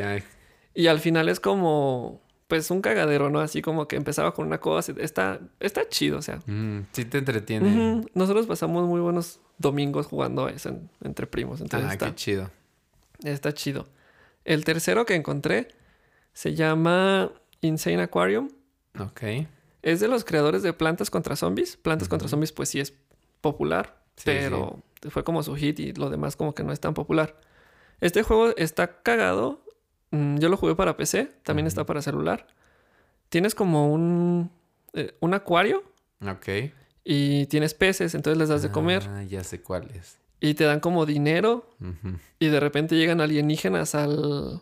Y 0.73 0.87
al 0.87 0.99
final 0.99 1.27
es 1.27 1.39
como, 1.39 2.21
pues 2.47 2.69
un 2.69 2.81
cagadero, 2.81 3.29
¿no? 3.29 3.39
Así 3.39 3.61
como 3.63 3.87
que 3.87 3.95
empezaba 3.95 4.33
con 4.33 4.45
una 4.47 4.59
cosa. 4.59 4.93
Está, 4.99 5.39
está 5.59 5.89
chido, 5.89 6.19
o 6.19 6.21
sea. 6.21 6.39
Mm, 6.45 6.81
sí 6.91 7.05
te 7.05 7.17
entretiene. 7.17 8.03
Nosotros 8.13 8.45
pasamos 8.45 8.87
muy 8.87 9.01
buenos 9.01 9.39
domingos 9.57 10.05
jugando 10.05 10.47
eso 10.49 10.69
en- 10.69 10.89
entre 11.03 11.25
primos. 11.25 11.59
Entonces 11.61 11.89
Ah, 11.89 11.93
está, 11.93 12.05
qué 12.09 12.15
chido. 12.15 12.51
está 13.23 13.53
chido. 13.53 13.87
El 14.45 14.63
tercero 14.65 15.05
que 15.07 15.15
encontré 15.15 15.69
se 16.33 16.53
llama 16.53 17.31
Insane 17.61 18.01
Aquarium. 18.03 18.49
Ok. 18.99 19.23
Es 19.81 19.99
de 19.99 20.07
los 20.07 20.23
creadores 20.23 20.61
de 20.61 20.73
Plantas 20.73 21.09
contra 21.09 21.35
Zombies. 21.35 21.75
Plantas 21.75 22.07
contra. 22.07 22.27
Zombies, 22.27 22.51
pues 22.51 22.69
sí 22.69 22.79
es 22.79 22.93
popular, 23.41 23.96
Sí, 24.17 24.23
pero 24.25 24.81
fue 25.09 25.23
como 25.23 25.41
su 25.43 25.55
hit 25.55 25.79
y 25.79 25.93
lo 25.93 26.09
demás 26.09 26.35
como 26.35 26.53
que 26.53 26.63
no 26.63 26.73
es 26.73 26.79
tan 26.79 26.93
popular. 26.93 27.39
Este 28.01 28.23
juego 28.23 28.55
está 28.57 29.01
cagado. 29.01 29.63
Mm, 30.11 30.37
Yo 30.39 30.49
lo 30.49 30.57
jugué 30.57 30.75
para 30.75 30.97
PC, 30.97 31.31
también 31.43 31.67
está 31.67 31.85
para 31.85 32.01
celular. 32.01 32.47
Tienes 33.29 33.55
como 33.55 33.91
un, 33.93 34.51
eh, 34.93 35.15
un 35.19 35.33
acuario 35.33 35.83
Ok. 36.27 36.47
y 37.03 37.45
tienes 37.47 37.73
peces, 37.73 38.15
entonces 38.15 38.37
les 38.37 38.49
das 38.49 38.61
de 38.63 38.71
comer 38.71 39.03
Ah, 39.07 39.23
ya 39.23 39.43
sé 39.43 39.61
cuál 39.61 39.89
es. 39.91 40.17
y 40.39 40.53
te 40.55 40.63
dan 40.65 40.79
como 40.79 41.05
dinero 41.05 41.69
y 42.39 42.47
de 42.47 42.59
repente 42.59 42.95
llegan 42.95 43.21
alienígenas 43.21 43.95
al, 43.95 44.61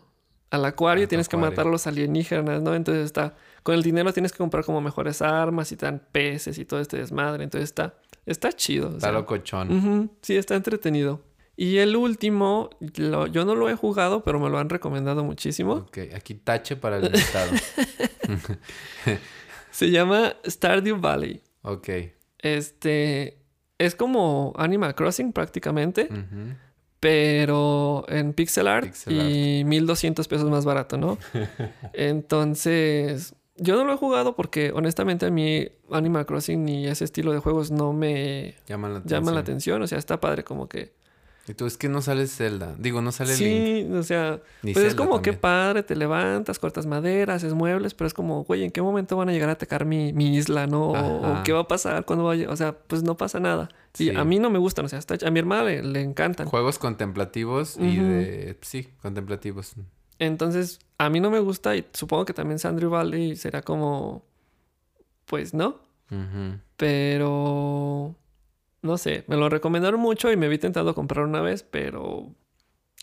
al 0.50 0.64
acuario 0.64 1.04
y 1.04 1.06
tienes 1.06 1.28
que 1.28 1.36
matar 1.36 1.66
a 1.66 1.70
los 1.70 1.86
alienígenas, 1.86 2.60
¿no? 2.62 2.74
Entonces 2.74 3.04
está, 3.04 3.34
con 3.62 3.74
el 3.74 3.82
dinero 3.82 4.12
tienes 4.12 4.32
que 4.32 4.38
comprar 4.38 4.64
como 4.64 4.80
mejores 4.80 5.22
armas 5.22 5.70
y 5.72 5.76
te 5.76 5.86
dan 5.86 6.02
peces 6.12 6.58
y 6.58 6.64
todo 6.64 6.80
este 6.80 6.96
desmadre, 6.98 7.44
entonces 7.44 7.68
está, 7.70 7.94
está 8.26 8.52
chido. 8.52 8.88
o 8.88 8.90
Está 8.96 9.00
sea, 9.08 9.12
locochón. 9.12 10.10
sí, 10.22 10.36
está 10.36 10.54
entretenido. 10.56 11.22
Y 11.56 11.78
el 11.78 11.96
último, 11.96 12.68
lo- 12.96 13.26
yo 13.28 13.46
no 13.46 13.54
lo 13.54 13.70
he 13.70 13.74
jugado, 13.74 14.22
pero 14.22 14.38
me 14.38 14.50
lo 14.50 14.58
han 14.58 14.68
recomendado 14.68 15.24
muchísimo. 15.24 15.72
Ok, 15.72 15.98
aquí 16.14 16.34
tache 16.34 16.76
para 16.76 16.98
el 16.98 17.06
invitado. 17.06 17.50
Se 19.70 19.90
llama 19.90 20.34
Stardew 20.46 20.98
Valley. 21.00 21.40
Ok. 21.62 21.88
Este 22.38 23.38
es 23.78 23.94
como 23.94 24.52
Animal 24.56 24.94
Crossing 24.94 25.32
prácticamente, 25.32 26.08
pero 27.00 28.04
en 28.08 28.32
pixel 28.32 28.68
art 28.68 28.86
Pixel 28.86 29.20
y 29.60 29.64
1200 29.64 30.26
pesos 30.28 30.50
más 30.50 30.64
barato, 30.64 30.96
¿no? 30.96 31.18
Entonces, 31.92 33.34
yo 33.58 33.76
no 33.76 33.84
lo 33.84 33.92
he 33.92 33.96
jugado 33.96 34.36
porque 34.36 34.70
honestamente 34.74 35.26
a 35.26 35.30
mí 35.30 35.66
Animal 35.90 36.26
Crossing 36.26 36.64
ni 36.64 36.86
ese 36.86 37.04
estilo 37.04 37.32
de 37.32 37.38
juegos 37.40 37.70
no 37.70 37.92
me 37.92 38.54
Llaman 38.66 38.92
la 38.92 38.98
atención. 38.98 39.20
llama 39.20 39.32
la 39.32 39.40
atención, 39.40 39.82
o 39.82 39.86
sea, 39.86 39.98
está 39.98 40.20
padre 40.20 40.44
como 40.44 40.68
que 40.68 40.92
Y 41.48 41.54
tú, 41.54 41.64
es 41.66 41.76
que 41.78 41.88
no 41.88 42.02
sale 42.02 42.26
Zelda. 42.26 42.74
Digo, 42.76 43.00
no 43.02 43.12
sale 43.12 43.30
Link. 43.36 43.38
Sí, 43.38 43.88
o 43.94 44.02
sea, 44.02 44.40
Ni 44.64 44.72
pues 44.72 44.84
es 44.84 44.94
como 44.96 45.22
que 45.22 45.32
padre, 45.32 45.84
te 45.84 45.94
levantas, 45.94 46.58
cortas 46.58 46.86
maderas, 46.86 47.36
haces 47.36 47.54
muebles, 47.54 47.94
pero 47.94 48.08
es 48.08 48.14
como, 48.14 48.42
güey, 48.42 48.64
¿en 48.64 48.72
qué 48.72 48.82
momento 48.82 49.16
van 49.16 49.28
a 49.28 49.32
llegar 49.32 49.48
a 49.48 49.52
atacar 49.52 49.84
mi, 49.84 50.12
mi 50.12 50.36
isla, 50.36 50.66
no? 50.66 50.88
O, 50.90 51.42
qué 51.44 51.52
va 51.52 51.60
a 51.60 51.68
pasar 51.68 52.04
cuando 52.04 52.24
vaya, 52.24 52.50
o 52.50 52.56
sea, 52.56 52.72
pues 52.76 53.04
no 53.04 53.16
pasa 53.16 53.38
nada. 53.38 53.68
Y 53.96 54.10
Sí. 54.10 54.16
a 54.16 54.24
mí 54.24 54.38
no 54.40 54.50
me 54.50 54.58
gustan, 54.58 54.84
o 54.86 54.88
sea, 54.88 54.98
está- 54.98 55.24
a 55.24 55.30
mi 55.30 55.38
hermana 55.38 55.62
le, 55.64 55.82
le 55.84 56.00
encantan. 56.02 56.48
Juegos 56.48 56.78
contemplativos 56.80 57.76
y 57.78 57.96
de... 57.96 58.58
Sí, 58.62 58.88
contemplativos. 59.00 59.74
Entonces, 60.18 60.78
a 60.98 61.10
mí 61.10 61.20
no 61.20 61.30
me 61.30 61.40
gusta 61.40 61.76
y 61.76 61.84
supongo 61.92 62.24
que 62.24 62.32
también 62.34 62.58
Sandrew 62.58 62.90
Valley 62.90 63.36
será 63.36 63.62
como, 63.62 64.24
pues 65.26 65.52
no, 65.54 65.76
pero 66.76 68.14
no 68.82 68.98
sé, 68.98 69.24
me 69.26 69.36
lo 69.36 69.48
recomendaron 69.48 70.00
mucho 70.00 70.30
y 70.30 70.36
me 70.36 70.48
vi 70.48 70.58
tentado 70.58 70.90
a 70.90 70.94
comprar 70.94 71.24
una 71.26 71.40
vez, 71.40 71.62
pero 71.62 72.32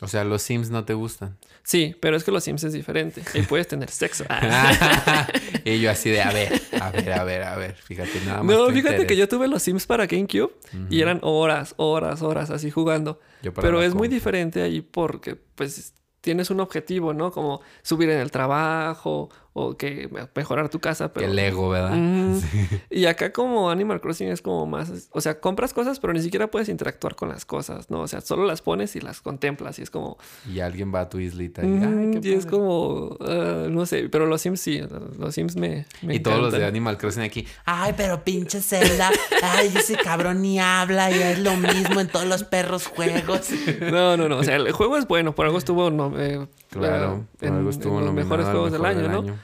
O 0.02 0.08
sea, 0.08 0.24
los 0.24 0.42
Sims 0.42 0.70
no 0.70 0.86
te 0.86 0.94
gustan. 0.94 1.38
sí, 1.64 1.96
pero 2.00 2.18
es 2.18 2.24
que 2.24 2.32
los 2.32 2.44
Sims 2.44 2.64
es 2.64 2.74
diferente. 2.74 3.22
Ahí 3.36 3.44
puedes 3.44 3.68
tener 3.68 3.90
sexo. 3.90 4.26
y 5.66 5.80
yo 5.80 5.92
así 5.92 6.10
de, 6.10 6.22
a 6.22 6.32
ver, 6.32 6.62
a 6.80 6.92
ver, 6.92 7.12
a 7.14 7.24
ver, 7.24 7.44
a 7.44 7.56
ver. 7.56 7.76
Fíjate, 7.76 8.22
nada 8.26 8.44
más. 8.44 8.56
No, 8.56 8.66
fíjate 8.68 8.96
interés. 8.96 9.06
que 9.06 9.16
yo 9.18 9.28
tuve 9.28 9.48
los 9.48 9.62
Sims 9.62 9.86
para 9.86 10.08
GameCube 10.08 10.54
y 10.90 11.02
eran 11.02 11.20
horas, 11.22 11.74
horas, 11.78 12.22
horas 12.22 12.50
así 12.50 12.72
jugando. 12.72 13.20
Yo 13.44 13.54
para 13.54 13.68
Pero 13.68 13.84
es 13.84 13.94
muy 13.94 14.08
diferente 14.08 14.62
ahí 14.62 14.82
porque 14.82 15.36
pues 15.36 15.94
tienes 16.24 16.50
un 16.50 16.62
objetivo, 16.62 17.14
¿no? 17.14 17.32
Como 17.32 17.62
subir 17.82 18.10
en 18.10 18.20
el 18.20 18.32
trabajo 18.32 19.30
o 19.54 19.78
que 19.78 20.10
mejorar 20.36 20.70
tu 20.70 20.80
casa. 20.80 21.14
Pero... 21.14 21.32
Lego, 21.32 21.70
¿verdad? 21.70 21.98
Ujú. 21.98 22.42
Y 22.90 23.06
acá 23.06 23.32
como 23.32 23.70
Animal 23.70 24.02
Crossing 24.02 24.30
es 24.30 24.42
como 24.42 24.66
más, 24.66 25.10
o 25.12 25.22
sea, 25.22 25.40
compras 25.40 25.74
cosas 25.74 26.00
pero 26.00 26.14
ni 26.14 26.22
siquiera 26.22 26.48
puedes 26.48 26.70
interactuar 26.70 27.16
con 27.16 27.30
las 27.30 27.46
cosas, 27.46 27.90
¿no? 27.90 28.02
O 28.02 28.08
sea, 28.08 28.22
solo 28.22 28.46
las 28.46 28.62
pones 28.62 28.96
y 28.96 29.00
las 29.00 29.22
contemplas 29.22 29.80
y 29.80 29.84
es 29.84 29.90
como... 29.90 30.18
Y 30.52 30.60
alguien 30.60 30.94
va 30.94 31.02
a 31.02 31.10
tu 31.10 31.20
islita 31.20 31.64
y, 31.64 31.72
ujú, 31.72 31.86
ay, 31.86 32.20
qué 32.20 32.30
y 32.30 32.34
es 32.34 32.46
como, 32.46 33.18
ah, 33.22 33.68
no 33.70 33.86
sé, 33.86 34.10
pero 34.10 34.26
los 34.26 34.42
Sims 34.42 34.60
sí, 34.60 34.82
los 35.18 35.36
Sims 35.36 35.56
me... 35.56 35.86
me 36.02 36.16
Y 36.16 36.20
todos 36.20 36.40
los 36.40 36.52
de. 36.52 36.66
Animal 36.66 36.98
Crossing 36.98 37.24
aquí. 37.24 37.46
Ay, 37.66 37.94
pero 37.96 38.24
pinche 38.24 38.62
Zelda. 38.62 39.12
Ay, 39.42 39.72
ese 39.76 39.96
cabrón 39.96 40.42
ni 40.42 40.60
habla 40.60 41.12
y 41.12 41.22
es 41.22 41.40
lo 41.40 41.56
mismo 41.56 42.00
en 42.00 42.08
todos 42.08 42.26
los 42.26 42.44
perros 42.44 42.88
juegos. 42.88 43.50
No, 43.92 44.18
no, 44.18 44.30
no. 44.30 44.38
O 44.38 44.44
sea, 44.44 44.56
el 44.56 44.72
juego 44.72 44.98
es 44.98 45.08
bueno. 45.08 45.36
Por 45.36 45.46
algo 45.46 45.58
estuvo 45.58 45.90
no, 45.92 46.20
eh, 46.20 46.48
Claro, 46.80 47.26
por 47.38 47.50
algo 47.50 47.70
estuvo 47.70 48.00
los 48.00 48.06
nominado 48.06 48.26
mejores 48.26 48.46
juegos 48.48 48.72
del 48.72 48.86
año, 48.86 49.08
¿no? 49.10 49.38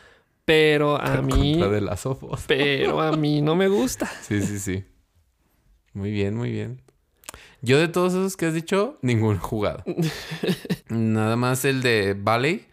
Pero 0.46 0.96
a 1.02 1.22
mí, 1.22 1.62
de 1.62 1.82
las 1.82 2.02
Sofos. 2.02 2.44
pero 2.48 3.02
a 3.02 3.16
mí 3.16 3.42
no 3.42 3.56
me 3.56 3.68
gusta. 3.68 4.10
Sí, 4.22 4.42
sí, 4.42 4.60
sí. 4.60 4.84
Muy 5.94 6.12
bien, 6.12 6.36
muy 6.36 6.52
bien. 6.52 6.82
Yo 7.62 7.78
de 7.78 7.88
todos 7.88 8.14
esos 8.14 8.38
que 8.38 8.48
has 8.48 8.54
dicho, 8.54 8.98
ninguno 9.02 9.40
jugado. 9.40 9.84
Nada 10.90 11.36
más 11.36 11.66
el 11.66 11.82
de 11.82 12.16
Valley. 12.18 12.68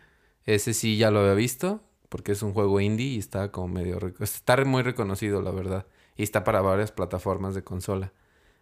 Ese 0.45 0.75
sí 0.75 0.97
ya 0.97 1.11
lo 1.11 1.21
había 1.21 1.35
visto. 1.35 1.83
Porque 2.09 2.33
es 2.33 2.43
un 2.43 2.53
juego 2.53 2.81
indie 2.81 3.07
y 3.07 3.19
está 3.19 3.51
como 3.51 3.69
medio... 3.69 3.99
Está 4.21 4.57
muy 4.65 4.83
reconocido, 4.83 5.43
la 5.43 5.51
verdad. 5.51 5.87
Y 6.17 6.23
está 6.23 6.45
para 6.45 6.61
varias 6.61 6.93
plataformas 6.93 7.55
de 7.55 7.65
consola. 7.65 8.13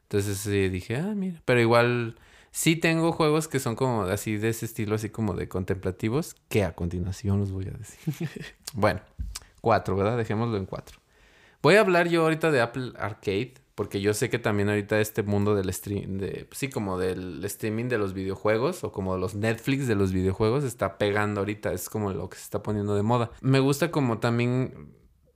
Entonces 0.05 0.39
sí 0.39 0.69
dije, 0.71 0.97
ah, 0.97 1.13
mira. 1.15 1.43
Pero 1.45 1.61
igual 1.61 2.17
sí 2.55 2.77
tengo 2.77 3.11
juegos 3.11 3.49
que 3.49 3.59
son 3.59 3.75
como 3.75 4.03
así 4.03 4.37
de 4.37 4.49
ese 4.49 4.65
estilo, 4.65 4.95
así 4.95 5.11
como 5.11 5.35
de 5.35 5.49
contemplativos. 5.49 6.37
Que 6.49 6.63
a 6.63 6.73
continuación 6.73 7.41
los 7.41 7.51
voy 7.51 7.67
a 7.67 7.73
decir. 7.73 8.29
bueno, 8.75 9.01
cuatro, 9.61 9.97
¿verdad? 9.97 10.17
Dejémoslo 10.17 10.57
en 10.57 10.65
cuatro. 10.65 11.01
Voy 11.63 11.75
a 11.75 11.81
hablar 11.81 12.09
yo 12.09 12.23
ahorita 12.23 12.53
de 12.53 12.61
Apple 12.61 12.93
Arcade, 12.97 13.55
porque 13.75 14.01
yo 14.01 14.15
sé 14.15 14.31
que 14.31 14.39
también 14.39 14.69
ahorita 14.69 15.01
este 15.01 15.25
mundo 15.25 15.57
del 15.57 15.73
stream, 15.73 16.19
de, 16.19 16.49
sí, 16.53 16.69
como 16.69 16.97
del 16.97 17.45
streaming 17.45 17.87
de 17.87 17.99
los 17.99 18.15
videojuegos 18.15 18.85
o 18.85 18.93
como 18.93 19.17
los 19.17 19.35
Netflix 19.35 19.89
de 19.89 19.97
los 19.97 20.13
videojuegos 20.13 20.63
está 20.63 20.97
pegando 20.97 21.41
ahorita, 21.41 21.73
es 21.73 21.91
como 21.91 22.13
lo 22.13 22.31
que 22.31 22.37
se 22.37 22.45
está 22.45 22.63
poniendo 22.63 22.95
de 22.95 23.03
moda. 23.03 23.33
Me 23.41 23.59
gusta 23.59 23.91
como 23.91 24.21
también 24.21 24.95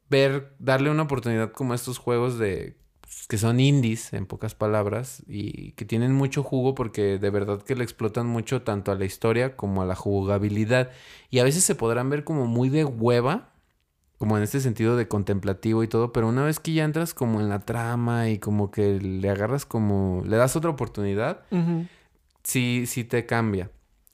ver, 0.08 0.54
darle 0.60 0.90
una 0.90 1.02
oportunidad 1.02 1.50
como 1.50 1.72
a 1.72 1.76
estos 1.76 1.98
juegos 1.98 2.38
de 2.38 2.76
pues, 3.08 3.26
que 3.26 3.38
son 3.38 3.58
indies, 3.58 4.12
en 4.12 4.26
pocas 4.26 4.54
palabras, 4.54 5.22
y 5.26 5.72
que 5.72 5.86
tienen 5.86 6.12
mucho 6.12 6.42
jugo 6.42 6.74
porque 6.74 7.18
de 7.18 7.30
verdad 7.30 7.62
que 7.62 7.74
le 7.74 7.82
explotan 7.82 8.26
mucho 8.26 8.62
tanto 8.62 8.92
a 8.92 8.96
la 8.96 9.06
historia 9.06 9.56
como 9.56 9.80
a 9.80 9.86
la 9.86 9.94
jugabilidad. 9.94 10.90
Y 11.30 11.38
a 11.38 11.44
veces 11.44 11.64
se 11.64 11.74
podrán 11.74 12.10
ver 12.10 12.24
como 12.24 12.46
muy 12.46 12.68
de 12.68 12.84
hueva, 12.84 13.50
como 14.18 14.36
en 14.36 14.42
este 14.42 14.60
sentido 14.60 14.94
de 14.96 15.08
contemplativo 15.08 15.82
y 15.82 15.88
todo, 15.88 16.12
pero 16.12 16.28
una 16.28 16.44
vez 16.44 16.60
que 16.60 16.74
ya 16.74 16.84
entras 16.84 17.14
como 17.14 17.40
en 17.40 17.48
la 17.48 17.60
trama 17.60 18.28
y 18.28 18.38
como 18.38 18.70
que 18.70 19.00
le 19.00 19.30
agarras 19.30 19.64
como, 19.64 20.22
le 20.26 20.36
das 20.36 20.54
otra 20.54 20.68
oportunidad, 20.68 21.44
sí, 22.42 22.84
sí 22.86 23.04
te 23.04 23.24
cambia. 23.24 23.70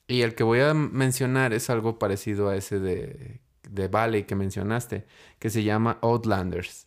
Y 0.07 0.21
el 0.21 0.35
que 0.35 0.43
voy 0.43 0.61
a 0.61 0.73
mencionar 0.73 1.51
es 1.53 1.69
algo 1.69 1.99
parecido 1.99 2.47
a 2.47 2.55
ese 2.55 2.79
de, 2.79 3.41
de 3.69 3.87
Valley 3.89 4.23
que 4.23 4.35
mencionaste, 4.35 5.05
que 5.39 5.49
se 5.49 5.63
llama 5.63 5.97
Outlanders. 6.01 6.84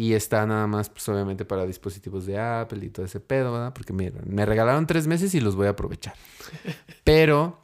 Y 0.00 0.14
está 0.14 0.46
nada 0.46 0.66
más, 0.66 0.88
pues 0.88 1.06
obviamente 1.10 1.44
para 1.44 1.66
dispositivos 1.66 2.24
de 2.24 2.38
Apple 2.38 2.86
y 2.86 2.88
todo 2.88 3.04
ese 3.04 3.20
pedo, 3.20 3.52
¿verdad? 3.52 3.74
Porque 3.74 3.92
mira, 3.92 4.18
me 4.24 4.46
regalaron 4.46 4.86
tres 4.86 5.06
meses 5.06 5.34
y 5.34 5.40
los 5.40 5.56
voy 5.56 5.66
a 5.66 5.70
aprovechar. 5.70 6.14
Pero 7.04 7.58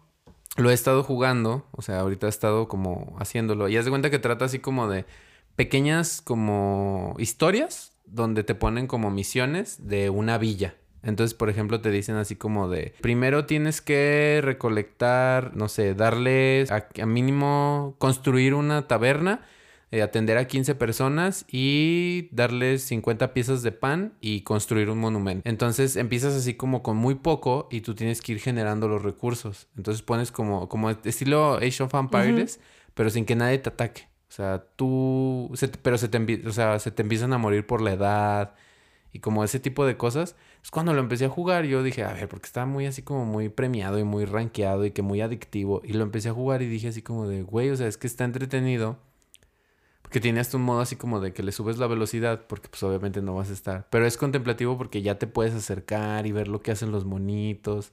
lo 0.58 0.68
he 0.68 0.74
estado 0.74 1.02
jugando, 1.02 1.66
o 1.70 1.80
sea, 1.80 2.00
ahorita 2.00 2.26
he 2.26 2.28
estado 2.28 2.68
como 2.68 3.16
haciéndolo. 3.18 3.70
Y 3.70 3.78
haz 3.78 3.86
de 3.86 3.90
cuenta 3.90 4.10
que 4.10 4.18
trata 4.18 4.44
así 4.44 4.58
como 4.58 4.86
de 4.86 5.06
pequeñas 5.56 6.20
como 6.20 7.14
historias 7.18 7.94
donde 8.04 8.44
te 8.44 8.54
ponen 8.54 8.86
como 8.86 9.10
misiones 9.10 9.88
de 9.88 10.10
una 10.10 10.36
villa. 10.36 10.74
Entonces, 11.02 11.32
por 11.32 11.48
ejemplo, 11.48 11.80
te 11.80 11.90
dicen 11.90 12.16
así 12.16 12.36
como 12.36 12.68
de, 12.68 12.92
primero 13.00 13.46
tienes 13.46 13.80
que 13.80 14.40
recolectar, 14.42 15.56
no 15.56 15.70
sé, 15.70 15.94
darles 15.94 16.70
a, 16.70 16.86
a 17.00 17.06
mínimo 17.06 17.94
construir 17.96 18.52
una 18.52 18.86
taberna, 18.86 19.40
eh, 19.92 20.02
atender 20.02 20.36
a 20.38 20.46
15 20.46 20.74
personas 20.74 21.44
y 21.50 22.28
darles 22.32 22.82
50 22.82 23.32
piezas 23.32 23.62
de 23.62 23.72
pan 23.72 24.14
y 24.20 24.40
construir 24.42 24.90
un 24.90 24.98
monumento. 24.98 25.48
Entonces 25.48 25.96
empiezas 25.96 26.34
así 26.34 26.54
como 26.54 26.82
con 26.82 26.96
muy 26.96 27.14
poco 27.16 27.68
y 27.70 27.82
tú 27.82 27.94
tienes 27.94 28.20
que 28.20 28.32
ir 28.32 28.40
generando 28.40 28.88
los 28.88 29.02
recursos. 29.02 29.68
Entonces 29.76 30.02
pones 30.02 30.32
como, 30.32 30.68
como 30.68 30.90
estilo 30.90 31.54
Age 31.54 31.82
of 31.84 31.94
Empires, 31.94 32.60
pero 32.94 33.10
sin 33.10 33.24
que 33.24 33.36
nadie 33.36 33.58
te 33.58 33.68
ataque. 33.68 34.08
O 34.28 34.32
sea, 34.32 34.64
tú, 34.76 35.50
se 35.54 35.68
te- 35.68 35.78
pero 35.78 35.98
se 35.98 36.08
te, 36.08 36.18
envi- 36.18 36.44
o 36.46 36.52
sea, 36.52 36.78
se 36.80 36.90
te 36.90 37.02
empiezan 37.02 37.32
a 37.32 37.38
morir 37.38 37.64
por 37.66 37.80
la 37.80 37.92
edad 37.92 38.54
y 39.12 39.20
como 39.20 39.44
ese 39.44 39.60
tipo 39.60 39.86
de 39.86 39.96
cosas. 39.96 40.34
Es 40.64 40.70
cuando 40.72 40.92
lo 40.94 41.00
empecé 41.00 41.26
a 41.26 41.28
jugar, 41.28 41.64
yo 41.64 41.82
dije, 41.84 42.02
a 42.02 42.12
ver, 42.12 42.28
porque 42.28 42.46
estaba 42.46 42.66
muy 42.66 42.86
así 42.86 43.02
como 43.02 43.24
muy 43.24 43.48
premiado 43.48 43.98
y 44.00 44.04
muy 44.04 44.24
rankeado 44.24 44.84
y 44.84 44.90
que 44.90 45.02
muy 45.02 45.20
adictivo. 45.20 45.80
Y 45.84 45.92
lo 45.92 46.02
empecé 46.02 46.28
a 46.28 46.32
jugar 46.32 46.60
y 46.60 46.66
dije 46.66 46.88
así 46.88 47.02
como 47.02 47.28
de, 47.28 47.42
güey, 47.42 47.70
o 47.70 47.76
sea, 47.76 47.86
es 47.86 47.96
que 47.96 48.08
está 48.08 48.24
entretenido. 48.24 48.98
Porque 50.06 50.20
tiene 50.20 50.40
un 50.54 50.62
modo 50.62 50.78
así 50.82 50.94
como 50.94 51.18
de 51.18 51.32
que 51.32 51.42
le 51.42 51.50
subes 51.50 51.78
la 51.78 51.88
velocidad, 51.88 52.46
porque 52.46 52.68
pues 52.68 52.80
obviamente 52.84 53.22
no 53.22 53.34
vas 53.34 53.50
a 53.50 53.52
estar. 53.52 53.88
Pero 53.90 54.06
es 54.06 54.16
contemplativo 54.16 54.78
porque 54.78 55.02
ya 55.02 55.18
te 55.18 55.26
puedes 55.26 55.52
acercar 55.52 56.28
y 56.28 56.32
ver 56.32 56.46
lo 56.46 56.62
que 56.62 56.70
hacen 56.70 56.92
los 56.92 57.04
monitos. 57.04 57.92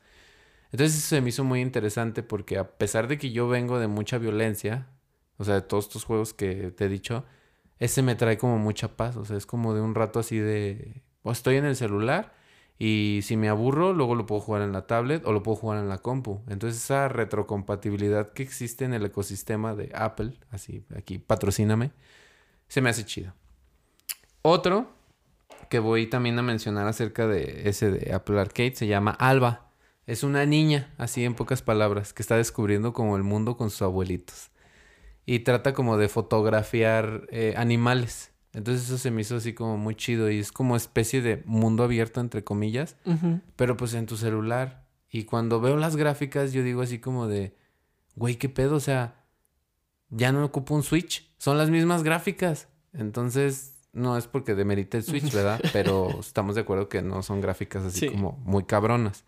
Entonces 0.71 0.95
eso 0.99 1.07
se 1.07 1.21
me 1.21 1.29
hizo 1.29 1.43
muy 1.43 1.59
interesante 1.59 2.21
porque 2.21 2.59
a 2.59 2.77
pesar 2.77 3.07
de 3.07 3.17
que 3.17 3.31
yo 3.31 3.47
vengo 3.47 3.79
de 3.79 3.87
mucha 3.87 4.19
violencia, 4.19 4.89
o 5.37 5.43
sea, 5.43 5.55
de 5.55 5.61
todos 5.63 5.85
estos 5.85 6.03
juegos 6.03 6.35
que 6.35 6.69
te 6.69 6.85
he 6.85 6.87
dicho, 6.87 7.25
ese 7.79 8.03
me 8.03 8.13
trae 8.13 8.37
como 8.37 8.59
mucha 8.59 8.95
paz. 8.95 9.17
O 9.17 9.25
sea, 9.25 9.35
es 9.35 9.47
como 9.47 9.73
de 9.73 9.81
un 9.81 9.95
rato 9.95 10.19
así 10.19 10.37
de... 10.37 11.01
O 11.23 11.31
estoy 11.31 11.55
en 11.55 11.65
el 11.65 11.75
celular 11.75 12.35
y 12.79 13.21
si 13.23 13.37
me 13.37 13.49
aburro, 13.49 13.93
luego 13.93 14.15
lo 14.15 14.25
puedo 14.25 14.41
jugar 14.41 14.61
en 14.63 14.71
la 14.71 14.87
tablet 14.87 15.25
o 15.25 15.31
lo 15.31 15.43
puedo 15.43 15.55
jugar 15.55 15.79
en 15.79 15.89
la 15.89 15.99
compu. 15.99 16.41
Entonces 16.47 16.83
esa 16.83 17.07
retrocompatibilidad 17.07 18.33
que 18.33 18.43
existe 18.43 18.85
en 18.85 18.93
el 18.93 19.05
ecosistema 19.05 19.75
de 19.75 19.91
Apple, 19.93 20.33
así, 20.51 20.83
aquí, 20.95 21.19
patrocíname, 21.19 21.91
se 22.67 22.81
me 22.81 22.89
hace 22.89 23.05
chido. 23.05 23.33
Otro 24.41 24.87
que 25.69 25.79
voy 25.79 26.07
también 26.07 26.37
a 26.37 26.43
mencionar 26.43 26.87
acerca 26.87 27.27
de 27.27 27.69
ese 27.69 27.91
de 27.91 28.13
Apple 28.13 28.39
Arcade 28.39 28.75
se 28.75 28.87
llama 28.87 29.11
Alba. 29.11 29.71
Es 30.05 30.23
una 30.23 30.45
niña, 30.45 30.93
así 30.97 31.23
en 31.23 31.33
pocas 31.33 31.61
palabras, 31.61 32.11
que 32.11 32.21
está 32.21 32.35
descubriendo 32.35 32.91
como 32.91 33.15
el 33.15 33.23
mundo 33.23 33.55
con 33.55 33.69
sus 33.69 33.83
abuelitos. 33.83 34.51
Y 35.25 35.39
trata 35.39 35.73
como 35.73 35.97
de 35.97 36.09
fotografiar 36.09 37.27
eh, 37.29 37.53
animales. 37.55 38.32
Entonces 38.53 38.85
eso 38.85 38.97
se 38.99 39.09
me 39.11 39.21
hizo 39.21 39.35
así 39.35 39.53
como 39.53 39.77
muy 39.77 39.95
chido 39.95 40.29
y 40.29 40.37
es 40.39 40.51
como 40.51 40.75
especie 40.75 41.21
de 41.21 41.41
mundo 41.45 41.83
abierto 41.83 42.21
entre 42.21 42.43
comillas, 42.43 42.95
pero 43.55 43.75
pues 43.77 43.93
en 43.95 44.05
tu 44.05 44.15
celular. 44.15 44.85
Y 45.09 45.23
cuando 45.23 45.59
veo 45.59 45.75
las 45.77 45.95
gráficas 45.95 46.53
yo 46.53 46.63
digo 46.63 46.81
así 46.81 46.99
como 46.99 47.27
de, 47.27 47.55
güey, 48.15 48.35
¿qué 48.35 48.49
pedo? 48.49 48.75
O 48.75 48.79
sea, 48.79 49.15
ya 50.09 50.31
no 50.31 50.45
ocupo 50.45 50.75
un 50.75 50.83
Switch. 50.83 51.27
Son 51.39 51.57
las 51.57 51.69
mismas 51.71 52.03
gráficas. 52.03 52.67
Entonces, 52.93 53.79
no 53.91 54.17
es 54.17 54.27
porque 54.27 54.53
demerite 54.55 54.97
el 54.97 55.03
Switch, 55.03 55.31
¿verdad? 55.33 55.59
Pero 55.73 56.19
estamos 56.19 56.55
de 56.55 56.61
acuerdo 56.61 56.89
que 56.89 57.01
no 57.01 57.21
son 57.23 57.41
gráficas 57.41 57.83
así 57.83 58.01
Sí. 58.01 58.07
como 58.09 58.33
muy 58.45 58.63
cabronas. 58.65 59.23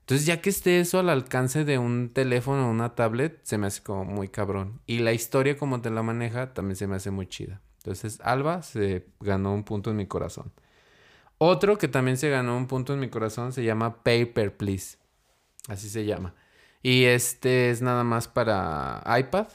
Entonces, 0.00 0.26
ya 0.26 0.40
que 0.42 0.50
esté 0.50 0.80
eso 0.80 0.98
al 0.98 1.08
alcance 1.08 1.64
de 1.64 1.78
un 1.78 2.10
teléfono 2.12 2.66
o 2.68 2.70
una 2.70 2.94
tablet, 2.94 3.38
se 3.44 3.56
me 3.56 3.66
hace 3.68 3.82
como 3.82 4.04
muy 4.04 4.28
cabrón. 4.28 4.80
Y 4.86 4.98
la 4.98 5.12
historia 5.12 5.56
como 5.56 5.80
te 5.80 5.90
la 5.90 6.02
maneja 6.02 6.52
también 6.54 6.76
se 6.76 6.86
me 6.86 6.96
hace 6.96 7.10
muy 7.10 7.26
chida. 7.26 7.60
Entonces, 7.82 8.20
Alba 8.22 8.62
se 8.62 9.06
ganó 9.20 9.52
un 9.52 9.64
punto 9.64 9.90
en 9.90 9.96
mi 9.96 10.06
corazón. 10.06 10.52
Otro 11.38 11.76
que 11.76 11.88
también 11.88 12.16
se 12.16 12.30
ganó 12.30 12.56
un 12.56 12.68
punto 12.68 12.94
en 12.94 13.00
mi 13.00 13.08
corazón 13.08 13.52
se 13.52 13.64
llama 13.64 14.04
Paper 14.04 14.56
Please. 14.56 14.98
Así 15.68 15.88
se 15.88 16.04
llama. 16.04 16.34
Y 16.82 17.04
este 17.04 17.70
es 17.70 17.82
nada 17.82 18.04
más 18.04 18.28
para 18.28 19.02
iPad. 19.18 19.48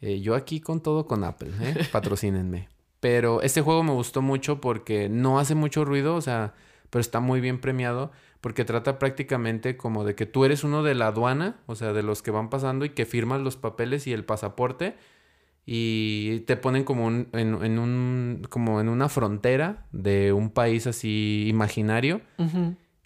Eh, 0.00 0.20
yo 0.20 0.36
aquí 0.36 0.60
con 0.60 0.80
todo 0.80 1.06
con 1.06 1.24
Apple, 1.24 1.50
¿eh? 1.60 1.88
Patrocínenme. 1.92 2.68
Pero 3.00 3.42
este 3.42 3.62
juego 3.62 3.82
me 3.82 3.92
gustó 3.92 4.22
mucho 4.22 4.60
porque 4.60 5.08
no 5.08 5.40
hace 5.40 5.56
mucho 5.56 5.84
ruido, 5.84 6.14
o 6.14 6.20
sea, 6.20 6.54
pero 6.90 7.00
está 7.00 7.18
muy 7.18 7.40
bien 7.40 7.60
premiado 7.60 8.12
porque 8.40 8.64
trata 8.64 8.98
prácticamente 8.98 9.76
como 9.76 10.04
de 10.04 10.14
que 10.14 10.26
tú 10.26 10.44
eres 10.44 10.62
uno 10.62 10.82
de 10.82 10.94
la 10.94 11.08
aduana, 11.08 11.60
o 11.66 11.74
sea, 11.74 11.92
de 11.92 12.02
los 12.02 12.22
que 12.22 12.30
van 12.30 12.50
pasando 12.50 12.84
y 12.84 12.90
que 12.90 13.06
firman 13.06 13.42
los 13.42 13.56
papeles 13.56 14.06
y 14.06 14.12
el 14.12 14.24
pasaporte 14.24 14.96
y 15.70 16.40
te 16.46 16.56
ponen 16.56 16.82
como 16.84 17.04
un- 17.04 17.28
en, 17.34 17.62
en 17.62 17.78
un 17.78 18.46
como 18.48 18.80
en 18.80 18.88
una 18.88 19.10
frontera 19.10 19.84
de 19.92 20.32
un 20.32 20.48
país 20.48 20.86
así 20.86 21.44
imaginario 21.46 22.22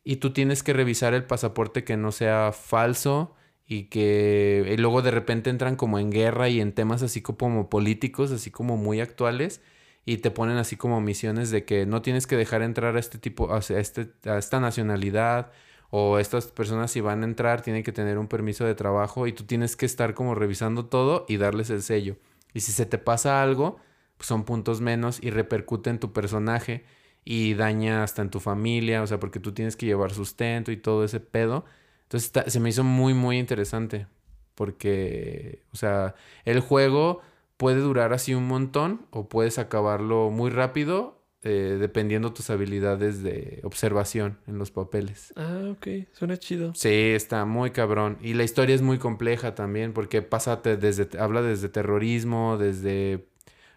y 0.04 0.16
tú 0.16 0.32
tienes 0.32 0.62
que 0.62 0.72
revisar 0.72 1.12
el 1.12 1.24
pasaporte 1.24 1.82
que 1.82 1.96
no 1.96 2.12
sea 2.12 2.52
falso 2.52 3.34
y 3.66 3.84
que 3.84 4.64
y 4.72 4.76
luego 4.76 5.02
de 5.02 5.10
repente 5.10 5.50
entran 5.50 5.74
como 5.74 5.98
en 5.98 6.10
guerra 6.12 6.48
y 6.50 6.60
en 6.60 6.72
temas 6.72 7.02
así 7.02 7.20
como 7.20 7.68
políticos, 7.68 8.30
así 8.30 8.52
como 8.52 8.76
muy 8.76 9.00
actuales 9.00 9.60
y 10.04 10.18
te 10.18 10.30
ponen 10.30 10.56
así 10.56 10.76
como 10.76 11.00
misiones 11.00 11.50
de 11.50 11.64
que 11.64 11.84
no 11.84 12.00
tienes 12.00 12.28
que 12.28 12.36
dejar 12.36 12.62
entrar 12.62 12.94
a 12.94 13.00
este 13.00 13.18
tipo, 13.18 13.52
a, 13.52 13.58
este, 13.58 14.08
a 14.26 14.38
esta 14.38 14.60
nacionalidad 14.60 15.50
o 15.90 16.20
estas 16.20 16.46
personas 16.46 16.92
si 16.92 17.00
van 17.00 17.22
a 17.22 17.24
entrar 17.24 17.62
tienen 17.62 17.82
que 17.82 17.92
tener 17.92 18.18
un 18.18 18.28
permiso 18.28 18.64
de 18.64 18.76
trabajo 18.76 19.26
y 19.26 19.32
tú 19.32 19.42
tienes 19.44 19.74
que 19.74 19.84
estar 19.86 20.14
como 20.14 20.36
revisando 20.36 20.86
todo 20.86 21.24
y 21.28 21.38
darles 21.38 21.68
el 21.70 21.82
sello. 21.82 22.16
Y 22.54 22.60
si 22.60 22.72
se 22.72 22.86
te 22.86 22.98
pasa 22.98 23.42
algo, 23.42 23.78
pues 24.16 24.26
son 24.28 24.44
puntos 24.44 24.80
menos 24.80 25.18
y 25.22 25.30
repercute 25.30 25.90
en 25.90 25.98
tu 26.00 26.12
personaje 26.12 26.84
y 27.24 27.54
daña 27.54 28.02
hasta 28.02 28.22
en 28.22 28.30
tu 28.30 28.40
familia, 28.40 29.02
o 29.02 29.06
sea, 29.06 29.20
porque 29.20 29.40
tú 29.40 29.52
tienes 29.52 29.76
que 29.76 29.86
llevar 29.86 30.12
sustento 30.12 30.72
y 30.72 30.76
todo 30.76 31.04
ese 31.04 31.20
pedo. 31.20 31.64
Entonces 32.04 32.26
está- 32.26 32.50
se 32.50 32.60
me 32.60 32.68
hizo 32.70 32.84
muy, 32.84 33.14
muy 33.14 33.38
interesante 33.38 34.06
porque, 34.54 35.62
o 35.72 35.76
sea, 35.76 36.14
el 36.44 36.60
juego 36.60 37.20
puede 37.56 37.80
durar 37.80 38.12
así 38.12 38.34
un 38.34 38.46
montón 38.48 39.06
o 39.10 39.28
puedes 39.28 39.58
acabarlo 39.58 40.30
muy 40.30 40.50
rápido 40.50 41.21
eh, 41.44 41.76
dependiendo 41.80 42.32
tus 42.32 42.50
habilidades 42.50 43.22
de 43.22 43.60
observación 43.64 44.38
en 44.46 44.58
los 44.58 44.70
papeles. 44.70 45.32
Ah, 45.36 45.70
ok. 45.72 45.86
Suena 46.12 46.36
chido. 46.36 46.72
Sí, 46.74 46.88
está 46.90 47.44
muy 47.44 47.70
cabrón. 47.72 48.18
Y 48.20 48.34
la 48.34 48.44
historia 48.44 48.74
es 48.74 48.82
muy 48.82 48.98
compleja 48.98 49.54
también, 49.54 49.92
porque 49.92 50.22
pasa 50.22 50.56
desde, 50.56 51.18
habla 51.18 51.42
desde 51.42 51.68
terrorismo, 51.68 52.58
desde 52.58 53.26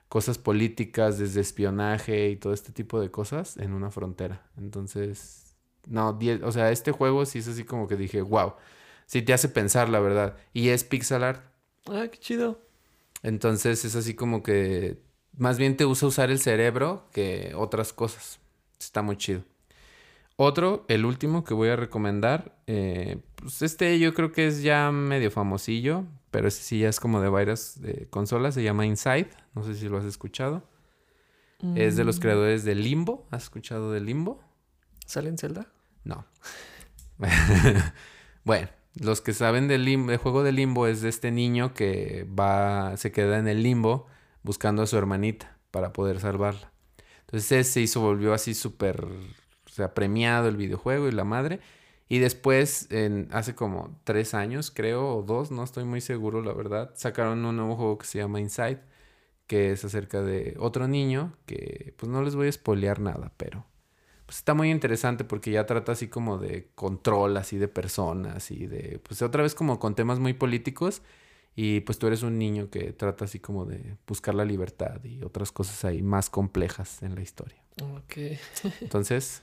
cosas 0.10 0.38
políticas, 0.38 1.18
desde 1.18 1.42
espionaje 1.42 2.30
y 2.30 2.36
todo 2.38 2.54
este 2.54 2.72
tipo 2.72 3.02
de 3.02 3.12
cosas 3.12 3.58
en 3.58 3.74
una 3.74 3.92
frontera. 3.92 4.48
Entonces, 4.58 5.56
no, 5.88 6.14
die- 6.14 6.42
o 6.44 6.52
sea, 6.52 6.72
este 6.72 6.92
juego 6.92 7.26
sí 7.26 7.40
es 7.40 7.48
así 7.48 7.64
como 7.64 7.88
que 7.88 7.96
dije, 7.96 8.22
wow, 8.22 8.54
sí 9.08 9.22
te 9.24 9.34
hace 9.34 9.50
pensar, 9.50 9.90
la 9.90 10.00
verdad. 10.00 10.38
Y 10.54 10.70
es 10.70 10.84
pixel 10.84 11.24
art. 11.24 11.44
Ah, 11.88 12.08
qué 12.12 12.18
chido. 12.20 12.62
Entonces 13.24 13.86
es 13.86 13.96
así 13.96 14.14
como 14.14 14.44
que 14.44 15.02
más 15.38 15.58
bien 15.58 15.78
te 15.78 15.86
usa 15.86 16.08
usar 16.08 16.32
el 16.32 16.40
cerebro 16.40 17.06
que 17.12 17.54
otras 17.56 17.94
cosas. 17.94 18.40
Está 18.80 19.02
muy 19.02 19.18
chido. 19.18 19.42
Otro, 20.38 20.84
el 20.90 21.06
último 21.06 21.44
que 21.46 21.54
voy 21.54 21.70
a 21.70 21.76
recomendar, 21.78 22.58
eh, 22.68 23.20
pues 23.36 23.62
este 23.62 23.98
yo 24.00 24.14
creo 24.14 24.34
que 24.34 24.48
es 24.48 24.62
ya 24.64 24.92
medio 24.92 25.32
famosillo, 25.32 26.04
pero 26.30 26.50
ese 26.50 26.62
sí 26.62 26.80
ya 26.80 26.90
es 26.90 27.00
como 27.00 27.22
de 27.22 27.30
varias 27.30 27.78
eh, 27.86 28.08
consolas, 28.10 28.54
se 28.54 28.62
llama 28.64 28.86
Inside, 28.86 29.30
no 29.54 29.64
sé 29.64 29.76
si 29.76 29.88
lo 29.88 29.98
has 29.98 30.06
escuchado. 30.06 30.64
Es 31.76 31.96
de 31.96 32.04
los 32.04 32.18
Mm. 32.18 32.22
creadores 32.22 32.64
de 32.66 32.76
Limbo, 32.76 33.26
¿has 33.32 33.44
escuchado 33.44 33.92
de 33.94 34.02
Limbo? 34.02 34.44
¿Sale 35.06 35.30
en 35.30 35.38
Zelda? 35.38 35.68
No. 36.04 36.26
bueno, 38.44 38.68
los 38.96 39.22
que 39.22 39.34
saben 39.34 39.68
del 39.68 39.86
limbo, 39.86 40.12
el 40.12 40.18
juego 40.18 40.44
de 40.44 40.52
limbo 40.52 40.86
es 40.88 41.02
de 41.02 41.10
este 41.10 41.32
niño 41.32 41.74
que 41.74 42.28
va, 42.38 42.98
se 42.98 43.12
queda 43.12 43.40
en 43.40 43.48
el 43.48 43.64
limbo 43.64 44.08
buscando 44.46 44.84
a 44.84 44.88
su 44.88 44.96
hermanita 44.96 45.58
para 45.72 45.92
poder 45.92 46.20
salvarla. 46.20 46.72
Entonces 47.22 47.68
se 47.68 47.82
hizo, 47.82 48.00
volvió 48.00 48.34
así 48.34 48.54
súper, 48.54 49.04
o 49.04 49.94
premiado 49.94 50.48
el 50.48 50.56
videojuego 50.56 51.08
y 51.08 51.12
la 51.12 51.24
madre. 51.24 51.60
Y 52.08 52.20
después, 52.20 52.88
hace 53.32 53.56
como 53.56 54.00
tres 54.04 54.36
años, 54.36 54.70
creo, 54.70 55.18
o 55.18 55.24
dos, 55.24 55.50
no 55.50 55.64
estoy 55.64 55.84
muy 55.86 56.02
seguro, 56.02 56.44
la 56.44 56.54
verdad, 56.54 56.92
sacaron 56.96 57.44
un 57.44 57.58
nuevo 57.58 57.76
juego 57.76 57.98
que 57.98 58.06
se 58.06 58.20
llama 58.20 58.40
Inside, 58.40 58.80
que 59.48 59.72
es 59.72 59.84
acerca 59.84 60.22
de 60.22 60.56
otro 60.60 60.88
niño, 60.88 61.36
que 61.48 61.96
pues 61.98 62.12
no 62.12 62.22
les 62.22 62.36
voy 62.36 62.48
a 62.48 62.52
spoilear 62.52 63.00
nada, 63.00 63.34
pero 63.38 63.66
pues 64.28 64.38
está 64.38 64.54
muy 64.54 64.70
interesante 64.70 65.24
porque 65.24 65.50
ya 65.50 65.66
trata 65.66 65.94
así 65.94 66.08
como 66.08 66.38
de 66.38 66.70
control, 66.76 67.38
así 67.38 67.58
de 67.58 67.68
personas 67.68 68.52
y 68.52 68.68
de, 68.68 69.00
pues 69.00 69.24
otra 69.24 69.42
vez 69.42 69.56
como 69.56 69.80
con 69.80 69.96
temas 69.96 70.20
muy 70.20 70.34
políticos 70.34 71.02
y 71.56 71.80
pues 71.82 71.98
tú 71.98 72.08
eres 72.08 72.22
un 72.24 72.38
niño 72.38 72.70
que 72.70 72.92
trata 72.92 73.26
así 73.26 73.40
como 73.40 73.66
de 73.66 73.98
buscar 74.06 74.36
la 74.36 74.44
libertad 74.44 75.04
y 75.04 75.24
otras 75.24 75.52
cosas 75.52 75.86
ahí 75.86 76.02
más 76.02 76.30
complejas 76.30 77.02
en 77.02 77.16
la 77.16 77.22
historia. 77.22 77.64
Ok. 77.82 78.40
Entonces, 78.82 79.42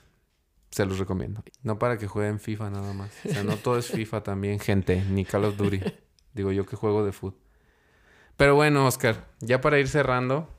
se 0.69 0.85
los 0.85 0.99
recomiendo. 0.99 1.43
No 1.63 1.79
para 1.79 1.97
que 1.97 2.07
jueguen 2.07 2.39
FIFA 2.39 2.69
nada 2.69 2.93
más. 2.93 3.11
O 3.25 3.29
sea, 3.29 3.43
no 3.43 3.57
todo 3.57 3.79
es 3.79 3.87
FIFA 3.87 4.21
también, 4.21 4.59
gente, 4.59 5.03
ni 5.09 5.25
Call 5.25 5.45
of 5.45 5.57
Duty. 5.57 5.81
Digo 6.33 6.51
yo 6.51 6.65
que 6.65 6.75
juego 6.75 7.03
de 7.03 7.11
fútbol. 7.11 7.39
Pero 8.37 8.55
bueno, 8.55 8.85
Oscar, 8.87 9.27
ya 9.39 9.61
para 9.61 9.79
ir 9.79 9.87
cerrando, 9.87 10.49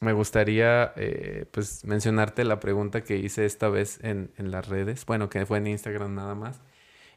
me 0.00 0.12
gustaría 0.12 0.92
eh, 0.96 1.46
pues 1.50 1.84
mencionarte 1.84 2.44
la 2.44 2.60
pregunta 2.60 3.02
que 3.02 3.16
hice 3.16 3.46
esta 3.46 3.68
vez 3.68 3.98
en, 4.02 4.32
en 4.36 4.50
las 4.50 4.68
redes. 4.68 5.04
Bueno, 5.06 5.28
que 5.28 5.44
fue 5.44 5.58
en 5.58 5.66
Instagram 5.66 6.14
nada 6.14 6.34
más. 6.34 6.60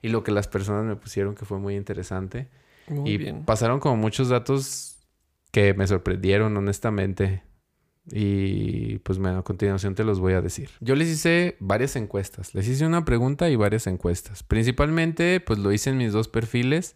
Y 0.01 0.09
lo 0.09 0.23
que 0.23 0.31
las 0.31 0.47
personas 0.47 0.85
me 0.85 0.95
pusieron 0.95 1.35
que 1.35 1.45
fue 1.45 1.59
muy 1.59 1.75
interesante. 1.75 2.49
Muy 2.87 3.11
y 3.11 3.17
bien. 3.17 3.43
pasaron 3.45 3.79
como 3.79 3.97
muchos 3.97 4.29
datos 4.29 4.97
que 5.51 5.73
me 5.73 5.87
sorprendieron, 5.87 6.55
honestamente. 6.55 7.43
Y 8.09 8.99
pues 8.99 9.19
bueno, 9.19 9.39
a 9.39 9.43
continuación 9.43 9.95
te 9.95 10.03
los 10.03 10.19
voy 10.19 10.33
a 10.33 10.41
decir. 10.41 10.69
Yo 10.79 10.95
les 10.95 11.09
hice 11.09 11.57
varias 11.59 11.95
encuestas. 11.95 12.55
Les 12.55 12.67
hice 12.67 12.85
una 12.85 13.03
pregunta 13.03 13.49
y 13.49 13.55
varias 13.55 13.87
encuestas. 13.87 14.43
Principalmente, 14.43 15.41
pues 15.41 15.59
lo 15.59 15.71
hice 15.73 15.89
en 15.89 15.97
mis 15.97 16.13
dos 16.13 16.29
perfiles, 16.29 16.95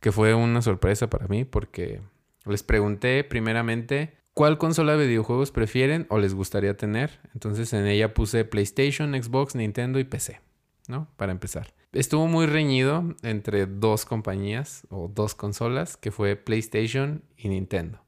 que 0.00 0.12
fue 0.12 0.34
una 0.34 0.62
sorpresa 0.62 1.10
para 1.10 1.26
mí 1.26 1.44
porque 1.44 2.00
les 2.44 2.62
pregunté 2.62 3.24
primeramente 3.24 4.14
cuál 4.34 4.58
consola 4.58 4.96
de 4.96 5.06
videojuegos 5.06 5.50
prefieren 5.50 6.06
o 6.10 6.18
les 6.18 6.34
gustaría 6.34 6.76
tener. 6.76 7.20
Entonces 7.32 7.72
en 7.72 7.86
ella 7.86 8.14
puse 8.14 8.44
PlayStation, 8.44 9.20
Xbox, 9.20 9.54
Nintendo 9.54 9.98
y 9.98 10.04
PC, 10.04 10.40
¿no? 10.88 11.08
Para 11.16 11.32
empezar. 11.32 11.72
Estuvo 11.94 12.26
muy 12.26 12.46
reñido 12.46 13.14
entre 13.22 13.66
dos 13.66 14.04
compañías 14.04 14.86
o 14.90 15.08
dos 15.08 15.34
consolas, 15.34 15.96
que 15.96 16.10
fue 16.10 16.36
PlayStation 16.36 17.22
y 17.36 17.48
Nintendo. 17.48 18.02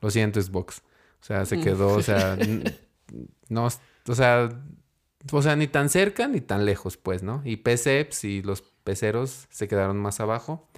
Lo 0.00 0.10
siento, 0.10 0.40
Xbox. 0.40 0.82
O 1.20 1.24
sea, 1.24 1.44
se 1.44 1.60
quedó, 1.60 1.88
o 1.88 2.02
sea, 2.02 2.38
no, 3.48 3.66
o 3.66 4.14
sea, 4.14 4.48
o 5.32 5.42
sea, 5.42 5.56
ni 5.56 5.66
tan 5.66 5.88
cerca 5.88 6.28
ni 6.28 6.40
tan 6.40 6.64
lejos, 6.64 6.96
pues, 6.96 7.22
¿no? 7.22 7.42
Y 7.44 7.56
PC, 7.56 8.04
pues, 8.04 8.24
y 8.24 8.42
los 8.42 8.62
peceros 8.62 9.46
se 9.50 9.66
quedaron 9.66 9.96
más 9.98 10.20
abajo. 10.20 10.68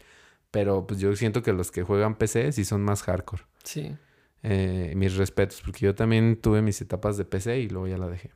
Pero 0.50 0.86
pues 0.86 0.98
yo 0.98 1.14
siento 1.14 1.42
que 1.42 1.52
los 1.52 1.70
que 1.70 1.82
juegan 1.82 2.16
PC 2.16 2.52
sí 2.52 2.64
son 2.64 2.82
más 2.82 3.02
hardcore. 3.02 3.42
Sí. 3.64 3.94
Eh, 4.42 4.92
mis 4.96 5.16
respetos, 5.16 5.60
porque 5.60 5.80
yo 5.80 5.94
también 5.94 6.40
tuve 6.40 6.62
mis 6.62 6.80
etapas 6.80 7.16
de 7.16 7.24
PC 7.24 7.60
y 7.60 7.68
luego 7.68 7.86
ya 7.86 7.98
la 7.98 8.08
dejé. 8.08 8.30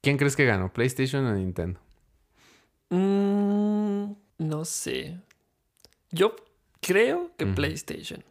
¿Quién 0.00 0.16
crees 0.16 0.36
que 0.36 0.44
ganó? 0.44 0.72
¿PlayStation 0.72 1.24
o 1.26 1.34
Nintendo? 1.34 1.80
Mm, 2.94 4.14
no 4.38 4.64
sé. 4.64 5.18
Yo 6.10 6.36
creo 6.80 7.30
que. 7.36 7.46
PlayStation. 7.46 8.22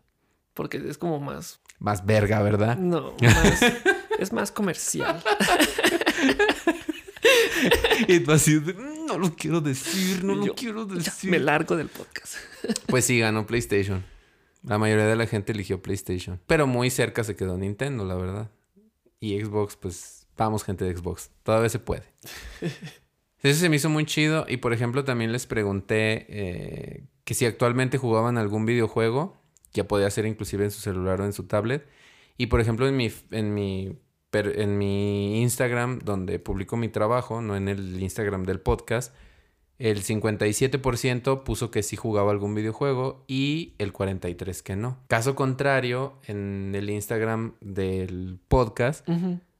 Porque 0.53 0.77
es 0.87 0.97
como 0.97 1.19
más. 1.19 1.59
Más 1.79 2.05
verga, 2.05 2.41
¿verdad? 2.41 2.77
No, 2.77 3.15
más- 3.21 3.63
es 4.19 4.31
más 4.33 4.51
comercial. 4.51 5.21
Y 8.07 8.19
tú 8.19 8.31
así 8.33 8.59
"Mm, 8.59 9.05
no 9.07 9.17
lo 9.17 9.33
quiero 9.35 9.61
decir, 9.61 10.23
no 10.23 10.35
lo 10.35 10.53
quiero 10.55 10.85
decir. 10.85 11.29
me 11.29 11.39
largo 11.39 11.75
del 11.77 11.87
podcast. 11.87 12.35
Pues 12.87 13.05
sí, 13.05 13.19
ganó 13.19 13.45
PlayStation. 13.45 14.03
La 14.63 14.77
mayoría 14.77 15.05
de 15.05 15.15
la 15.15 15.25
gente 15.27 15.51
eligió 15.51 15.81
PlayStation. 15.81 16.39
Pero 16.47 16.67
muy 16.67 16.89
cerca 16.89 17.23
se 17.23 17.35
quedó 17.35 17.57
Nintendo, 17.57 18.05
la 18.05 18.15
verdad. 18.15 18.49
Y 19.19 19.39
Xbox, 19.41 19.75
pues 19.77 20.27
vamos 20.37 20.63
gente 20.63 20.85
de 20.85 20.95
Xbox. 20.95 21.29
Todavía 21.43 21.69
se 21.69 21.79
puede. 21.79 22.03
Eso 23.43 23.59
se 23.59 23.69
me 23.69 23.75
hizo 23.75 23.89
muy 23.89 24.05
chido. 24.05 24.45
Y 24.47 24.57
por 24.57 24.73
ejemplo, 24.73 25.03
también 25.03 25.31
les 25.31 25.45
pregunté 25.45 26.25
eh, 26.29 27.03
que 27.25 27.33
si 27.33 27.45
actualmente 27.45 27.97
jugaban 27.97 28.37
algún 28.37 28.65
videojuego. 28.65 29.37
ya 29.73 29.87
podía 29.87 30.07
hacer 30.07 30.25
inclusive 30.25 30.65
en 30.65 30.71
su 30.71 30.81
celular 30.81 31.21
o 31.21 31.25
en 31.25 31.33
su 31.33 31.43
tablet. 31.43 31.85
Y 32.37 32.47
por 32.47 32.61
ejemplo, 32.61 32.87
en 32.87 32.95
mi, 32.95 33.11
en 33.31 33.53
mi, 33.53 33.99
en 34.31 34.77
mi 34.77 35.41
Instagram, 35.41 35.99
donde 35.99 36.39
publico 36.39 36.77
mi 36.77 36.89
trabajo, 36.89 37.41
no 37.41 37.55
en 37.55 37.67
el 37.67 38.01
Instagram 38.01 38.43
del 38.43 38.59
podcast, 38.59 39.13
el 39.79 40.03
57% 40.03 41.43
puso 41.43 41.71
que 41.71 41.83
sí 41.83 41.95
jugaba 41.95 42.31
algún 42.31 42.55
videojuego 42.55 43.25
y 43.27 43.73
el 43.79 43.91
43% 43.91 44.61
que 44.61 44.75
no. 44.75 44.99
Caso 45.07 45.35
contrario, 45.35 46.19
en 46.27 46.73
el 46.75 46.89
Instagram 46.89 47.55
del 47.59 48.39
podcast. 48.47 49.07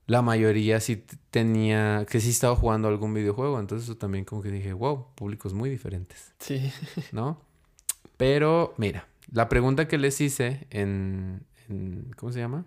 La 0.05 0.21
mayoría 0.21 0.79
sí 0.79 1.03
tenía, 1.31 2.05
que 2.09 2.19
sí 2.19 2.29
estaba 2.31 2.55
jugando 2.55 2.87
algún 2.87 3.13
videojuego. 3.13 3.59
Entonces 3.59 3.87
eso 3.89 3.97
también 3.97 4.25
como 4.25 4.41
que 4.41 4.51
dije, 4.51 4.73
wow, 4.73 5.07
públicos 5.15 5.53
muy 5.53 5.69
diferentes, 5.69 6.33
Sí. 6.39 6.71
¿no? 7.11 7.39
Pero 8.17 8.73
mira, 8.77 9.07
la 9.31 9.49
pregunta 9.49 9.87
que 9.87 9.97
les 9.97 10.19
hice 10.21 10.67
en, 10.69 11.45
en- 11.69 12.11
¿cómo 12.17 12.31
se 12.31 12.39
llama? 12.39 12.65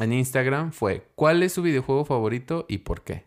En 0.00 0.12
Instagram 0.12 0.72
fue, 0.72 1.06
¿cuál 1.14 1.42
es 1.42 1.52
su 1.52 1.62
videojuego 1.62 2.04
favorito 2.04 2.66
y 2.68 2.78
por 2.78 3.02
qué? 3.02 3.24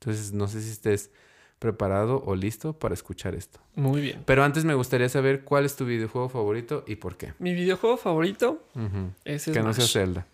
Entonces 0.00 0.32
no 0.32 0.48
sé 0.48 0.60
si 0.62 0.70
estés 0.70 1.10
preparado 1.58 2.22
o 2.26 2.34
listo 2.34 2.78
para 2.78 2.94
escuchar 2.94 3.34
esto. 3.34 3.60
Muy 3.74 4.00
bien. 4.00 4.22
Pero 4.26 4.42
antes 4.44 4.64
me 4.64 4.74
gustaría 4.74 5.08
saber 5.08 5.44
cuál 5.44 5.64
es 5.64 5.76
tu 5.76 5.86
videojuego 5.86 6.28
favorito 6.28 6.84
y 6.86 6.96
por 6.96 7.16
qué. 7.16 7.32
Mi 7.38 7.54
videojuego 7.54 7.96
favorito 7.96 8.62
Ujú. 8.74 9.12
es 9.24 9.44
Que 9.44 9.60
no 9.62 9.72
sea. 9.72 9.86
Zelda. 9.86 10.26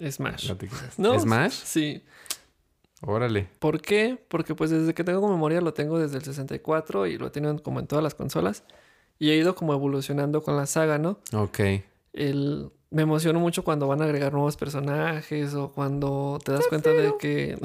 Smash. 0.00 0.48
No 0.48 0.56
te 0.56 0.68
creas. 0.68 0.98
No, 0.98 1.18
¿Smash? 1.18 1.52
Sí. 1.52 2.02
Órale. 3.00 3.48
¿Por 3.58 3.80
qué? 3.80 4.18
Porque 4.28 4.54
pues 4.54 4.70
desde 4.70 4.94
que 4.94 5.04
tengo 5.04 5.28
memoria 5.28 5.60
lo 5.60 5.72
tengo 5.72 5.98
desde 5.98 6.18
el 6.18 6.24
64 6.24 7.06
y 7.06 7.18
lo 7.18 7.28
he 7.28 7.30
tenido 7.30 7.62
como 7.62 7.80
en 7.80 7.86
todas 7.86 8.02
las 8.02 8.14
consolas. 8.14 8.64
Y 9.18 9.30
he 9.30 9.36
ido 9.36 9.54
como 9.54 9.72
evolucionando 9.72 10.42
con 10.42 10.56
la 10.56 10.66
saga, 10.66 10.98
¿no? 10.98 11.18
Ok. 11.32 11.60
El... 12.12 12.70
Me 12.90 13.02
emociono 13.02 13.38
mucho 13.38 13.64
cuando 13.64 13.86
van 13.86 14.00
a 14.00 14.04
agregar 14.04 14.32
nuevos 14.32 14.56
personajes 14.56 15.54
o 15.54 15.72
cuando 15.72 16.38
te 16.42 16.52
das 16.52 16.66
cuenta 16.68 16.90
de 16.90 17.12
que... 17.18 17.58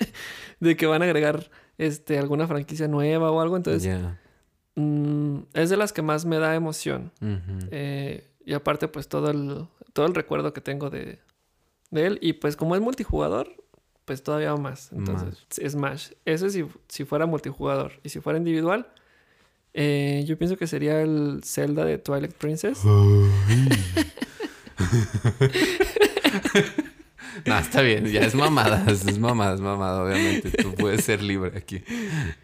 de 0.60 0.76
que 0.76 0.86
van 0.86 1.02
a 1.02 1.06
agregar 1.06 1.50
este, 1.76 2.18
alguna 2.18 2.46
franquicia 2.46 2.86
nueva 2.86 3.30
o 3.30 3.40
algo. 3.40 3.56
Entonces, 3.56 3.98
mm, 4.76 5.38
es 5.54 5.70
de 5.70 5.76
las 5.76 5.92
que 5.92 6.02
más 6.02 6.24
me 6.24 6.38
da 6.38 6.54
emoción. 6.54 7.10
Eh, 7.70 8.30
y 8.44 8.52
aparte, 8.52 8.86
pues 8.86 9.08
todo 9.08 9.30
el, 9.30 9.66
todo 9.92 10.06
el 10.06 10.14
recuerdo 10.14 10.52
que 10.52 10.60
tengo 10.60 10.90
de, 10.90 11.18
de 11.90 12.06
él. 12.06 12.18
Y 12.22 12.34
pues 12.34 12.56
como 12.56 12.74
es 12.74 12.80
multijugador, 12.82 13.48
pues 14.04 14.22
todavía 14.22 14.54
más. 14.56 14.90
Entonces, 14.92 15.46
Smash. 15.72 16.10
Eso 16.24 16.48
si, 16.50 16.64
si 16.88 17.04
fuera 17.04 17.26
multijugador. 17.26 17.92
Y 18.02 18.08
si 18.08 18.20
fuera 18.20 18.38
individual, 18.38 18.88
eh, 19.74 20.24
yo 20.26 20.36
pienso 20.38 20.56
que 20.56 20.66
sería 20.66 21.00
el 21.02 21.40
Zelda 21.44 21.84
de 21.84 21.98
Twilight 21.98 22.32
Princess. 22.34 22.80
No, 27.46 27.58
está 27.58 27.80
bien, 27.80 28.04
ya 28.06 28.20
es 28.20 28.34
mamada, 28.34 28.84
es 28.90 29.18
mamada, 29.18 29.54
es 29.54 29.60
mamada, 29.60 30.02
obviamente. 30.04 30.50
Tú 30.50 30.74
puedes 30.74 31.04
ser 31.04 31.22
libre 31.22 31.56
aquí. 31.56 31.82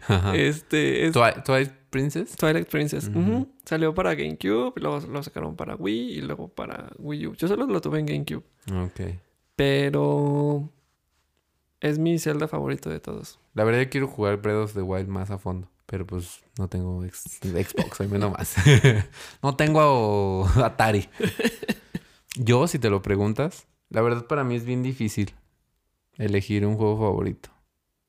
Ajá. 0.07 0.35
Este 0.35 1.05
es 1.05 1.13
Twi- 1.13 1.43
Twilight 1.43 1.71
Princess. 1.89 2.35
Twilight 2.35 2.67
Princess. 2.67 3.11
Salió 3.65 3.93
para 3.93 4.15
GameCube, 4.15 4.73
y 4.77 4.79
luego 4.79 4.99
lo 5.11 5.21
sacaron 5.23 5.55
para 5.55 5.75
Wii 5.75 6.17
y 6.17 6.21
luego 6.21 6.47
para 6.47 6.89
Wii 6.97 7.27
U. 7.27 7.33
Yo 7.35 7.47
solo 7.47 7.67
lo 7.67 7.81
tuve 7.81 7.99
en 7.99 8.05
GameCube. 8.07 8.43
Ok. 8.71 9.01
Pero 9.57 10.71
es 11.81 11.97
mi 11.97 12.19
Zelda 12.19 12.47
favorito 12.47 12.91
de 12.91 12.99
todos. 12.99 13.39
La 13.55 13.63
verdad 13.63 13.81
yo 13.81 13.89
quiero 13.89 14.07
jugar 14.07 14.37
Breath 14.37 14.65
of 14.65 14.73
the 14.73 14.83
Wild 14.83 15.09
más 15.09 15.31
a 15.31 15.39
fondo. 15.39 15.67
Pero 15.87 16.05
pues 16.05 16.43
no 16.59 16.67
tengo 16.67 17.01
Xbox, 17.01 17.99
hoy 17.99 18.07
menos 18.07 18.31
más. 18.31 18.55
no 19.41 19.55
tengo 19.55 20.47
Atari. 20.63 21.09
Yo, 22.35 22.67
si 22.67 22.77
te 22.77 22.89
lo 22.89 23.01
preguntas, 23.01 23.65
la 23.89 24.01
verdad 24.01 24.27
para 24.27 24.43
mí 24.43 24.55
es 24.55 24.63
bien 24.63 24.83
difícil 24.83 25.33
elegir 26.17 26.65
un 26.65 26.75
juego 26.75 26.97
favorito. 26.99 27.49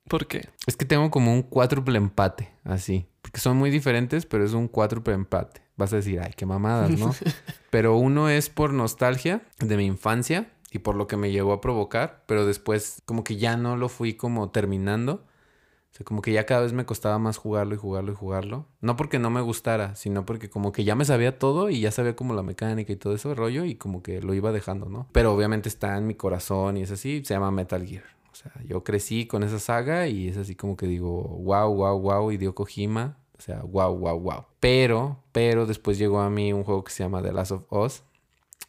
¿Por 0.08 0.26
qué? 0.26 0.48
Es 0.66 0.76
que 0.76 0.84
tengo 0.84 1.10
como 1.10 1.32
un 1.32 1.42
cuádruple 1.42 1.96
empate, 1.96 2.50
así. 2.64 3.06
Porque 3.22 3.40
son 3.40 3.56
muy 3.56 3.70
diferentes, 3.70 4.26
pero 4.26 4.44
es 4.44 4.52
un 4.52 4.68
cuádruple 4.68 5.14
empate. 5.14 5.62
Vas 5.76 5.92
a 5.92 5.96
decir, 5.96 6.20
ay, 6.20 6.32
qué 6.36 6.44
mamadas, 6.44 6.90
¿no? 6.98 7.14
pero 7.70 7.96
uno 7.96 8.28
es 8.28 8.50
por 8.50 8.72
nostalgia 8.72 9.42
de 9.60 9.76
mi 9.76 9.86
infancia 9.86 10.50
y 10.70 10.80
por 10.80 10.94
lo 10.94 11.06
que 11.06 11.16
me 11.16 11.30
llegó 11.30 11.52
a 11.52 11.60
provocar, 11.60 12.22
pero 12.26 12.46
después 12.46 13.02
como 13.04 13.24
que 13.24 13.36
ya 13.36 13.56
no 13.56 13.76
lo 13.76 13.88
fui 13.88 14.14
como 14.14 14.50
terminando. 14.50 15.24
O 15.90 15.94
sea, 15.98 16.04
como 16.04 16.20
que 16.20 16.32
ya 16.32 16.44
cada 16.44 16.60
vez 16.60 16.74
me 16.74 16.84
costaba 16.84 17.18
más 17.18 17.38
jugarlo 17.38 17.74
y 17.74 17.78
jugarlo 17.78 18.12
y 18.12 18.14
jugarlo. 18.14 18.66
No 18.82 18.96
porque 18.96 19.18
no 19.18 19.30
me 19.30 19.40
gustara, 19.40 19.94
sino 19.94 20.26
porque 20.26 20.50
como 20.50 20.70
que 20.70 20.84
ya 20.84 20.94
me 20.94 21.06
sabía 21.06 21.38
todo 21.38 21.70
y 21.70 21.80
ya 21.80 21.90
sabía 21.90 22.14
como 22.14 22.34
la 22.34 22.42
mecánica 22.42 22.92
y 22.92 22.96
todo 22.96 23.14
ese 23.14 23.34
rollo 23.34 23.64
y 23.64 23.76
como 23.76 24.02
que 24.02 24.20
lo 24.20 24.34
iba 24.34 24.52
dejando, 24.52 24.88
¿no? 24.88 25.08
Pero 25.12 25.32
obviamente 25.32 25.68
está 25.68 25.96
en 25.96 26.06
mi 26.06 26.14
corazón 26.14 26.76
y 26.76 26.82
es 26.82 26.90
así, 26.90 27.22
se 27.24 27.34
llama 27.34 27.50
Metal 27.50 27.84
Gear. 27.86 28.04
O 28.30 28.34
sea, 28.34 28.52
yo 28.64 28.84
crecí 28.84 29.26
con 29.26 29.42
esa 29.42 29.58
saga 29.58 30.06
y 30.06 30.28
es 30.28 30.36
así 30.36 30.54
como 30.54 30.76
que 30.76 30.86
digo, 30.86 31.22
wow, 31.22 31.74
wow, 31.74 31.98
wow, 31.98 32.30
Hideo 32.30 32.54
Kojima. 32.54 33.16
O 33.36 33.40
sea, 33.40 33.62
wow, 33.62 33.96
wow, 33.96 34.18
wow. 34.18 34.44
Pero, 34.60 35.22
pero 35.32 35.64
después 35.64 35.96
llegó 35.96 36.20
a 36.20 36.28
mí 36.28 36.52
un 36.52 36.64
juego 36.64 36.84
que 36.84 36.92
se 36.92 37.02
llama 37.02 37.22
The 37.22 37.32
Last 37.32 37.52
of 37.52 37.72
Us. 37.72 38.02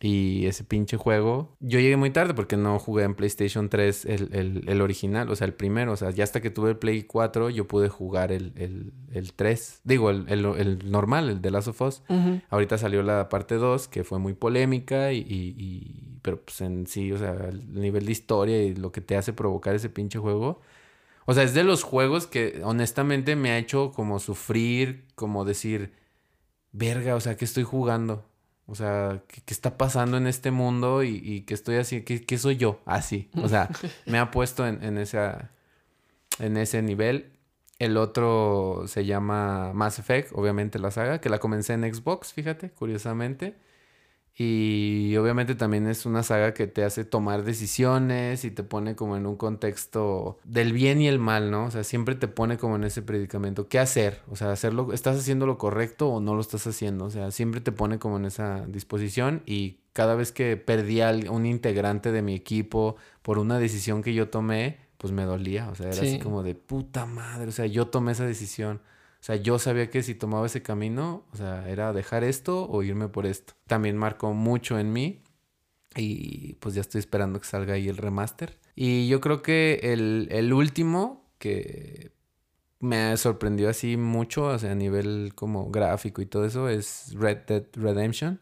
Y 0.02 0.46
ese 0.46 0.64
pinche 0.64 0.96
juego, 0.96 1.58
yo 1.60 1.78
llegué 1.78 1.98
muy 1.98 2.10
tarde 2.10 2.34
porque 2.34 2.56
no 2.56 2.80
jugué 2.80 3.04
en 3.04 3.16
PlayStation 3.16 3.68
3 3.68 4.06
el, 4.06 4.30
el- 4.34 4.64
el 4.70 4.82
original, 4.82 5.30
o 5.30 5.36
sea, 5.36 5.46
el 5.46 5.54
primero. 5.54 5.92
O 5.92 5.98
sea, 5.98 6.10
ya 6.12 6.24
hasta 6.24 6.40
que 6.40 6.50
tuve 6.50 6.70
el 6.70 6.78
Play 6.78 7.04
4 7.04 7.50
yo 7.50 7.68
pude 7.68 7.90
jugar 7.90 8.32
el, 8.32 8.54
el, 8.56 8.94
el 9.12 9.34
3. 9.34 9.82
Digo, 9.84 10.10
el, 10.10 10.26
el- 10.30 10.46
el 10.46 10.90
normal, 10.90 11.30
el 11.30 11.42
de 11.42 11.52
Last 11.52 11.68
of 11.68 11.82
Us. 11.82 12.02
Ahorita 12.50 12.78
salió 12.78 13.04
la 13.04 13.28
parte 13.28 13.56
2, 13.56 13.90
que 13.90 14.06
fue 14.06 14.20
muy 14.20 14.34
polémica, 14.34 15.12
y, 15.12 15.18
y- 15.20 15.54
y- 15.58 16.18
pero 16.22 16.42
pues 16.46 16.62
en 16.62 16.88
sí, 16.88 17.12
o 17.12 17.18
sea, 17.18 17.34
el 17.50 17.74
nivel 17.74 18.06
de 18.06 18.12
historia 18.14 18.64
y 18.64 18.76
lo 18.76 18.94
que 18.94 19.02
te 19.02 19.18
hace 19.18 19.34
provocar 19.34 19.76
ese 19.76 19.90
pinche 19.90 20.18
juego. 20.18 20.62
O 21.26 21.34
sea, 21.34 21.44
es 21.44 21.54
de 21.54 21.66
los 21.66 21.84
juegos 21.84 22.26
que 22.26 22.62
honestamente 22.64 23.36
me 23.36 23.52
ha 23.52 23.58
hecho 23.58 23.92
como 23.92 24.20
sufrir, 24.20 25.08
como 25.16 25.44
decir, 25.44 25.92
verga, 26.72 27.16
o 27.16 27.20
sea, 27.20 27.36
¿qué 27.36 27.44
estoy 27.46 27.64
jugando? 27.64 28.29
O 28.70 28.76
sea, 28.76 29.24
¿qué, 29.28 29.42
qué 29.46 29.54
está 29.54 29.78
pasando 29.78 30.18
en 30.18 30.28
este 30.28 30.52
mundo? 30.52 31.04
Y, 31.04 31.22
y 31.24 31.42
que 31.42 31.54
estoy 31.54 31.78
así, 31.78 32.04
¿qué, 32.04 32.24
qué 32.24 32.38
soy 32.38 32.58
yo? 32.58 32.82
Así. 32.86 33.30
O 33.42 33.50
sea, 33.50 33.70
me 34.06 34.20
ha 34.20 34.32
puesto 34.32 34.68
en, 34.68 34.84
en 34.84 34.98
esa, 34.98 35.52
en 36.40 36.58
ese 36.58 36.82
nivel. 36.82 37.32
El 37.80 37.98
otro 37.98 38.84
se 38.88 39.06
llama 39.06 39.72
Mass 39.74 40.00
Effect, 40.00 40.32
obviamente 40.34 40.80
la 40.80 40.92
saga, 40.92 41.20
que 41.22 41.30
la 41.30 41.40
comencé 41.40 41.74
en 41.74 41.94
Xbox, 41.94 42.34
fíjate, 42.34 42.72
curiosamente. 42.72 43.56
Y 44.42 45.18
obviamente 45.18 45.54
también 45.54 45.86
es 45.86 46.06
una 46.06 46.24
saga 46.24 46.54
que 46.54 46.66
te 46.66 46.86
hace 46.86 47.04
tomar 47.04 47.44
decisiones 47.44 48.46
y 48.46 48.52
te 48.52 48.64
pone 48.64 48.96
como 48.96 49.18
en 49.18 49.26
un 49.26 49.36
contexto 49.36 50.40
del 50.46 50.72
bien 50.72 51.02
y 51.02 51.10
el 51.10 51.20
mal, 51.20 51.52
¿no? 51.52 51.66
O 51.66 51.72
sea, 51.72 51.84
siempre 51.84 52.16
te 52.16 52.30
pone 52.30 52.58
como 52.58 52.78
en 52.78 52.86
ese 52.86 53.02
predicamento. 53.02 53.68
¿Qué 53.68 53.80
hacer? 53.80 54.22
O 54.32 54.38
sea, 54.38 54.50
hacerlo, 54.54 54.94
¿estás 54.94 55.18
haciendo 55.20 55.46
lo 55.46 55.58
correcto 55.58 56.08
o 56.08 56.22
no 56.22 56.36
lo 56.36 56.42
estás 56.42 56.66
haciendo? 56.68 57.04
O 57.04 57.10
sea, 57.10 57.32
siempre 57.32 57.60
te 57.60 57.74
pone 57.74 58.00
como 58.00 58.16
en 58.16 58.24
esa 58.24 58.66
disposición 58.66 59.44
y 59.46 59.80
cada 59.92 60.16
vez 60.16 60.32
que 60.32 60.56
perdía 60.56 61.10
al- 61.10 61.28
un 61.30 61.46
integrante 61.46 62.14
de 62.14 62.22
mi 62.22 62.34
equipo 62.34 62.96
por 63.22 63.40
una 63.40 63.60
decisión 63.60 64.02
que 64.02 64.14
yo 64.14 64.30
tomé, 64.30 64.78
pues 64.98 65.12
me 65.12 65.24
dolía. 65.26 65.68
O 65.70 65.76
sea, 65.76 65.88
era 65.88 65.98
así 65.98 66.12
Sí. 66.12 66.20
como 66.20 66.44
de 66.44 66.56
puta 66.56 67.06
madre. 67.06 67.50
O 67.50 67.52
sea, 67.52 67.66
yo 67.66 67.88
tomé 67.88 68.14
esa 68.14 68.26
decisión. 68.26 68.80
O 69.22 69.24
sea, 69.24 69.36
yo 69.36 69.60
sabía 69.60 69.90
que 69.90 70.02
si 70.02 70.16
tomaba 70.16 70.46
ese 70.46 70.62
camino, 70.62 71.26
o 71.34 71.36
sea, 71.36 71.70
era 71.70 71.92
dejar 71.92 72.24
esto 72.24 72.70
o 72.70 72.84
irme 72.84 73.10
por 73.10 73.26
esto. 73.26 73.54
También 73.68 73.98
marcó 73.98 74.34
mucho 74.34 74.80
en 74.80 74.94
mí 74.94 75.24
y 75.96 76.54
pues 76.56 76.76
ya 76.76 76.82
estoy 76.82 77.00
esperando 77.00 77.40
que 77.40 77.48
salga 77.48 77.74
ahí 77.74 77.90
el 77.90 77.98
remaster. 77.98 78.58
Y 78.76 79.10
yo 79.10 79.20
creo 79.20 79.42
que 79.42 79.80
el, 79.84 80.30
el 80.32 80.54
último 80.54 81.30
que 81.38 82.12
me 82.80 83.16
sorprendió 83.18 83.70
así 83.70 83.98
mucho, 83.98 84.46
o 84.46 84.60
sea, 84.60 84.72
a 84.72 84.76
nivel 84.76 85.34
como 85.36 85.70
gráfico 85.70 86.22
y 86.22 86.26
todo 86.26 86.46
eso, 86.46 86.70
es 86.70 87.14
Red 87.14 87.40
Dead 87.48 87.66
Redemption, 87.74 88.40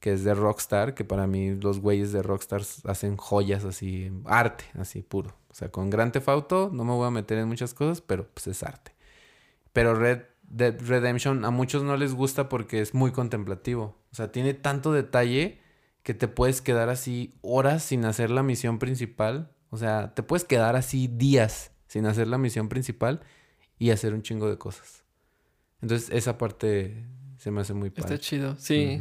que 0.00 0.12
es 0.12 0.24
de 0.24 0.34
Rockstar, 0.34 0.94
que 0.94 1.04
para 1.04 1.26
mí 1.26 1.54
los 1.54 1.80
güeyes 1.80 2.12
de 2.12 2.22
Rockstar 2.22 2.62
hacen 2.84 3.16
joyas 3.16 3.64
así, 3.64 4.10
arte, 4.24 4.64
así 4.74 5.02
puro. 5.02 5.36
O 5.50 5.54
sea, 5.54 5.70
con 5.70 5.90
Grand 5.90 6.12
Theft 6.12 6.28
Auto 6.28 6.70
no 6.72 6.84
me 6.84 6.92
voy 6.92 7.06
a 7.06 7.10
meter 7.10 7.38
en 7.38 7.48
muchas 7.48 7.74
cosas, 7.74 8.00
pero 8.00 8.26
pues 8.28 8.46
es 8.48 8.62
arte. 8.62 8.92
Pero 9.72 9.94
Red 9.94 10.22
Dead 10.42 10.76
Redemption 10.80 11.44
a 11.44 11.50
muchos 11.50 11.82
no 11.82 11.96
les 11.96 12.14
gusta 12.14 12.48
porque 12.48 12.80
es 12.80 12.94
muy 12.94 13.12
contemplativo. 13.12 13.96
O 14.12 14.14
sea, 14.14 14.32
tiene 14.32 14.54
tanto 14.54 14.92
detalle 14.92 15.60
que 16.02 16.14
te 16.14 16.28
puedes 16.28 16.60
quedar 16.60 16.88
así 16.88 17.34
horas 17.42 17.84
sin 17.84 18.04
hacer 18.04 18.30
la 18.30 18.42
misión 18.42 18.78
principal. 18.78 19.52
O 19.70 19.76
sea, 19.76 20.14
te 20.14 20.22
puedes 20.22 20.44
quedar 20.44 20.74
así 20.76 21.06
días 21.06 21.72
sin 21.86 22.06
hacer 22.06 22.26
la 22.26 22.38
misión 22.38 22.68
principal 22.68 23.20
y 23.78 23.90
hacer 23.90 24.14
un 24.14 24.22
chingo 24.22 24.48
de 24.48 24.58
cosas. 24.58 25.04
Entonces, 25.80 26.10
esa 26.10 26.36
parte 26.36 27.06
se 27.38 27.50
me 27.50 27.60
hace 27.60 27.72
muy 27.72 27.90
padre. 27.90 28.14
Está 28.14 28.18
chido. 28.18 28.56
Sí. 28.58 29.00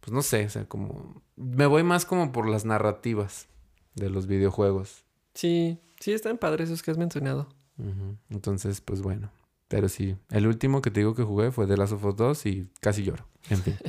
Pues 0.00 0.12
no 0.12 0.22
sé, 0.22 0.44
o 0.46 0.50
sea, 0.50 0.66
como... 0.66 1.22
Me 1.36 1.66
voy 1.66 1.82
más 1.82 2.04
como 2.04 2.32
por 2.32 2.48
las 2.48 2.64
narrativas 2.64 3.48
de 3.94 4.10
los 4.10 4.26
videojuegos. 4.26 5.04
Sí. 5.34 5.78
Sí, 6.00 6.12
están 6.12 6.38
padres 6.38 6.68
esos 6.68 6.82
que 6.82 6.90
has 6.90 6.98
mencionado. 6.98 7.48
Entonces, 8.28 8.80
pues 8.80 9.00
bueno. 9.00 9.30
Pero 9.72 9.88
sí, 9.88 10.16
el 10.28 10.46
último 10.46 10.82
que 10.82 10.90
te 10.90 11.00
digo 11.00 11.14
que 11.14 11.22
jugué 11.22 11.50
fue 11.50 11.66
The 11.66 11.78
Last 11.78 11.94
of 11.94 12.04
Us 12.04 12.14
2 12.14 12.46
y 12.46 12.68
casi 12.80 13.04
lloro. 13.04 13.26
En 13.48 13.58
fin. 13.62 13.76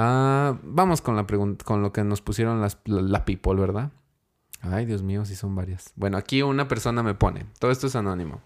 Ah, 0.00 0.56
vamos 0.62 1.00
con 1.00 1.16
la 1.16 1.26
pregunta, 1.26 1.64
con 1.64 1.82
lo 1.82 1.92
que 1.92 2.04
nos 2.04 2.20
pusieron 2.20 2.60
las, 2.60 2.78
la, 2.84 3.02
la 3.02 3.24
people, 3.24 3.54
¿verdad? 3.54 3.90
Ay, 4.60 4.86
Dios 4.86 5.02
mío, 5.02 5.24
sí 5.24 5.34
son 5.34 5.56
varias. 5.56 5.92
Bueno, 5.96 6.18
aquí 6.18 6.42
una 6.42 6.68
persona 6.68 7.02
me 7.02 7.14
pone, 7.14 7.46
todo 7.58 7.72
esto 7.72 7.88
es 7.88 7.96
anónimo. 7.96 8.40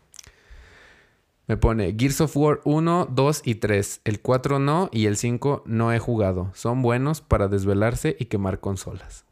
Me 1.48 1.58
pone 1.58 1.94
Gears 1.98 2.22
of 2.22 2.34
War 2.38 2.62
1, 2.64 3.08
2 3.10 3.42
y 3.44 3.56
3. 3.56 4.00
El 4.04 4.22
4 4.22 4.60
no 4.60 4.88
y 4.92 5.04
el 5.04 5.18
5 5.18 5.64
no 5.66 5.92
he 5.92 5.98
jugado. 5.98 6.50
Son 6.54 6.80
buenos 6.80 7.20
para 7.20 7.48
desvelarse 7.48 8.16
y 8.18 8.26
quemar 8.26 8.60
consolas. 8.60 9.26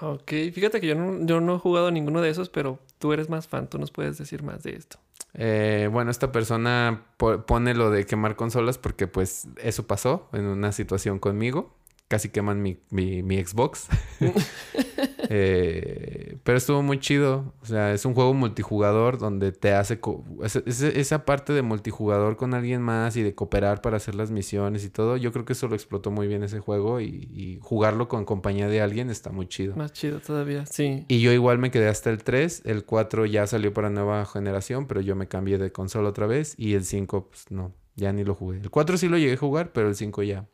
Ok, 0.00 0.30
fíjate 0.52 0.80
que 0.80 0.86
yo 0.86 0.94
no, 0.94 1.26
yo 1.26 1.40
no 1.40 1.56
he 1.56 1.58
jugado 1.58 1.90
ninguno 1.90 2.20
de 2.20 2.30
esos, 2.30 2.48
pero 2.48 2.78
tú 3.00 3.12
eres 3.12 3.28
más 3.28 3.48
fan, 3.48 3.68
tú 3.68 3.80
nos 3.80 3.90
puedes 3.90 4.18
decir 4.18 4.44
más 4.44 4.62
de 4.62 4.76
esto. 4.76 4.98
Eh, 5.34 5.88
bueno, 5.92 6.10
esta 6.10 6.32
persona 6.32 7.06
po- 7.16 7.44
pone 7.46 7.74
lo 7.74 7.90
de 7.90 8.06
quemar 8.06 8.34
consolas 8.36 8.78
porque 8.78 9.06
pues 9.06 9.48
eso 9.62 9.86
pasó 9.86 10.28
en 10.32 10.46
una 10.46 10.72
situación 10.72 11.18
conmigo. 11.18 11.74
Casi 12.08 12.30
queman 12.30 12.62
mi, 12.62 12.78
mi- 12.90 13.22
mi 13.22 13.44
Xbox. 13.44 13.88
Eh, 15.30 16.38
pero 16.42 16.56
estuvo 16.56 16.82
muy 16.82 16.98
chido. 17.00 17.52
O 17.60 17.66
sea, 17.66 17.92
es 17.92 18.04
un 18.06 18.14
juego 18.14 18.32
multijugador 18.32 19.18
donde 19.18 19.52
te 19.52 19.72
hace... 19.74 20.00
esa- 20.42 20.62
esa 20.88 21.24
parte 21.26 21.52
de 21.52 21.60
multijugador 21.62 22.36
con 22.36 22.54
alguien 22.54 22.80
más 22.80 23.14
y 23.16 23.22
de 23.22 23.34
cooperar 23.34 23.82
para 23.82 23.98
hacer 23.98 24.14
las 24.14 24.30
misiones 24.30 24.84
y 24.84 24.90
todo. 24.90 25.16
Yo 25.18 25.30
creo 25.32 25.44
que 25.44 25.52
eso 25.52 25.68
lo 25.68 25.74
explotó 25.74 26.10
muy 26.10 26.26
bien 26.28 26.42
ese 26.42 26.60
juego 26.60 27.00
y, 27.02 27.28
y 27.30 27.58
jugarlo 27.60 28.08
con 28.08 28.24
compañía 28.24 28.68
de 28.68 28.80
alguien 28.80 29.10
está 29.10 29.30
muy 29.30 29.46
chido. 29.46 29.76
Más 29.76 29.92
chido 29.92 30.20
todavía, 30.20 30.64
sí. 30.66 31.04
Y 31.08 31.20
yo 31.20 31.30
igual 31.32 31.58
me 31.58 31.70
quedé 31.70 31.88
hasta 31.88 32.08
el 32.10 32.24
3. 32.24 32.62
El 32.64 32.84
4 32.86 33.26
ya 33.26 33.46
salió 33.46 33.72
para 33.74 33.90
nueva 33.90 34.24
generación, 34.24 34.86
pero 34.86 35.02
yo 35.02 35.14
me 35.14 35.28
cambié 35.28 35.58
de 35.58 35.70
consola 35.72 36.08
otra 36.08 36.26
vez. 36.26 36.54
Y 36.56 36.72
el 36.72 36.84
5, 36.84 37.28
pues 37.28 37.50
no, 37.50 37.74
ya 37.96 38.12
ni 38.14 38.24
lo 38.24 38.34
jugué. 38.34 38.60
El 38.60 38.70
4 38.70 38.96
sí 38.96 39.08
lo 39.08 39.18
llegué 39.18 39.34
a 39.34 39.36
jugar, 39.38 39.72
pero 39.72 39.88
el 39.88 39.94
5 39.94 40.22
ya 40.22 40.46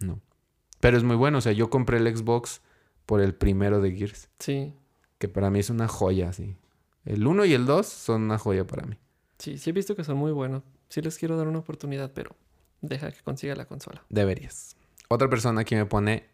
no. 0.00 0.20
Pero 0.80 0.96
es 0.96 1.04
muy 1.04 1.16
bueno. 1.16 1.38
O 1.38 1.40
sea, 1.40 1.52
yo 1.52 1.70
compré 1.70 1.98
el 1.98 2.16
Xbox 2.16 2.62
por 3.08 3.22
el 3.22 3.34
primero 3.34 3.80
de 3.80 3.92
Gears, 3.92 4.28
Sí, 4.38 4.74
que 5.16 5.28
para 5.28 5.48
mí 5.50 5.60
es 5.60 5.70
una 5.70 5.88
joya, 5.88 6.30
sí. 6.34 6.56
El 7.06 7.26
1 7.26 7.46
y 7.46 7.54
el 7.54 7.64
2 7.64 7.86
son 7.86 8.24
una 8.24 8.36
joya 8.36 8.66
para 8.66 8.84
mí. 8.86 8.98
sí, 9.38 9.56
sí 9.56 9.70
he 9.70 9.72
visto 9.72 9.96
que 9.96 10.04
son 10.04 10.18
muy 10.18 10.30
buenos. 10.30 10.62
Sí 10.90 11.00
les 11.00 11.16
quiero 11.16 11.38
dar 11.38 11.48
una 11.48 11.58
oportunidad, 11.60 12.12
pero 12.12 12.36
deja 12.82 13.10
que 13.10 13.22
consiga 13.22 13.54
la 13.56 13.64
consola. 13.64 14.04
Deberías. 14.10 14.76
Otra 15.08 15.30
persona 15.30 15.62
aquí 15.62 15.74
me 15.74 15.86
pone 15.86 16.26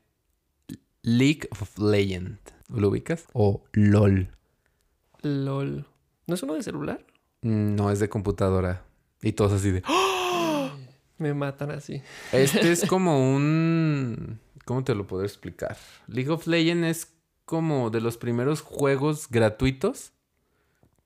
League 1.03 1.49
of 1.61 1.79
Legends. 1.79 2.41
¿Lo 2.69 2.89
ubicas? 2.89 3.27
O 3.35 3.63
LOL. 3.73 4.31
LOL. 5.23 5.87
¿No 6.27 6.35
es 6.35 6.43
uno 6.43 6.55
de 6.55 6.63
celular? 6.65 7.07
Mm, 7.43 7.77
No, 7.77 7.91
es 7.93 8.01
de 8.01 8.09
computadora. 8.09 8.85
Y 9.23 9.33
todos 9.33 9.53
así 9.53 9.71
de... 9.71 9.83
Me 11.19 11.33
matan 11.35 11.71
así. 11.71 12.03
Este 12.33 12.73
es 12.73 12.85
como 12.89 13.33
un... 13.35 14.41
¿Cómo 14.65 14.85
te 14.85 14.95
lo 14.95 15.07
puedo 15.07 15.25
explicar? 15.25 15.77
League 16.07 16.31
of 16.31 16.47
Legends 16.47 16.87
es 16.87 17.15
como 17.45 17.91
de 17.91 18.01
los 18.01 18.17
primeros 18.17 18.61
juegos 18.63 19.29
gratuitos 19.29 20.13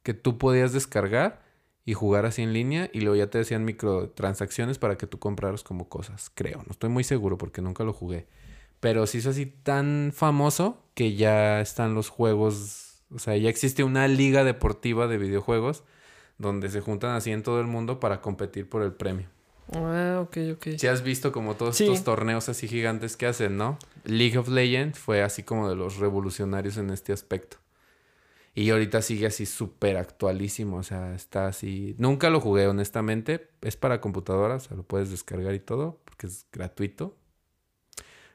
que 0.03 0.15
tú 0.15 0.39
podías 0.39 0.73
descargar 0.73 1.43
y 1.85 1.95
jugar 1.95 2.27
así 2.27 2.43
en 2.43 2.53
línea 2.53 2.91
y 2.93 3.01
luego 3.01 3.17
ya 3.17 3.31
te 3.31 3.39
decían 3.39 3.65
microtransacciones 3.65 4.79
para 4.79 4.97
que 4.97 5.07
tú 5.07 5.19
compraras 5.19 5.65
como 5.65 5.89
cosas, 5.89 6.31
creo. 6.35 6.59
No 6.59 6.73
estoy 6.73 6.91
muy 6.91 7.03
seguro 7.03 7.39
porque 7.39 7.63
nunca 7.63 7.83
lo 7.83 7.93
jugué. 7.93 8.27
Pero 8.81 9.07
sí 9.07 9.19
es 9.19 9.27
así 9.27 9.47
tan 9.47 10.13
famoso 10.15 10.85
que 10.95 11.15
ya 11.15 11.61
están 11.61 11.95
los 11.95 12.11
juegos... 12.11 13.03
O 13.11 13.19
sea, 13.19 13.37
ya 13.37 13.49
existe 13.49 13.85
una 13.85 14.07
liga 14.07 14.45
deportiva 14.45 15.09
de 15.09 15.17
videojuegos 15.17 15.83
donde 16.37 16.69
se 16.69 16.81
juntan 16.81 17.17
así 17.17 17.33
en 17.33 17.43
todo 17.43 17.61
el 17.61 17.67
mundo 17.67 18.01
para 18.01 18.21
competir 18.21 18.69
por 18.69 18.83
el 18.83 18.93
premio. 18.93 19.29
Ah, 19.73 20.21
ok, 20.23 20.37
ok. 20.55 20.67
Si 20.79 20.87
has 20.87 21.03
visto 21.03 21.31
como 21.33 21.55
todos 21.57 21.77
Sí. 21.77 21.85
estos 21.85 22.05
torneos 22.05 22.49
así 22.49 22.69
gigantes 22.69 23.17
que 23.17 23.27
hacen, 23.27 23.57
¿no? 23.57 23.79
League 24.05 24.39
of 24.39 24.49
Legends 24.49 24.99
fue 24.99 25.23
así 25.23 25.43
como 25.43 25.69
de 25.69 25.77
los 25.77 25.97
revolucionarios 25.99 26.77
en 26.79 26.91
este 26.91 27.13
aspecto. 27.13 27.59
Y 28.55 28.71
ahorita 28.71 29.03
sigue 29.03 29.27
así 29.27 29.47
súper 29.47 29.97
actualísimo, 29.99 30.79
o 30.79 30.83
sea, 30.83 31.15
está 31.15 31.47
así... 31.47 31.95
Nunca 31.99 32.29
lo 32.31 32.41
jugué, 32.41 32.67
honestamente. 32.67 33.51
Es 33.61 33.77
para 33.77 34.01
computadoras, 34.01 34.65
o 34.65 34.69
sea, 34.69 34.77
lo 34.79 34.83
puedes 34.83 35.11
descargar 35.11 35.55
y 35.55 35.61
todo, 35.61 36.01
porque 36.05 36.27
es 36.27 36.47
gratuito. 36.51 37.17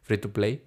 Free 0.04 0.20
to 0.20 0.32
play. 0.32 0.64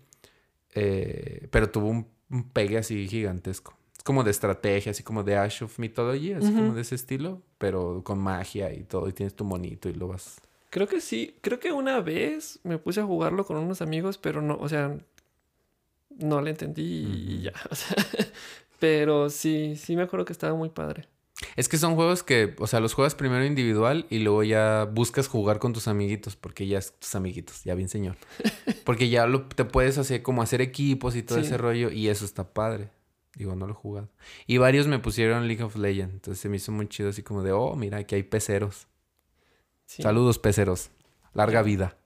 Eh, 0.75 1.49
pero 1.51 1.71
tuvo 1.71 1.89
un, 1.89 2.07
un 2.29 2.51
pegue 2.51 2.77
así 2.77 3.09
gigantesco. 3.09 3.79
Es 3.97 4.03
como 4.03 4.25
de 4.25 4.31
estrategia, 4.31 4.91
así 4.91 5.03
como 5.03 5.23
de 5.23 5.37
Ash 5.37 5.63
of 5.63 5.79
Mythology, 5.79 6.33
así 6.35 6.49
Ujú. 6.49 6.57
como 6.57 6.75
de 6.75 6.83
ese 6.83 6.95
estilo, 6.97 7.41
pero 7.57 8.03
con 8.05 8.19
magia 8.19 8.73
y 8.75 8.83
todo, 8.85 9.09
y 9.09 9.13
tienes 9.13 9.35
tu 9.37 9.45
monito 9.45 9.89
y 9.89 9.95
lo 9.95 10.09
vas... 10.09 10.39
Creo 10.71 10.87
que 10.89 11.01
sí. 11.01 11.35
Creo 11.41 11.59
que 11.61 11.73
una 11.73 12.01
vez 12.01 12.59
me 12.65 12.79
puse 12.79 13.01
a 13.01 13.05
jugarlo 13.05 13.45
con 13.47 13.57
unos 13.57 13.81
amigos, 13.83 14.19
pero 14.19 14.43
no, 14.43 14.57
o 14.61 14.69
sea, 14.69 14.97
no 16.11 16.41
le 16.41 16.51
entendí 16.51 16.83
y 16.83 17.43
ya. 17.43 17.53
O 17.71 17.75
sea, 17.75 17.97
pero 18.79 19.31
sí, 19.31 19.77
sí 19.77 19.97
me 19.97 20.03
acuerdo 20.03 20.25
que 20.27 20.33
estaba 20.33 20.55
muy 20.55 20.69
padre. 20.69 21.09
Es 21.55 21.69
que 21.69 21.77
son 21.77 21.95
juegos 21.97 22.23
que, 22.23 22.55
o 22.59 22.67
sea, 22.67 22.81
los 22.81 22.95
juegas 22.95 23.15
primero 23.15 23.45
individual 23.45 24.07
y 24.09 24.21
luego 24.21 24.43
ya 24.43 24.89
buscas 24.91 25.29
jugar 25.29 25.59
con 25.59 25.73
tus 25.75 25.87
amiguitos, 25.87 26.35
porque 26.37 26.67
ya 26.67 26.79
es 26.79 26.93
tus 26.99 27.15
amiguitos, 27.15 27.63
ya 27.65 27.75
bien 27.75 27.89
señor. 27.89 28.17
Porque 28.85 29.09
ya 29.09 29.27
lo, 29.27 29.43
te 29.47 29.65
puedes 29.65 29.99
hacer 29.99 30.23
como 30.23 30.43
hacer 30.43 30.61
equipos 30.61 31.17
y 31.17 31.23
todo 31.23 31.41
Sí. 31.41 31.47
ese 31.47 31.59
rollo 31.59 31.91
y 31.91 32.09
eso 32.09 32.25
está 32.25 32.53
padre. 32.53 32.91
Digo, 33.35 33.55
no 33.57 33.67
lo 33.67 33.73
he 33.73 33.77
jugado. 33.77 34.09
Y 34.47 34.57
varios 34.59 34.87
me 34.87 34.99
pusieron 34.99 35.47
League 35.49 35.63
of 35.63 35.77
Legends, 35.77 36.15
entonces 36.15 36.41
se 36.41 36.49
me 36.49 36.57
hizo 36.57 36.71
muy 36.73 36.89
chido 36.89 37.11
así 37.11 37.23
como 37.23 37.43
de, 37.43 37.53
oh, 37.53 37.75
mira, 37.77 37.99
aquí 37.99 38.15
hay 38.15 38.23
peceros. 38.23 38.87
Sí. 39.87 40.03
Saludos, 40.03 40.39
peceros. 40.39 40.91
Larga 41.33 41.63
vida. 41.63 41.97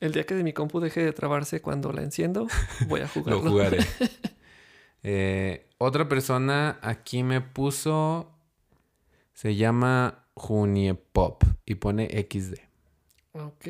El 0.00 0.12
día 0.12 0.24
que 0.24 0.34
de 0.34 0.44
mi 0.44 0.52
compu 0.52 0.80
deje 0.80 1.04
de 1.04 1.12
trabarse 1.12 1.60
cuando 1.62 1.92
la 1.92 2.02
enciendo, 2.02 2.48
voy 2.86 3.00
a 3.00 3.08
jugarlo. 3.14 3.42
Lo 3.42 3.50
jugaré. 3.50 3.78
Eh, 5.08 5.68
otra 5.78 6.08
persona 6.08 6.80
aquí 6.82 7.22
me 7.22 7.40
puso. 7.40 8.32
Se 9.34 9.54
llama 9.54 10.24
Juniepop 10.34 11.44
y 11.64 11.76
pone 11.76 12.08
XD. 12.28 12.54
Ok. 13.34 13.66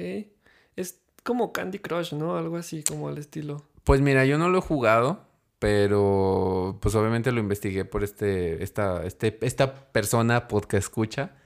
Es 0.76 1.01
como 1.24 1.52
Candy 1.52 1.78
Crush, 1.78 2.14
¿no? 2.14 2.38
Algo 2.38 2.56
así 2.56 2.82
como 2.82 3.09
al 3.09 3.18
estilo. 3.18 3.62
Pues 3.84 4.01
mira, 4.01 4.24
yo 4.24 4.38
no 4.38 4.48
lo 4.48 4.59
he 4.59 4.62
jugado, 4.62 5.26
pero 5.59 6.78
pues 6.80 6.94
obviamente 6.94 7.32
lo 7.32 7.40
investigué 7.40 7.84
por 7.84 8.02
este, 8.02 8.62
esta, 8.62 9.05
este, 9.05 9.36
esta 9.43 9.93
persona 9.93 10.48
podcast 10.48 10.84
escucha. 10.84 11.36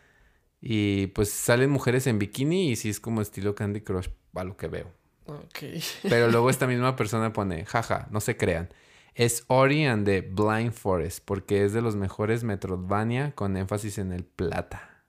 Y 0.60 1.08
pues 1.08 1.30
salen 1.30 1.70
mujeres 1.70 2.06
en 2.06 2.18
bikini 2.18 2.70
y 2.70 2.76
sí 2.76 2.90
es 2.90 3.00
como 3.00 3.22
estilo 3.22 3.54
Candy 3.54 3.80
Crush, 3.80 4.08
a 4.34 4.44
lo 4.44 4.56
que 4.56 4.68
veo. 4.68 4.92
Ok. 5.26 5.58
Pero 6.08 6.30
luego 6.30 6.50
esta 6.50 6.66
misma 6.66 6.96
persona 6.96 7.32
pone, 7.32 7.64
jaja, 7.64 8.08
no 8.10 8.20
se 8.20 8.36
crean. 8.36 8.68
Es 9.14 9.44
Ori 9.48 9.86
and 9.86 10.04
the 10.04 10.20
Blind 10.20 10.72
Forest, 10.72 11.24
porque 11.24 11.64
es 11.64 11.72
de 11.72 11.82
los 11.82 11.96
mejores 11.96 12.44
Metroidvania 12.44 13.34
con 13.34 13.56
énfasis 13.56 13.98
en 13.98 14.12
el 14.12 14.24
plata. 14.24 15.04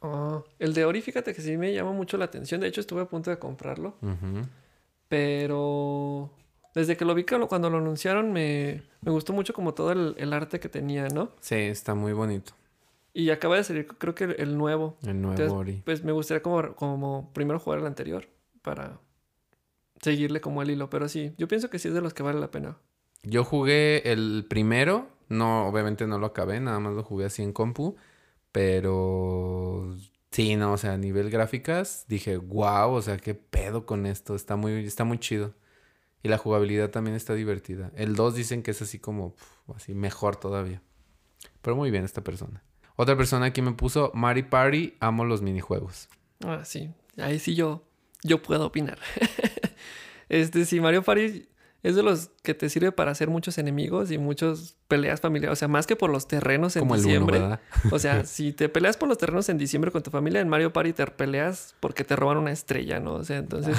Ah, 0.00 0.42
el 0.58 0.74
de 0.74 0.84
Ori, 0.84 1.02
fíjate 1.02 1.34
que 1.34 1.42
sí 1.42 1.56
me 1.56 1.72
llama 1.72 1.92
mucho 1.92 2.16
la 2.16 2.26
atención. 2.26 2.60
De 2.60 2.68
hecho, 2.68 2.80
estuve 2.80 3.02
a 3.02 3.06
punto 3.06 3.30
de 3.30 3.38
comprarlo. 3.38 3.96
Pero 5.08 6.30
desde 6.74 6.96
que 6.96 7.04
lo 7.04 7.14
vi 7.14 7.24
cuando 7.24 7.70
lo 7.70 7.78
anunciaron 7.78 8.32
me, 8.32 8.82
me 9.00 9.10
gustó 9.10 9.32
mucho 9.32 9.52
como 9.52 9.74
todo 9.74 9.92
el, 9.92 10.14
el 10.18 10.32
arte 10.32 10.60
que 10.60 10.68
tenía, 10.68 11.08
¿no? 11.08 11.32
Sí, 11.40 11.56
está 11.56 11.94
muy 11.94 12.12
bonito. 12.12 12.52
Y 13.12 13.30
acaba 13.30 13.56
de 13.56 13.64
salir 13.64 13.86
creo 13.86 14.14
que 14.14 14.24
el, 14.24 14.36
el 14.38 14.58
nuevo. 14.58 14.96
El 15.02 15.20
nuevo 15.20 15.32
Entonces, 15.32 15.52
Ori. 15.52 15.82
Pues 15.84 16.04
me 16.04 16.12
gustaría 16.12 16.42
como, 16.42 16.74
como 16.74 17.32
primero 17.32 17.58
jugar 17.58 17.80
el 17.80 17.86
anterior 17.86 18.28
para 18.62 19.00
seguirle 20.00 20.40
como 20.40 20.62
el 20.62 20.70
hilo. 20.70 20.90
Pero 20.90 21.08
sí, 21.08 21.34
yo 21.38 21.48
pienso 21.48 21.70
que 21.70 21.78
sí 21.78 21.88
es 21.88 21.94
de 21.94 22.00
los 22.00 22.14
que 22.14 22.22
vale 22.22 22.40
la 22.40 22.50
pena. 22.50 22.78
Yo 23.22 23.44
jugué 23.44 24.10
el 24.12 24.46
primero, 24.48 25.08
no, 25.28 25.66
obviamente 25.66 26.06
no 26.06 26.18
lo 26.18 26.26
acabé, 26.26 26.60
nada 26.60 26.78
más 26.80 26.94
lo 26.94 27.02
jugué 27.02 27.26
así 27.26 27.42
en 27.42 27.52
compu, 27.52 27.96
pero 28.52 29.94
sí, 30.30 30.56
no, 30.56 30.72
o 30.72 30.78
sea, 30.78 30.92
a 30.94 30.98
nivel 30.98 31.30
gráficas 31.30 32.04
dije, 32.08 32.36
wow, 32.36 32.92
o 32.92 33.02
sea, 33.02 33.16
qué 33.16 33.34
pedo 33.34 33.86
con 33.86 34.06
esto, 34.06 34.34
está 34.34 34.56
muy, 34.56 34.84
está 34.84 35.04
muy 35.04 35.18
chido. 35.18 35.54
Y 36.22 36.28
la 36.28 36.38
jugabilidad 36.38 36.90
también 36.90 37.16
está 37.16 37.34
divertida. 37.34 37.92
El 37.94 38.16
2 38.16 38.34
dicen 38.34 38.62
que 38.62 38.72
es 38.72 38.82
así 38.82 38.98
como, 38.98 39.34
pf, 39.34 39.72
así 39.74 39.94
mejor 39.94 40.36
todavía. 40.36 40.82
Pero 41.62 41.76
muy 41.76 41.90
bien 41.90 42.04
esta 42.04 42.24
persona. 42.24 42.64
Otra 43.00 43.16
persona 43.16 43.46
aquí 43.46 43.62
me 43.62 43.70
puso, 43.70 44.10
Mari 44.12 44.42
Party, 44.42 44.96
amo 44.98 45.24
los 45.24 45.40
minijuegos. 45.40 46.08
Ah, 46.44 46.62
sí. 46.64 46.90
Ahí 47.16 47.38
sí 47.38 47.54
yo, 47.54 47.84
yo 48.24 48.42
puedo 48.42 48.66
opinar. 48.66 48.98
este, 50.28 50.64
sí, 50.64 50.80
Mario 50.80 51.04
Party 51.04 51.46
es 51.84 51.94
de 51.94 52.02
los 52.02 52.32
que 52.42 52.54
te 52.54 52.68
sirve 52.68 52.90
para 52.90 53.12
hacer 53.12 53.30
muchos 53.30 53.56
enemigos 53.56 54.10
y 54.10 54.18
muchas 54.18 54.76
peleas 54.88 55.20
familiares. 55.20 55.52
O 55.52 55.56
sea, 55.56 55.68
más 55.68 55.86
que 55.86 55.94
por 55.94 56.10
los 56.10 56.26
terrenos 56.26 56.74
en 56.74 56.80
Como 56.80 56.96
el 56.96 57.02
1, 57.02 57.06
diciembre. 57.08 57.38
¿verdad? 57.38 57.60
O 57.92 58.00
sea, 58.00 58.24
si 58.26 58.52
te 58.52 58.68
peleas 58.68 58.96
por 58.96 59.08
los 59.08 59.16
terrenos 59.16 59.48
en 59.48 59.58
diciembre 59.58 59.92
con 59.92 60.02
tu 60.02 60.10
familia, 60.10 60.40
en 60.40 60.48
Mario 60.48 60.72
Party 60.72 60.92
te 60.92 61.06
peleas 61.06 61.76
porque 61.78 62.02
te 62.02 62.16
roban 62.16 62.36
una 62.36 62.50
estrella, 62.50 62.98
¿no? 62.98 63.14
O 63.14 63.22
sea, 63.22 63.36
entonces, 63.36 63.76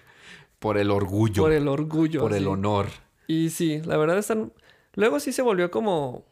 Por 0.60 0.78
el 0.78 0.92
orgullo, 0.92 1.42
por 1.42 1.50
por 1.50 1.52
el 1.52 1.62
el, 1.62 1.68
orgullo. 1.68 2.28
sí. 2.30 2.46
honor. 2.46 2.86
Y 3.26 3.50
sí, 3.50 3.80
la 3.84 3.96
verdad 3.96 4.18
están... 4.18 4.52
Luego 4.94 5.18
sí 5.18 5.32
se 5.32 5.42
volvió 5.42 5.72
como 5.72 6.24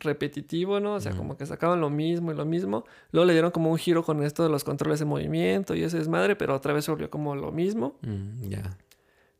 repetitivo, 0.00 0.80
¿no? 0.80 0.94
O 0.94 1.00
sea, 1.00 1.12
como 1.12 1.36
que 1.36 1.46
sacaban 1.46 1.80
lo 1.80 1.90
mismo 1.90 2.32
y 2.32 2.34
lo 2.34 2.44
mismo. 2.44 2.84
Luego 3.12 3.26
le 3.26 3.32
dieron 3.32 3.50
como 3.50 3.70
un 3.70 3.78
giro 3.78 4.02
con 4.02 4.22
esto 4.22 4.42
de 4.42 4.48
los 4.48 4.64
controles 4.64 4.98
de 4.98 5.04
movimiento 5.04 5.74
y 5.74 5.82
ese 5.82 5.98
desmadre, 5.98 6.36
pero 6.36 6.54
otra 6.54 6.72
vez 6.72 6.84
se 6.84 6.90
volvió 6.90 7.10
como 7.10 7.34
lo 7.36 7.52
mismo. 7.52 7.96
Mm, 8.02 8.48
ya. 8.48 8.76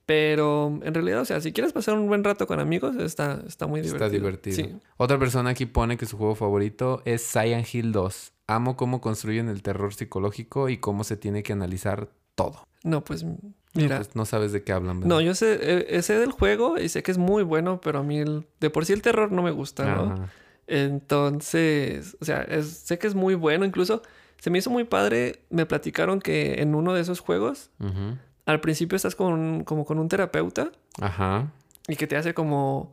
Pero 0.07 0.79
en 0.83 0.95
realidad, 0.95 1.21
o 1.21 1.25
sea, 1.27 1.41
si 1.43 1.53
quieres 1.53 1.73
pasar 1.75 1.95
un 1.95 2.09
buen 2.09 2.25
rato 2.25 2.47
con 2.47 2.61
amigos, 2.61 2.97
está, 2.97 3.43
está 3.47 3.67
muy 3.67 3.83
divertido. 3.83 4.07
Está 4.07 4.17
divertido. 4.17 4.57
Sí. 4.57 4.77
Otra 4.97 5.19
persona 5.19 5.51
aquí 5.51 5.67
pone 5.67 5.99
que 5.99 6.07
su 6.07 6.17
juego 6.17 6.35
favorito 6.35 7.03
es 7.05 7.21
Silent 7.23 7.67
Hill 7.75 7.93
2. 7.93 8.33
Amo 8.47 8.77
cómo 8.77 9.03
construyen 9.03 9.49
el 9.51 9.63
terror 9.63 9.93
psicológico 9.93 10.71
y 10.71 10.79
cómo 10.79 11.05
se 11.05 11.19
tiene 11.19 11.43
que 11.43 11.53
analizar 11.53 12.09
todo. 12.35 12.67
No, 12.85 13.05
pues 13.05 13.23
mira. 13.23 13.43
No, 13.75 13.97
pues, 13.97 14.17
no 14.17 14.25
sabes 14.25 14.53
de 14.53 14.63
qué 14.63 14.73
hablan, 14.73 15.01
¿verdad? 15.01 15.15
No, 15.17 15.21
yo 15.21 15.35
sé, 15.35 15.59
eh, 15.95 16.01
sé 16.01 16.19
del 16.19 16.31
juego 16.33 16.79
y 16.79 16.89
sé 16.89 17.03
que 17.03 17.11
es 17.11 17.19
muy 17.19 17.43
bueno, 17.43 17.79
pero 17.83 17.99
a 17.99 18.03
mí 18.03 18.19
el- 18.19 18.47
de 18.61 18.71
por 18.71 18.87
sí 18.87 18.95
el 18.95 19.03
terror 19.03 19.31
no 19.31 19.43
me 19.43 19.51
gusta, 19.51 19.85
¿no? 19.95 20.13
Ajá. 20.15 20.29
Entonces, 20.69 22.17
o 22.21 22.25
sea, 22.25 22.43
es- 22.43 22.69
sé 22.85 22.99
que 22.99 23.07
es 23.07 23.15
muy 23.15 23.35
bueno. 23.35 23.65
Incluso 23.65 24.03
se 24.39 24.51
me 24.51 24.59
hizo 24.59 24.71
muy 24.71 24.85
padre. 24.85 25.41
Me 25.51 25.67
platicaron 25.67 26.21
que 26.21 26.61
en 26.63 26.75
uno 26.75 26.95
de 26.95 27.01
esos 27.01 27.21
juegos, 27.21 27.71
al 28.47 28.61
principio 28.61 28.97
estás 28.97 29.15
con, 29.15 29.65
como 29.65 29.85
con 29.85 29.99
un 29.99 30.09
terapeuta 30.09 30.71
Ajá. 31.01 31.51
y 31.87 31.97
que 31.97 32.07
te 32.07 32.17
hace 32.17 32.35
como 32.35 32.93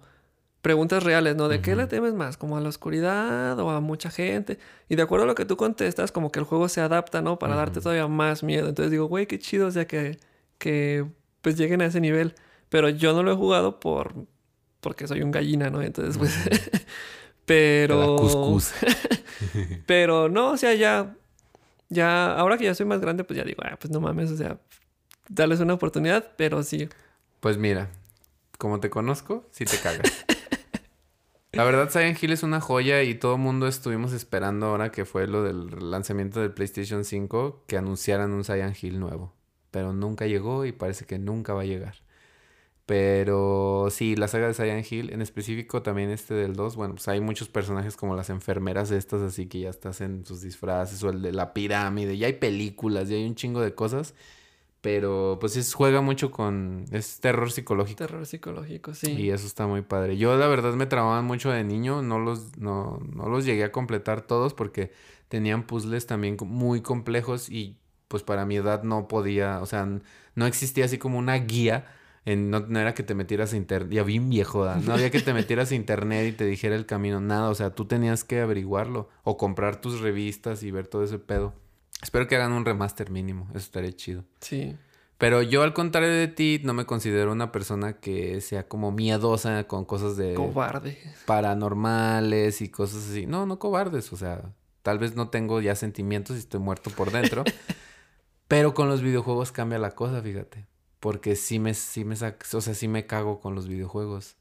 preguntas 0.61 1.03
reales, 1.03 1.35
¿no? 1.35 1.47
¿De 1.47 1.61
qué 1.61 1.75
le 1.75 1.85
temes 1.85 2.13
más? 2.15 2.37
¿Como 2.37 2.57
a 2.57 2.61
la 2.61 2.69
oscuridad 2.69 3.59
o 3.59 3.69
a 3.69 3.79
mucha 3.81 4.09
gente? 4.09 4.57
Y 4.89 4.95
de 4.95 5.03
acuerdo 5.03 5.25
a 5.25 5.27
lo 5.27 5.35
que 5.35 5.45
tú 5.45 5.57
contestas, 5.57 6.11
como 6.11 6.31
que 6.31 6.39
el 6.39 6.45
juego 6.45 6.67
se 6.69 6.81
adapta, 6.81 7.21
¿no? 7.21 7.37
Para 7.37 7.55
darte 7.55 7.81
todavía 7.81 8.07
más 8.07 8.41
miedo. 8.43 8.67
Entonces 8.67 8.89
digo, 8.91 9.05
güey, 9.05 9.27
qué 9.27 9.37
chido, 9.37 9.67
o 9.67 9.71
sea, 9.71 9.85
que, 9.85 10.17
que 10.57 11.05
pues 11.41 11.55
lleguen 11.57 11.81
a 11.81 11.85
ese 11.85 12.01
nivel. 12.01 12.33
Pero 12.69 12.89
yo 12.89 13.13
no 13.13 13.21
lo 13.21 13.31
he 13.31 13.35
jugado 13.35 13.79
por 13.79 14.13
porque 14.81 15.07
soy 15.07 15.21
un 15.21 15.31
gallina, 15.31 15.69
¿no? 15.69 15.81
Entonces, 15.81 16.17
pues... 16.17 16.33
Pero... 17.45 18.15
cuscús. 18.15 18.73
Pero 19.85 20.29
no, 20.29 20.51
o 20.51 20.57
sea, 20.57 20.73
ya... 20.73 21.15
Ya, 21.87 22.33
ahora 22.33 22.57
que 22.57 22.63
ya 22.63 22.73
soy 22.73 22.87
más 22.87 22.99
grande, 22.99 23.23
pues 23.23 23.37
ya 23.37 23.43
digo, 23.43 23.61
ah, 23.63 23.77
pues 23.79 23.91
no 23.91 24.01
mames, 24.01 24.31
o 24.31 24.37
sea, 24.37 24.57
darles 25.29 25.59
una 25.59 25.75
oportunidad, 25.75 26.31
pero 26.35 26.63
sí. 26.63 26.89
Pues 27.39 27.57
mira, 27.57 27.89
como 28.57 28.79
te 28.79 28.89
conozco, 28.89 29.47
sí 29.51 29.65
te 29.65 29.77
cagas. 29.77 30.25
La 31.55 31.63
verdad, 31.63 31.89
Silent 31.89 32.21
Hill 32.21 32.33
es 32.33 32.43
una 32.43 32.59
joya 32.59 33.01
y 33.03 33.15
todo 33.15 33.35
el 33.35 33.41
mundo 33.41 33.67
estuvimos 33.67 34.11
esperando 34.11 34.65
ahora 34.65 34.91
que 34.91 35.05
fue 35.05 35.25
lo 35.25 35.41
del 35.41 35.89
lanzamiento 35.89 36.41
del 36.41 36.51
PlayStation 36.51 37.05
5 37.05 37.63
que 37.65 37.77
anunciaran 37.77 38.31
un 38.31 38.43
Silent 38.43 38.83
Hill 38.83 38.99
nuevo. 38.99 39.33
Pero 39.71 39.93
nunca 39.93 40.25
llegó 40.25 40.65
y 40.65 40.73
parece 40.73 41.05
que 41.05 41.17
nunca 41.17 41.53
va 41.53 41.61
a 41.61 41.65
llegar. 41.65 41.95
Pero 42.85 43.87
sí, 43.89 44.15
la 44.15 44.27
saga 44.27 44.47
de 44.47 44.53
Silent 44.53 44.91
Hill, 44.91 45.11
en 45.11 45.21
específico 45.21 45.81
también 45.81 46.11
este 46.11 46.35
del 46.35 46.53
2, 46.53 46.75
bueno, 46.75 46.93
pues 46.95 47.07
hay 47.07 47.19
muchos 47.19 47.49
personajes 47.49 47.97
como 47.97 48.15
las 48.15 48.29
enfermeras 48.29 48.91
estas, 48.91 49.21
así 49.21 49.47
que 49.47 49.61
ya 49.61 49.69
estás 49.71 50.01
en 50.01 50.23
sus 50.25 50.41
disfraces, 50.41 51.03
o 51.03 51.09
el 51.09 51.23
de 51.23 51.31
la 51.31 51.53
pirámide, 51.53 52.15
ya 52.17 52.27
hay 52.27 52.33
películas, 52.33 53.09
ya 53.09 53.15
hay 53.15 53.25
un 53.25 53.35
chingo 53.35 53.61
de 53.61 53.73
cosas. 53.73 54.13
Pero 54.81 55.39
pues 55.41 55.57
es, 55.57 55.73
juega 55.73 56.01
mucho 56.01 56.29
con... 56.29 56.85
es 56.91 57.19
terror 57.19 57.51
psicológico. 57.51 57.97
Terror 57.97 58.23
psicológico, 58.27 58.93
sí. 58.93 59.13
Y 59.13 59.31
eso 59.31 59.47
está 59.47 59.65
muy 59.65 59.81
padre. 59.81 60.15
Yo 60.15 60.37
la 60.37 60.45
verdad 60.45 60.75
me 60.75 60.85
tramaban 60.85 61.25
mucho 61.25 61.49
de 61.49 61.63
niño, 61.63 62.03
no 62.03 62.19
los, 62.19 62.55
no, 62.59 62.99
no 63.11 63.27
los 63.27 63.45
llegué 63.45 63.63
a 63.63 63.71
completar 63.71 64.21
todos 64.21 64.53
porque 64.53 64.91
tenían 65.27 65.65
puzzles 65.65 66.05
también 66.05 66.37
muy 66.39 66.81
complejos 66.81 67.49
y 67.49 67.79
pues 68.07 68.21
para 68.21 68.45
mi 68.45 68.57
edad 68.57 68.83
no 68.83 69.07
podía, 69.07 69.59
o 69.59 69.65
sea, 69.65 69.89
no 70.35 70.45
existía 70.45 70.85
así 70.85 70.99
como 70.99 71.17
una 71.17 71.33
guía. 71.33 71.87
En, 72.25 72.49
no, 72.49 72.61
no 72.61 72.79
era 72.79 72.93
que 72.93 73.03
te 73.03 73.13
metieras 73.13 73.53
a 73.53 73.57
internet, 73.57 73.91
ya 73.91 74.03
bien 74.03 74.29
viejo, 74.29 74.61
¿verdad? 74.61 74.81
no 74.83 74.93
había 74.93 75.11
que 75.11 75.21
te 75.21 75.33
metieras 75.33 75.71
a 75.71 75.75
internet 75.75 76.27
y 76.27 76.31
te 76.31 76.45
dijera 76.45 76.75
el 76.75 76.87
camino, 76.87 77.21
nada, 77.21 77.49
o 77.49 77.55
sea, 77.55 77.69
tú 77.69 77.85
tenías 77.85 78.23
que 78.23 78.41
averiguarlo 78.41 79.09
o 79.23 79.37
comprar 79.37 79.79
tus 79.79 80.01
revistas 80.01 80.63
y 80.63 80.71
ver 80.71 80.87
todo 80.87 81.03
ese 81.03 81.19
pedo. 81.19 81.53
Espero 82.01 82.27
que 82.27 82.35
hagan 82.35 82.51
un 82.51 82.65
remaster 82.65 83.11
mínimo, 83.11 83.47
eso 83.51 83.59
estaría 83.59 83.91
chido. 83.93 84.23
Sí. 84.39 84.75
Pero 85.17 85.41
yo, 85.41 85.63
al 85.63 85.73
contrario 85.73 86.09
de 86.09 86.27
ti, 86.27 86.59
no 86.63 86.73
me 86.73 86.85
considero 86.85 87.31
una 87.31 87.51
persona 87.51 87.93
que 87.93 88.41
sea 88.41 88.67
como 88.67 88.91
miedosa 88.91 89.65
con 89.65 89.85
cosas 89.85 90.17
de 90.17 90.33
Cobarde. 90.33 90.97
paranormales 91.25 92.61
y 92.61 92.69
cosas 92.69 93.09
así. 93.09 93.25
No, 93.25 93.45
no 93.45 93.57
cobardes. 93.57 94.11
O 94.11 94.17
sea, 94.17 94.41
tal 94.81 94.99
vez 94.99 95.15
no 95.15 95.29
tengo 95.29 95.61
ya 95.61 95.75
sentimientos 95.75 96.35
y 96.35 96.39
estoy 96.39 96.59
muerto 96.59 96.89
por 96.89 97.11
dentro. 97.11 97.45
pero 98.49 98.73
con 98.73 98.89
los 98.89 99.01
videojuegos 99.01 99.53
cambia 99.53 99.79
la 99.79 99.91
cosa, 99.91 100.21
fíjate. 100.21 100.65
Porque 101.05 101.35
sí 101.35 101.59
me, 101.59 101.75
sí 101.75 102.03
me 102.03 102.15
o 102.15 102.61
sea, 102.61 102.73
sí 102.73 102.87
me 102.87 103.05
cago 103.05 103.39
con 103.39 103.53
los 103.53 103.67
videojuegos. 103.67 104.37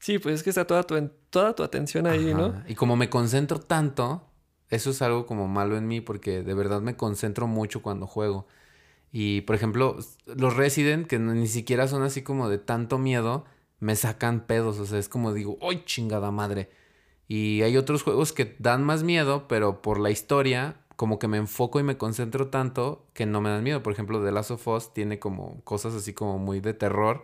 Sí, 0.00 0.18
pues 0.18 0.36
es 0.36 0.42
que 0.42 0.48
está 0.48 0.66
toda 0.66 0.82
tu, 0.84 0.98
toda 1.28 1.54
tu 1.54 1.62
atención 1.62 2.06
ahí, 2.06 2.32
¿no? 2.32 2.62
Y 2.66 2.76
como 2.76 2.96
me 2.96 3.10
concentro 3.10 3.60
tanto, 3.60 4.22
eso 4.70 4.88
es 4.88 5.02
algo 5.02 5.26
como 5.26 5.48
malo 5.48 5.76
en 5.76 5.86
mí 5.86 6.00
porque 6.00 6.42
de 6.42 6.54
verdad 6.54 6.80
me 6.80 6.96
concentro 6.96 7.46
mucho 7.46 7.82
cuando 7.82 8.06
juego. 8.06 8.46
Y 9.12 9.42
por 9.42 9.54
ejemplo, 9.54 9.98
los 10.24 10.56
Resident, 10.56 11.06
que 11.06 11.18
ni 11.18 11.46
siquiera 11.46 11.86
son 11.88 12.02
así 12.02 12.22
como 12.22 12.48
de 12.48 12.56
tanto 12.56 12.96
miedo, 12.96 13.44
me 13.78 13.94
sacan 13.94 14.46
pedos. 14.46 14.78
O 14.78 14.86
sea, 14.86 14.98
es 14.98 15.10
como 15.10 15.34
digo, 15.34 15.58
¡ay, 15.60 15.82
chingada 15.84 16.30
madre! 16.30 16.70
Y 17.26 17.60
hay 17.60 17.76
otros 17.76 18.02
juegos 18.02 18.32
que 18.32 18.56
dan 18.58 18.82
más 18.82 19.02
miedo, 19.02 19.46
pero 19.46 19.82
por 19.82 20.00
la 20.00 20.08
historia, 20.08 20.80
como 20.98 21.20
que 21.20 21.28
me 21.28 21.36
enfoco 21.36 21.78
y 21.78 21.84
me 21.84 21.96
concentro 21.96 22.48
tanto 22.48 23.06
que 23.14 23.24
no 23.24 23.40
me 23.40 23.50
dan 23.50 23.62
miedo. 23.62 23.84
Por 23.84 23.92
ejemplo, 23.92 24.20
The 24.20 24.32
Last 24.32 24.50
of 24.50 24.66
Us 24.66 24.92
tiene 24.92 25.20
como 25.20 25.62
cosas 25.62 25.94
así 25.94 26.12
como 26.12 26.40
muy 26.40 26.58
de 26.58 26.74
terror. 26.74 27.22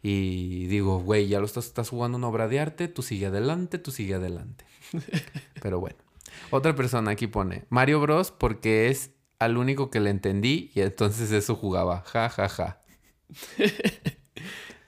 Y 0.00 0.68
digo, 0.68 1.00
güey, 1.00 1.26
ya 1.26 1.40
lo 1.40 1.46
estás, 1.46 1.66
estás 1.66 1.88
jugando 1.88 2.18
una 2.18 2.28
obra 2.28 2.46
de 2.46 2.60
arte, 2.60 2.86
tú 2.86 3.02
sigue 3.02 3.26
adelante, 3.26 3.78
tú 3.78 3.90
sigue 3.90 4.14
adelante. 4.14 4.64
Pero 5.60 5.80
bueno. 5.80 5.96
Otra 6.52 6.76
persona 6.76 7.10
aquí 7.10 7.26
pone 7.26 7.64
Mario 7.68 8.00
Bros. 8.00 8.30
porque 8.30 8.88
es 8.90 9.10
al 9.40 9.56
único 9.56 9.90
que 9.90 9.98
le 9.98 10.10
entendí 10.10 10.70
y 10.72 10.80
entonces 10.82 11.32
eso 11.32 11.56
jugaba. 11.56 12.04
Ja, 12.06 12.28
ja, 12.28 12.48
ja. 12.48 12.80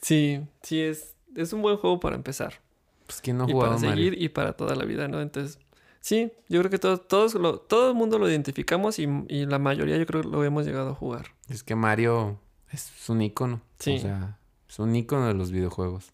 Sí, 0.01 0.41
sí, 0.63 0.81
es, 0.81 1.17
es 1.35 1.53
un 1.53 1.63
buen 1.63 1.77
juego 1.77 1.99
para 1.99 2.15
empezar. 2.15 2.61
Pues 3.07 3.21
quién 3.21 3.37
no 3.37 3.47
ha 3.47 3.51
y 3.51 3.55
para 3.55 3.79
Mario. 3.79 3.91
seguir 3.91 4.23
y 4.23 4.29
para 4.29 4.53
toda 4.53 4.77
la 4.77 4.85
vida, 4.85 5.07
¿no? 5.09 5.21
Entonces, 5.21 5.59
sí, 6.03 6.31
yo 6.51 6.59
creo 6.61 6.71
que 6.71 6.79
todos, 6.79 7.09
todos 7.09 7.33
lo, 7.35 7.59
todo 7.59 7.89
el 7.89 7.95
mundo 7.97 8.19
lo 8.19 8.29
identificamos 8.29 8.99
y, 8.99 9.09
y 9.29 9.47
la 9.47 9.59
mayoría 9.59 9.97
yo 9.97 10.05
creo 10.05 10.21
que 10.21 10.29
lo 10.29 10.45
hemos 10.45 10.67
llegado 10.67 10.91
a 10.91 10.95
jugar. 10.95 11.29
Es 11.49 11.63
que 11.63 11.75
Mario 11.75 12.39
es 12.71 13.09
un 13.09 13.23
ícono. 13.23 13.63
Sí. 13.79 13.97
O 13.97 13.99
sea, 14.01 14.39
es 14.69 14.79
un 14.79 14.95
ícono 14.95 15.27
de 15.29 15.35
los 15.35 15.51
videojuegos. 15.51 16.13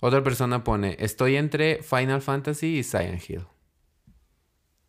Otra 0.00 0.22
persona 0.22 0.64
pone, 0.64 0.96
estoy 1.00 1.36
entre 1.36 1.82
Final 1.82 2.22
Fantasy 2.22 2.78
y 2.78 2.82
Silent 2.84 3.28
Hill. 3.28 3.44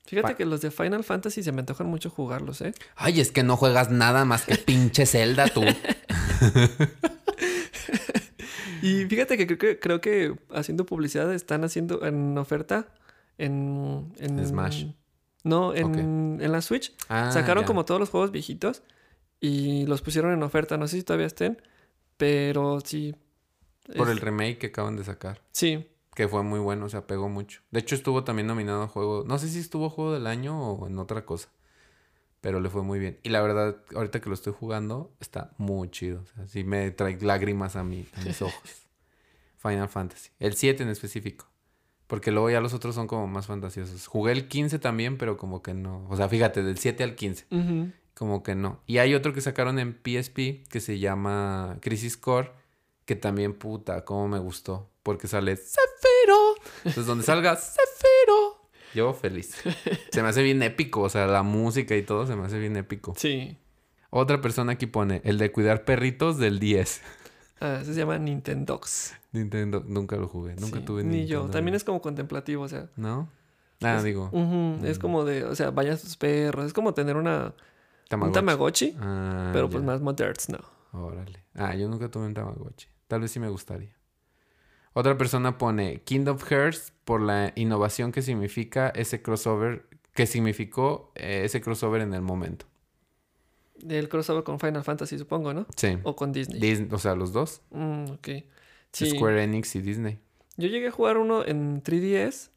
Fíjate 0.05 0.29
Pa- 0.29 0.35
que 0.37 0.45
los 0.45 0.61
de 0.61 0.71
Final 0.71 1.03
Fantasy 1.03 1.43
se 1.43 1.51
me 1.51 1.59
antojan 1.59 1.85
mucho 1.87 2.09
jugarlos, 2.09 2.61
¿eh? 2.61 2.73
Ay, 2.95 3.19
es 3.19 3.31
que 3.31 3.43
no 3.43 3.57
juegas 3.57 3.91
nada 3.91 4.23
más 4.25 4.45
que 4.45 4.55
pinche 4.55 5.05
Zelda 5.05 5.47
tú. 5.47 5.61
Y 8.81 9.05
fíjate 9.05 9.37
que 9.37 9.45
creo 9.45 9.57
que, 9.57 9.79
creo 9.79 9.99
que 10.01 10.35
haciendo 10.53 10.85
publicidad 10.85 11.33
están 11.33 11.63
haciendo 11.65 12.05
en 12.05 12.37
oferta 12.37 12.87
en... 13.39 14.13
en 14.19 14.45
Smash. 14.45 14.85
No, 15.43 15.73
en, 15.73 16.39
en 16.41 16.51
la 16.51 16.61
Switch. 16.61 16.93
Ah, 17.07 17.31
Sacaron 17.31 17.63
ya. 17.63 17.67
como 17.67 17.85
todos 17.85 17.99
los 17.99 18.09
juegos 18.09 18.31
viejitos 18.31 18.83
y 19.39 19.85
los 19.87 20.01
pusieron 20.01 20.33
en 20.33 20.43
oferta. 20.43 20.77
No 20.77 20.87
sé 20.87 20.97
si 20.97 21.03
todavía 21.03 21.27
estén, 21.27 21.61
pero 22.17 22.79
sí. 22.81 23.15
Por 23.95 24.07
es- 24.07 24.13
el 24.15 24.19
remake 24.21 24.57
que 24.59 24.67
acaban 24.67 24.95
de 24.97 25.03
sacar. 25.03 25.41
Sí, 25.51 25.87
Que 26.13 26.27
fue 26.27 26.43
muy 26.43 26.59
bueno, 26.59 26.85
o 26.85 26.89
sea, 26.89 27.07
pegó 27.07 27.29
mucho. 27.29 27.61
De 27.71 27.79
hecho, 27.79 27.95
estuvo 27.95 28.23
también 28.25 28.47
nominado 28.47 28.83
a 28.83 28.87
juego. 28.87 29.23
No 29.25 29.39
sé 29.39 29.47
si 29.47 29.59
estuvo 29.59 29.89
juego 29.89 30.13
del 30.13 30.27
año 30.27 30.59
o 30.73 30.87
en 30.87 30.99
otra 30.99 31.25
cosa. 31.25 31.49
Pero 32.41 32.59
le 32.59 32.69
fue 32.69 32.83
muy 32.83 32.99
bien. 32.99 33.19
Y 33.23 33.29
la 33.29 33.41
verdad, 33.41 33.77
ahorita 33.95 34.19
que 34.21 34.29
lo 34.29 34.35
estoy 34.35 34.53
jugando, 34.57 35.13
está 35.19 35.51
muy 35.57 35.89
chido. 35.89 36.21
O 36.21 36.25
sea, 36.25 36.47
sí 36.47 36.63
me 36.63 36.91
trae 36.91 37.17
lágrimas 37.21 37.75
a, 37.77 37.83
mi, 37.83 38.05
a 38.15 38.21
mis 38.21 38.41
ojos. 38.41 38.87
Final 39.57 39.87
Fantasy. 39.89 40.29
El 40.39 40.53
7 40.53 40.83
en 40.83 40.89
específico. 40.89 41.47
Porque 42.09 42.31
luego 42.31 42.49
ya 42.49 42.59
los 42.59 42.73
otros 42.73 42.95
son 42.95 43.05
como 43.05 43.27
más 43.27 43.45
fantasiosos. 43.45 44.07
Jugué 44.07 44.31
el 44.31 44.47
15 44.47 44.79
también, 44.79 45.19
pero 45.19 45.37
como 45.37 45.61
que 45.61 45.75
no. 45.75 46.07
O 46.09 46.17
sea, 46.17 46.27
fíjate, 46.27 46.63
del 46.63 46.79
7 46.79 47.03
al 47.03 47.13
15. 47.13 47.45
Ujú. 47.51 47.91
Como 48.15 48.41
que 48.41 48.55
no. 48.55 48.81
Y 48.87 48.97
hay 48.97 49.13
otro 49.13 49.31
que 49.31 49.41
sacaron 49.41 49.77
en 49.77 49.93
PSP 49.93 50.67
que 50.67 50.79
se 50.79 50.97
llama 50.97 51.77
Crisis 51.81 52.17
Core. 52.17 52.51
Que 53.05 53.15
también, 53.15 53.53
puta, 53.53 54.05
como 54.05 54.27
me 54.27 54.39
gustó. 54.39 54.89
Porque 55.03 55.27
sale 55.27 55.55
Zafiro. 55.55 56.55
Entonces, 56.79 57.05
donde 57.05 57.23
salga 57.23 57.55
Zafiro. 57.55 58.69
Yo 58.95 59.13
feliz. 59.13 59.55
Se 60.11 60.23
me 60.23 60.29
hace 60.29 60.41
bien 60.41 60.63
épico. 60.63 61.01
O 61.01 61.09
sea, 61.09 61.27
la 61.27 61.43
música 61.43 61.95
y 61.95 62.01
todo 62.01 62.25
se 62.25 62.35
me 62.35 62.43
hace 62.47 62.57
bien 62.57 62.75
épico. 62.75 63.13
sí. 63.17 63.55
Otra 64.11 64.41
persona 64.41 64.71
aquí 64.71 64.87
pone 64.87 65.21
el 65.23 65.37
de 65.37 65.51
cuidar 65.51 65.85
perritos 65.85 66.39
del 66.39 66.57
10. 66.57 67.01
Ah, 67.59 67.79
ese 67.81 67.93
se 67.93 67.99
llama 67.99 68.17
Nintendox. 68.17 69.13
Nintendo, 69.31 69.83
nunca 69.85 70.15
lo 70.15 70.27
jugué. 70.27 70.55
Nunca 70.55 70.79
Sí, 70.79 70.85
tuve 70.85 71.03
Ni 71.03 71.17
Nintendo. 71.19 71.45
yo. 71.47 71.51
También 71.51 71.75
es 71.75 71.83
como 71.83 72.01
contemplativo, 72.01 72.63
o 72.63 72.67
sea. 72.67 72.89
¿No? 72.95 73.29
Ah, 73.81 73.97
es- 73.97 74.03
digo. 74.03 74.29
Es 74.83 74.97
mm. 74.97 75.01
como 75.01 75.25
de, 75.25 75.43
o 75.45 75.55
sea, 75.55 75.71
vaya 75.71 75.95
sus 75.97 76.15
perros. 76.17 76.65
Es 76.65 76.73
como 76.73 76.93
tener 76.93 77.15
una, 77.17 77.45
un 77.47 77.53
Tamagotchi. 78.07 78.33
Tamagotchi, 78.33 78.97
Ah, 78.99 79.49
pero 79.53 79.69
pues 79.69 79.83
más 79.83 80.01
moderns, 80.01 80.49
¿no? 80.49 80.59
Órale. 80.91 81.43
Ah, 81.55 81.75
yo 81.75 81.87
nunca 81.87 82.09
tuve 82.09 82.25
un 82.25 82.33
Tamagotchi. 82.33 82.87
Tal 83.07 83.21
vez 83.21 83.31
sí 83.31 83.39
me 83.39 83.49
gustaría. 83.49 83.95
Otra 84.93 85.17
persona 85.17 85.57
pone 85.57 86.01
Kingdom 86.01 86.37
Hearts 86.39 86.93
por 87.05 87.21
la 87.21 87.51
innovación 87.55 88.11
que 88.11 88.21
significa 88.21 88.89
ese 88.89 89.21
crossover, 89.21 89.87
que 90.13 90.25
significó 90.25 91.11
eh, 91.15 91.41
ese 91.45 91.61
crossover 91.61 92.01
en 92.01 92.13
el 92.13 92.21
momento. 92.21 92.65
El 93.87 94.09
crossover 94.09 94.43
con 94.43 94.59
Final 94.59 94.83
Fantasy, 94.83 95.17
supongo, 95.17 95.53
¿no? 95.53 95.65
Sí. 95.75 95.97
O 96.03 96.15
con 96.15 96.31
Disney. 96.31 96.59
Dis- 96.59 96.91
o 96.91 96.97
sea, 96.97 97.15
los 97.15 97.31
dos. 97.33 97.61
Mm, 97.71 98.11
ok. 98.11 98.27
Sí. 98.91 99.09
Square 99.11 99.43
Enix 99.43 99.75
y 99.75 99.81
Disney. 99.81 100.19
Yo 100.57 100.67
llegué 100.67 100.87
a 100.87 100.91
jugar 100.91 101.17
uno 101.17 101.45
en 101.45 101.81
3DS, 101.83 102.49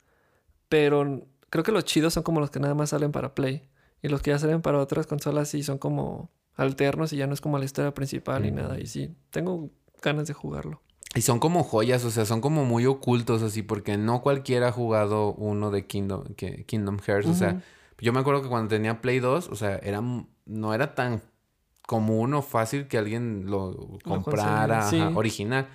pero 0.68 1.22
creo 1.50 1.64
que 1.64 1.72
los 1.72 1.84
chidos 1.84 2.14
son 2.14 2.22
como 2.22 2.40
los 2.40 2.50
que 2.50 2.60
nada 2.60 2.74
más 2.74 2.90
salen 2.90 3.12
para 3.12 3.34
Play. 3.34 3.62
Y 4.02 4.08
los 4.08 4.20
que 4.22 4.30
ya 4.30 4.38
salen 4.38 4.62
para 4.62 4.78
otras 4.78 5.06
consolas 5.06 5.48
sí 5.48 5.62
son 5.62 5.78
como 5.78 6.30
alternos 6.54 7.12
y 7.12 7.16
ya 7.16 7.26
no 7.26 7.34
es 7.34 7.40
como 7.40 7.58
la 7.58 7.64
historia 7.64 7.94
principal 7.94 8.42
ni 8.42 8.50
Mm. 8.50 8.54
nada. 8.56 8.80
Y 8.80 8.86
sí, 8.86 9.14
tengo 9.30 9.70
ganas 10.02 10.26
de 10.26 10.34
jugarlo. 10.34 10.80
Y 11.14 11.20
son 11.20 11.38
como 11.38 11.62
joyas, 11.62 12.04
o 12.04 12.10
sea, 12.10 12.24
son 12.24 12.40
como 12.40 12.64
muy 12.64 12.86
ocultos 12.86 13.42
así, 13.42 13.62
porque 13.62 13.98
no 13.98 14.22
cualquiera 14.22 14.68
ha 14.68 14.72
jugado 14.72 15.34
uno 15.34 15.70
de 15.70 15.86
Kingdom, 15.86 16.24
que, 16.34 16.64
Kingdom 16.64 16.98
Hearts. 16.98 17.28
O 17.28 17.34
sea. 17.34 17.62
Yo 18.02 18.12
me 18.12 18.20
acuerdo 18.20 18.42
que 18.42 18.48
cuando 18.48 18.68
tenía 18.68 19.00
Play 19.00 19.20
2, 19.20 19.48
o 19.48 19.54
sea, 19.56 19.76
era, 19.76 20.02
no 20.46 20.74
era 20.74 20.94
tan 20.94 21.22
común 21.86 22.34
o 22.34 22.42
fácil 22.42 22.86
que 22.88 22.98
alguien 22.98 23.46
lo 23.50 23.98
comprara 24.04 24.88
ajá, 24.88 25.16
original. 25.18 25.68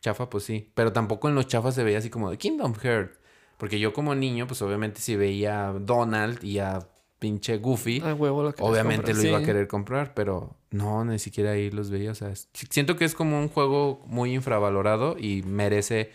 Chafa, 0.00 0.28
pues 0.28 0.44
sí. 0.44 0.70
Pero 0.74 0.92
tampoco 0.92 1.28
en 1.28 1.34
los 1.34 1.46
chafas 1.46 1.74
se 1.74 1.82
veía 1.84 1.98
así 1.98 2.10
como 2.10 2.30
de 2.30 2.36
Kingdom 2.38 2.74
Hearts. 2.74 3.18
Porque 3.56 3.78
yo 3.78 3.92
como 3.92 4.14
niño, 4.14 4.46
pues 4.46 4.60
obviamente 4.62 5.00
si 5.00 5.16
veía 5.16 5.68
a 5.68 5.72
Donald 5.72 6.42
y 6.44 6.58
a 6.58 6.80
pinche 7.18 7.56
Goofy, 7.58 8.02
Ah, 8.04 8.12
huevo 8.14 8.42
lo 8.42 8.54
que 8.54 8.62
Obviamente 8.62 9.14
lo 9.14 9.22
iba 9.22 9.38
a 9.38 9.42
querer 9.42 9.66
comprar, 9.68 10.12
pero 10.12 10.56
no, 10.70 11.04
ni 11.04 11.18
siquiera 11.18 11.52
ahí 11.52 11.70
los 11.70 11.88
veía. 11.90 12.10
O 12.10 12.14
sea, 12.14 12.30
es- 12.30 12.48
siento 12.52 12.96
que 12.96 13.04
es 13.04 13.14
como 13.14 13.38
un 13.38 13.48
juego 13.48 14.02
muy 14.06 14.34
infravalorado 14.34 15.16
y 15.18 15.42
merece 15.42 16.10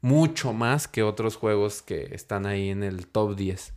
mucho 0.00 0.52
más 0.52 0.88
que 0.88 1.02
otros 1.02 1.36
juegos 1.36 1.82
que 1.82 2.14
están 2.14 2.46
ahí 2.46 2.70
en 2.70 2.82
el 2.82 3.06
top 3.08 3.36
10. 3.36 3.74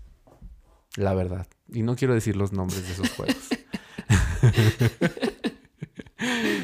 La 0.97 1.13
verdad. 1.13 1.47
Y 1.71 1.83
no 1.83 1.95
quiero 1.95 2.13
decir 2.13 2.35
los 2.35 2.51
nombres 2.51 2.85
de 2.85 2.91
esos 2.93 3.09
juegos. 3.11 3.37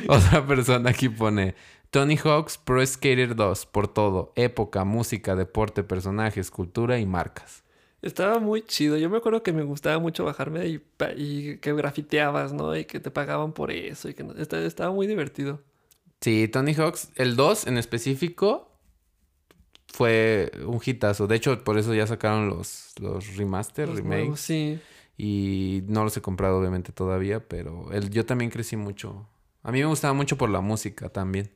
Otra 0.07 0.45
persona 0.45 0.89
aquí 0.89 1.09
pone 1.09 1.55
Tony 1.91 2.17
Hawk's 2.17 2.57
Pro 2.57 2.85
Skater 2.85 3.35
2 3.35 3.65
por 3.67 3.87
todo, 3.87 4.33
época, 4.35 4.83
música, 4.83 5.35
deporte, 5.35 5.83
personajes, 5.83 6.49
cultura 6.51 6.99
y 6.99 7.05
marcas. 7.05 7.63
Estaba 8.01 8.39
muy 8.39 8.63
chido. 8.63 8.97
Yo 8.97 9.09
me 9.09 9.17
acuerdo 9.17 9.43
que 9.43 9.53
me 9.53 9.63
gustaba 9.63 9.97
mucho 9.99 10.25
bajarme 10.25 10.67
y, 10.67 10.81
y 11.15 11.57
que 11.59 11.73
grafiteabas, 11.73 12.51
¿no? 12.51 12.75
Y 12.75 12.83
que 12.85 12.99
te 12.99 13.11
pagaban 13.11 13.53
por 13.53 13.71
eso. 13.71 14.09
Y 14.09 14.13
que 14.13 14.23
no- 14.25 14.33
estaba, 14.33 14.63
estaba 14.63 14.91
muy 14.91 15.07
divertido. 15.07 15.61
Sí, 16.19 16.49
Tony 16.49 16.73
Hawk's, 16.73 17.09
el 17.15 17.37
2 17.37 17.67
en 17.67 17.77
específico, 17.77 18.72
fue 19.93 20.51
un 20.65 20.81
hitazo. 20.83 21.27
De 21.27 21.35
hecho, 21.35 21.63
por 21.63 21.77
eso 21.77 21.93
ya 21.93 22.05
sacaron 22.07 22.49
los, 22.49 22.93
los 22.99 23.37
remaster, 23.37 23.87
Los 23.87 23.97
remakes. 23.97 24.19
nuevos, 24.19 24.39
sí. 24.41 24.79
Y 25.17 25.83
no 25.87 26.03
los 26.03 26.17
he 26.17 26.21
comprado, 26.21 26.59
obviamente, 26.59 26.91
todavía. 26.91 27.47
Pero 27.47 27.91
el, 27.91 28.09
yo 28.09 28.25
también 28.25 28.49
crecí 28.51 28.75
mucho. 28.75 29.27
A 29.61 29.71
mí 29.71 29.79
me 29.79 29.85
gustaba 29.85 30.13
mucho 30.13 30.35
por 30.37 30.49
la 30.49 30.61
música 30.61 31.09
también. 31.09 31.51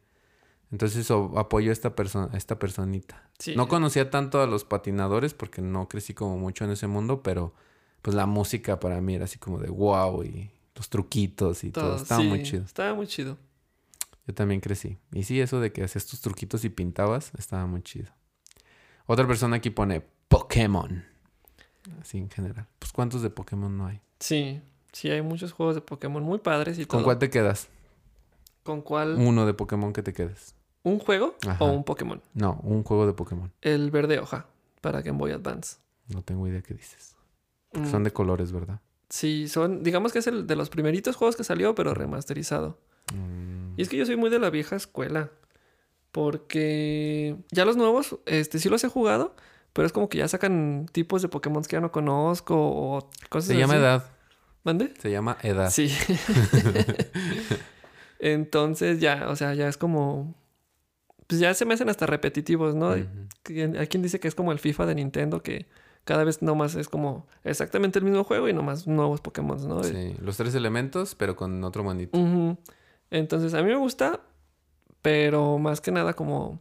Entonces 0.72 1.10
apoyo 1.12 1.72
a 1.72 1.74
esta 1.74 1.96
persona, 1.96 2.30
a 2.32 2.38
esta 2.38 2.60
personita. 2.60 3.30
Sí. 3.40 3.56
No 3.56 3.68
conocía 3.68 4.10
tanto 4.10 4.42
a 4.42 4.48
los 4.48 4.66
patinadores 4.66 5.34
porque 5.34 5.62
no 5.62 5.88
crecí 5.88 6.14
como 6.14 6.38
mucho 6.38 6.66
en 6.66 6.72
ese 6.72 6.88
mundo, 6.88 7.24
pero 7.24 7.54
pues 8.02 8.16
la 8.16 8.26
música 8.26 8.80
para 8.80 9.02
mí 9.02 9.16
era 9.16 9.26
así 9.26 9.40
como 9.40 9.60
de 9.60 9.70
wow 9.70 10.24
y 10.24 10.52
los 10.76 10.90
truquitos 10.90 11.64
y 11.64 11.72
todo. 11.72 11.86
Todo, 11.86 11.96
Estaba 11.96 12.22
sí, 12.22 12.28
muy 12.28 12.44
chido. 12.44 12.64
Estaba 12.66 12.94
muy 12.94 13.08
chido. 13.08 13.38
Yo 14.28 14.34
también 14.34 14.60
crecí. 14.60 14.98
Y 15.14 15.24
sí, 15.24 15.40
eso 15.40 15.62
de 15.62 15.72
que 15.72 15.84
hacías 15.84 16.06
tus 16.06 16.20
truquitos 16.20 16.66
y 16.66 16.70
pintabas, 16.70 17.32
estaba 17.38 17.66
muy 17.66 17.82
chido. 17.82 18.12
Otra 19.08 19.26
persona 19.28 19.56
aquí 19.58 19.70
pone 19.72 20.04
Pokémon. 20.28 21.04
Así 22.02 22.18
en 22.18 22.30
general. 22.30 22.68
Pues 22.80 22.92
¿cuántos 22.92 23.22
de 23.22 23.30
Pokémon 23.30 23.76
no 23.76 23.88
hay? 23.88 24.00
Sí. 24.20 24.62
Sí, 24.92 25.10
hay 25.10 25.22
muchos 25.22 25.52
juegos 25.54 25.76
de 25.76 25.82
Pokémon 25.82 26.24
muy 26.24 26.40
padres 26.40 26.78
y 26.80 26.86
¿Con 26.86 27.00
todo. 27.00 27.06
cuál 27.06 27.20
te 27.20 27.30
quedas? 27.30 27.68
¿Con 28.64 28.82
cuál? 28.82 29.16
Uno 29.18 29.46
de 29.46 29.54
Pokémon 29.54 29.94
que 29.94 30.04
te 30.04 30.14
quedes. 30.14 30.56
¿Un 30.84 31.00
juego 31.00 31.36
Ajá. 31.48 31.64
o 31.64 31.72
un 31.72 31.84
Pokémon? 31.84 32.22
No, 32.34 32.60
un 32.64 32.84
juego 32.84 33.06
de 33.08 33.14
Pokémon. 33.14 33.52
El 33.62 33.92
verde 33.92 34.20
hoja 34.20 34.48
para 34.82 35.02
Game 35.02 35.18
Boy 35.18 35.32
Advance. 35.32 35.78
No 36.08 36.22
tengo 36.22 36.48
idea 36.48 36.62
qué 36.62 36.74
dices. 36.74 37.16
Mm, 37.74 37.86
Son 37.90 38.04
de 38.04 38.12
colores, 38.12 38.52
¿verdad? 38.52 38.80
Sí, 39.10 39.48
son, 39.48 39.84
digamos 39.84 40.12
que 40.14 40.20
es 40.20 40.28
el 40.28 40.48
de 40.48 40.56
los 40.56 40.70
primeritos 40.70 41.16
juegos 41.16 41.36
que 41.36 41.44
salió, 41.44 41.76
pero 41.76 41.94
remasterizado. 41.94 42.78
Mm, 43.14 43.74
Y 43.78 43.82
es 43.82 43.90
que 43.90 43.98
yo 43.98 44.06
soy 44.06 44.16
muy 44.18 44.30
de 44.30 44.40
la 44.40 44.50
vieja 44.50 44.76
escuela. 44.76 45.32
Porque 46.18 47.36
ya 47.52 47.64
los 47.64 47.78
nuevos, 47.78 48.18
este, 48.26 48.58
sí 48.58 48.70
los 48.70 48.84
he 48.84 48.88
jugado, 48.90 49.36
pero 49.72 49.86
es 49.86 49.94
como 49.94 50.10
que 50.10 50.18
ya 50.18 50.28
sacan 50.28 50.88
tipos 50.92 51.22
de 51.22 51.28
Pokémon 51.28 51.62
que 51.62 51.74
ya 51.76 51.80
no 51.80 51.92
conozco 51.92 52.56
o 52.58 53.08
cosas 53.30 53.50
Se 53.50 53.56
llama 53.56 53.76
edad. 53.76 54.04
¿Mande? 54.64 54.96
Se 55.00 55.12
llama 55.12 55.38
edad. 55.44 55.70
Sí. 55.70 55.90
Entonces 58.20 59.00
ya, 59.00 59.28
o 59.30 59.36
sea, 59.36 59.54
ya 59.54 59.68
es 59.68 59.78
como. 59.78 60.34
Pues 61.28 61.40
ya 61.40 61.54
se 61.54 61.66
me 61.66 61.76
hacen 61.76 61.88
hasta 61.90 62.08
repetitivos, 62.08 62.74
¿no? 62.74 62.94
Ujú. 62.94 63.06
Que- 63.44 63.72
Hay 63.78 63.86
quien 63.88 64.02
dice 64.02 64.20
que 64.20 64.28
es 64.28 64.34
como 64.34 64.52
el 64.52 64.58
FIFA 64.58 64.88
de 64.88 64.96
Nintendo, 64.96 65.44
que 65.44 65.68
cada 66.04 66.24
vez 66.24 66.42
nomás 66.42 66.74
es 66.74 66.90
como 66.90 67.28
exactamente 67.44 68.00
el 68.00 68.06
mismo 68.06 68.24
juego 68.24 68.50
y 68.50 68.54
nomás 68.54 68.88
nuevos 68.88 69.22
Pokémon, 69.22 69.68
¿no? 69.68 69.84
Sí, 69.84 70.16
los 70.20 70.36
tres 70.38 70.56
elementos, 70.56 71.14
pero 71.14 71.36
con 71.36 71.64
otro 71.64 71.84
monito. 71.84 72.18
Ujú. 72.18 72.58
Entonces, 73.12 73.54
a 73.54 73.62
mí 73.62 73.70
me 73.70 73.78
gusta, 73.78 74.20
pero 75.08 75.58
más 75.58 75.80
que 75.80 75.92
nada 75.94 76.14
como 76.16 76.60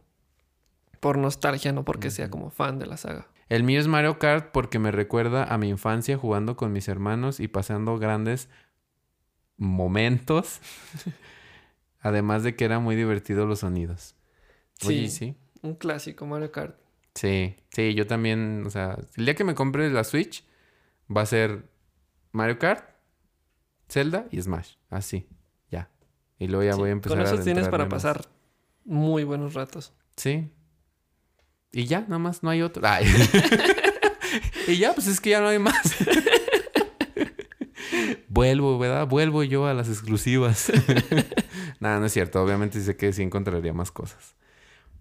por 1.01 1.17
nostalgia, 1.17 1.73
no 1.73 1.83
porque 1.83 2.09
sea 2.11 2.29
como 2.29 2.49
fan 2.49 2.79
de 2.79 2.85
la 2.85 2.95
saga. 2.95 3.27
El 3.49 3.63
mío 3.63 3.77
es 3.77 3.87
Mario 3.87 4.19
Kart 4.19 4.51
porque 4.53 4.79
me 4.79 4.89
recuerda 4.91 5.43
a 5.43 5.57
mi 5.57 5.67
infancia 5.67 6.17
jugando 6.17 6.55
con 6.55 6.71
mis 6.71 6.87
hermanos 6.87 7.41
y 7.41 7.49
pasando 7.49 7.97
grandes 7.99 8.47
momentos. 9.57 10.61
Además 11.99 12.43
de 12.43 12.55
que 12.55 12.63
era 12.63 12.79
muy 12.79 12.95
divertido 12.95 13.45
los 13.45 13.59
sonidos. 13.59 14.15
Oye, 14.85 15.09
Sí. 15.09 15.09
sí. 15.09 15.35
Un 15.61 15.75
clásico 15.75 16.25
Mario 16.25 16.51
Kart. 16.53 16.77
Sí, 17.15 17.57
sí, 17.71 17.95
yo 17.95 18.07
también, 18.07 18.63
o 18.65 18.69
sea, 18.69 18.97
el 19.17 19.25
día 19.25 19.35
que 19.35 19.43
me 19.43 19.55
compre 19.55 19.89
la 19.89 20.05
Switch 20.05 20.45
va 21.13 21.21
a 21.21 21.25
ser 21.25 21.65
Mario 22.31 22.59
Kart, 22.59 22.91
Zelda 23.89 24.25
y 24.31 24.41
Smash. 24.41 24.75
Así, 24.89 25.27
ya. 25.69 25.89
Y 26.39 26.47
luego 26.47 26.63
ya 26.63 26.73
Sí, 26.73 26.79
voy 26.79 26.89
a 26.89 26.91
empezar 26.93 27.17
Con 27.17 27.25
a 27.27 27.29
eso 27.29 27.43
tienes 27.43 27.67
para 27.67 27.83
adentrarme 27.83 27.95
más. 27.95 28.03
pasar 28.03 28.36
muy 28.87 29.23
buenos 29.23 29.53
ratos. 29.53 29.93
Sí. 30.15 30.49
Y 31.71 31.85
ya, 31.85 32.01
nada 32.01 32.17
más, 32.17 32.41
no 32.41 32.49
hay 32.49 32.61
otro. 32.61 32.81
Ay. 32.85 33.05
y 34.67 34.77
ya, 34.77 34.93
pues 34.93 35.07
es 35.07 35.21
que 35.21 35.31
ya 35.31 35.41
no 35.41 35.47
hay 35.49 35.59
más. 35.59 35.95
Vuelvo, 38.29 38.79
¿verdad? 38.79 39.07
Vuelvo 39.07 39.43
yo 39.43 39.67
a 39.67 39.73
las 39.73 39.89
exclusivas. 39.89 40.71
Nada, 41.79 41.99
no 41.99 42.05
es 42.05 42.13
cierto. 42.13 42.41
Obviamente 42.41 42.79
sé 42.81 42.95
que 42.95 43.11
sí 43.13 43.23
encontraría 43.23 43.73
más 43.73 43.91
cosas. 43.91 44.35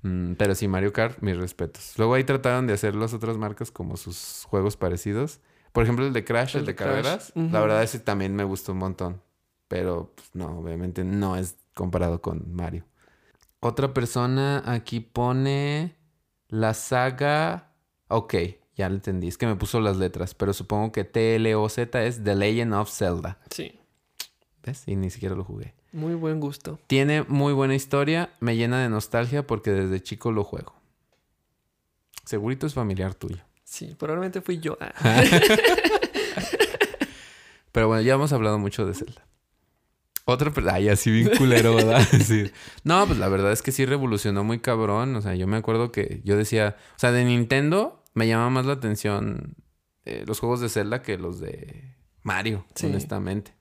Mm, 0.02 0.34
pero 0.34 0.54
sí, 0.54 0.68
Mario 0.68 0.92
Kart, 0.92 1.20
mis 1.20 1.36
respetos. 1.36 1.94
Luego 1.96 2.14
ahí 2.14 2.24
trataron 2.24 2.66
de 2.66 2.74
hacer 2.74 2.94
las 2.94 3.14
otras 3.14 3.36
marcas 3.36 3.70
como 3.70 3.96
sus 3.96 4.44
juegos 4.46 4.76
parecidos. 4.76 5.40
Por 5.72 5.84
ejemplo, 5.84 6.06
el 6.06 6.12
de 6.12 6.24
Crash, 6.24 6.56
el, 6.56 6.60
El 6.60 6.66
de, 6.66 6.74
Crash. 6.74 6.88
carreras. 6.88 7.32
La 7.34 7.60
verdad, 7.60 7.82
ese 7.82 8.00
también 8.00 8.34
me 8.34 8.44
gustó 8.44 8.72
un 8.72 8.78
montón. 8.78 9.22
Pero 9.68 10.12
pues, 10.14 10.30
no, 10.32 10.58
obviamente 10.58 11.04
no 11.04 11.36
es 11.36 11.56
comparado 11.74 12.22
con 12.22 12.54
Mario. 12.54 12.84
Otra 13.60 13.92
persona 13.94 14.62
aquí 14.66 15.00
pone 15.00 15.96
la 16.48 16.74
saga. 16.74 17.72
Ok, 18.08 18.34
ya 18.76 18.88
lo 18.88 18.94
entendí. 18.96 19.28
Es 19.28 19.38
que 19.38 19.46
me 19.46 19.56
puso 19.56 19.80
las 19.80 19.96
letras, 19.96 20.34
pero 20.34 20.52
supongo 20.52 20.92
que 20.92 21.04
T-L-O-Z 21.04 22.04
es 22.04 22.22
The 22.22 22.34
Legend 22.34 22.74
of 22.74 22.90
Zelda. 22.90 23.38
Sí, 23.50 23.78
¿Ves? 24.62 24.82
Y 24.86 24.96
ni 24.96 25.10
siquiera 25.10 25.34
lo 25.34 25.44
jugué. 25.44 25.74
muy 25.92 26.14
buen 26.14 26.40
gusto. 26.40 26.78
Tiene 26.88 27.22
muy 27.22 27.52
buena 27.52 27.74
historia, 27.74 28.30
me 28.40 28.56
llena 28.56 28.80
de 28.82 28.88
nostalgia 28.88 29.46
porque 29.46 29.70
desde 29.70 30.02
chico 30.02 30.32
lo 30.32 30.42
juego. 30.44 30.74
Segurito 32.24 32.66
es 32.66 32.74
familiar 32.74 33.14
tuyo. 33.14 33.38
Sí, 33.62 33.94
probablemente 33.98 34.40
fui 34.40 34.58
yo. 34.58 34.76
Ah. 34.80 35.22
Pero 37.72 37.88
bueno, 37.88 38.02
ya 38.02 38.14
hemos 38.14 38.32
hablado 38.32 38.58
mucho 38.58 38.86
de 38.86 38.94
Zelda. 38.94 39.24
Otra, 40.28 40.52
ay, 40.72 40.88
así 40.88 41.10
bien 41.12 41.30
culero, 41.38 41.76
¿verdad? 41.76 42.02
Sí. 42.24 42.50
No, 42.82 43.06
pues 43.06 43.16
la 43.18 43.28
verdad 43.28 43.52
es 43.52 43.62
que 43.62 43.70
sí 43.70 43.86
revolucionó 43.86 44.42
muy 44.42 44.58
cabrón. 44.58 45.14
O 45.14 45.22
sea, 45.22 45.36
yo 45.36 45.46
me 45.46 45.56
acuerdo 45.56 45.92
que 45.92 46.20
yo 46.24 46.36
decía, 46.36 46.76
o 46.96 46.98
sea, 46.98 47.12
de 47.12 47.24
Nintendo 47.24 48.02
me 48.12 48.26
llama 48.26 48.50
más 48.50 48.66
la 48.66 48.72
atención 48.72 49.54
eh, 50.04 50.24
los 50.26 50.40
juegos 50.40 50.60
de 50.60 50.68
Zelda 50.68 51.00
que 51.02 51.16
los 51.16 51.38
de 51.38 51.94
Mario, 52.22 52.66
Sí. 52.74 52.86
honestamente. 52.86 53.54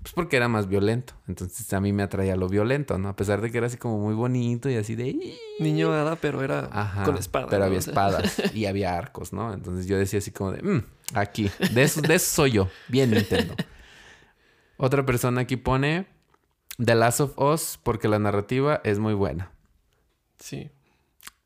Pues 0.00 0.14
porque 0.14 0.36
era 0.36 0.46
más 0.48 0.68
violento. 0.68 1.14
Entonces 1.26 1.72
a 1.72 1.80
mí 1.80 1.92
me 1.92 2.04
atraía 2.04 2.36
lo 2.36 2.48
violento, 2.48 2.98
¿no? 2.98 3.08
A 3.08 3.16
pesar 3.16 3.40
de 3.40 3.50
que 3.50 3.58
era 3.58 3.66
así 3.66 3.76
como 3.76 3.98
muy 3.98 4.14
bonito 4.14 4.70
y 4.70 4.76
así 4.76 4.94
de... 4.94 5.16
Niño 5.58 5.92
hada, 5.92 6.14
pero 6.16 6.42
era 6.42 6.68
Ajá, 6.72 7.02
con 7.04 7.16
espada. 7.16 7.46
Pero 7.48 7.60
¿no? 7.60 7.64
había 7.66 7.78
espadas 7.80 8.40
y 8.54 8.66
había 8.66 8.96
arcos, 8.96 9.32
¿no? 9.32 9.52
Entonces 9.54 9.86
yo 9.86 9.96
decía 9.98 10.18
así 10.20 10.30
como 10.30 10.52
de, 10.52 10.62
"Mm, 10.62 10.82
aquí, 11.14 11.50
de 11.72 11.82
eso, 11.82 12.00
de 12.00 12.14
eso 12.14 12.34
soy 12.34 12.52
yo, 12.52 12.68
bien 12.88 13.10
Nintendo. 13.10 13.54
Otra 14.76 15.06
persona 15.06 15.42
aquí 15.42 15.56
pone 15.56 16.06
The 16.78 16.94
Last 16.94 17.20
of 17.20 17.38
Us 17.38 17.78
porque 17.82 18.08
la 18.08 18.18
narrativa 18.18 18.80
es 18.84 18.98
muy 18.98 19.14
buena. 19.14 19.50
Sí. 20.38 20.70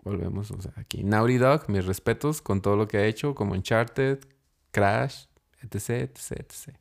volvemos, 0.03 0.51
o 0.53 0.61
sea, 0.63 0.73
aquí. 0.77 1.03
Naughty 1.03 1.37
Dog, 1.39 1.69
mis 1.69 1.85
respetos 1.85 2.41
con 2.41 2.63
todo 2.63 2.77
lo 2.77 2.87
que 2.89 2.99
ha 2.99 3.07
hecho, 3.07 3.35
como 3.35 3.55
Uncharted, 3.55 4.21
Crash, 4.71 5.25
etc, 5.63 5.91
etc, 5.91 6.31
etc. 6.33 6.77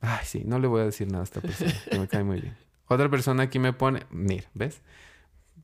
Ay, 0.00 0.24
sí, 0.24 0.42
no 0.44 0.58
le 0.58 0.68
voy 0.68 0.82
a 0.82 0.84
decir 0.84 1.08
nada 1.08 1.22
a 1.22 1.24
esta 1.24 1.40
persona, 1.40 1.72
que 1.90 1.98
me 1.98 2.06
cae 2.08 2.22
muy 2.22 2.40
bien. 2.40 2.56
Otra 2.88 3.10
persona 3.10 3.42
aquí 3.44 3.58
me 3.58 3.72
pone, 3.72 4.06
mira, 4.10 4.48
¿ves? 4.54 4.80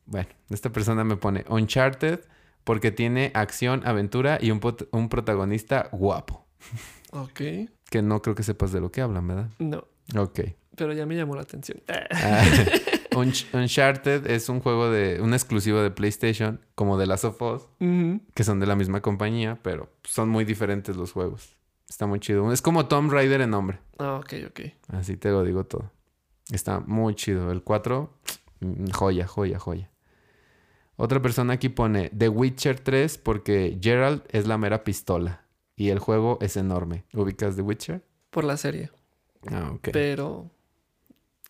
Bueno, 0.06 0.28
esta 0.50 0.70
persona 0.70 1.04
me 1.04 1.16
pone 1.16 1.44
Uncharted 1.48 2.20
porque 2.64 2.90
tiene 2.90 3.30
acción, 3.34 3.86
aventura 3.86 4.38
y 4.40 4.50
un, 4.50 4.60
un 4.90 5.08
protagonista 5.08 5.88
guapo. 5.92 6.44
Ok. 7.12 7.40
Que 7.88 8.02
no 8.02 8.20
creo 8.22 8.34
que 8.34 8.42
sepas 8.42 8.72
de 8.72 8.80
lo 8.80 8.90
que 8.90 9.00
hablan, 9.00 9.28
¿verdad? 9.28 9.50
No, 9.58 9.86
Ok. 10.16 10.40
Pero 10.82 10.92
ya 10.94 11.06
me 11.06 11.14
llamó 11.16 11.36
la 11.36 11.42
atención. 11.42 11.80
Ah, 11.88 12.44
Unch- 13.12 13.46
Uncharted 13.54 14.26
es 14.28 14.48
un 14.48 14.60
juego 14.60 14.90
de 14.90 15.20
un 15.20 15.32
exclusivo 15.34 15.80
de 15.80 15.90
PlayStation, 15.90 16.60
como 16.74 16.98
de 16.98 17.06
Last 17.06 17.24
of 17.24 17.40
Us, 17.40 17.62
que 18.34 18.42
son 18.44 18.58
de 18.58 18.66
la 18.66 18.74
misma 18.74 19.00
compañía, 19.00 19.58
pero 19.62 19.88
son 20.04 20.28
muy 20.28 20.44
diferentes 20.44 20.96
los 20.96 21.12
juegos. 21.12 21.56
Está 21.88 22.06
muy 22.06 22.18
chido. 22.20 22.52
Es 22.52 22.62
como 22.62 22.86
Tomb 22.86 23.12
Raider 23.12 23.42
en 23.42 23.50
nombre. 23.50 23.78
Ah, 23.98 24.14
ok, 24.22 24.32
ok. 24.48 24.60
Así 24.88 25.16
te 25.16 25.28
lo 25.30 25.44
digo 25.44 25.64
todo. 25.64 25.90
Está 26.50 26.80
muy 26.80 27.14
chido. 27.14 27.52
El 27.52 27.62
4, 27.62 28.10
mm, 28.60 28.90
joya, 28.90 29.26
joya, 29.26 29.58
joya. 29.58 29.90
Otra 30.96 31.20
persona 31.20 31.54
aquí 31.54 31.68
pone 31.68 32.10
The 32.16 32.28
Witcher 32.28 32.80
3 32.80 33.18
porque 33.18 33.78
Gerald 33.80 34.22
es 34.30 34.46
la 34.46 34.58
mera 34.58 34.84
pistola 34.84 35.44
y 35.76 35.90
el 35.90 35.98
juego 35.98 36.38
es 36.40 36.56
enorme. 36.56 37.04
¿Ubicas 37.12 37.56
The 37.56 37.62
Witcher? 37.62 38.02
Por 38.30 38.44
la 38.44 38.56
serie. 38.56 38.90
Ah, 39.50 39.70
ok. 39.74 39.88
Pero 39.92 40.50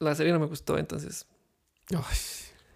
la 0.02 0.14
serie 0.14 0.32
no 0.32 0.40
me 0.40 0.46
gustó, 0.46 0.78
entonces. 0.78 1.26
Ay. 1.90 2.16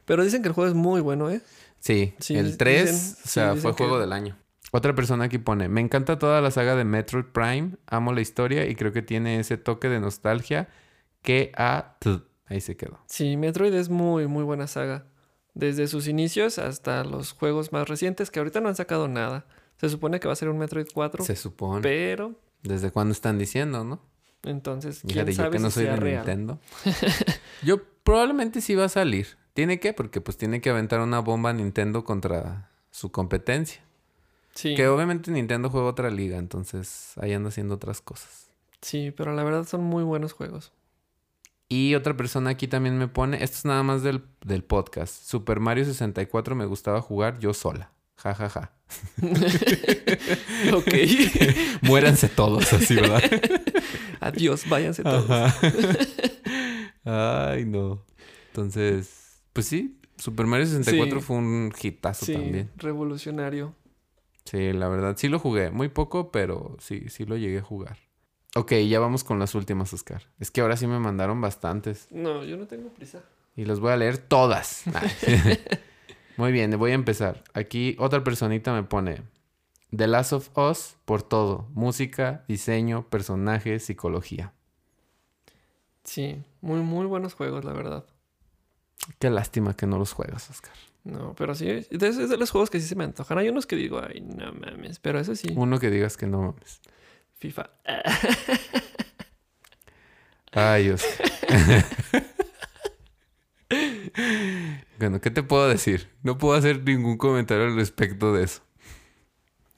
Pero 0.05 0.23
dicen 0.25 0.43
que 0.43 0.49
el 0.49 0.55
juego 0.55 0.69
es 0.69 0.75
muy 0.75 1.01
bueno, 1.01 1.31
¿eh? 1.31 1.41
Sí, 1.81 2.15
Sí, 2.19 2.37
el 2.37 2.57
3, 2.57 2.91
dicen- 2.91 3.17
o 3.25 3.29
sea, 3.29 3.55
sí, 3.55 3.61
fue 3.61 3.73
juego 3.73 3.95
que- 3.97 4.01
del 4.03 4.13
año. 4.13 4.37
Otra 4.73 4.95
persona 4.95 5.25
aquí 5.25 5.39
pone, 5.39 5.69
me 5.69 5.81
encanta 5.81 6.19
toda 6.19 6.41
la 6.41 6.51
saga 6.51 6.75
de 6.77 6.85
Metroid 6.85 7.25
Prime, 7.27 7.77
amo 7.87 8.13
la 8.13 8.21
historia 8.21 8.67
y 8.67 8.75
creo 8.75 8.93
que 8.93 9.03
tiene 9.03 9.39
ese 9.41 9.57
toque 9.57 9.89
de 9.89 10.01
nostalgia 10.01 10.69
que 11.23 11.53
a... 11.57 11.97
Ahí 12.47 12.61
se 12.61 12.77
quedó. 12.77 12.99
Sí, 13.07 13.37
Metroid 13.37 13.73
es 13.75 13.89
muy, 13.89 14.27
muy 14.29 14.45
buena 14.45 14.67
saga. 14.67 15.07
Desde 15.55 15.87
sus 15.89 16.07
inicios 16.09 16.59
hasta 16.59 17.03
los 17.05 17.33
juegos 17.33 17.73
más 17.73 17.89
recientes, 17.89 18.31
que 18.31 18.39
ahorita 18.39 18.61
no 18.61 18.69
han 18.69 18.77
sacado 18.77 19.09
nada. 19.09 19.47
Se 19.81 19.89
supone 19.89 20.21
que 20.21 20.29
va 20.29 20.33
a 20.33 20.37
ser 20.37 20.49
un 20.49 20.59
Metroid 20.59 20.87
4, 20.93 21.25
Se 21.25 21.35
supone. 21.37 21.81
pero 21.83 22.35
¿Desde 22.63 22.91
cuándo 22.91 23.13
están 23.13 23.39
diciendo, 23.39 23.85
no? 23.85 24.01
Entonces, 24.47 25.01
quién 25.01 25.13
Fíjate, 25.13 25.33
yo 25.33 25.37
sabe 25.37 25.51
que 25.51 25.59
no 25.59 25.71
si 25.71 25.75
soy 25.75 25.85
sea 25.85 25.95
de 25.95 26.01
real. 26.01 26.17
Nintendo. 26.27 26.61
yo 27.63 27.83
probablemente 28.03 28.61
sí 28.61 28.75
va 28.75 28.85
a 28.85 28.89
salir. 28.89 29.27
¿Tiene 29.55 29.81
que? 29.81 29.93
Porque 29.93 30.21
pues 30.21 30.37
tiene 30.37 30.61
que 30.61 30.71
aventar 30.71 31.01
una 31.01 31.21
bomba 31.21 31.53
Nintendo 31.53 32.05
contra 32.05 32.71
su 32.91 33.11
competencia. 33.11 33.83
Sí, 34.55 34.75
Que 34.75 34.89
obviamente 34.89 35.31
Nintendo 35.31 35.69
juega 35.69 35.87
otra 35.89 36.09
liga, 36.11 36.39
entonces 36.39 37.13
ahí 37.21 37.35
anda 37.35 37.51
haciendo 37.51 37.75
otras 37.75 38.01
cosas. 38.01 38.51
sí, 38.81 39.13
pero 39.15 39.35
la 39.35 39.45
verdad 39.45 39.65
son 39.67 39.85
muy 39.85 40.03
buenos 40.03 40.33
juegos. 40.33 40.73
Y 41.69 41.95
otra 41.95 42.17
persona 42.17 42.51
aquí 42.51 42.69
también 42.69 42.97
me 42.97 43.09
pone, 43.09 43.43
esto 43.43 43.59
es 43.59 43.65
nada 43.65 43.83
más 43.83 44.03
del, 44.03 44.23
del 44.45 44.63
podcast. 44.65 45.13
Super 45.25 45.61
Mario 45.61 45.85
64 45.85 46.55
me 46.55 46.65
gustaba 46.65 47.03
jugar 47.03 47.39
yo 47.39 47.53
sola. 47.53 47.91
Ja, 48.17 48.35
ja, 48.35 48.49
ja. 48.49 48.73
ok. 50.75 50.95
Muéranse 51.83 52.29
todos 52.29 52.73
así, 52.73 52.95
¿verdad? 52.95 53.23
Adiós, 54.21 54.69
váyanse 54.69 55.03
todos. 55.03 55.27
Ay, 57.05 57.65
no. 57.65 58.03
Entonces, 58.49 59.43
pues 59.53 59.67
sí, 59.67 60.01
Super 60.17 60.47
Mario 60.47 60.67
64 60.67 61.21
Sí. 61.21 61.27
fue 61.27 61.37
un 61.37 61.73
hitazo 61.81 62.27
Sí, 62.27 62.33
también. 62.33 62.71
revolucionario. 62.77 63.75
Sí, 64.45 64.73
la 64.73 64.89
verdad, 64.89 65.17
sí 65.19 65.29
lo 65.29 65.39
jugué. 65.39 65.71
Muy 65.71 65.89
poco, 65.89 66.31
pero 66.31 66.77
sí, 66.81 67.05
sí 67.09 67.25
lo 67.27 67.37
llegué 67.37 67.59
a 67.59 67.63
jugar. 67.63 67.99
Ok, 68.55 68.73
ya 68.89 69.01
vamos 69.01 69.25
con 69.25 69.39
las 69.39 69.55
últimas, 69.55 69.93
Oscar. 69.93 70.23
Es 70.41 70.51
que 70.51 70.63
ahora 70.63 70.77
sí 70.79 70.87
me 70.87 70.99
mandaron 70.99 71.41
bastantes. 71.41 72.07
No, 72.11 72.45
yo 72.45 72.57
no 72.57 72.67
tengo 72.67 72.89
prisa. 72.89 73.21
Y 73.57 73.65
las 73.67 73.81
voy 73.81 73.93
a 73.93 73.97
leer 73.97 74.17
todas. 74.19 74.85
Muy 76.37 76.53
bien, 76.53 76.71
voy 76.79 76.91
a 76.91 76.95
empezar. 76.95 77.43
Aquí 77.55 77.97
otra 77.99 78.23
personita 78.23 78.73
me 78.73 78.83
pone 78.83 79.23
The 79.95 80.07
Last 80.07 80.33
of 80.33 80.57
Us 80.59 80.97
por 81.05 81.23
todo. 81.23 81.69
Música, 81.73 82.45
diseño, 82.49 83.09
personajes, 83.09 83.85
psicología. 83.85 84.53
Sí, 86.05 86.43
muy, 86.61 86.81
muy 86.81 87.07
buenos 87.07 87.35
juegos, 87.35 87.65
la 87.65 87.73
verdad. 87.73 88.05
Qué 89.19 89.31
lástima 89.31 89.75
que 89.75 89.87
no 89.87 89.99
los 89.99 90.13
juegas, 90.13 90.51
Oscar. 90.51 90.73
No, 91.05 91.35
pero 91.37 91.55
sí, 91.55 91.69
es 91.69 91.89
de 91.91 92.37
los 92.37 92.51
juegos 92.51 92.69
que 92.69 92.81
sí 92.81 92.87
se 92.89 92.97
me 92.97 93.05
antojan. 93.05 93.39
Hay 93.39 93.49
unos 93.49 93.67
que 93.67 93.77
digo, 93.77 94.01
ay, 94.03 94.21
no 94.21 94.53
mames, 94.53 94.99
pero 94.99 95.21
eso 95.21 95.35
sí, 95.37 95.49
Uno 95.57 95.79
que 95.79 95.91
digas 95.91 96.17
que 96.17 96.27
no 96.27 96.43
mames. 96.43 96.81
FIFA. 97.39 97.71
Ay, 100.53 100.91
Oscar. 100.91 101.85
bueno, 104.99 105.21
¿qué 105.21 105.31
te 105.31 105.43
puedo 105.43 105.69
decir? 105.69 106.11
No 106.23 106.39
puedo 106.39 106.55
hacer 106.55 106.83
ningún 106.83 107.17
comentario 107.19 107.65
al 107.65 107.77
respecto 107.77 108.33
de 108.33 108.45
eso. 108.45 108.63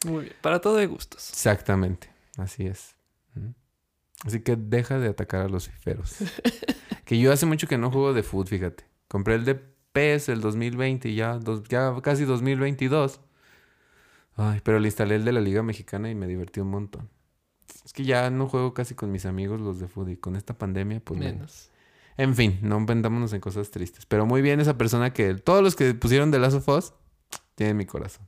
Muy 0.06 0.24
bien, 0.24 0.36
para 0.40 0.60
todo 0.60 0.78
hay 0.78 0.86
gustos. 0.86 1.30
Exactamente, 1.30 2.10
así 2.36 2.66
es. 2.66 2.94
Así 4.24 4.40
que 4.40 4.56
deja 4.56 4.98
de 4.98 5.08
atacar 5.08 5.42
a 5.42 5.48
los 5.48 5.68
fiferos. 5.68 6.16
que 7.04 7.18
yo 7.18 7.32
hace 7.32 7.46
mucho 7.46 7.68
que 7.68 7.78
no 7.78 7.90
juego 7.90 8.12
de 8.12 8.22
foot, 8.24 8.48
fíjate. 8.48 8.84
Compré 9.06 9.36
el 9.36 9.44
de 9.44 9.54
PES 9.54 10.28
el 10.30 10.40
2020 10.40 11.08
y 11.08 11.14
ya, 11.14 11.38
dos- 11.38 11.62
ya 11.68 11.94
casi 12.02 12.24
2022. 12.24 13.20
Ay, 14.36 14.60
pero 14.62 14.78
le 14.80 14.88
instalé 14.88 15.16
el 15.16 15.24
de 15.24 15.32
la 15.32 15.40
Liga 15.40 15.62
Mexicana 15.62 16.10
y 16.10 16.14
me 16.14 16.26
divertí 16.26 16.60
un 16.60 16.70
montón. 16.70 17.08
Es 17.84 17.92
que 17.92 18.04
ya 18.04 18.28
no 18.30 18.48
juego 18.48 18.74
casi 18.74 18.94
con 18.94 19.10
mis 19.10 19.24
amigos 19.26 19.60
los 19.60 19.78
de 19.80 19.88
foot 19.88 20.08
y 20.10 20.16
con 20.16 20.36
esta 20.36 20.54
pandemia, 20.58 21.00
pues 21.00 21.18
menos. 21.18 21.34
Menos. 21.36 21.70
En 22.18 22.34
fin, 22.34 22.58
no 22.62 22.84
vendámonos 22.84 23.32
en 23.32 23.40
cosas 23.40 23.70
tristes. 23.70 24.04
Pero 24.04 24.26
muy 24.26 24.42
bien 24.42 24.60
esa 24.60 24.76
persona 24.76 25.12
que... 25.14 25.34
Todos 25.34 25.62
los 25.62 25.74
que 25.76 25.94
pusieron 25.94 26.30
de 26.30 26.38
Last 26.38 26.56
of 26.56 26.68
Us 26.68 26.92
tienen 27.54 27.76
mi 27.76 27.86
corazón. 27.86 28.26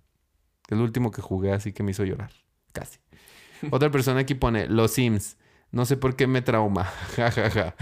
El 0.69 0.79
último 0.81 1.11
que 1.11 1.21
jugué 1.21 1.53
así 1.53 1.73
que 1.73 1.83
me 1.83 1.91
hizo 1.91 2.05
llorar. 2.05 2.31
Casi. 2.73 2.99
Otra 3.71 3.91
persona 3.91 4.21
aquí 4.21 4.35
pone 4.35 4.67
Los 4.69 4.93
Sims. 4.93 5.37
No 5.73 5.85
sé 5.87 5.97
por 5.97 6.17
qué 6.17 6.27
me 6.27 6.41
trauma. 6.41 6.85
Ja, 7.17 7.31
ja, 7.31 7.51
ja. 7.51 7.75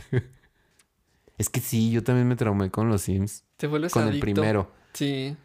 Es 1.36 1.48
que 1.50 1.60
sí, 1.60 1.90
yo 1.92 2.02
también 2.02 2.26
me 2.26 2.34
traumé 2.36 2.70
con 2.70 2.88
los 2.88 3.02
Sims. 3.02 3.44
Te 3.58 3.66
vuelves 3.68 3.92
Con 3.92 4.02
el 4.04 4.08
adicto. 4.08 4.24
primero. 4.24 4.72
Sí, 4.94 5.36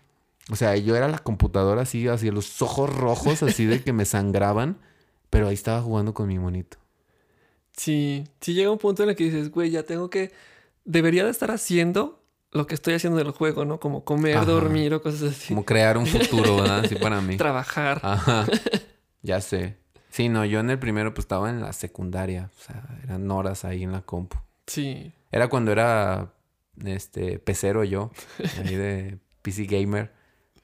O 0.49 0.55
sea, 0.55 0.75
yo 0.77 0.95
era 0.95 1.07
la 1.07 1.19
computadora 1.19 1.81
así, 1.83 2.07
así, 2.07 2.31
los 2.31 2.61
ojos 2.61 2.89
rojos, 2.95 3.43
así 3.43 3.65
de 3.65 3.83
que 3.83 3.93
me 3.93 4.05
sangraban. 4.05 4.79
Pero 5.29 5.49
ahí 5.49 5.53
estaba 5.53 5.81
jugando 5.81 6.13
con 6.13 6.27
mi 6.27 6.39
monito. 6.39 6.77
sí. 7.73 8.23
Sí 8.39 8.53
llega 8.53 8.71
un 8.71 8.77
punto 8.77 9.03
en 9.03 9.09
el 9.09 9.15
que 9.15 9.25
dices, 9.25 9.51
güey, 9.51 9.69
ya 9.71 9.83
tengo 9.83 10.09
que... 10.09 10.31
Debería 10.85 11.23
de 11.25 11.31
estar 11.31 11.51
haciendo 11.51 12.23
lo 12.51 12.67
que 12.67 12.75
estoy 12.75 12.93
haciendo 12.93 13.19
en 13.19 13.25
el 13.27 13.33
juego, 13.33 13.65
¿no? 13.65 13.79
Como 13.79 14.03
comer, 14.03 14.37
Ajá. 14.37 14.45
dormir 14.45 14.93
o 14.93 15.01
cosas 15.01 15.31
así. 15.31 15.49
Como 15.49 15.65
crear 15.65 15.97
un 15.97 16.05
futuro, 16.05 16.57
¿verdad? 16.57 16.79
Así 16.85 16.95
para 16.95 17.19
mí. 17.21 17.37
Trabajar. 17.37 17.99
Ajá. 18.03 18.45
Ya 19.25 19.39
sé. 19.39 19.77
Sí, 20.09 20.27
no, 20.27 20.43
yo 20.43 20.59
en 20.59 20.69
el 20.69 20.77
primero 20.77 21.13
pues 21.13 21.23
estaba 21.23 21.49
en 21.49 21.61
la 21.61 21.71
secundaria. 21.71 22.51
O 22.57 22.61
sea, 22.61 22.83
eran 23.05 23.31
horas 23.31 23.63
ahí 23.63 23.83
en 23.83 23.93
la 23.93 24.01
compu. 24.01 24.37
Sí. 24.67 25.13
Era 25.31 25.47
cuando 25.47 25.71
era 25.71 26.33
este 26.83 27.39
pecero 27.39 27.85
yo, 27.85 28.11
ahí 28.59 28.75
de 28.75 29.17
PC 29.41 29.63
Gamer. 29.63 30.11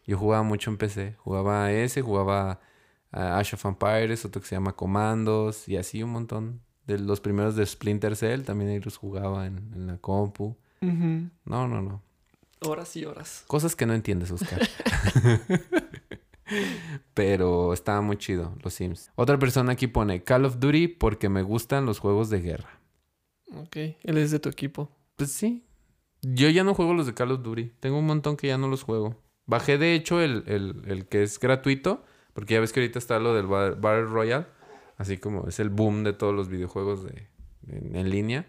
Yo 0.05 0.17
jugaba 0.17 0.43
mucho 0.43 0.69
en 0.69 0.77
PC. 0.77 1.15
Jugaba 1.19 1.63
a 1.65 1.71
ese, 1.71 2.01
jugaba 2.01 2.59
a 3.13 3.39
Ash 3.39 3.53
of 3.53 3.63
Empires, 3.63 4.25
otro 4.25 4.41
que 4.41 4.47
se 4.49 4.55
llama 4.55 4.75
Comandos 4.75 5.69
y 5.69 5.77
así 5.77 6.03
un 6.03 6.09
montón. 6.11 6.61
De 6.89 6.97
los 6.97 7.21
primeros 7.21 7.55
de 7.55 7.63
Splinter 7.65 8.15
Cell 8.15 8.41
también 8.41 8.71
ahí 8.71 8.79
los 8.79 8.97
jugaba 8.97 9.45
en, 9.45 9.57
en 9.75 9.85
la 9.85 9.97
compu. 9.97 10.57
No, 10.81 11.67
no, 11.67 11.81
no. 11.81 12.01
Horas 12.61 12.95
y 12.95 13.05
horas. 13.05 13.43
Cosas 13.47 13.75
que 13.75 13.85
no 13.85 13.93
entiendes, 13.93 14.31
Oscar. 14.31 14.59
Pero 17.13 17.73
estaba 17.73 18.01
muy 18.01 18.17
chido, 18.17 18.55
los 18.63 18.73
Sims. 18.73 19.11
Otra 19.15 19.37
persona 19.37 19.73
aquí 19.73 19.85
pone 19.87 20.23
Call 20.23 20.45
of 20.45 20.59
Duty 20.59 20.87
porque 20.87 21.29
me 21.29 21.43
gustan 21.43 21.85
los 21.85 21.99
juegos 21.99 22.29
de 22.29 22.41
guerra. 22.41 22.79
Ok. 23.55 23.75
Él 24.01 24.17
es 24.17 24.31
de 24.31 24.39
tu 24.39 24.49
equipo. 24.49 24.89
Pues 25.15 25.31
sí. 25.31 25.63
Yo 26.21 26.49
ya 26.49 26.63
no 26.63 26.73
juego 26.73 26.93
los 26.93 27.05
de 27.05 27.13
Call 27.13 27.31
of 27.31 27.43
Duty. 27.43 27.73
Tengo 27.79 27.99
un 27.99 28.05
montón 28.07 28.35
que 28.35 28.47
ya 28.47 28.57
no 28.57 28.67
los 28.67 28.81
juego. 28.83 29.15
Bajé 29.45 29.77
de 29.77 29.93
hecho 29.93 30.21
el, 30.21 30.43
el- 30.47 30.81
el 30.87 31.05
que 31.07 31.21
es 31.23 31.39
gratuito. 31.39 32.03
Porque 32.33 32.55
ya 32.55 32.59
ves 32.61 32.71
que 32.73 32.79
ahorita 32.79 32.97
está 32.99 33.19
lo 33.19 33.33
del 33.35 33.45
Ba- 33.47 33.71
Battle 33.71 34.05
Royale. 34.05 34.45
Así 34.99 35.17
como 35.17 35.47
es 35.47 35.59
el 35.59 35.69
boom 35.71 36.03
de 36.03 36.13
todos 36.13 36.35
los 36.35 36.47
videojuegos 36.49 37.03
de, 37.03 37.27
en, 37.67 37.95
en 37.95 38.09
línea. 38.11 38.45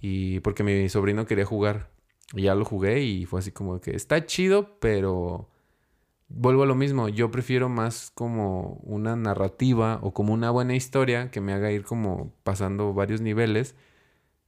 Y 0.00 0.38
porque 0.40 0.62
mi 0.62 0.88
sobrino 0.88 1.26
quería 1.26 1.44
jugar. 1.44 1.90
Y 2.34 2.42
ya 2.42 2.54
lo 2.54 2.64
jugué 2.64 3.02
y 3.02 3.24
fue 3.24 3.40
así 3.40 3.50
como 3.50 3.80
que 3.80 3.96
está 3.96 4.24
chido, 4.26 4.78
pero 4.80 5.48
vuelvo 6.28 6.62
a 6.62 6.66
lo 6.66 6.74
mismo. 6.74 7.08
Yo 7.08 7.30
prefiero 7.30 7.68
más 7.70 8.12
como 8.14 8.74
una 8.84 9.16
narrativa 9.16 9.98
o 10.02 10.12
como 10.12 10.34
una 10.34 10.50
buena 10.50 10.76
historia 10.76 11.30
que 11.30 11.40
me 11.40 11.52
haga 11.54 11.72
ir 11.72 11.84
como 11.84 12.34
pasando 12.44 12.92
varios 12.92 13.20
niveles 13.22 13.74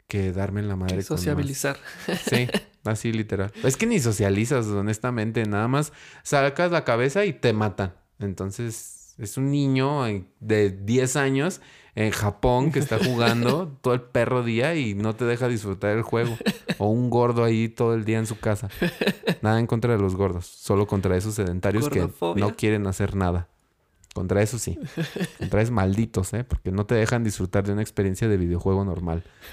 que 0.09 0.31
darme 0.33 0.61
en 0.61 0.69
la 0.69 0.77
madre 0.77 0.97
con 0.97 0.99
más- 0.99 1.07
Sociabilizar. 1.07 1.77
Sí, 2.23 2.49
Así 2.85 3.12
literal. 3.12 3.51
Es 3.65 3.77
que 3.77 3.87
ni 3.87 3.99
socializas, 3.99 4.67
honestamente. 4.67 5.45
Nada 5.47 5.69
más 5.69 5.93
sacas 6.23 6.71
la 6.71 6.85
cabeza 6.85 7.25
y 7.25 7.33
te 7.33 7.53
matan. 7.55 7.95
Entonces, 8.19 8.99
es 9.21 9.37
un 9.37 9.51
niño 9.51 10.07
eh, 10.07 10.25
de 10.41 10.71
10 10.71 11.17
años 11.17 11.61
en 11.95 12.11
Japón 12.13 12.73
que 12.73 12.79
está 12.79 12.99
jugando 13.03 13.77
todo 13.83 13.95
el 13.95 14.01
perro 14.01 14.43
día 14.43 14.75
y 14.77 14.95
no 14.95 15.15
te 15.15 15.25
deja 15.25 15.49
disfrutar 15.49 15.97
el 15.97 16.03
juego. 16.03 16.37
O 16.79 16.89
un 16.89 17.11
gordo 17.11 17.45
ahí 17.45 17.69
todo 17.69 17.95
el 17.95 18.05
día 18.05 18.19
en 18.19 18.27
su 18.27 18.39
casa. 18.39 18.69
Nada 19.43 19.59
en 19.61 19.67
contra 19.67 19.93
de 19.97 19.99
los 20.03 20.17
gordos, 20.17 20.47
solo 20.47 20.87
contra 20.87 21.17
esos 21.17 21.35
sedentarios 21.35 21.89
que 21.89 22.09
no 22.37 22.57
quieren 22.57 22.87
hacer 22.87 23.15
nada. 23.17 23.49
Contra 24.15 24.43
eso 24.43 24.59
sí. 24.59 24.79
Contra 25.39 25.63
esos 25.63 25.73
malditos, 25.73 26.33
¿eh? 26.35 26.43
Porque 26.43 26.73
no 26.73 26.85
te 26.87 26.97
dejan 26.97 27.23
disfrutar 27.23 27.65
de 27.65 27.73
una 27.73 27.83
experiencia 27.83 28.27
de 28.29 28.37
videojuego 28.37 28.85
normal. 28.85 29.23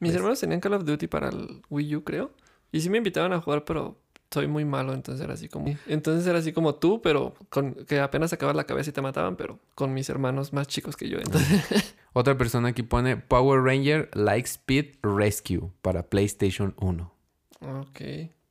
Mis 0.00 0.10
Pues- 0.10 0.14
hermanos 0.16 0.40
tenían 0.40 0.60
Call 0.60 0.74
of 0.74 0.84
Duty 0.84 1.06
para 1.06 1.28
el 1.28 1.62
Wii 1.70 1.96
U, 1.96 2.04
creo. 2.04 2.32
Y 2.72 2.80
sí 2.80 2.90
me 2.90 2.98
invitaban 2.98 3.32
a 3.32 3.40
jugar, 3.40 3.64
pero 3.64 3.98
soy 4.32 4.46
muy 4.48 4.64
malo, 4.64 4.94
entonces 4.94 5.22
era 5.22 5.34
así 5.34 5.48
como... 5.48 5.74
Entonces 5.86 6.26
era 6.26 6.38
así 6.38 6.52
como 6.52 6.74
tú, 6.76 7.00
pero 7.02 7.34
con 7.50 7.74
que 7.74 8.00
apenas 8.00 8.30
sacabas 8.30 8.56
la 8.56 8.64
cabeza 8.64 8.90
y 8.90 8.92
te 8.92 9.02
mataban, 9.02 9.36
pero 9.36 9.58
con 9.74 9.92
mis 9.94 10.08
hermanos 10.08 10.52
más 10.52 10.66
chicos 10.66 10.96
que 10.96 11.08
yo. 11.08 11.18
Entonces, 11.18 11.94
Otra 12.14 12.36
persona 12.36 12.68
aquí 12.68 12.82
pone 12.82 13.16
Power 13.16 13.62
Ranger 13.62 14.10
Like 14.14 14.46
Speed 14.48 14.96
Rescue 15.02 15.70
para 15.82 16.02
PlayStation 16.08 16.74
1. 16.80 17.12
ok. 17.60 18.00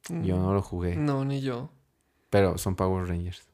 Yo 0.09 0.35
Mm, 0.35 0.41
no 0.41 0.53
lo 0.53 0.61
jugué, 0.63 0.95
No, 0.95 1.23
ni 1.25 1.41
yo. 1.41 1.69
pero 2.31 2.57
son 2.57 2.75
Power 2.75 3.07
Rangers. 3.07 3.47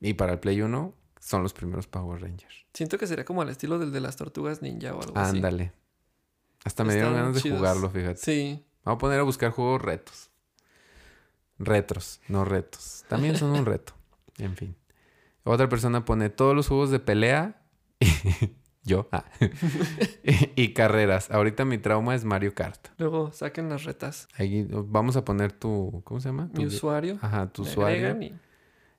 Y 0.00 0.14
para 0.14 0.32
el 0.32 0.40
Play 0.40 0.60
1 0.60 0.92
son 1.20 1.42
los 1.44 1.52
primeros 1.52 1.86
Power 1.86 2.20
Rangers. 2.20 2.66
Siento 2.72 2.98
que 2.98 3.06
sería 3.06 3.24
como 3.24 3.42
al 3.42 3.48
estilo 3.48 3.78
del 3.78 3.92
de 3.92 4.00
las 4.00 4.16
tortugas 4.16 4.60
ninja 4.60 4.92
o 4.94 5.00
algo 5.02 5.16
así. 5.18 5.36
Ándale. 5.36 5.72
Hasta 6.64 6.82
me 6.82 6.94
dieron 6.94 7.14
ganas 7.14 7.40
de 7.42 7.48
jugarlo, 7.50 7.88
fíjate. 7.90 8.16
Sí. 8.16 8.64
Vamos 8.84 8.96
a 8.96 9.00
poner 9.00 9.20
a 9.20 9.22
buscar 9.22 9.50
juegos 9.52 9.80
retos. 9.82 10.30
Retros, 11.58 12.20
no 12.28 12.44
retos. 12.44 13.04
También 13.08 13.36
son 13.36 13.50
un 13.50 13.64
reto. 13.66 13.92
En 14.38 14.56
fin. 14.56 14.74
Otra 15.44 15.68
persona 15.68 16.04
pone 16.04 16.30
todos 16.30 16.54
los 16.56 16.68
juegos 16.68 16.90
de 16.90 16.98
pelea. 17.00 17.62
Yo. 18.82 19.08
ah. 19.12 19.24
y 20.56 20.74
carreras. 20.74 21.30
Ahorita 21.30 21.64
mi 21.64 21.78
trauma 21.78 22.14
es 22.14 22.24
Mario 22.24 22.54
Kart. 22.54 22.88
Luego 22.98 23.32
saquen 23.32 23.68
las 23.70 23.84
retas. 23.84 24.28
Ahí 24.36 24.66
vamos 24.70 25.16
a 25.16 25.24
poner 25.24 25.52
tu. 25.52 26.02
¿Cómo 26.04 26.20
se 26.20 26.28
llama? 26.28 26.46
Mi 26.52 26.64
Tu- 26.64 26.66
usuario. 26.66 27.18
Ajá, 27.22 27.46
tu 27.50 27.62
usuario. 27.62 28.20
y- 28.20 28.34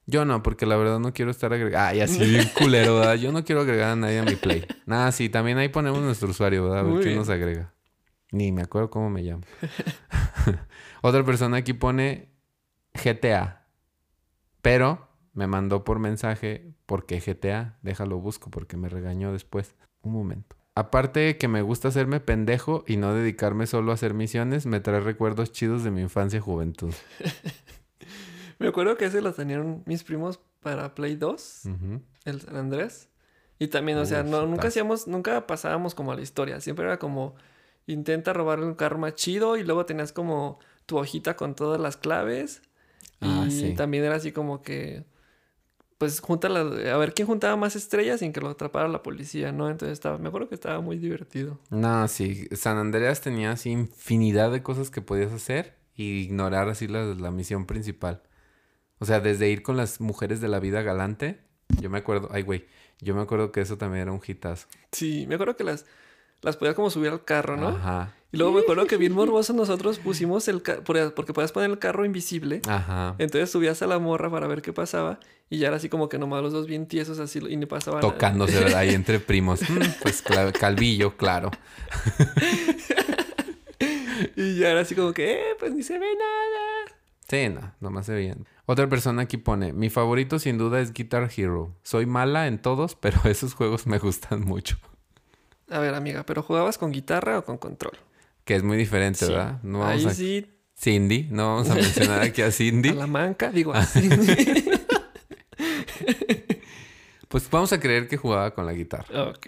Yo 0.08 0.26
no, 0.26 0.42
porque 0.42 0.66
la 0.66 0.76
verdad 0.76 0.98
no 1.00 1.14
quiero 1.14 1.30
estar 1.30 1.54
agregando. 1.54 1.88
Ay, 1.88 2.02
así 2.02 2.20
bien 2.26 2.50
culero, 2.58 2.96
¿verdad? 2.96 3.16
Yo 3.16 3.32
no 3.32 3.44
quiero 3.44 3.62
agregar 3.62 3.92
a 3.92 3.96
nadie 3.96 4.20
a 4.20 4.24
mi 4.24 4.36
play. 4.36 4.66
Nada, 4.88 5.12
sí, 5.12 5.30
también 5.30 5.58
ahí 5.60 5.70
ponemos 5.70 6.00
nuestro 6.02 6.30
usuario, 6.30 6.64
¿verdad? 6.64 6.80
A 6.80 6.84
ver 6.84 6.92
Muy 6.94 7.02
quién 7.02 7.10
bien. 7.14 7.20
nos 7.20 7.30
agrega. 7.30 7.72
Ni 8.32 8.52
me 8.52 8.64
acuerdo 8.64 8.90
cómo 8.90 9.10
me 9.12 9.22
llamo. 9.22 9.44
Otra 11.02 11.24
persona 11.24 11.58
aquí 11.58 11.74
pone 11.74 12.30
GTA. 13.04 13.68
Pero 14.62 15.08
me 15.34 15.48
mandó 15.48 15.84
por 15.84 16.00
mensaje 16.00 16.74
¿por 16.86 17.06
qué 17.06 17.20
GTA? 17.20 17.78
Déjalo 17.82 18.20
busco 18.20 18.50
porque 18.50 18.78
me 18.78 18.90
regañó 18.90 19.32
después. 19.32 19.76
Un 20.02 20.14
momento. 20.14 20.56
Aparte 20.76 21.20
de 21.22 21.38
que 21.38 21.48
me 21.48 21.62
gusta 21.62 21.88
hacerme 21.88 22.20
pendejo 22.20 22.84
y 22.86 22.98
no 22.98 23.14
dedicarme 23.14 23.66
solo 23.66 23.92
a 23.92 23.96
hacer 23.96 24.14
misiones, 24.14 24.66
me 24.66 24.82
trae 24.82 25.00
recuerdos 25.00 25.52
chidos 25.52 25.84
de 25.84 25.92
mi 25.92 26.02
infancia 26.02 26.38
y 26.38 26.42
juventud. 26.42 26.94
Me 28.60 28.68
acuerdo 28.70 28.96
que 28.98 29.06
ese 29.06 29.22
lo 29.22 29.34
tenían 29.34 29.84
mis 29.86 30.04
primos 30.04 30.40
para 30.62 30.96
Play 30.96 31.16
2, 31.16 31.64
Ujú. 31.66 32.02
el 32.24 32.42
San 32.42 32.56
Andrés. 32.56 33.10
Y 33.60 33.68
también, 33.68 33.98
o 33.98 34.06
sea, 34.06 34.22
Uf, 34.22 34.28
no, 34.28 34.46
nunca 34.46 34.68
hacíamos, 34.68 35.08
nunca 35.08 35.48
pasábamos 35.48 35.96
como 35.96 36.12
a 36.12 36.16
la 36.16 36.22
historia. 36.22 36.60
Siempre 36.62 36.86
era 36.86 36.98
como 37.00 37.36
intenta 37.88 38.34
robar 38.34 38.60
un 38.60 38.76
más 38.98 39.16
chido 39.16 39.58
y 39.58 39.64
luego 39.64 39.86
tenías 39.86 40.12
como 40.12 40.60
tu 40.86 40.98
hojita 40.98 41.36
con 41.36 41.56
todas 41.56 41.80
las 41.80 41.98
claves. 41.98 42.62
Ah, 43.22 43.46
y 43.48 43.52
sí. 43.52 43.74
también 43.76 44.04
era 44.04 44.16
así 44.16 44.32
como 44.32 44.62
que, 44.62 45.04
pues, 45.98 46.20
junta 46.20 46.50
la- 46.50 46.94
a 46.94 46.98
ver 46.98 47.14
quién 47.14 47.28
juntaba 47.28 47.56
más 47.56 47.76
estrellas 47.76 48.20
sin 48.20 48.34
que 48.34 48.42
lo 48.42 48.50
atrapara 48.50 48.88
la 48.88 49.02
policía, 49.04 49.52
¿no? 49.52 49.70
Entonces 49.70 49.94
estaba, 49.94 50.18
me 50.18 50.28
acuerdo 50.28 50.50
que 50.50 50.56
estaba 50.56 50.82
muy 50.82 50.98
divertido. 50.98 51.60
No, 51.70 52.08
sí. 52.08 52.48
San 52.52 52.78
Andreas 52.78 53.22
tenía 53.22 53.52
así 53.52 53.72
infinidad 53.72 54.52
de 54.52 54.62
cosas 54.64 54.90
que 54.90 55.02
podías 55.02 55.32
hacer 55.32 55.76
y 55.96 56.20
ignorar 56.24 56.68
así 56.70 56.88
la, 56.88 57.04
la 57.06 57.32
misión 57.32 57.66
principal. 57.66 58.22
O 59.00 59.06
sea, 59.06 59.20
desde 59.20 59.50
ir 59.50 59.64
con 59.64 59.78
las 59.78 60.02
mujeres 60.02 60.42
de 60.42 60.48
la 60.50 60.60
vida 60.60 60.82
galante. 60.82 61.40
Yo 61.82 61.90
me 61.90 61.98
acuerdo, 62.00 62.30
ay, 62.32 62.44
güey. 62.44 62.66
Yo 63.00 63.16
me 63.16 63.22
acuerdo 63.22 63.52
que 63.52 63.62
eso 63.62 63.78
también 63.78 64.04
era 64.04 64.12
un 64.12 64.22
hitazo. 64.26 64.68
Sí, 64.92 65.26
me 65.28 65.36
acuerdo 65.36 65.56
que 65.58 65.64
las, 65.64 65.86
las 66.42 66.56
podía 66.58 66.74
como 66.76 66.90
subir 66.90 67.12
al 67.12 67.24
carro, 67.26 67.58
¿no? 67.58 67.70
Ajá. 67.70 68.14
Y 68.36 68.38
luego 68.38 68.52
me 68.52 68.60
acuerdo 68.60 68.86
que 68.86 68.98
bien 68.98 69.14
morboso 69.16 69.54
nosotros 69.54 69.98
pusimos 69.98 70.50
el 70.50 70.62
carro, 70.62 70.84
porque 70.84 71.32
podías 71.32 71.54
poner 71.54 71.72
el 71.72 71.80
carro 71.80 72.04
invisible. 72.04 72.62
Ajá. 72.68 73.16
Entonces 73.18 73.50
subías 73.50 73.82
a 73.82 73.88
la 73.88 73.98
morra 73.98 74.30
para 74.30 74.46
ver 74.46 74.62
qué 74.62 74.74
pasaba 74.74 75.22
y 75.50 75.60
ya 75.60 75.68
era 75.68 75.78
así 75.78 75.88
como 75.88 76.10
que 76.10 76.18
nomás 76.18 76.44
los 76.44 76.52
dos 76.52 76.68
bien 76.68 76.86
tiesos 76.86 77.20
así 77.20 77.40
y 77.48 77.56
no 77.56 77.66
pasaba 77.68 78.02
nada. 78.02 78.12
Tocándose 78.12 78.60
¿verdad? 78.60 78.80
ahí 78.80 78.90
entre 78.94 79.22
primos. 79.22 79.62
Mm, 79.62 79.80
pues 80.02 80.22
calvillo, 80.60 81.16
claro. 81.16 81.52
Y 84.38 84.60
ya 84.60 84.72
era 84.72 84.82
así 84.82 84.96
como 84.96 85.14
que, 85.14 85.34
eh, 85.34 85.56
pues 85.60 85.74
ni 85.74 85.84
se 85.84 86.00
ve 86.00 86.08
nada. 86.14 86.98
Sí, 87.28 87.50
no, 87.50 87.74
nomás 87.82 88.06
se 88.06 88.14
veían. 88.14 88.46
Otra 88.66 88.88
persona 88.88 89.24
aquí 89.24 89.38
pone, 89.38 89.74
mi 89.74 89.90
favorito 89.90 90.40
sin 90.40 90.58
duda 90.58 90.80
es 90.80 90.94
Guitar 90.94 91.30
Hero. 91.36 91.74
Soy 91.84 92.06
mala 92.06 92.48
en 92.48 92.62
todos, 92.62 92.96
pero 92.96 93.20
esos 93.26 93.54
juegos 93.54 93.88
me 93.88 94.00
gustan 94.00 94.42
mucho. 94.42 94.78
A 95.70 95.80
ver, 95.80 95.94
amiga, 95.96 96.26
¿pero 96.26 96.44
jugabas 96.44 96.78
con 96.78 96.92
guitarra 96.92 97.40
o 97.40 97.44
con 97.44 97.58
control? 97.58 97.98
Que 98.46 98.56
es 98.56 98.64
muy 98.64 98.78
diferente, 98.78 99.26
Sí. 99.26 99.32
¿verdad? 99.32 99.60
No 99.64 99.80
vamos 99.80 99.94
Ahí 99.96 100.06
a... 100.06 100.14
sí, 100.14 100.46
Cindy, 100.78 101.28
no 101.32 101.56
vamos 101.56 101.70
a 101.70 101.76
mencionar 101.76 102.22
aquí 102.22 102.42
a 102.42 102.52
Cindy. 102.52 102.90
a 102.92 102.94
la 102.94 103.08
manca, 103.08 103.52
digo 103.52 103.74
así. 103.74 104.10
Pues 107.28 107.50
vamos 107.50 107.74
a 107.74 107.80
creer 107.80 108.08
que 108.08 108.16
jugaba 108.18 108.54
con 108.54 108.66
la 108.66 108.72
guitarra. 108.74 109.30
ok. 109.30 109.48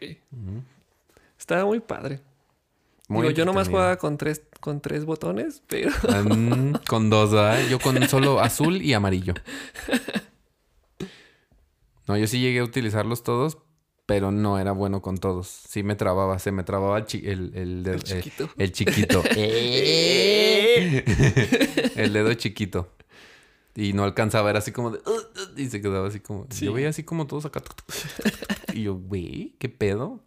Estaba 1.40 1.64
muy 1.66 1.80
padre. 1.80 2.20
Muy 3.08 3.22
digo, 3.28 3.32
yo 3.38 3.46
nomás 3.46 3.70
jugaba 3.70 3.96
con 3.98 4.18
tres, 4.18 4.42
con 4.60 4.82
tres 4.82 5.06
botones, 5.06 5.62
pero... 5.68 5.92
Ah, 6.10 6.24
con 6.88 7.10
dos, 7.10 7.32
¿verdad? 7.32 7.66
Yo 7.70 7.80
con 7.80 8.06
solo 8.10 8.42
azul 8.42 8.82
y 8.82 8.92
amarillo. 8.94 9.34
No, 12.08 12.18
yo 12.18 12.28
sí 12.28 12.42
llegué 12.42 12.60
a 12.60 12.64
utilizarlos 12.64 13.24
todos, 13.24 13.58
pero 14.08 14.32
no 14.32 14.58
era 14.58 14.72
bueno 14.72 15.02
con 15.04 15.20
todos. 15.20 15.48
Sí 15.48 15.84
me 15.84 15.96
trababa, 15.96 16.40
se 16.40 16.52
me 16.52 16.64
trababa 16.64 16.98
el, 16.98 17.06
chi- 17.06 17.22
el, 17.28 17.52
el 17.56 17.84
dedo- 17.84 17.94
El 17.96 18.02
chiquito. 18.04 18.50
el 18.58 18.72
chiquito. 18.72 19.24
el 21.96 22.14
dedo 22.14 22.34
chiquito. 22.34 22.90
Y 23.76 23.94
no 23.94 24.04
alcanzaba, 24.04 24.50
era 24.50 24.58
así 24.60 24.72
como 24.72 24.90
de... 24.90 24.98
"Uh, 25.06 25.12
uh", 25.12 25.60
y 25.60 25.70
se 25.70 25.82
quedaba 25.82 26.08
así 26.08 26.20
como... 26.20 26.48
Sí. 26.50 26.66
Yo 26.66 26.74
veía 26.74 26.90
así 26.90 27.04
como 27.04 27.28
todos 27.28 27.46
acá. 27.46 27.62
y 28.74 28.82
yo, 28.84 28.96
güey, 28.96 29.54
¿qué 29.60 29.70
pedo? 29.70 30.22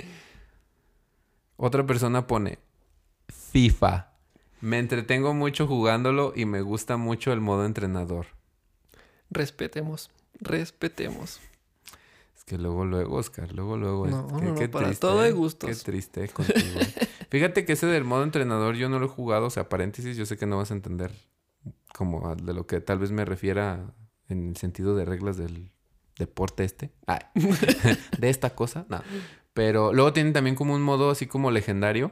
Otra 1.56 1.84
persona 1.84 2.26
pone... 2.28 2.58
FIFA. 3.50 4.12
Me 4.60 4.78
entretengo 4.78 5.34
mucho 5.34 5.66
jugándolo 5.66 6.32
y 6.36 6.44
me 6.44 6.60
gusta 6.62 6.96
mucho 6.96 7.32
el 7.32 7.40
modo 7.40 7.66
entrenador. 7.66 8.26
Respetemos, 9.30 10.10
respetemos. 10.38 11.40
Que 12.50 12.58
luego, 12.58 12.84
luego, 12.84 13.14
Oscar, 13.14 13.52
luego, 13.52 13.76
luego. 13.76 14.08
No, 14.08 14.26
es- 14.26 14.32
no, 14.42 14.54
no, 14.54 14.70
para 14.72 14.92
todo 14.94 15.20
hay 15.20 15.30
gustos. 15.30 15.70
Qué 15.70 15.76
triste 15.84 16.28
contigo. 16.30 16.80
Fíjate 17.30 17.64
que 17.64 17.74
ese 17.74 17.86
del 17.86 18.02
modo 18.02 18.24
entrenador 18.24 18.74
yo 18.74 18.88
no 18.88 18.98
lo 18.98 19.06
he 19.06 19.08
jugado, 19.08 19.46
o 19.46 19.50
sea, 19.50 19.68
paréntesis, 19.68 20.16
yo 20.16 20.26
sé 20.26 20.36
que 20.36 20.46
no 20.46 20.56
vas 20.56 20.72
a 20.72 20.74
entender 20.74 21.12
como 21.94 22.34
de 22.34 22.52
lo 22.52 22.66
que 22.66 22.80
tal 22.80 22.98
vez 22.98 23.12
me 23.12 23.24
refiera 23.24 23.94
en 24.28 24.48
el 24.48 24.56
sentido 24.56 24.96
de 24.96 25.04
reglas 25.04 25.36
del 25.36 25.70
deporte 26.18 26.64
este. 26.64 26.90
Ay, 27.06 27.20
de 28.18 28.30
esta 28.30 28.50
cosa, 28.56 28.84
no. 28.88 29.00
Pero 29.54 29.92
luego 29.92 30.12
tienen 30.12 30.32
también 30.32 30.56
como 30.56 30.74
un 30.74 30.82
modo 30.82 31.10
así 31.10 31.26
como 31.28 31.52
legendario, 31.52 32.10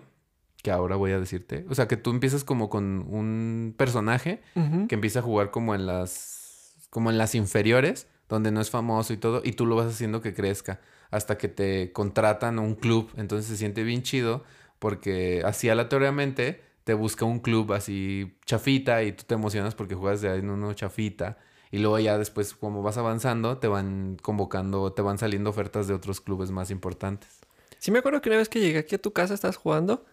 que 0.62 0.70
ahora 0.70 0.94
voy 0.94 1.10
a 1.10 1.18
decirte. 1.18 1.66
O 1.68 1.74
sea, 1.74 1.88
que 1.88 1.96
tú 1.96 2.10
empiezas 2.10 2.44
como 2.44 2.70
con 2.70 3.04
un 3.12 3.74
personaje 3.76 4.40
que 4.88 4.94
empieza 4.94 5.18
a 5.18 5.22
jugar 5.22 5.50
como 5.50 5.74
en 5.74 5.84
las 5.86 6.76
como 6.90 7.10
en 7.10 7.18
las 7.18 7.34
inferiores, 7.34 8.06
donde 8.28 8.50
no 8.50 8.60
es 8.60 8.70
famoso 8.70 9.12
y 9.12 9.16
todo, 9.16 9.42
y 9.44 9.52
tú 9.52 9.66
lo 9.66 9.76
vas 9.76 9.86
haciendo 9.86 10.20
que 10.20 10.34
crezca 10.34 10.80
hasta 11.10 11.38
que 11.38 11.48
te 11.48 11.92
contratan 11.92 12.58
a 12.58 12.62
un 12.62 12.74
club, 12.74 13.10
entonces 13.16 13.46
se 13.46 13.56
siente 13.56 13.82
bien 13.82 14.02
chido 14.02 14.44
porque 14.78 15.42
así 15.44 15.68
aleatoriamente 15.68 16.62
te 16.84 16.94
busca 16.94 17.24
un 17.24 17.40
club 17.40 17.72
así 17.72 18.36
chafita 18.44 19.02
y 19.02 19.12
tú 19.12 19.24
te 19.26 19.34
emocionas 19.34 19.74
porque 19.74 19.94
juegas 19.94 20.20
de 20.20 20.34
en 20.34 20.50
uno 20.50 20.72
chafita 20.74 21.38
y 21.70 21.78
luego 21.78 21.98
ya 21.98 22.16
después 22.16 22.54
como 22.54 22.82
vas 22.82 22.96
avanzando 22.96 23.58
te 23.58 23.68
van 23.68 24.16
convocando, 24.22 24.92
te 24.92 25.02
van 25.02 25.18
saliendo 25.18 25.50
ofertas 25.50 25.86
de 25.88 25.94
otros 25.94 26.20
clubes 26.20 26.50
más 26.50 26.70
importantes. 26.70 27.40
Sí 27.78 27.90
me 27.90 27.98
acuerdo 27.98 28.20
que 28.20 28.28
una 28.28 28.38
vez 28.38 28.48
que 28.48 28.60
llegué 28.60 28.78
aquí 28.78 28.94
a 28.94 29.02
tu 29.02 29.12
casa 29.12 29.34
estás 29.34 29.56
jugando 29.56 30.04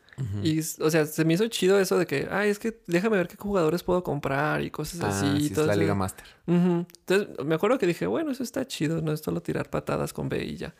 y, 0.43 0.59
o 0.59 0.89
sea, 0.89 1.05
se 1.05 1.25
me 1.25 1.33
hizo 1.33 1.47
chido 1.47 1.79
eso 1.79 1.97
de 1.97 2.05
que, 2.07 2.27
ay, 2.31 2.49
es 2.49 2.59
que 2.59 2.81
déjame 2.87 3.17
ver 3.17 3.27
qué 3.27 3.35
jugadores 3.35 3.83
puedo 3.83 4.03
comprar 4.03 4.61
y 4.61 4.71
cosas 4.71 5.01
Ah, 5.01 5.09
así. 5.09 5.25
sí, 5.37 5.43
y 5.43 5.45
es 5.47 5.53
todo 5.53 5.65
la 5.67 5.73
eso. 5.73 5.81
Liga 5.81 5.95
Master. 5.95 6.25
Entonces, 6.47 7.27
me 7.45 7.55
acuerdo 7.55 7.77
que 7.77 7.87
dije, 7.87 8.07
bueno, 8.07 8.31
eso 8.31 8.43
está 8.43 8.65
chido, 8.65 9.01
no 9.01 9.11
es 9.11 9.19
solo 9.21 9.41
tirar 9.41 9.69
patadas 9.69 10.13
con 10.13 10.29
B 10.29 10.43
y 10.45 10.55
ya. 10.57 10.73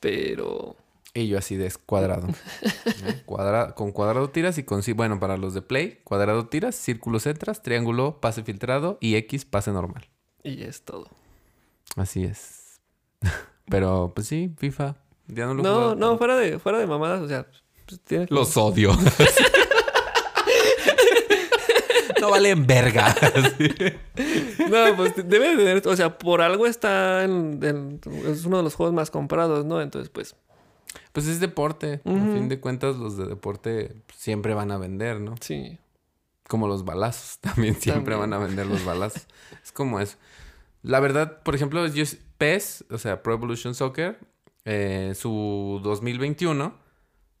Pero, 0.00 0.76
Y 1.14 1.26
yo 1.28 1.38
así 1.38 1.56
de 1.56 1.66
es 1.66 1.76
cuadrado. 1.78 2.28
¿no? 2.28 2.34
Cuadra- 3.26 3.74
con 3.74 3.90
cuadrado 3.92 4.30
tiras 4.30 4.58
y 4.58 4.62
con 4.62 4.82
sí, 4.82 4.92
bueno, 4.92 5.18
para 5.18 5.36
los 5.36 5.54
de 5.54 5.62
play, 5.62 6.00
cuadrado 6.04 6.46
tiras, 6.46 6.74
círculos 6.76 7.26
entras, 7.26 7.62
triángulo, 7.62 8.20
pase 8.20 8.42
filtrado 8.44 8.98
y 9.00 9.16
X, 9.16 9.44
pase 9.44 9.72
normal. 9.72 10.06
Y 10.44 10.62
es 10.62 10.82
todo. 10.82 11.08
Así 11.96 12.24
es. 12.24 12.80
Pero 13.68 14.12
pues 14.14 14.28
sí, 14.28 14.54
FIFA. 14.58 14.96
Ya 15.26 15.46
no 15.46 15.54
lo 15.54 15.62
No, 15.62 15.94
no, 15.94 16.16
fuera 16.16 16.36
de, 16.36 16.58
fuera 16.58 16.78
de 16.78 16.86
mamadas, 16.86 17.20
o 17.20 17.28
sea, 17.28 17.46
pues, 18.08 18.30
Los 18.30 18.56
odio. 18.56 18.96
no 22.20 22.30
valen 22.30 22.66
verga. 22.66 23.14
No, 24.68 24.96
pues 24.96 25.14
debe 25.28 25.50
de 25.50 25.56
tener, 25.56 25.82
o 25.86 25.96
sea, 25.96 26.18
por 26.18 26.40
algo 26.42 26.66
está 26.66 27.24
en, 27.24 27.60
en- 27.62 28.00
es 28.26 28.44
uno 28.44 28.56
de 28.58 28.62
los 28.64 28.74
juegos 28.74 28.94
más 28.94 29.10
comprados, 29.10 29.64
¿no? 29.64 29.80
Entonces, 29.80 30.08
pues, 30.10 30.34
Pues 31.12 31.26
es 31.26 31.40
deporte. 31.40 32.00
A 32.04 32.10
fin 32.10 32.48
de 32.48 32.60
cuentas, 32.60 32.96
los 32.96 33.16
de 33.16 33.26
deporte 33.26 33.94
siempre 34.16 34.54
van 34.54 34.70
a 34.72 34.78
vender, 34.78 35.20
¿no? 35.20 35.34
sí. 35.40 35.78
Como 36.48 36.66
los 36.66 36.86
balazos. 36.86 37.38
También 37.42 37.74
siempre 37.78 38.14
También. 38.14 38.30
van 38.30 38.32
a 38.32 38.38
vender 38.46 38.66
los 38.66 38.82
balazos. 38.84 39.26
es 39.62 39.70
como 39.70 40.00
eso. 40.00 40.16
La 40.82 40.98
verdad, 40.98 41.42
por 41.42 41.54
ejemplo, 41.54 41.86
yo, 41.88 42.04
PES, 42.38 42.86
o 42.90 42.96
sea, 42.96 43.22
Pro 43.22 43.34
Evolution 43.34 43.74
Soccer, 43.74 44.18
eh, 44.64 45.12
su 45.14 45.78
2021, 45.82 46.74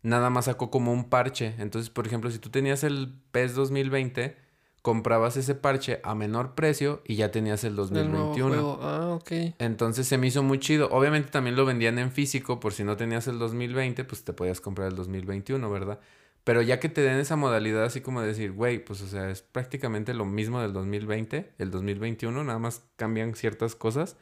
nada 0.02 0.30
más 0.30 0.46
sacó 0.46 0.70
como 0.70 0.92
un 0.92 1.08
parche. 1.08 1.54
Entonces, 1.58 1.90
por 1.90 2.06
ejemplo, 2.06 2.30
si 2.30 2.38
tú 2.38 2.50
tenías 2.50 2.84
el 2.84 3.14
PES 3.32 3.54
2020, 3.54 4.36
comprabas 4.82 5.36
ese 5.36 5.54
parche 5.54 6.00
a 6.04 6.14
menor 6.14 6.54
precio 6.54 7.02
y 7.04 7.16
ya 7.16 7.30
tenías 7.30 7.64
el 7.64 7.70
El 7.72 7.76
nuevo 7.76 8.28
2021. 8.28 8.48
juego. 8.48 8.78
Ah, 8.82 9.08
ok. 9.14 9.32
Entonces 9.58 10.06
se 10.06 10.18
me 10.18 10.28
hizo 10.28 10.42
muy 10.42 10.58
chido. 10.60 10.88
Obviamente 10.90 11.30
también 11.30 11.56
lo 11.56 11.64
vendían 11.66 11.98
en 11.98 12.10
físico, 12.12 12.60
por 12.60 12.72
si 12.72 12.84
no 12.84 12.96
tenías 12.96 13.26
el 13.26 13.38
2020, 13.38 14.04
pues 14.04 14.24
te 14.24 14.32
podías 14.32 14.60
comprar 14.60 14.88
el 14.88 14.96
2021, 14.96 15.70
¿verdad? 15.70 16.00
Pero 16.44 16.62
ya 16.62 16.80
que 16.80 16.88
te 16.88 17.02
den 17.02 17.18
esa 17.18 17.36
modalidad 17.36 17.84
así 17.84 18.00
como 18.00 18.22
de 18.22 18.28
decir, 18.28 18.52
güey, 18.52 18.82
pues 18.82 19.02
o 19.02 19.06
sea, 19.06 19.28
es 19.28 19.42
prácticamente 19.42 20.14
lo 20.14 20.24
mismo 20.24 20.62
del 20.62 20.72
2020, 20.72 21.52
el 21.58 21.70
2021, 21.70 22.42
nada 22.44 22.58
más 22.58 22.84
cambian 22.96 23.34
ciertas 23.34 23.74
cosas, 23.74 24.16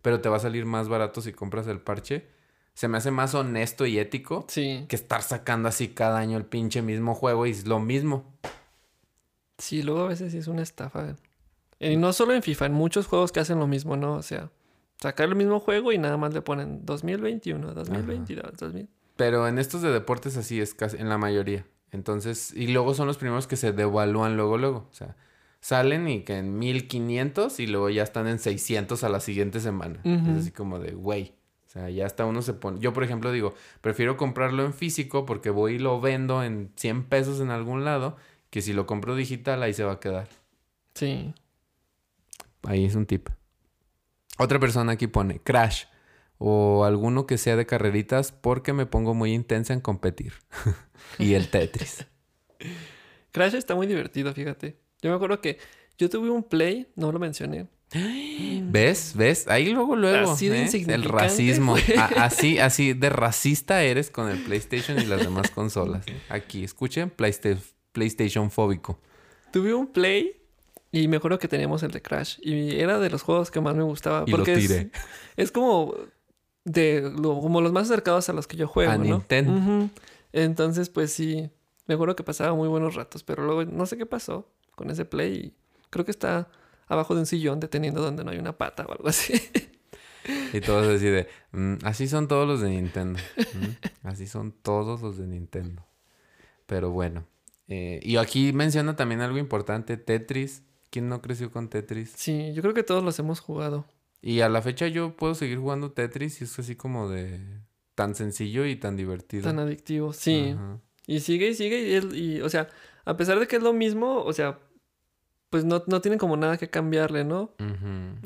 pero 0.00 0.20
te 0.20 0.28
va 0.28 0.36
a 0.36 0.40
salir 0.40 0.64
más 0.66 0.88
barato 0.88 1.20
si 1.20 1.32
compras 1.32 1.66
el 1.66 1.80
parche. 1.80 2.26
Se 2.74 2.88
me 2.88 2.98
hace 2.98 3.10
más 3.10 3.34
honesto 3.34 3.84
y 3.86 3.98
ético 3.98 4.46
Sí. 4.48 4.86
que 4.88 4.96
estar 4.96 5.22
sacando 5.22 5.68
así 5.68 5.88
cada 5.88 6.18
año 6.18 6.36
el 6.38 6.44
pinche 6.46 6.82
mismo 6.82 7.14
juego 7.14 7.46
y 7.46 7.50
es 7.50 7.66
lo 7.66 7.78
mismo. 7.80 8.24
Sí, 9.58 9.82
luego 9.82 10.00
a 10.00 10.08
veces 10.08 10.32
sí 10.32 10.38
es 10.38 10.48
una 10.48 10.62
estafa. 10.62 11.16
Y 11.78 11.96
no 11.96 12.12
solo 12.12 12.32
en 12.32 12.42
FIFA, 12.42 12.66
en 12.66 12.72
muchos 12.72 13.06
juegos 13.06 13.32
que 13.32 13.40
hacen 13.40 13.58
lo 13.58 13.66
mismo, 13.66 13.96
¿no? 13.96 14.14
O 14.14 14.22
sea, 14.22 14.50
sacar 15.00 15.28
el 15.28 15.36
mismo 15.36 15.60
juego 15.60 15.92
y 15.92 15.98
nada 15.98 16.16
más 16.16 16.32
le 16.34 16.42
ponen 16.42 16.84
2021, 16.86 17.74
2022, 17.74 18.52
2000. 18.56 18.88
Pero 19.16 19.46
en 19.46 19.58
estos 19.58 19.82
de 19.82 19.90
deportes 19.92 20.36
así 20.36 20.60
es 20.60 20.74
casi 20.74 20.96
en 20.96 21.08
la 21.08 21.18
mayoría. 21.18 21.66
Entonces, 21.90 22.52
y 22.54 22.68
luego 22.68 22.94
son 22.94 23.06
los 23.06 23.18
primeros 23.18 23.46
que 23.46 23.56
se 23.56 23.72
devalúan 23.72 24.36
luego, 24.36 24.56
luego. 24.58 24.88
O 24.90 24.94
sea, 24.94 25.16
salen 25.60 26.08
y 26.08 26.22
que 26.24 26.38
en 26.38 26.58
1500 26.58 27.60
y 27.60 27.66
luego 27.66 27.90
ya 27.90 28.02
están 28.02 28.26
en 28.26 28.38
600 28.38 29.04
a 29.04 29.08
la 29.10 29.20
siguiente 29.20 29.60
semana. 29.60 30.00
Es 30.04 30.38
así 30.38 30.50
como 30.50 30.78
de, 30.78 30.92
güey. 30.92 31.34
O 31.72 31.78
sea, 31.78 31.88
ya 31.88 32.04
hasta 32.04 32.26
uno 32.26 32.42
se 32.42 32.52
pone... 32.52 32.80
Yo, 32.80 32.92
por 32.92 33.02
ejemplo, 33.02 33.32
digo, 33.32 33.54
prefiero 33.80 34.18
comprarlo 34.18 34.62
en 34.66 34.74
físico 34.74 35.24
porque 35.24 35.48
voy 35.48 35.76
y 35.76 35.78
lo 35.78 36.02
vendo 36.02 36.42
en 36.42 36.70
100 36.76 37.04
pesos 37.04 37.40
en 37.40 37.48
algún 37.48 37.82
lado, 37.82 38.18
que 38.50 38.60
si 38.60 38.74
lo 38.74 38.84
compro 38.84 39.16
digital 39.16 39.62
ahí 39.62 39.72
se 39.72 39.82
va 39.82 39.92
a 39.92 40.00
quedar. 40.00 40.28
Sí. 40.92 41.32
Ahí 42.64 42.84
es 42.84 42.94
un 42.94 43.06
tip. 43.06 43.30
Otra 44.36 44.60
persona 44.60 44.92
aquí 44.92 45.06
pone 45.06 45.38
Crash 45.38 45.84
o 46.36 46.84
alguno 46.84 47.26
que 47.26 47.38
sea 47.38 47.56
de 47.56 47.64
carreritas 47.64 48.32
porque 48.32 48.74
me 48.74 48.84
pongo 48.84 49.14
muy 49.14 49.32
intensa 49.32 49.72
en 49.72 49.80
competir. 49.80 50.34
y 51.18 51.32
el 51.32 51.48
Tetris. 51.48 52.06
Crash 53.32 53.54
está 53.54 53.74
muy 53.74 53.86
divertido, 53.86 54.34
fíjate. 54.34 54.76
Yo 55.00 55.08
me 55.08 55.16
acuerdo 55.16 55.40
que 55.40 55.58
yo 55.96 56.10
tuve 56.10 56.28
un 56.28 56.42
play, 56.42 56.86
no 56.96 57.12
lo 57.12 57.18
mencioné. 57.18 57.66
¿Ves? 57.94 59.12
¿Ves? 59.16 59.48
Ahí 59.48 59.70
luego, 59.70 59.96
luego. 59.96 60.32
Así 60.32 60.48
de 60.48 60.64
¿eh? 60.64 60.84
El 60.88 61.04
racismo. 61.04 61.76
así, 62.16 62.58
así 62.58 62.92
de 62.94 63.10
racista 63.10 63.82
eres 63.82 64.10
con 64.10 64.28
el 64.30 64.38
PlayStation 64.42 64.98
y 64.98 65.04
las 65.04 65.20
demás 65.20 65.50
consolas. 65.50 66.04
Aquí, 66.28 66.64
escuchen, 66.64 67.10
Playsta- 67.10 67.56
PlayStation 67.92 68.50
fóbico. 68.50 68.98
Tuve 69.52 69.74
un 69.74 69.86
play 69.86 70.32
y 70.90 71.08
me 71.08 71.18
acuerdo 71.18 71.38
que 71.38 71.48
teníamos 71.48 71.82
el 71.82 71.90
de 71.90 72.00
Crash. 72.02 72.38
Y 72.42 72.76
era 72.80 72.98
de 72.98 73.10
los 73.10 73.22
juegos 73.22 73.50
que 73.50 73.60
más 73.60 73.74
me 73.74 73.82
gustaba. 73.82 74.24
Y 74.26 74.30
lo 74.30 74.36
porque 74.38 74.54
es- 74.54 74.60
tiré. 74.68 74.90
Es, 75.36 75.52
como 75.52 75.94
de 76.64 77.02
lo- 77.02 77.40
como 77.40 77.60
los 77.60 77.72
más 77.72 77.90
acercados 77.90 78.28
a 78.28 78.32
los 78.32 78.46
que 78.46 78.56
yo 78.56 78.66
juego, 78.68 78.92
A 78.92 78.96
¿no? 78.98 79.04
Nintendo. 79.04 79.90
Entonces, 80.32 80.88
pues 80.88 81.12
sí. 81.12 81.50
Me 81.86 81.94
acuerdo 81.94 82.14
que 82.16 82.22
pasaba 82.22 82.54
muy 82.54 82.68
buenos 82.68 82.94
ratos. 82.94 83.22
Pero 83.24 83.44
luego 83.44 83.64
no 83.64 83.84
sé 83.86 83.96
qué 83.98 84.06
pasó 84.06 84.48
con 84.74 84.88
ese 84.90 85.04
play. 85.04 85.34
Y 85.34 85.54
creo 85.90 86.04
que 86.04 86.10
está 86.12 86.48
abajo 86.92 87.14
de 87.14 87.20
un 87.20 87.26
sillón 87.26 87.60
deteniendo 87.60 88.00
donde 88.02 88.24
no 88.24 88.30
hay 88.30 88.38
una 88.38 88.56
pata 88.56 88.84
o 88.86 88.92
algo 88.92 89.08
así. 89.08 89.34
Y 90.52 90.60
todos 90.60 90.86
así 90.86 91.06
de, 91.06 91.26
"Mm, 91.50 91.74
así 91.84 92.06
son 92.06 92.28
todos 92.28 92.46
los 92.46 92.60
de 92.60 92.70
Nintendo. 92.70 93.18
Mm, 93.36 94.06
Así 94.06 94.26
son 94.28 94.52
todos 94.52 95.00
los 95.02 95.16
de 95.18 95.26
Nintendo. 95.26 95.84
Pero 96.66 96.90
bueno. 96.90 97.26
eh, 97.68 98.00
y 98.02 98.16
aquí 98.18 98.52
menciona 98.52 98.96
también 98.96 99.20
algo 99.22 99.38
importante, 99.38 99.96
Tetris. 99.96 100.62
¿Quién 100.90 101.08
no 101.08 101.22
creció 101.22 101.50
con 101.50 101.68
Tetris? 101.70 102.12
sí, 102.16 102.52
yo 102.52 102.60
creo 102.60 102.74
que 102.74 102.82
todos 102.82 103.02
los 103.02 103.18
hemos 103.18 103.40
jugado. 103.40 103.86
Y 104.20 104.40
a 104.40 104.48
la 104.48 104.60
fecha 104.62 104.86
yo 104.88 105.16
puedo 105.16 105.34
seguir 105.34 105.58
jugando 105.58 105.90
Tetris 105.92 106.40
y 106.40 106.44
es 106.44 106.58
así 106.58 106.76
como 106.76 107.08
de 107.08 107.40
tan 107.94 108.14
sencillo 108.14 108.66
y 108.66 108.76
tan 108.76 108.96
divertido. 108.96 109.44
Tan 109.44 109.58
adictivo. 109.58 110.12
Sí. 110.12 110.52
Ajá. 110.54 110.78
Y 111.06 111.20
sigue 111.20 111.48
y 111.48 111.54
sigue. 111.54 111.88
Y, 111.88 111.94
es- 111.94 112.14
y, 112.14 112.40
o 112.42 112.48
sea, 112.50 112.68
a 113.06 113.16
pesar 113.16 113.40
de 113.40 113.46
que 113.48 113.56
es 113.56 113.62
lo 113.62 113.72
mismo, 113.72 114.22
o 114.22 114.32
sea, 114.32 114.58
pues 115.52 115.66
no, 115.66 115.84
no 115.86 116.00
tienen 116.00 116.18
como 116.18 116.38
nada 116.38 116.56
que 116.56 116.70
cambiarle, 116.70 117.24
¿no? 117.24 117.52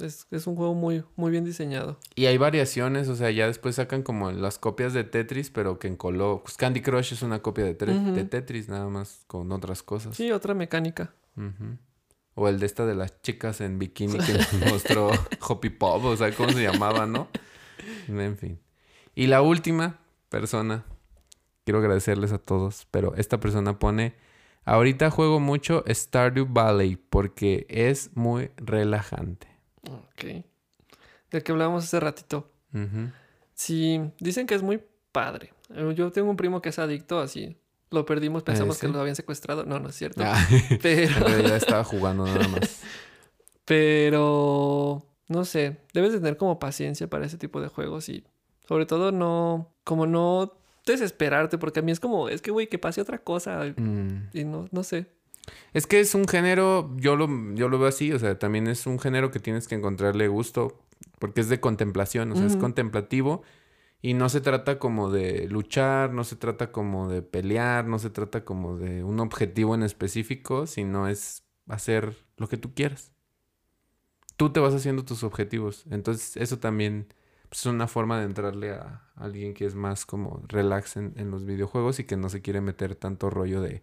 Es, 0.00 0.28
es 0.30 0.46
un 0.46 0.54
juego 0.54 0.74
muy, 0.74 1.02
muy 1.16 1.32
bien 1.32 1.44
diseñado. 1.44 1.98
Y 2.14 2.26
hay 2.26 2.38
variaciones, 2.38 3.08
o 3.08 3.16
sea, 3.16 3.32
ya 3.32 3.48
después 3.48 3.74
sacan 3.74 4.04
como 4.04 4.30
las 4.30 4.60
copias 4.60 4.94
de 4.94 5.02
Tetris, 5.02 5.50
pero 5.50 5.80
que 5.80 5.88
en 5.88 5.96
color. 5.96 6.42
Pues 6.44 6.56
Candy 6.56 6.82
Crush 6.82 7.14
es 7.14 7.22
una 7.22 7.42
copia 7.42 7.64
de, 7.64 7.74
Tetris, 7.74 8.68
nada 8.68 8.86
más 8.86 9.24
con 9.26 9.50
otras 9.50 9.82
cosas. 9.82 10.16
Sí, 10.16 10.30
otra 10.30 10.54
mecánica. 10.54 11.14
O 12.36 12.46
el 12.46 12.60
de 12.60 12.66
esta 12.66 12.86
de 12.86 12.94
las 12.94 13.20
chicas 13.22 13.60
en 13.60 13.80
bikini 13.80 14.18
que 14.24 14.32
nos 14.32 14.72
mostró 14.72 15.10
Hoppy 15.48 15.70
Pop, 15.70 16.04
o 16.04 16.16
sea, 16.16 16.30
¿cómo 16.30 16.50
se 16.50 16.62
llamaba, 16.62 17.06
no? 17.06 17.26
En 18.06 18.38
fin. 18.38 18.60
Y 19.16 19.26
la 19.26 19.42
última 19.42 19.98
persona, 20.28 20.84
quiero 21.64 21.80
agradecerles 21.80 22.30
a 22.30 22.38
todos, 22.38 22.86
pero 22.92 23.16
esta 23.16 23.40
persona 23.40 23.80
pone, 23.80 24.14
ahorita 24.66 25.10
juego 25.10 25.40
mucho 25.40 25.82
Stardew 25.88 26.46
Valley 26.50 26.96
porque 26.96 27.66
es 27.70 28.10
muy 28.14 28.50
relajante. 28.56 29.48
Ok. 29.90 30.44
Del 31.30 31.42
que 31.42 31.52
hablábamos 31.52 31.84
hace 31.84 31.98
ratito. 31.98 32.50
Sí, 33.54 34.00
dicen 34.20 34.46
que 34.46 34.54
es 34.54 34.62
muy 34.62 34.82
padre. 35.12 35.54
Eh, 35.74 35.94
Yo 35.96 36.12
tengo 36.12 36.28
un 36.28 36.36
primo 36.36 36.60
que 36.60 36.68
es 36.68 36.78
adicto, 36.78 37.20
así. 37.20 37.56
Lo 37.90 38.04
perdimos, 38.04 38.42
pensamos 38.42 38.78
que 38.78 38.88
lo 38.88 39.00
habían 39.00 39.16
secuestrado. 39.16 39.64
No, 39.64 39.78
no 39.80 39.88
es 39.88 39.94
cierto. 39.94 40.22
Ah, 40.24 40.46
en 40.70 40.78
Pero, 40.78 41.26
realidad 41.26 41.56
estaba 41.56 41.84
jugando 41.84 42.26
nada 42.26 42.48
más. 42.48 42.82
pero, 43.64 45.06
no 45.28 45.44
sé, 45.44 45.78
debes 45.94 46.12
de 46.12 46.18
tener 46.18 46.36
como 46.36 46.58
paciencia 46.58 47.08
para 47.08 47.24
ese 47.26 47.38
tipo 47.38 47.60
de 47.60 47.68
juegos 47.68 48.08
y 48.08 48.24
sobre 48.68 48.86
todo 48.86 49.12
no, 49.12 49.72
como 49.84 50.06
no 50.06 50.52
desesperarte, 50.86 51.58
porque 51.58 51.80
a 51.80 51.82
mí 51.82 51.92
es 51.92 52.00
como, 52.00 52.28
es 52.28 52.40
que, 52.42 52.50
güey, 52.50 52.68
que 52.68 52.78
pase 52.78 53.00
otra 53.00 53.18
cosa 53.18 53.64
Mm. 53.76 54.28
y 54.32 54.44
no, 54.44 54.68
no 54.70 54.82
sé. 54.82 55.06
Es 55.72 55.86
que 55.86 56.00
es 56.00 56.14
un 56.14 56.26
género, 56.26 56.90
yo 56.96 57.14
lo, 57.16 57.28
yo 57.54 57.68
lo 57.68 57.78
veo 57.78 57.88
así, 57.88 58.12
o 58.12 58.18
sea, 58.18 58.38
también 58.38 58.66
es 58.66 58.86
un 58.86 58.98
género 58.98 59.30
que 59.30 59.38
tienes 59.38 59.68
que 59.68 59.74
encontrarle 59.76 60.26
gusto, 60.28 60.82
porque 61.18 61.40
es 61.40 61.48
de 61.48 61.60
contemplación, 61.60 62.32
o 62.32 62.36
sea, 62.36 62.46
es 62.46 62.56
contemplativo 62.56 63.42
y 64.02 64.14
no 64.14 64.28
se 64.28 64.40
trata 64.40 64.78
como 64.78 65.10
de 65.10 65.46
luchar, 65.48 66.12
no 66.12 66.24
se 66.24 66.36
trata 66.36 66.72
como 66.72 67.08
de 67.08 67.22
pelear, 67.22 67.86
no 67.86 67.98
se 67.98 68.10
trata 68.10 68.44
como 68.44 68.76
de 68.76 69.04
un 69.04 69.20
objetivo 69.20 69.74
en 69.74 69.82
específico, 69.84 70.66
sino 70.66 71.06
es 71.08 71.44
hacer 71.68 72.16
lo 72.36 72.48
que 72.48 72.56
tú 72.56 72.74
quieras. 72.74 73.12
Tú 74.36 74.50
te 74.50 74.60
vas 74.60 74.74
haciendo 74.74 75.04
tus 75.04 75.22
objetivos, 75.22 75.84
entonces 75.90 76.36
eso 76.36 76.58
también 76.58 77.06
pues, 77.48 77.60
es 77.60 77.66
una 77.66 77.88
forma 77.88 78.18
de 78.18 78.24
entrarle 78.24 78.72
a 78.72 79.02
alguien 79.16 79.54
que 79.54 79.66
es 79.66 79.74
más 79.74 80.06
como 80.06 80.42
relax 80.48 80.96
en, 80.96 81.14
en 81.16 81.30
los 81.30 81.44
videojuegos 81.44 81.98
y 81.98 82.04
que 82.04 82.16
no 82.16 82.28
se 82.28 82.42
quiere 82.42 82.60
meter 82.60 82.94
tanto 82.94 83.30
rollo 83.30 83.60
de 83.60 83.82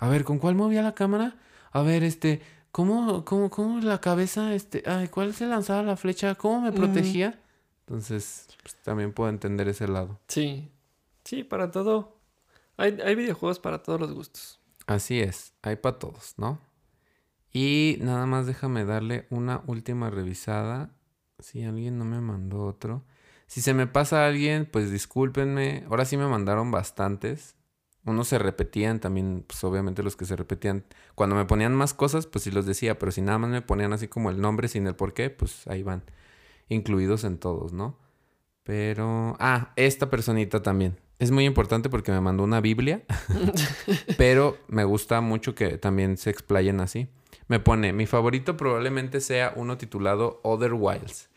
a 0.00 0.08
ver, 0.08 0.24
¿con 0.24 0.38
cuál 0.38 0.54
movía 0.54 0.82
la 0.82 0.94
cámara? 0.94 1.36
A 1.72 1.82
ver, 1.82 2.02
este, 2.02 2.40
¿cómo, 2.72 3.22
cómo, 3.26 3.50
cómo 3.50 3.80
la 3.80 4.00
cabeza, 4.00 4.54
este, 4.54 4.82
ay, 4.86 5.08
cuál 5.08 5.34
se 5.34 5.46
lanzaba 5.46 5.82
la 5.82 5.96
flecha? 5.96 6.34
¿Cómo 6.34 6.62
me 6.62 6.72
protegía? 6.72 7.38
Entonces, 7.86 8.48
pues, 8.62 8.76
también 8.76 9.12
puedo 9.12 9.28
entender 9.28 9.68
ese 9.68 9.86
lado. 9.86 10.18
Sí, 10.26 10.72
sí, 11.22 11.44
para 11.44 11.70
todo. 11.70 12.16
Hay, 12.78 12.98
hay 13.04 13.14
videojuegos 13.14 13.60
para 13.60 13.82
todos 13.82 14.00
los 14.00 14.12
gustos. 14.12 14.58
Así 14.86 15.20
es, 15.20 15.52
hay 15.60 15.76
para 15.76 15.98
todos, 15.98 16.34
¿no? 16.38 16.58
Y 17.52 17.98
nada 18.00 18.24
más 18.24 18.46
déjame 18.46 18.86
darle 18.86 19.26
una 19.28 19.62
última 19.66 20.08
revisada. 20.08 20.94
Si 21.42 21.64
alguien 21.64 21.98
no 21.98 22.04
me 22.04 22.20
mandó 22.20 22.64
otro. 22.64 23.04
Si 23.46 23.60
se 23.60 23.74
me 23.74 23.86
pasa 23.86 24.26
alguien, 24.26 24.68
pues 24.70 24.90
discúlpenme. 24.90 25.84
Ahora 25.88 26.04
sí 26.04 26.16
me 26.16 26.26
mandaron 26.26 26.70
bastantes. 26.70 27.56
Unos 28.04 28.28
se 28.28 28.38
repetían 28.38 29.00
también, 29.00 29.44
pues 29.46 29.62
obviamente 29.64 30.02
los 30.02 30.16
que 30.16 30.24
se 30.24 30.36
repetían. 30.36 30.84
Cuando 31.14 31.36
me 31.36 31.44
ponían 31.44 31.74
más 31.74 31.92
cosas, 31.92 32.26
pues 32.26 32.44
sí 32.44 32.50
los 32.50 32.64
decía, 32.64 32.98
pero 32.98 33.12
si 33.12 33.20
nada 33.20 33.38
más 33.38 33.50
me 33.50 33.62
ponían 33.62 33.92
así 33.92 34.08
como 34.08 34.30
el 34.30 34.40
nombre 34.40 34.68
sin 34.68 34.86
el 34.86 34.94
por 34.94 35.12
qué, 35.12 35.30
pues 35.30 35.66
ahí 35.66 35.82
van. 35.82 36.04
Incluidos 36.68 37.24
en 37.24 37.38
todos, 37.38 37.72
¿no? 37.72 37.98
Pero... 38.62 39.36
Ah, 39.38 39.72
esta 39.76 40.08
personita 40.10 40.62
también. 40.62 40.96
Es 41.18 41.30
muy 41.30 41.44
importante 41.44 41.90
porque 41.90 42.12
me 42.12 42.20
mandó 42.20 42.44
una 42.44 42.60
Biblia, 42.62 43.02
pero 44.16 44.56
me 44.68 44.84
gusta 44.84 45.20
mucho 45.20 45.54
que 45.54 45.76
también 45.76 46.16
se 46.16 46.30
explayen 46.30 46.80
así. 46.80 47.08
Me 47.46 47.60
pone, 47.60 47.92
mi 47.92 48.06
favorito 48.06 48.56
probablemente 48.56 49.20
sea 49.20 49.52
uno 49.56 49.76
titulado 49.76 50.40
Other 50.44 50.72
Wilds, 50.72 51.28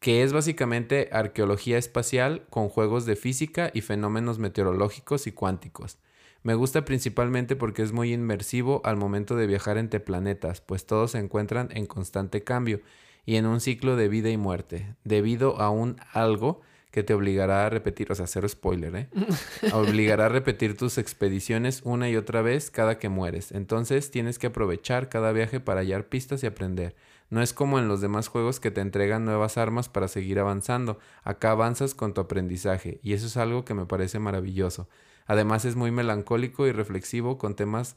que 0.00 0.22
es 0.22 0.32
básicamente 0.32 1.10
arqueología 1.12 1.76
espacial 1.78 2.46
con 2.48 2.68
juegos 2.68 3.04
de 3.04 3.16
física 3.16 3.70
y 3.74 3.82
fenómenos 3.82 4.38
meteorológicos 4.38 5.26
y 5.26 5.32
cuánticos. 5.32 5.98
Me 6.42 6.54
gusta 6.54 6.86
principalmente 6.86 7.54
porque 7.54 7.82
es 7.82 7.92
muy 7.92 8.14
inmersivo 8.14 8.80
al 8.84 8.96
momento 8.96 9.36
de 9.36 9.46
viajar 9.46 9.76
entre 9.76 10.00
planetas, 10.00 10.62
pues 10.62 10.86
todos 10.86 11.10
se 11.10 11.18
encuentran 11.18 11.68
en 11.72 11.84
constante 11.84 12.42
cambio 12.42 12.80
y 13.26 13.36
en 13.36 13.44
un 13.44 13.60
ciclo 13.60 13.94
de 13.94 14.08
vida 14.08 14.30
y 14.30 14.38
muerte, 14.38 14.96
debido 15.04 15.60
a 15.60 15.68
un 15.68 15.96
algo 16.12 16.62
que 16.90 17.02
te 17.02 17.12
obligará 17.12 17.66
a 17.66 17.70
repetir, 17.70 18.10
o 18.10 18.14
sea, 18.14 18.26
cero 18.26 18.48
spoiler, 18.48 18.96
¿eh? 18.96 19.08
obligará 19.72 20.26
a 20.26 20.28
repetir 20.30 20.78
tus 20.78 20.96
expediciones 20.96 21.82
una 21.84 22.08
y 22.08 22.16
otra 22.16 22.40
vez 22.40 22.70
cada 22.70 22.98
que 22.98 23.10
mueres. 23.10 23.52
Entonces 23.52 24.10
tienes 24.10 24.38
que 24.38 24.48
aprovechar 24.48 25.10
cada 25.10 25.30
viaje 25.32 25.60
para 25.60 25.80
hallar 25.80 26.08
pistas 26.08 26.42
y 26.42 26.46
aprender. 26.46 26.96
No 27.30 27.40
es 27.40 27.54
como 27.54 27.78
en 27.78 27.86
los 27.86 28.00
demás 28.00 28.26
juegos 28.26 28.58
que 28.58 28.72
te 28.72 28.80
entregan 28.80 29.24
nuevas 29.24 29.56
armas 29.56 29.88
para 29.88 30.08
seguir 30.08 30.40
avanzando. 30.40 30.98
Acá 31.22 31.52
avanzas 31.52 31.94
con 31.94 32.12
tu 32.12 32.20
aprendizaje 32.20 32.98
y 33.04 33.12
eso 33.12 33.26
es 33.26 33.36
algo 33.36 33.64
que 33.64 33.72
me 33.72 33.86
parece 33.86 34.18
maravilloso. 34.18 34.88
Además 35.26 35.64
es 35.64 35.76
muy 35.76 35.92
melancólico 35.92 36.66
y 36.66 36.72
reflexivo 36.72 37.38
con 37.38 37.54
temas 37.54 37.96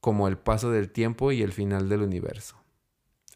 como 0.00 0.26
el 0.26 0.38
paso 0.38 0.70
del 0.70 0.90
tiempo 0.90 1.32
y 1.32 1.42
el 1.42 1.52
final 1.52 1.90
del 1.90 2.00
universo. 2.00 2.56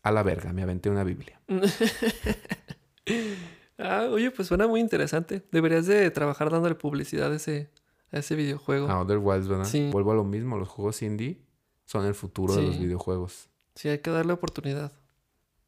A 0.02 0.10
la 0.10 0.22
verga, 0.22 0.54
me 0.54 0.62
aventé 0.62 0.88
una 0.88 1.04
Biblia. 1.04 1.38
ah, 3.78 4.08
oye, 4.10 4.30
pues 4.30 4.48
suena 4.48 4.66
muy 4.66 4.80
interesante. 4.80 5.44
Deberías 5.52 5.86
de 5.86 6.10
trabajar 6.10 6.50
dándole 6.50 6.76
publicidad 6.76 7.30
a 7.30 7.36
ese, 7.36 7.70
a 8.10 8.20
ese 8.20 8.36
videojuego. 8.36 8.88
A 8.88 9.00
Other 9.00 9.18
Wilds, 9.18 9.48
¿verdad? 9.48 9.66
Sí. 9.66 9.90
Vuelvo 9.92 10.12
a 10.12 10.14
lo 10.14 10.24
mismo, 10.24 10.56
los 10.56 10.68
juegos 10.68 11.02
indie 11.02 11.42
son 11.84 12.06
el 12.06 12.14
futuro 12.14 12.56
de 12.56 12.62
los 12.62 12.78
videojuegos. 12.78 13.50
Sí, 13.74 13.90
hay 13.90 13.98
que 13.98 14.10
darle 14.10 14.32
oportunidad. 14.32 14.92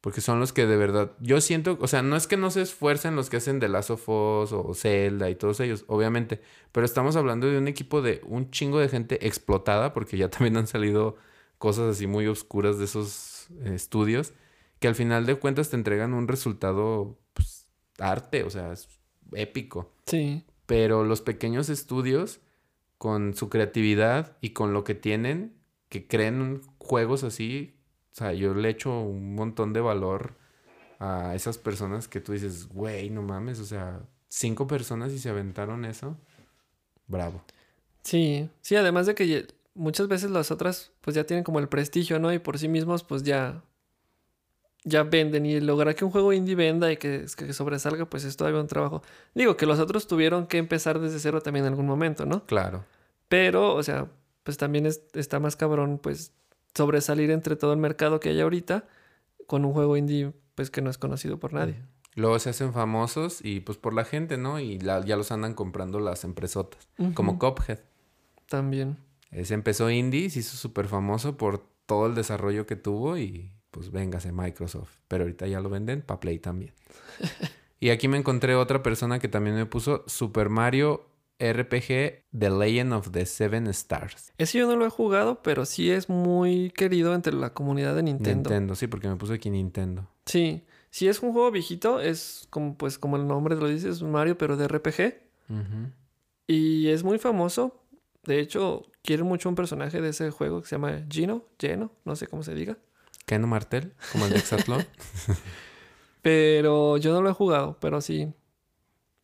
Porque 0.03 0.19
son 0.19 0.41
los 0.41 0.51
que 0.51 0.67
de 0.67 0.75
verdad. 0.75 1.13
Yo 1.21 1.39
siento, 1.39 1.77
o 1.79 1.87
sea, 1.87 2.01
no 2.01 2.17
es 2.17 2.27
que 2.27 2.35
no 2.35 2.51
se 2.51 2.61
esfuercen 2.61 3.15
los 3.15 3.29
que 3.29 3.37
hacen 3.37 3.61
The 3.61 3.69
Last 3.69 3.89
of 3.89 4.09
Us 4.09 4.51
o 4.51 4.73
Zelda 4.73 5.29
y 5.29 5.35
todos 5.35 5.61
ellos, 5.61 5.85
obviamente. 5.87 6.41
Pero 6.73 6.85
estamos 6.85 7.15
hablando 7.15 7.47
de 7.47 7.57
un 7.57 7.69
equipo 7.69 8.01
de 8.01 8.19
un 8.25 8.51
chingo 8.51 8.79
de 8.79 8.89
gente 8.89 9.25
explotada, 9.25 9.93
porque 9.93 10.17
ya 10.17 10.29
también 10.29 10.57
han 10.57 10.67
salido 10.67 11.15
cosas 11.57 11.95
así 11.95 12.05
muy 12.05 12.27
oscuras 12.27 12.77
de 12.79 12.83
esos 12.83 13.47
eh, 13.61 13.75
estudios, 13.75 14.33
que 14.79 14.89
al 14.89 14.95
final 14.95 15.25
de 15.25 15.35
cuentas 15.35 15.69
te 15.69 15.77
entregan 15.77 16.13
un 16.13 16.27
resultado, 16.27 17.17
pues, 17.33 17.69
arte, 17.97 18.43
o 18.43 18.49
sea, 18.49 18.73
es 18.73 18.89
épico. 19.31 19.93
Sí. 20.07 20.43
Pero 20.65 21.05
los 21.05 21.21
pequeños 21.21 21.69
estudios, 21.69 22.41
con 22.97 23.35
su 23.35 23.47
creatividad 23.47 24.35
y 24.41 24.49
con 24.49 24.73
lo 24.73 24.83
que 24.83 24.95
tienen, 24.95 25.55
que 25.87 26.09
creen 26.09 26.61
juegos 26.77 27.23
así, 27.23 27.77
o 28.13 28.15
sea, 28.15 28.31
yo 28.33 28.53
le 28.53 28.69
echo 28.69 28.99
un 29.01 29.33
montón 29.35 29.73
de 29.73 29.81
valor 29.81 30.35
a 30.99 31.33
esas 31.35 31.57
personas 31.57 32.07
que 32.07 32.21
tú 32.21 32.31
dices, 32.31 32.67
güey, 32.69 33.09
no 33.09 33.21
mames, 33.23 33.59
o 33.59 33.65
sea, 33.65 34.01
cinco 34.29 34.67
personas 34.67 35.11
y 35.11 35.19
se 35.19 35.29
aventaron 35.29 35.83
eso. 35.83 36.15
Bravo. 37.07 37.43
Sí, 38.03 38.49
sí, 38.61 38.75
además 38.75 39.05
de 39.07 39.15
que 39.15 39.47
muchas 39.73 40.07
veces 40.07 40.29
las 40.29 40.51
otras 40.51 40.91
pues 41.01 41.15
ya 41.15 41.25
tienen 41.25 41.43
como 41.43 41.59
el 41.59 41.67
prestigio, 41.69 42.19
¿no? 42.19 42.31
Y 42.31 42.39
por 42.39 42.59
sí 42.59 42.67
mismos 42.67 43.03
pues 43.03 43.23
ya 43.23 43.63
ya 44.85 45.03
venden 45.03 45.45
y 45.45 45.59
lograr 45.61 45.95
que 45.95 46.03
un 46.03 46.11
juego 46.11 46.33
indie 46.33 46.55
venda 46.55 46.91
y 46.91 46.97
que, 46.97 47.25
que 47.37 47.53
sobresalga 47.53 48.05
pues 48.09 48.25
es 48.25 48.35
todavía 48.35 48.59
un 48.59 48.67
trabajo. 48.67 49.01
Digo 49.33 49.55
que 49.55 49.65
los 49.65 49.79
otros 49.79 50.07
tuvieron 50.07 50.45
que 50.45 50.57
empezar 50.57 50.99
desde 50.99 51.19
cero 51.19 51.41
también 51.41 51.65
en 51.65 51.71
algún 51.71 51.85
momento, 51.87 52.25
¿no? 52.25 52.45
Claro. 52.45 52.83
Pero, 53.29 53.73
o 53.75 53.81
sea, 53.83 54.07
pues 54.43 54.57
también 54.57 54.85
es- 54.85 55.01
está 55.13 55.39
más 55.39 55.55
cabrón 55.55 55.99
pues 56.03 56.33
sobresalir 56.75 57.31
entre 57.31 57.55
todo 57.55 57.73
el 57.73 57.79
mercado 57.79 58.19
que 58.19 58.29
hay 58.29 58.41
ahorita 58.41 58.85
con 59.47 59.65
un 59.65 59.73
juego 59.73 59.97
indie 59.97 60.33
pues 60.55 60.69
que 60.69 60.81
no 60.81 60.89
es 60.89 60.97
conocido 60.97 61.39
por 61.39 61.53
nadie. 61.53 61.75
Luego 62.15 62.37
se 62.39 62.51
hacen 62.51 62.73
famosos 62.73 63.39
y 63.43 63.59
pues 63.61 63.77
por 63.77 63.93
la 63.93 64.05
gente, 64.05 64.37
¿no? 64.37 64.59
Y 64.59 64.79
la- 64.79 65.03
ya 65.03 65.15
los 65.17 65.31
andan 65.31 65.53
comprando 65.55 65.99
las 65.99 66.23
empresotas. 66.23 66.87
Como 67.15 67.33
Ujú. 67.33 67.39
Cuphead. 67.55 67.79
También. 68.47 68.97
Ese 69.31 69.55
empezó 69.55 69.89
indie, 69.89 70.29
se 70.29 70.39
hizo 70.39 70.55
súper 70.57 70.87
famoso 70.87 71.37
por 71.37 71.65
todo 71.87 72.05
el 72.05 72.13
desarrollo 72.13 72.67
que 72.67 72.75
tuvo 72.75 73.17
y 73.17 73.51
pues 73.71 73.91
véngase 73.91 74.31
Microsoft. 74.31 74.91
Pero 75.07 75.23
ahorita 75.23 75.47
ya 75.47 75.59
lo 75.59 75.69
venden 75.69 76.01
para 76.03 76.19
Play 76.19 76.37
también. 76.37 76.73
y 77.79 77.89
aquí 77.89 78.07
me 78.07 78.17
encontré 78.17 78.53
otra 78.55 78.83
persona 78.83 79.17
que 79.17 79.27
también 79.27 79.55
me 79.55 79.65
puso 79.65 80.03
Super 80.07 80.49
Mario 80.49 81.07
RPG 81.51 82.37
The 82.37 82.49
Legend 82.49 82.93
of 82.93 83.11
the 83.11 83.25
Seven 83.25 83.67
Stars. 83.67 84.31
Ese 84.37 84.59
yo 84.59 84.67
no 84.67 84.75
lo 84.75 84.85
he 84.85 84.89
jugado, 84.89 85.41
pero 85.41 85.65
sí 85.65 85.91
es 85.91 86.09
muy 86.09 86.71
querido 86.71 87.13
entre 87.13 87.33
la 87.33 87.53
comunidad 87.53 87.95
de 87.95 88.03
Nintendo. 88.03 88.49
Nintendo, 88.49 88.75
sí, 88.75 88.87
porque 88.87 89.09
me 89.09 89.15
puso 89.15 89.33
aquí 89.33 89.49
Nintendo. 89.49 90.07
Sí, 90.25 90.63
si 90.89 91.07
es 91.07 91.21
un 91.21 91.33
juego 91.33 91.51
viejito, 91.51 91.99
es 91.99 92.47
como 92.49 92.77
pues 92.77 92.97
como 92.97 93.17
el 93.17 93.27
nombre 93.27 93.55
lo 93.55 93.67
dice, 93.67 93.89
es 93.89 94.01
Mario, 94.03 94.37
pero 94.37 94.55
de 94.55 94.67
RPG. 94.67 95.15
Ujú. 95.49 95.91
Y 96.47 96.87
es 96.89 97.03
muy 97.03 97.19
famoso. 97.19 97.81
De 98.23 98.39
hecho, 98.39 98.83
quiero 99.01 99.25
mucho 99.25 99.49
un 99.49 99.55
personaje 99.55 99.99
de 99.99 100.09
ese 100.09 100.31
juego 100.31 100.61
que 100.61 100.67
se 100.67 100.75
llama 100.75 101.05
Gino, 101.09 101.43
Geno, 101.59 101.91
no 102.05 102.15
sé 102.15 102.27
cómo 102.27 102.43
se 102.43 102.53
diga. 102.53 102.77
Ken 103.25 103.47
Martel, 103.47 103.93
como 104.11 104.25
el 104.25 104.31
de 104.31 104.37
Exatlón. 104.37 104.85
Pero 106.21 106.97
yo 106.97 107.13
no 107.13 107.21
lo 107.21 107.29
he 107.29 107.33
jugado, 107.33 107.77
pero 107.81 107.99
sí. 107.99 108.33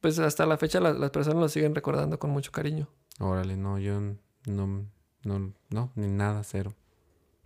Pues 0.01 0.17
hasta 0.19 0.45
la 0.45 0.57
fecha 0.57 0.79
la- 0.79 0.93
las 0.93 1.09
personas 1.11 1.39
lo 1.39 1.49
siguen 1.49 1.75
recordando 1.75 2.19
con 2.19 2.29
mucho 2.31 2.51
cariño. 2.51 2.87
Órale, 3.19 3.57
no, 3.57 3.79
yo 3.79 3.99
no, 3.99 4.85
no, 5.23 5.53
no, 5.69 5.91
ni 5.95 6.07
nada, 6.07 6.43
cero. 6.43 6.73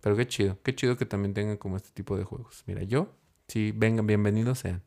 Pero 0.00 0.16
qué 0.16 0.26
chido, 0.28 0.58
qué 0.62 0.74
chido 0.74 0.96
que 0.96 1.06
también 1.06 1.34
tengan 1.34 1.56
como 1.56 1.76
este 1.76 1.90
tipo 1.90 2.16
de 2.16 2.24
juegos. 2.24 2.62
Mira, 2.66 2.82
yo, 2.82 3.08
sí, 3.48 3.72
vengan, 3.74 4.06
bienvenidos 4.06 4.58
sean. 4.60 4.82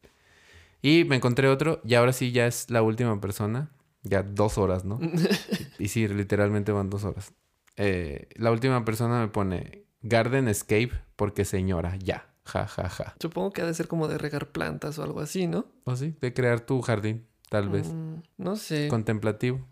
Y 0.82 1.04
me 1.06 1.16
encontré 1.18 1.48
otro, 1.50 1.82
y 1.84 1.96
ahora 1.96 2.14
sí 2.14 2.32
ya 2.32 2.48
es 2.48 2.70
la 2.70 2.82
última 2.84 3.20
persona. 3.20 3.72
Ya 4.04 4.24
dos 4.24 4.58
horas, 4.58 4.86
¿no? 4.86 5.00
y 5.80 5.88
sí, 5.90 6.08
literalmente 6.08 6.72
van 6.72 6.90
dos 6.90 7.04
horas. 7.04 7.34
Eh, 7.76 8.30
la 8.36 8.52
última 8.52 8.86
persona 8.86 9.20
me 9.20 9.28
pone 9.28 9.84
Garden 10.02 10.48
Escape 10.48 10.92
porque 11.16 11.44
señora, 11.46 11.98
ya, 11.98 12.30
ja, 12.46 12.68
ja, 12.68 12.88
ja. 12.90 13.16
Supongo 13.20 13.52
que 13.52 13.62
ha 13.64 13.66
de 13.66 13.74
ser 13.74 13.88
como 13.88 14.08
de 14.08 14.18
regar 14.18 14.48
plantas 14.52 14.98
o 15.00 15.04
algo 15.04 15.20
así, 15.20 15.48
¿no? 15.48 15.66
O 15.84 15.96
sí, 15.96 16.16
de 16.22 16.34
crear 16.34 16.62
tu 16.62 16.82
jardín, 16.82 17.28
tal 17.50 17.70
vez. 17.70 17.88
Mm, 17.88 18.22
no 18.38 18.56
sé. 18.56 18.88
Contemplativo. 18.90 19.66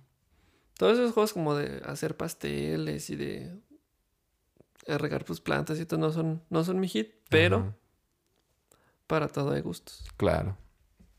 Todos 0.78 0.98
esos 0.98 1.14
juegos 1.14 1.34
como 1.34 1.56
de 1.56 1.82
hacer 1.86 2.18
pasteles 2.18 3.10
y 3.10 3.16
de 3.16 3.58
regar 4.86 5.24
tus 5.24 5.42
plantas 5.42 5.80
y 5.80 5.86
todo 5.86 6.00
no 6.00 6.12
son, 6.12 6.44
no 6.50 6.64
son 6.64 6.80
mi 6.80 6.88
hit, 6.88 7.14
pero 7.30 7.58
Ajá. 7.58 7.76
para 9.08 9.28
todo 9.28 9.52
hay 9.52 9.62
gustos. 9.62 10.06
Claro. 10.18 10.58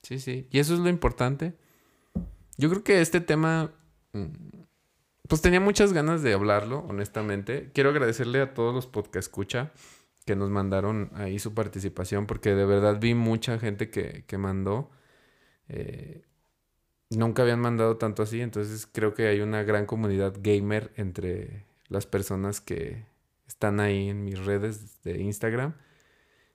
Sí, 0.02 0.18
sí. 0.18 0.46
Y 0.50 0.58
eso 0.58 0.74
es 0.74 0.80
lo 0.80 0.88
importante. 0.88 1.56
Yo 2.56 2.70
creo 2.70 2.84
que 2.84 3.00
este 3.00 3.20
tema, 3.20 3.72
mm, 4.12 4.26
pues 5.28 5.42
tenía 5.42 5.60
muchas 5.60 5.92
ganas 5.92 6.22
de 6.22 6.32
hablarlo, 6.32 6.80
honestamente. 6.88 7.70
Quiero 7.74 7.90
agradecerle 7.90 8.40
a 8.40 8.54
todos 8.54 8.74
los 8.74 8.86
podcast 8.86 9.26
escucha 9.28 9.72
que 10.24 10.36
nos 10.36 10.50
mandaron 10.50 11.10
ahí 11.14 11.38
su 11.38 11.54
participación, 11.54 12.26
porque 12.26 12.54
de 12.54 12.64
verdad 12.64 12.98
vi 13.00 13.14
mucha 13.14 13.58
gente 13.58 13.90
que, 13.90 14.24
que 14.26 14.38
mandó. 14.38 14.90
Eh, 15.68 16.24
nunca 17.10 17.42
habían 17.42 17.60
mandado 17.60 17.96
tanto 17.96 18.22
así, 18.22 18.40
entonces 18.40 18.88
creo 18.90 19.14
que 19.14 19.28
hay 19.28 19.40
una 19.40 19.62
gran 19.62 19.86
comunidad 19.86 20.34
gamer 20.40 20.92
entre 20.96 21.64
las 21.88 22.06
personas 22.06 22.60
que 22.60 23.04
están 23.46 23.80
ahí 23.80 24.08
en 24.08 24.24
mis 24.24 24.44
redes 24.44 25.02
de 25.02 25.20
Instagram. 25.20 25.74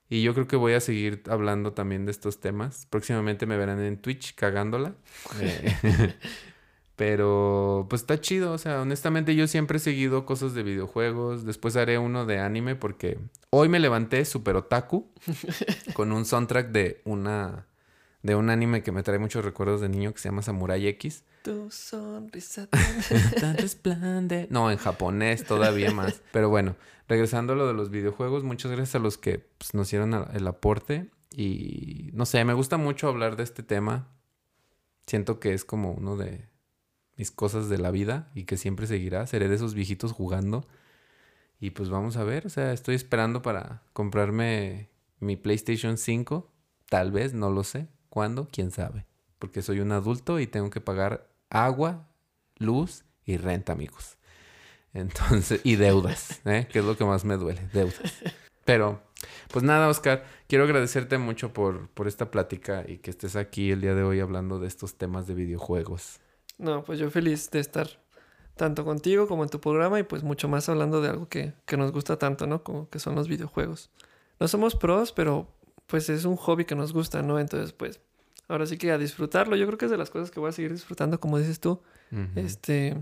Y 0.08 0.22
yo 0.22 0.34
creo 0.34 0.46
que 0.46 0.56
voy 0.56 0.74
a 0.74 0.80
seguir 0.80 1.22
hablando 1.26 1.72
también 1.72 2.04
de 2.04 2.10
estos 2.10 2.38
temas. 2.38 2.86
Próximamente 2.90 3.46
me 3.46 3.56
verán 3.56 3.80
en 3.80 3.96
Twitch 3.96 4.34
cagándola. 4.34 4.94
Eh, 5.40 6.14
pero 6.96 7.86
pues 7.88 8.02
está 8.02 8.20
chido. 8.20 8.52
O 8.52 8.58
sea, 8.58 8.82
honestamente 8.82 9.34
yo 9.34 9.46
siempre 9.46 9.78
he 9.78 9.80
seguido 9.80 10.26
cosas 10.26 10.52
de 10.52 10.62
videojuegos. 10.62 11.46
Después 11.46 11.76
haré 11.76 11.96
uno 11.96 12.26
de 12.26 12.40
anime 12.40 12.76
porque 12.76 13.18
hoy 13.48 13.70
me 13.70 13.80
levanté 13.80 14.26
super 14.26 14.56
otaku 14.56 15.10
con 15.94 16.12
un 16.12 16.26
soundtrack 16.26 16.72
de 16.72 17.00
una 17.04 17.66
de 18.22 18.36
un 18.36 18.50
anime 18.50 18.82
que 18.82 18.92
me 18.92 19.02
trae 19.02 19.18
muchos 19.18 19.44
recuerdos 19.44 19.80
de 19.80 19.88
niño 19.88 20.12
que 20.12 20.20
se 20.20 20.28
llama 20.28 20.42
Samurai 20.42 20.86
X. 20.86 21.24
Tu 21.42 21.70
sonrisa. 21.70 22.68
Tan 23.40 23.56
resplandeciente. 23.56 24.46
No, 24.50 24.70
en 24.70 24.78
japonés 24.78 25.44
todavía 25.44 25.90
más. 25.90 26.22
Pero 26.30 26.48
bueno, 26.48 26.76
regresando 27.08 27.54
a 27.54 27.56
lo 27.56 27.66
de 27.66 27.74
los 27.74 27.90
videojuegos, 27.90 28.44
muchas 28.44 28.70
gracias 28.70 28.94
a 28.94 29.00
los 29.00 29.18
que 29.18 29.38
pues, 29.58 29.74
nos 29.74 29.88
hicieron 29.88 30.14
el 30.32 30.46
aporte. 30.46 31.10
Y 31.34 32.10
no 32.12 32.26
sé, 32.26 32.44
me 32.44 32.54
gusta 32.54 32.76
mucho 32.76 33.08
hablar 33.08 33.36
de 33.36 33.42
este 33.42 33.64
tema. 33.64 34.08
Siento 35.06 35.40
que 35.40 35.52
es 35.52 35.64
como 35.64 35.92
uno 35.92 36.16
de 36.16 36.48
mis 37.16 37.32
cosas 37.32 37.68
de 37.68 37.78
la 37.78 37.90
vida 37.90 38.30
y 38.34 38.44
que 38.44 38.56
siempre 38.56 38.86
seguirá. 38.86 39.26
Seré 39.26 39.48
de 39.48 39.56
esos 39.56 39.74
viejitos 39.74 40.12
jugando. 40.12 40.68
Y 41.58 41.70
pues 41.70 41.90
vamos 41.90 42.16
a 42.16 42.24
ver, 42.24 42.46
o 42.46 42.50
sea, 42.50 42.72
estoy 42.72 42.94
esperando 42.94 43.42
para 43.42 43.82
comprarme 43.92 44.90
mi 45.18 45.36
PlayStation 45.36 45.96
5. 45.96 46.52
Tal 46.88 47.10
vez, 47.10 47.34
no 47.34 47.50
lo 47.50 47.64
sé. 47.64 47.88
¿Cuándo? 48.12 48.46
¿Quién 48.52 48.70
sabe? 48.70 49.06
Porque 49.38 49.62
soy 49.62 49.80
un 49.80 49.90
adulto 49.90 50.38
y 50.38 50.46
tengo 50.46 50.68
que 50.68 50.82
pagar 50.82 51.30
agua, 51.48 52.10
luz 52.58 53.06
y 53.24 53.38
renta, 53.38 53.72
amigos. 53.72 54.18
Entonces, 54.92 55.62
y 55.64 55.76
deudas, 55.76 56.42
¿eh? 56.44 56.68
que 56.70 56.80
es 56.80 56.84
lo 56.84 56.94
que 56.94 57.06
más 57.06 57.24
me 57.24 57.38
duele, 57.38 57.66
deudas. 57.72 58.12
Pero, 58.66 59.00
pues 59.50 59.64
nada, 59.64 59.88
Oscar, 59.88 60.26
quiero 60.46 60.64
agradecerte 60.64 61.16
mucho 61.16 61.54
por, 61.54 61.88
por 61.88 62.06
esta 62.06 62.30
plática 62.30 62.84
y 62.86 62.98
que 62.98 63.08
estés 63.08 63.34
aquí 63.34 63.70
el 63.70 63.80
día 63.80 63.94
de 63.94 64.02
hoy 64.02 64.20
hablando 64.20 64.58
de 64.58 64.68
estos 64.68 64.96
temas 64.96 65.26
de 65.26 65.32
videojuegos. 65.32 66.20
No, 66.58 66.84
pues 66.84 66.98
yo 66.98 67.10
feliz 67.10 67.50
de 67.50 67.60
estar 67.60 67.88
tanto 68.56 68.84
contigo 68.84 69.26
como 69.26 69.42
en 69.42 69.48
tu 69.48 69.58
programa 69.58 69.98
y 69.98 70.02
pues 70.02 70.22
mucho 70.22 70.48
más 70.48 70.68
hablando 70.68 71.00
de 71.00 71.08
algo 71.08 71.30
que, 71.30 71.54
que 71.64 71.78
nos 71.78 71.92
gusta 71.92 72.18
tanto, 72.18 72.46
¿no? 72.46 72.62
Como 72.62 72.90
que 72.90 72.98
son 72.98 73.14
los 73.14 73.26
videojuegos. 73.26 73.88
No 74.38 74.48
somos 74.48 74.76
pros, 74.76 75.12
pero 75.12 75.48
pues 75.92 76.08
es 76.08 76.24
un 76.24 76.36
hobby 76.36 76.64
que 76.64 76.74
nos 76.74 76.94
gusta, 76.94 77.20
¿no? 77.20 77.38
Entonces, 77.38 77.74
pues 77.74 78.00
ahora 78.48 78.64
sí 78.64 78.78
que 78.78 78.90
a 78.92 78.96
disfrutarlo. 78.96 79.56
Yo 79.56 79.66
creo 79.66 79.76
que 79.76 79.84
es 79.84 79.90
de 79.90 79.98
las 79.98 80.08
cosas 80.08 80.30
que 80.30 80.40
voy 80.40 80.48
a 80.48 80.52
seguir 80.52 80.72
disfrutando, 80.72 81.20
como 81.20 81.38
dices 81.38 81.60
tú. 81.60 81.82
Este, 82.34 82.96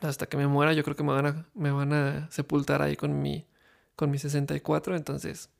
hasta 0.00 0.26
que 0.26 0.36
me 0.36 0.46
muera, 0.46 0.72
yo 0.72 0.84
creo 0.84 0.94
que 0.94 1.02
me 1.02 1.12
van 1.12 1.26
a, 1.26 1.46
me 1.54 1.72
van 1.72 1.92
a 1.92 2.30
sepultar 2.30 2.80
ahí 2.80 2.94
con 2.94 3.20
mi, 3.20 3.44
con 3.96 4.12
mi 4.12 4.18
64. 4.18 4.94
Entonces, 4.94 5.50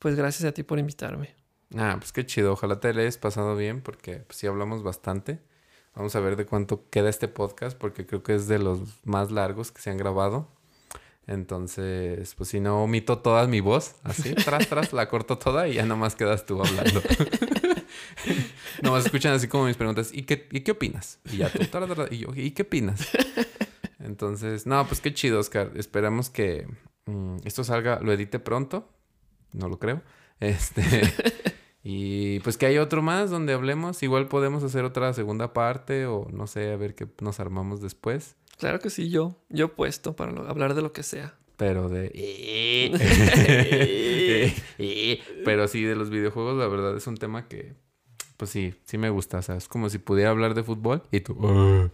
pues 0.00 0.16
gracias 0.16 0.42
a 0.42 0.50
ti 0.50 0.64
por 0.64 0.80
invitarme. 0.80 1.36
Ah, 1.76 1.94
pues 2.00 2.10
qué 2.10 2.26
chido. 2.26 2.54
Ojalá 2.54 2.80
te 2.80 2.92
le 2.92 3.02
hayas 3.02 3.16
pasado 3.16 3.54
bien 3.54 3.80
porque 3.80 4.24
pues, 4.26 4.38
sí 4.38 4.48
hablamos 4.48 4.82
bastante. 4.82 5.40
Vamos 5.94 6.16
a 6.16 6.20
ver 6.20 6.34
de 6.34 6.46
cuánto 6.46 6.90
queda 6.90 7.08
este 7.08 7.28
podcast 7.28 7.78
porque 7.78 8.06
creo 8.06 8.24
que 8.24 8.34
es 8.34 8.48
de 8.48 8.58
los 8.58 9.06
más 9.06 9.30
largos 9.30 9.70
que 9.70 9.82
se 9.82 9.90
han 9.90 9.98
grabado. 9.98 10.48
Entonces, 11.26 12.34
pues 12.34 12.48
si 12.48 12.60
no 12.60 12.82
omito 12.82 13.18
toda 13.18 13.46
mi 13.46 13.60
voz, 13.60 13.96
así, 14.02 14.34
tras, 14.44 14.68
tras, 14.68 14.92
la 14.92 15.08
corto 15.08 15.38
toda 15.38 15.68
y 15.68 15.74
ya 15.74 15.86
nomás 15.86 16.16
quedas 16.16 16.46
tú 16.46 16.60
hablando. 16.60 17.00
nomás 18.82 19.06
escuchan 19.06 19.32
así 19.32 19.46
como 19.48 19.66
mis 19.66 19.76
preguntas, 19.76 20.10
¿y 20.12 20.22
qué, 20.22 20.48
¿y 20.50 20.60
qué 20.60 20.72
opinas? 20.72 21.20
Y 21.32 21.38
ya 21.38 21.50
tú, 21.50 21.64
tra, 21.66 21.86
tra, 21.86 22.06
y 22.10 22.18
yo, 22.18 22.28
¿y 22.34 22.50
qué 22.50 22.62
opinas? 22.62 23.08
Entonces, 24.00 24.66
no, 24.66 24.84
pues 24.86 25.00
qué 25.00 25.14
chido, 25.14 25.38
Oscar. 25.38 25.70
Esperamos 25.76 26.28
que 26.28 26.66
mm, 27.06 27.36
esto 27.44 27.62
salga, 27.62 28.00
lo 28.00 28.12
edite 28.12 28.40
pronto. 28.40 28.88
No 29.52 29.68
lo 29.68 29.78
creo. 29.78 30.02
Este. 30.40 30.82
y 31.84 32.40
pues 32.40 32.56
que 32.56 32.66
haya 32.66 32.82
otro 32.82 33.00
más 33.00 33.30
donde 33.30 33.52
hablemos. 33.52 34.02
Igual 34.02 34.26
podemos 34.26 34.64
hacer 34.64 34.84
otra 34.84 35.12
segunda 35.12 35.52
parte 35.52 36.06
o 36.06 36.26
no 36.32 36.48
sé, 36.48 36.72
a 36.72 36.76
ver 36.76 36.96
qué 36.96 37.06
nos 37.20 37.38
armamos 37.38 37.80
después. 37.80 38.36
Claro 38.62 38.78
que 38.78 38.90
sí, 38.90 39.10
yo, 39.10 39.34
yo 39.48 39.74
puesto 39.74 40.14
para 40.14 40.30
lo- 40.30 40.48
hablar 40.48 40.74
de 40.74 40.82
lo 40.82 40.92
que 40.92 41.02
sea. 41.02 41.34
Pero 41.56 41.88
de. 41.88 42.12
Pero 45.44 45.66
sí, 45.66 45.82
de 45.82 45.96
los 45.96 46.10
videojuegos, 46.10 46.56
la 46.56 46.68
verdad 46.68 46.96
es 46.96 47.04
un 47.08 47.16
tema 47.16 47.48
que. 47.48 47.74
Pues 48.36 48.52
sí, 48.52 48.72
sí 48.84 48.98
me 48.98 49.10
gusta. 49.10 49.38
O 49.38 49.42
sea, 49.42 49.56
es 49.56 49.66
como 49.66 49.90
si 49.90 49.98
pudiera 49.98 50.30
hablar 50.30 50.54
de 50.54 50.62
fútbol 50.62 51.02
y 51.10 51.20
tú. 51.22 51.90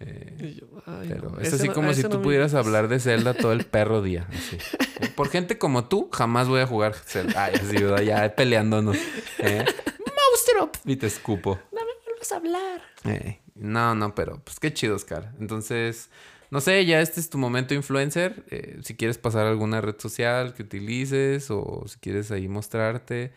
Eh, 0.00 0.36
Y 0.40 0.54
yo, 0.54 0.66
ay, 0.86 1.06
pero 1.10 1.30
no, 1.30 1.38
es 1.40 1.52
así 1.52 1.68
no- 1.68 1.74
como 1.74 1.94
si 1.94 2.02
tú 2.02 2.08
no 2.08 2.22
pudieras 2.22 2.54
hablar 2.54 2.88
de 2.88 2.98
Zelda 2.98 3.32
todo 3.34 3.52
el 3.52 3.64
perro 3.66 4.02
día. 4.02 4.26
así. 4.30 4.56
Eh, 5.00 5.12
Por 5.14 5.28
gente 5.28 5.58
como 5.58 5.84
tú, 5.84 6.10
jamás 6.12 6.48
voy 6.48 6.60
a 6.60 6.66
jugar 6.66 6.94
Zelda. 6.94 7.44
Ay, 7.44 7.54
así, 7.54 7.76
ya 8.04 8.34
peleándonos. 8.34 8.96
¿eh? 9.38 9.64
¡Monstruo! 10.32 10.70
Y 10.84 10.96
te 10.96 11.06
escupo. 11.06 11.60
No 11.70 11.80
me 11.82 11.92
vuelvas 12.04 12.32
a 12.32 12.36
hablar. 12.36 12.82
Eh, 13.04 13.38
no, 13.54 13.94
no, 13.94 14.14
pero 14.14 14.40
pues 14.44 14.58
qué 14.60 14.72
chido, 14.72 14.96
Oscar. 14.96 15.34
Entonces, 15.38 16.10
no 16.50 16.60
sé, 16.60 16.84
ya 16.84 17.00
este 17.00 17.20
es 17.20 17.30
tu 17.30 17.38
momento 17.38 17.74
influencer. 17.74 18.44
Eh, 18.50 18.78
si 18.82 18.96
quieres 18.96 19.18
pasar 19.18 19.46
alguna 19.46 19.80
red 19.80 19.96
social 19.98 20.54
que 20.54 20.62
utilices 20.62 21.50
o 21.50 21.84
si 21.86 21.98
quieres 21.98 22.30
ahí 22.30 22.48
mostrarte. 22.48 23.32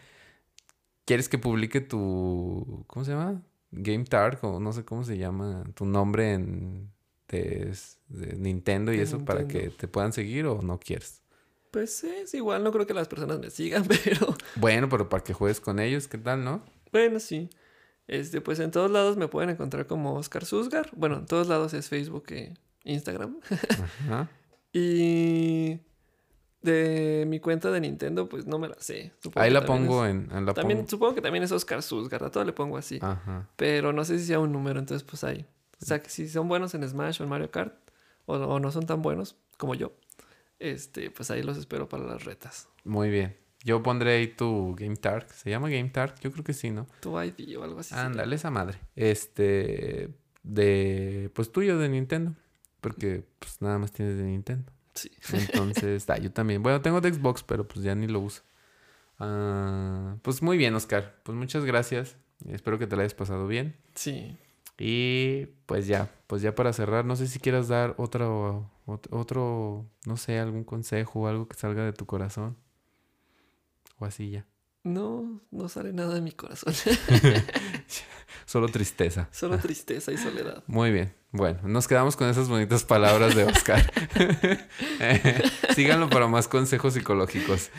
¿Quieres 1.06 1.27
que 1.27 1.38
publique 1.38 1.81
tu... 1.81 2.85
¿Cómo 2.88 3.03
se 3.03 3.11
llama? 3.11 3.41
Game 3.72 4.06
Tag 4.06 4.40
o 4.44 4.60
no 4.60 4.72
sé 4.72 4.85
cómo 4.85 5.03
se 5.03 5.18
llama. 5.18 5.64
Tu 5.76 5.85
nombre 5.85 6.34
en... 6.34 6.91
De, 7.27 7.73
de 8.10 8.35
Nintendo 8.35 8.94
y 8.94 8.99
eso 8.99 9.26
para 9.26 9.48
que 9.48 9.69
te 9.69 9.88
puedan 9.88 10.14
seguir 10.14 10.45
o 10.45 10.61
no 10.61 10.80
quieres. 10.80 11.23
Pues 11.72 12.03
es 12.03 12.31
igual, 12.35 12.64
no 12.64 12.72
creo 12.72 12.85
que 12.85 12.94
las 12.94 13.07
personas 13.07 13.40
me 13.40 13.49
sigan, 13.49 13.85
pero 14.03 14.35
Bueno, 14.56 14.88
pero 14.88 15.10
para 15.10 15.23
que 15.23 15.34
juegues 15.34 15.60
con 15.60 15.80
ellos, 15.80 16.07
¿qué 16.07 16.19
tal, 16.19 16.44
no? 16.44 16.64
bueno, 16.91 17.19
sí. 17.19 17.49
Este, 18.08 18.42
pues 18.42 18.60
en 18.60 18.72
todos 18.72 18.92
lados 18.92 19.16
me 19.18 19.28
pueden 19.28 19.50
encontrar 19.50 19.88
como 19.88 20.16
Oscar 20.16 20.46
Susgar. 20.46 20.90
Bueno, 20.96 21.18
en 21.18 21.26
todos 21.26 21.48
lados 21.48 21.74
es 21.74 21.88
Facebook 21.90 22.26
e 22.32 22.54
Instagram. 22.84 23.38
Ajá. 24.08 24.30
y 24.74 25.80
de 26.62 27.26
mi 27.28 27.40
cuenta 27.40 27.72
de 27.72 27.82
Nintendo, 27.82 28.28
pues 28.30 28.46
no 28.46 28.58
me 28.60 28.68
la 28.68 28.76
sé. 28.80 29.12
Supongo 29.22 29.44
Ahí 29.44 29.52
la 29.52 29.66
pongo 29.66 30.06
es- 30.06 30.12
en... 30.12 30.30
en 30.32 30.46
la 30.46 30.54
También, 30.54 30.80
pongo- 30.80 30.90
supongo 30.90 31.16
que 31.16 31.22
también 31.22 31.44
es 31.44 31.52
Oscar 31.52 31.82
Susgar, 31.82 32.24
a 32.24 32.32
todo 32.32 32.44
le 32.46 32.54
pongo 32.54 32.78
así. 32.78 33.00
Ajá. 33.02 33.50
Pero 33.56 33.94
no 33.94 34.04
sé 34.06 34.18
si 34.20 34.26
sea 34.26 34.40
un 34.40 34.52
número, 34.52 34.80
entonces 34.80 35.04
pues 35.08 35.24
ahí. 35.24 35.46
O 35.82 35.86
sea, 35.86 36.02
que 36.02 36.10
si 36.10 36.30
son 36.30 36.48
buenos 36.48 36.74
en 36.76 36.88
Smash 36.88 37.20
o 37.22 37.24
en 37.24 37.30
Mario 37.30 37.52
Kart, 37.52 37.74
o, 38.26 38.36
o 38.36 38.60
no 38.60 38.72
son 38.72 38.86
tan 38.86 39.02
buenos 39.02 39.36
como 39.58 39.76
yo, 39.76 39.92
este, 40.60 41.12
pues 41.12 41.30
ahí 41.32 41.44
los 41.44 41.58
espero 41.58 41.90
para 41.90 42.06
las 42.06 42.24
retas. 42.24 42.70
Muy 42.86 43.10
bien. 43.10 43.36
Yo 43.64 43.81
pondré 43.81 44.18
ahí 44.18 44.27
tu 44.27 44.76
Game 44.77 44.95
Tag. 44.98 45.30
¿Se 45.31 45.49
llama 45.49 45.69
Game 45.69 45.90
Tag? 45.90 46.19
Yo 46.19 46.31
creo 46.31 46.44
que 46.44 46.53
sí, 46.53 46.69
¿no? 46.69 46.85
Tu 46.99 47.18
ID 47.22 47.57
o 47.57 47.64
algo 47.64 47.80
así. 47.80 47.95
Ándale, 47.95 48.35
esa 48.35 48.52
madre. 48.52 48.80
Este. 48.95 50.10
De. 50.44 51.31
Pues 51.34 51.52
tuyo 51.52 51.77
de 51.77 51.88
Nintendo. 51.90 52.34
Porque 52.81 53.23
pues 53.40 53.61
nada 53.61 53.77
más 53.80 53.91
tienes 53.94 54.18
de 54.18 54.23
Nintendo. 54.23 54.72
Sí. 54.94 55.10
Entonces, 55.31 56.06
ah, 56.10 56.18
yo 56.18 56.31
también. 56.31 56.61
Bueno, 56.61 56.81
tengo 56.81 56.99
de 56.99 57.14
Xbox, 57.14 57.44
pero 57.44 57.65
pues 57.68 57.84
ya 57.85 57.95
ni 57.95 58.07
lo 58.07 58.19
uso. 58.19 58.44
Ah, 59.19 60.18
pues 60.22 60.41
muy 60.41 60.57
bien, 60.57 60.76
Oscar. 60.76 61.15
Pues 61.23 61.38
muchas 61.38 61.64
gracias. 61.65 62.18
Espero 62.49 62.77
que 62.77 62.88
te 62.88 62.95
la 62.95 63.03
hayas 63.03 63.14
pasado 63.14 63.48
bien. 63.48 63.76
Sí. 63.95 64.38
Y 64.77 65.45
pues 65.65 65.88
ya, 65.88 66.10
pues 66.27 66.41
ya 66.41 66.56
para 66.56 66.73
cerrar, 66.73 67.06
no 67.06 67.15
sé 67.15 67.27
si 67.27 67.40
quieras 67.40 67.68
dar 67.68 67.94
otro, 67.98 68.69
ot- 68.88 69.07
otro, 69.11 69.85
no 70.06 70.18
sé, 70.18 70.40
algún 70.40 70.64
consejo 70.64 71.22
o 71.22 71.27
algo 71.27 71.48
que 71.48 71.56
salga 71.56 71.85
de 71.85 71.94
tu 71.94 72.06
corazón. 72.06 72.57
O 74.04 74.06
así 74.06 74.32
ya. 74.32 74.46
No, 74.84 75.42
no 75.50 75.70
sale 75.70 75.94
nada 75.94 76.14
de 76.14 76.20
mi 76.20 76.34
corazón. 76.34 76.74
Solo 78.46 78.68
tristeza. 78.68 79.30
Solo 79.32 79.58
tristeza 79.58 80.12
y 80.12 80.18
soledad. 80.18 80.62
Muy 80.68 80.92
bien. 80.92 81.16
Bueno, 81.32 81.62
nos 81.64 81.88
quedamos 81.88 82.18
con 82.18 82.28
esas 82.28 82.50
bonitas 82.50 82.84
palabras 82.84 83.34
de 83.34 83.46
Oscar. 83.46 83.82
Síganlo 85.74 86.10
para 86.10 86.28
más 86.28 86.50
consejos 86.50 86.96
psicológicos. 86.96 87.72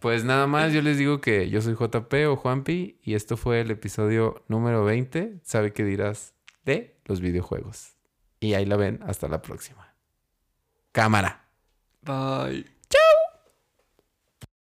pues 0.00 0.24
nada 0.24 0.46
más, 0.46 0.72
yo 0.72 0.80
les 0.80 0.96
digo 0.96 1.20
que 1.20 1.50
yo 1.50 1.60
soy 1.60 1.74
JP 1.74 2.12
o 2.30 2.36
Juanpi 2.36 2.98
y 3.02 3.14
esto 3.14 3.36
fue 3.36 3.60
el 3.60 3.70
episodio 3.70 4.42
número 4.48 4.82
20. 4.82 5.40
¿Sabe 5.44 5.74
qué 5.74 5.84
dirás 5.84 6.32
de 6.64 6.98
los 7.04 7.20
videojuegos? 7.20 7.96
Y 8.40 8.54
ahí 8.54 8.64
la 8.64 8.76
ven. 8.76 9.00
Hasta 9.06 9.28
la 9.28 9.42
próxima. 9.42 9.94
Cámara. 10.90 11.50
Bye. 12.00 12.73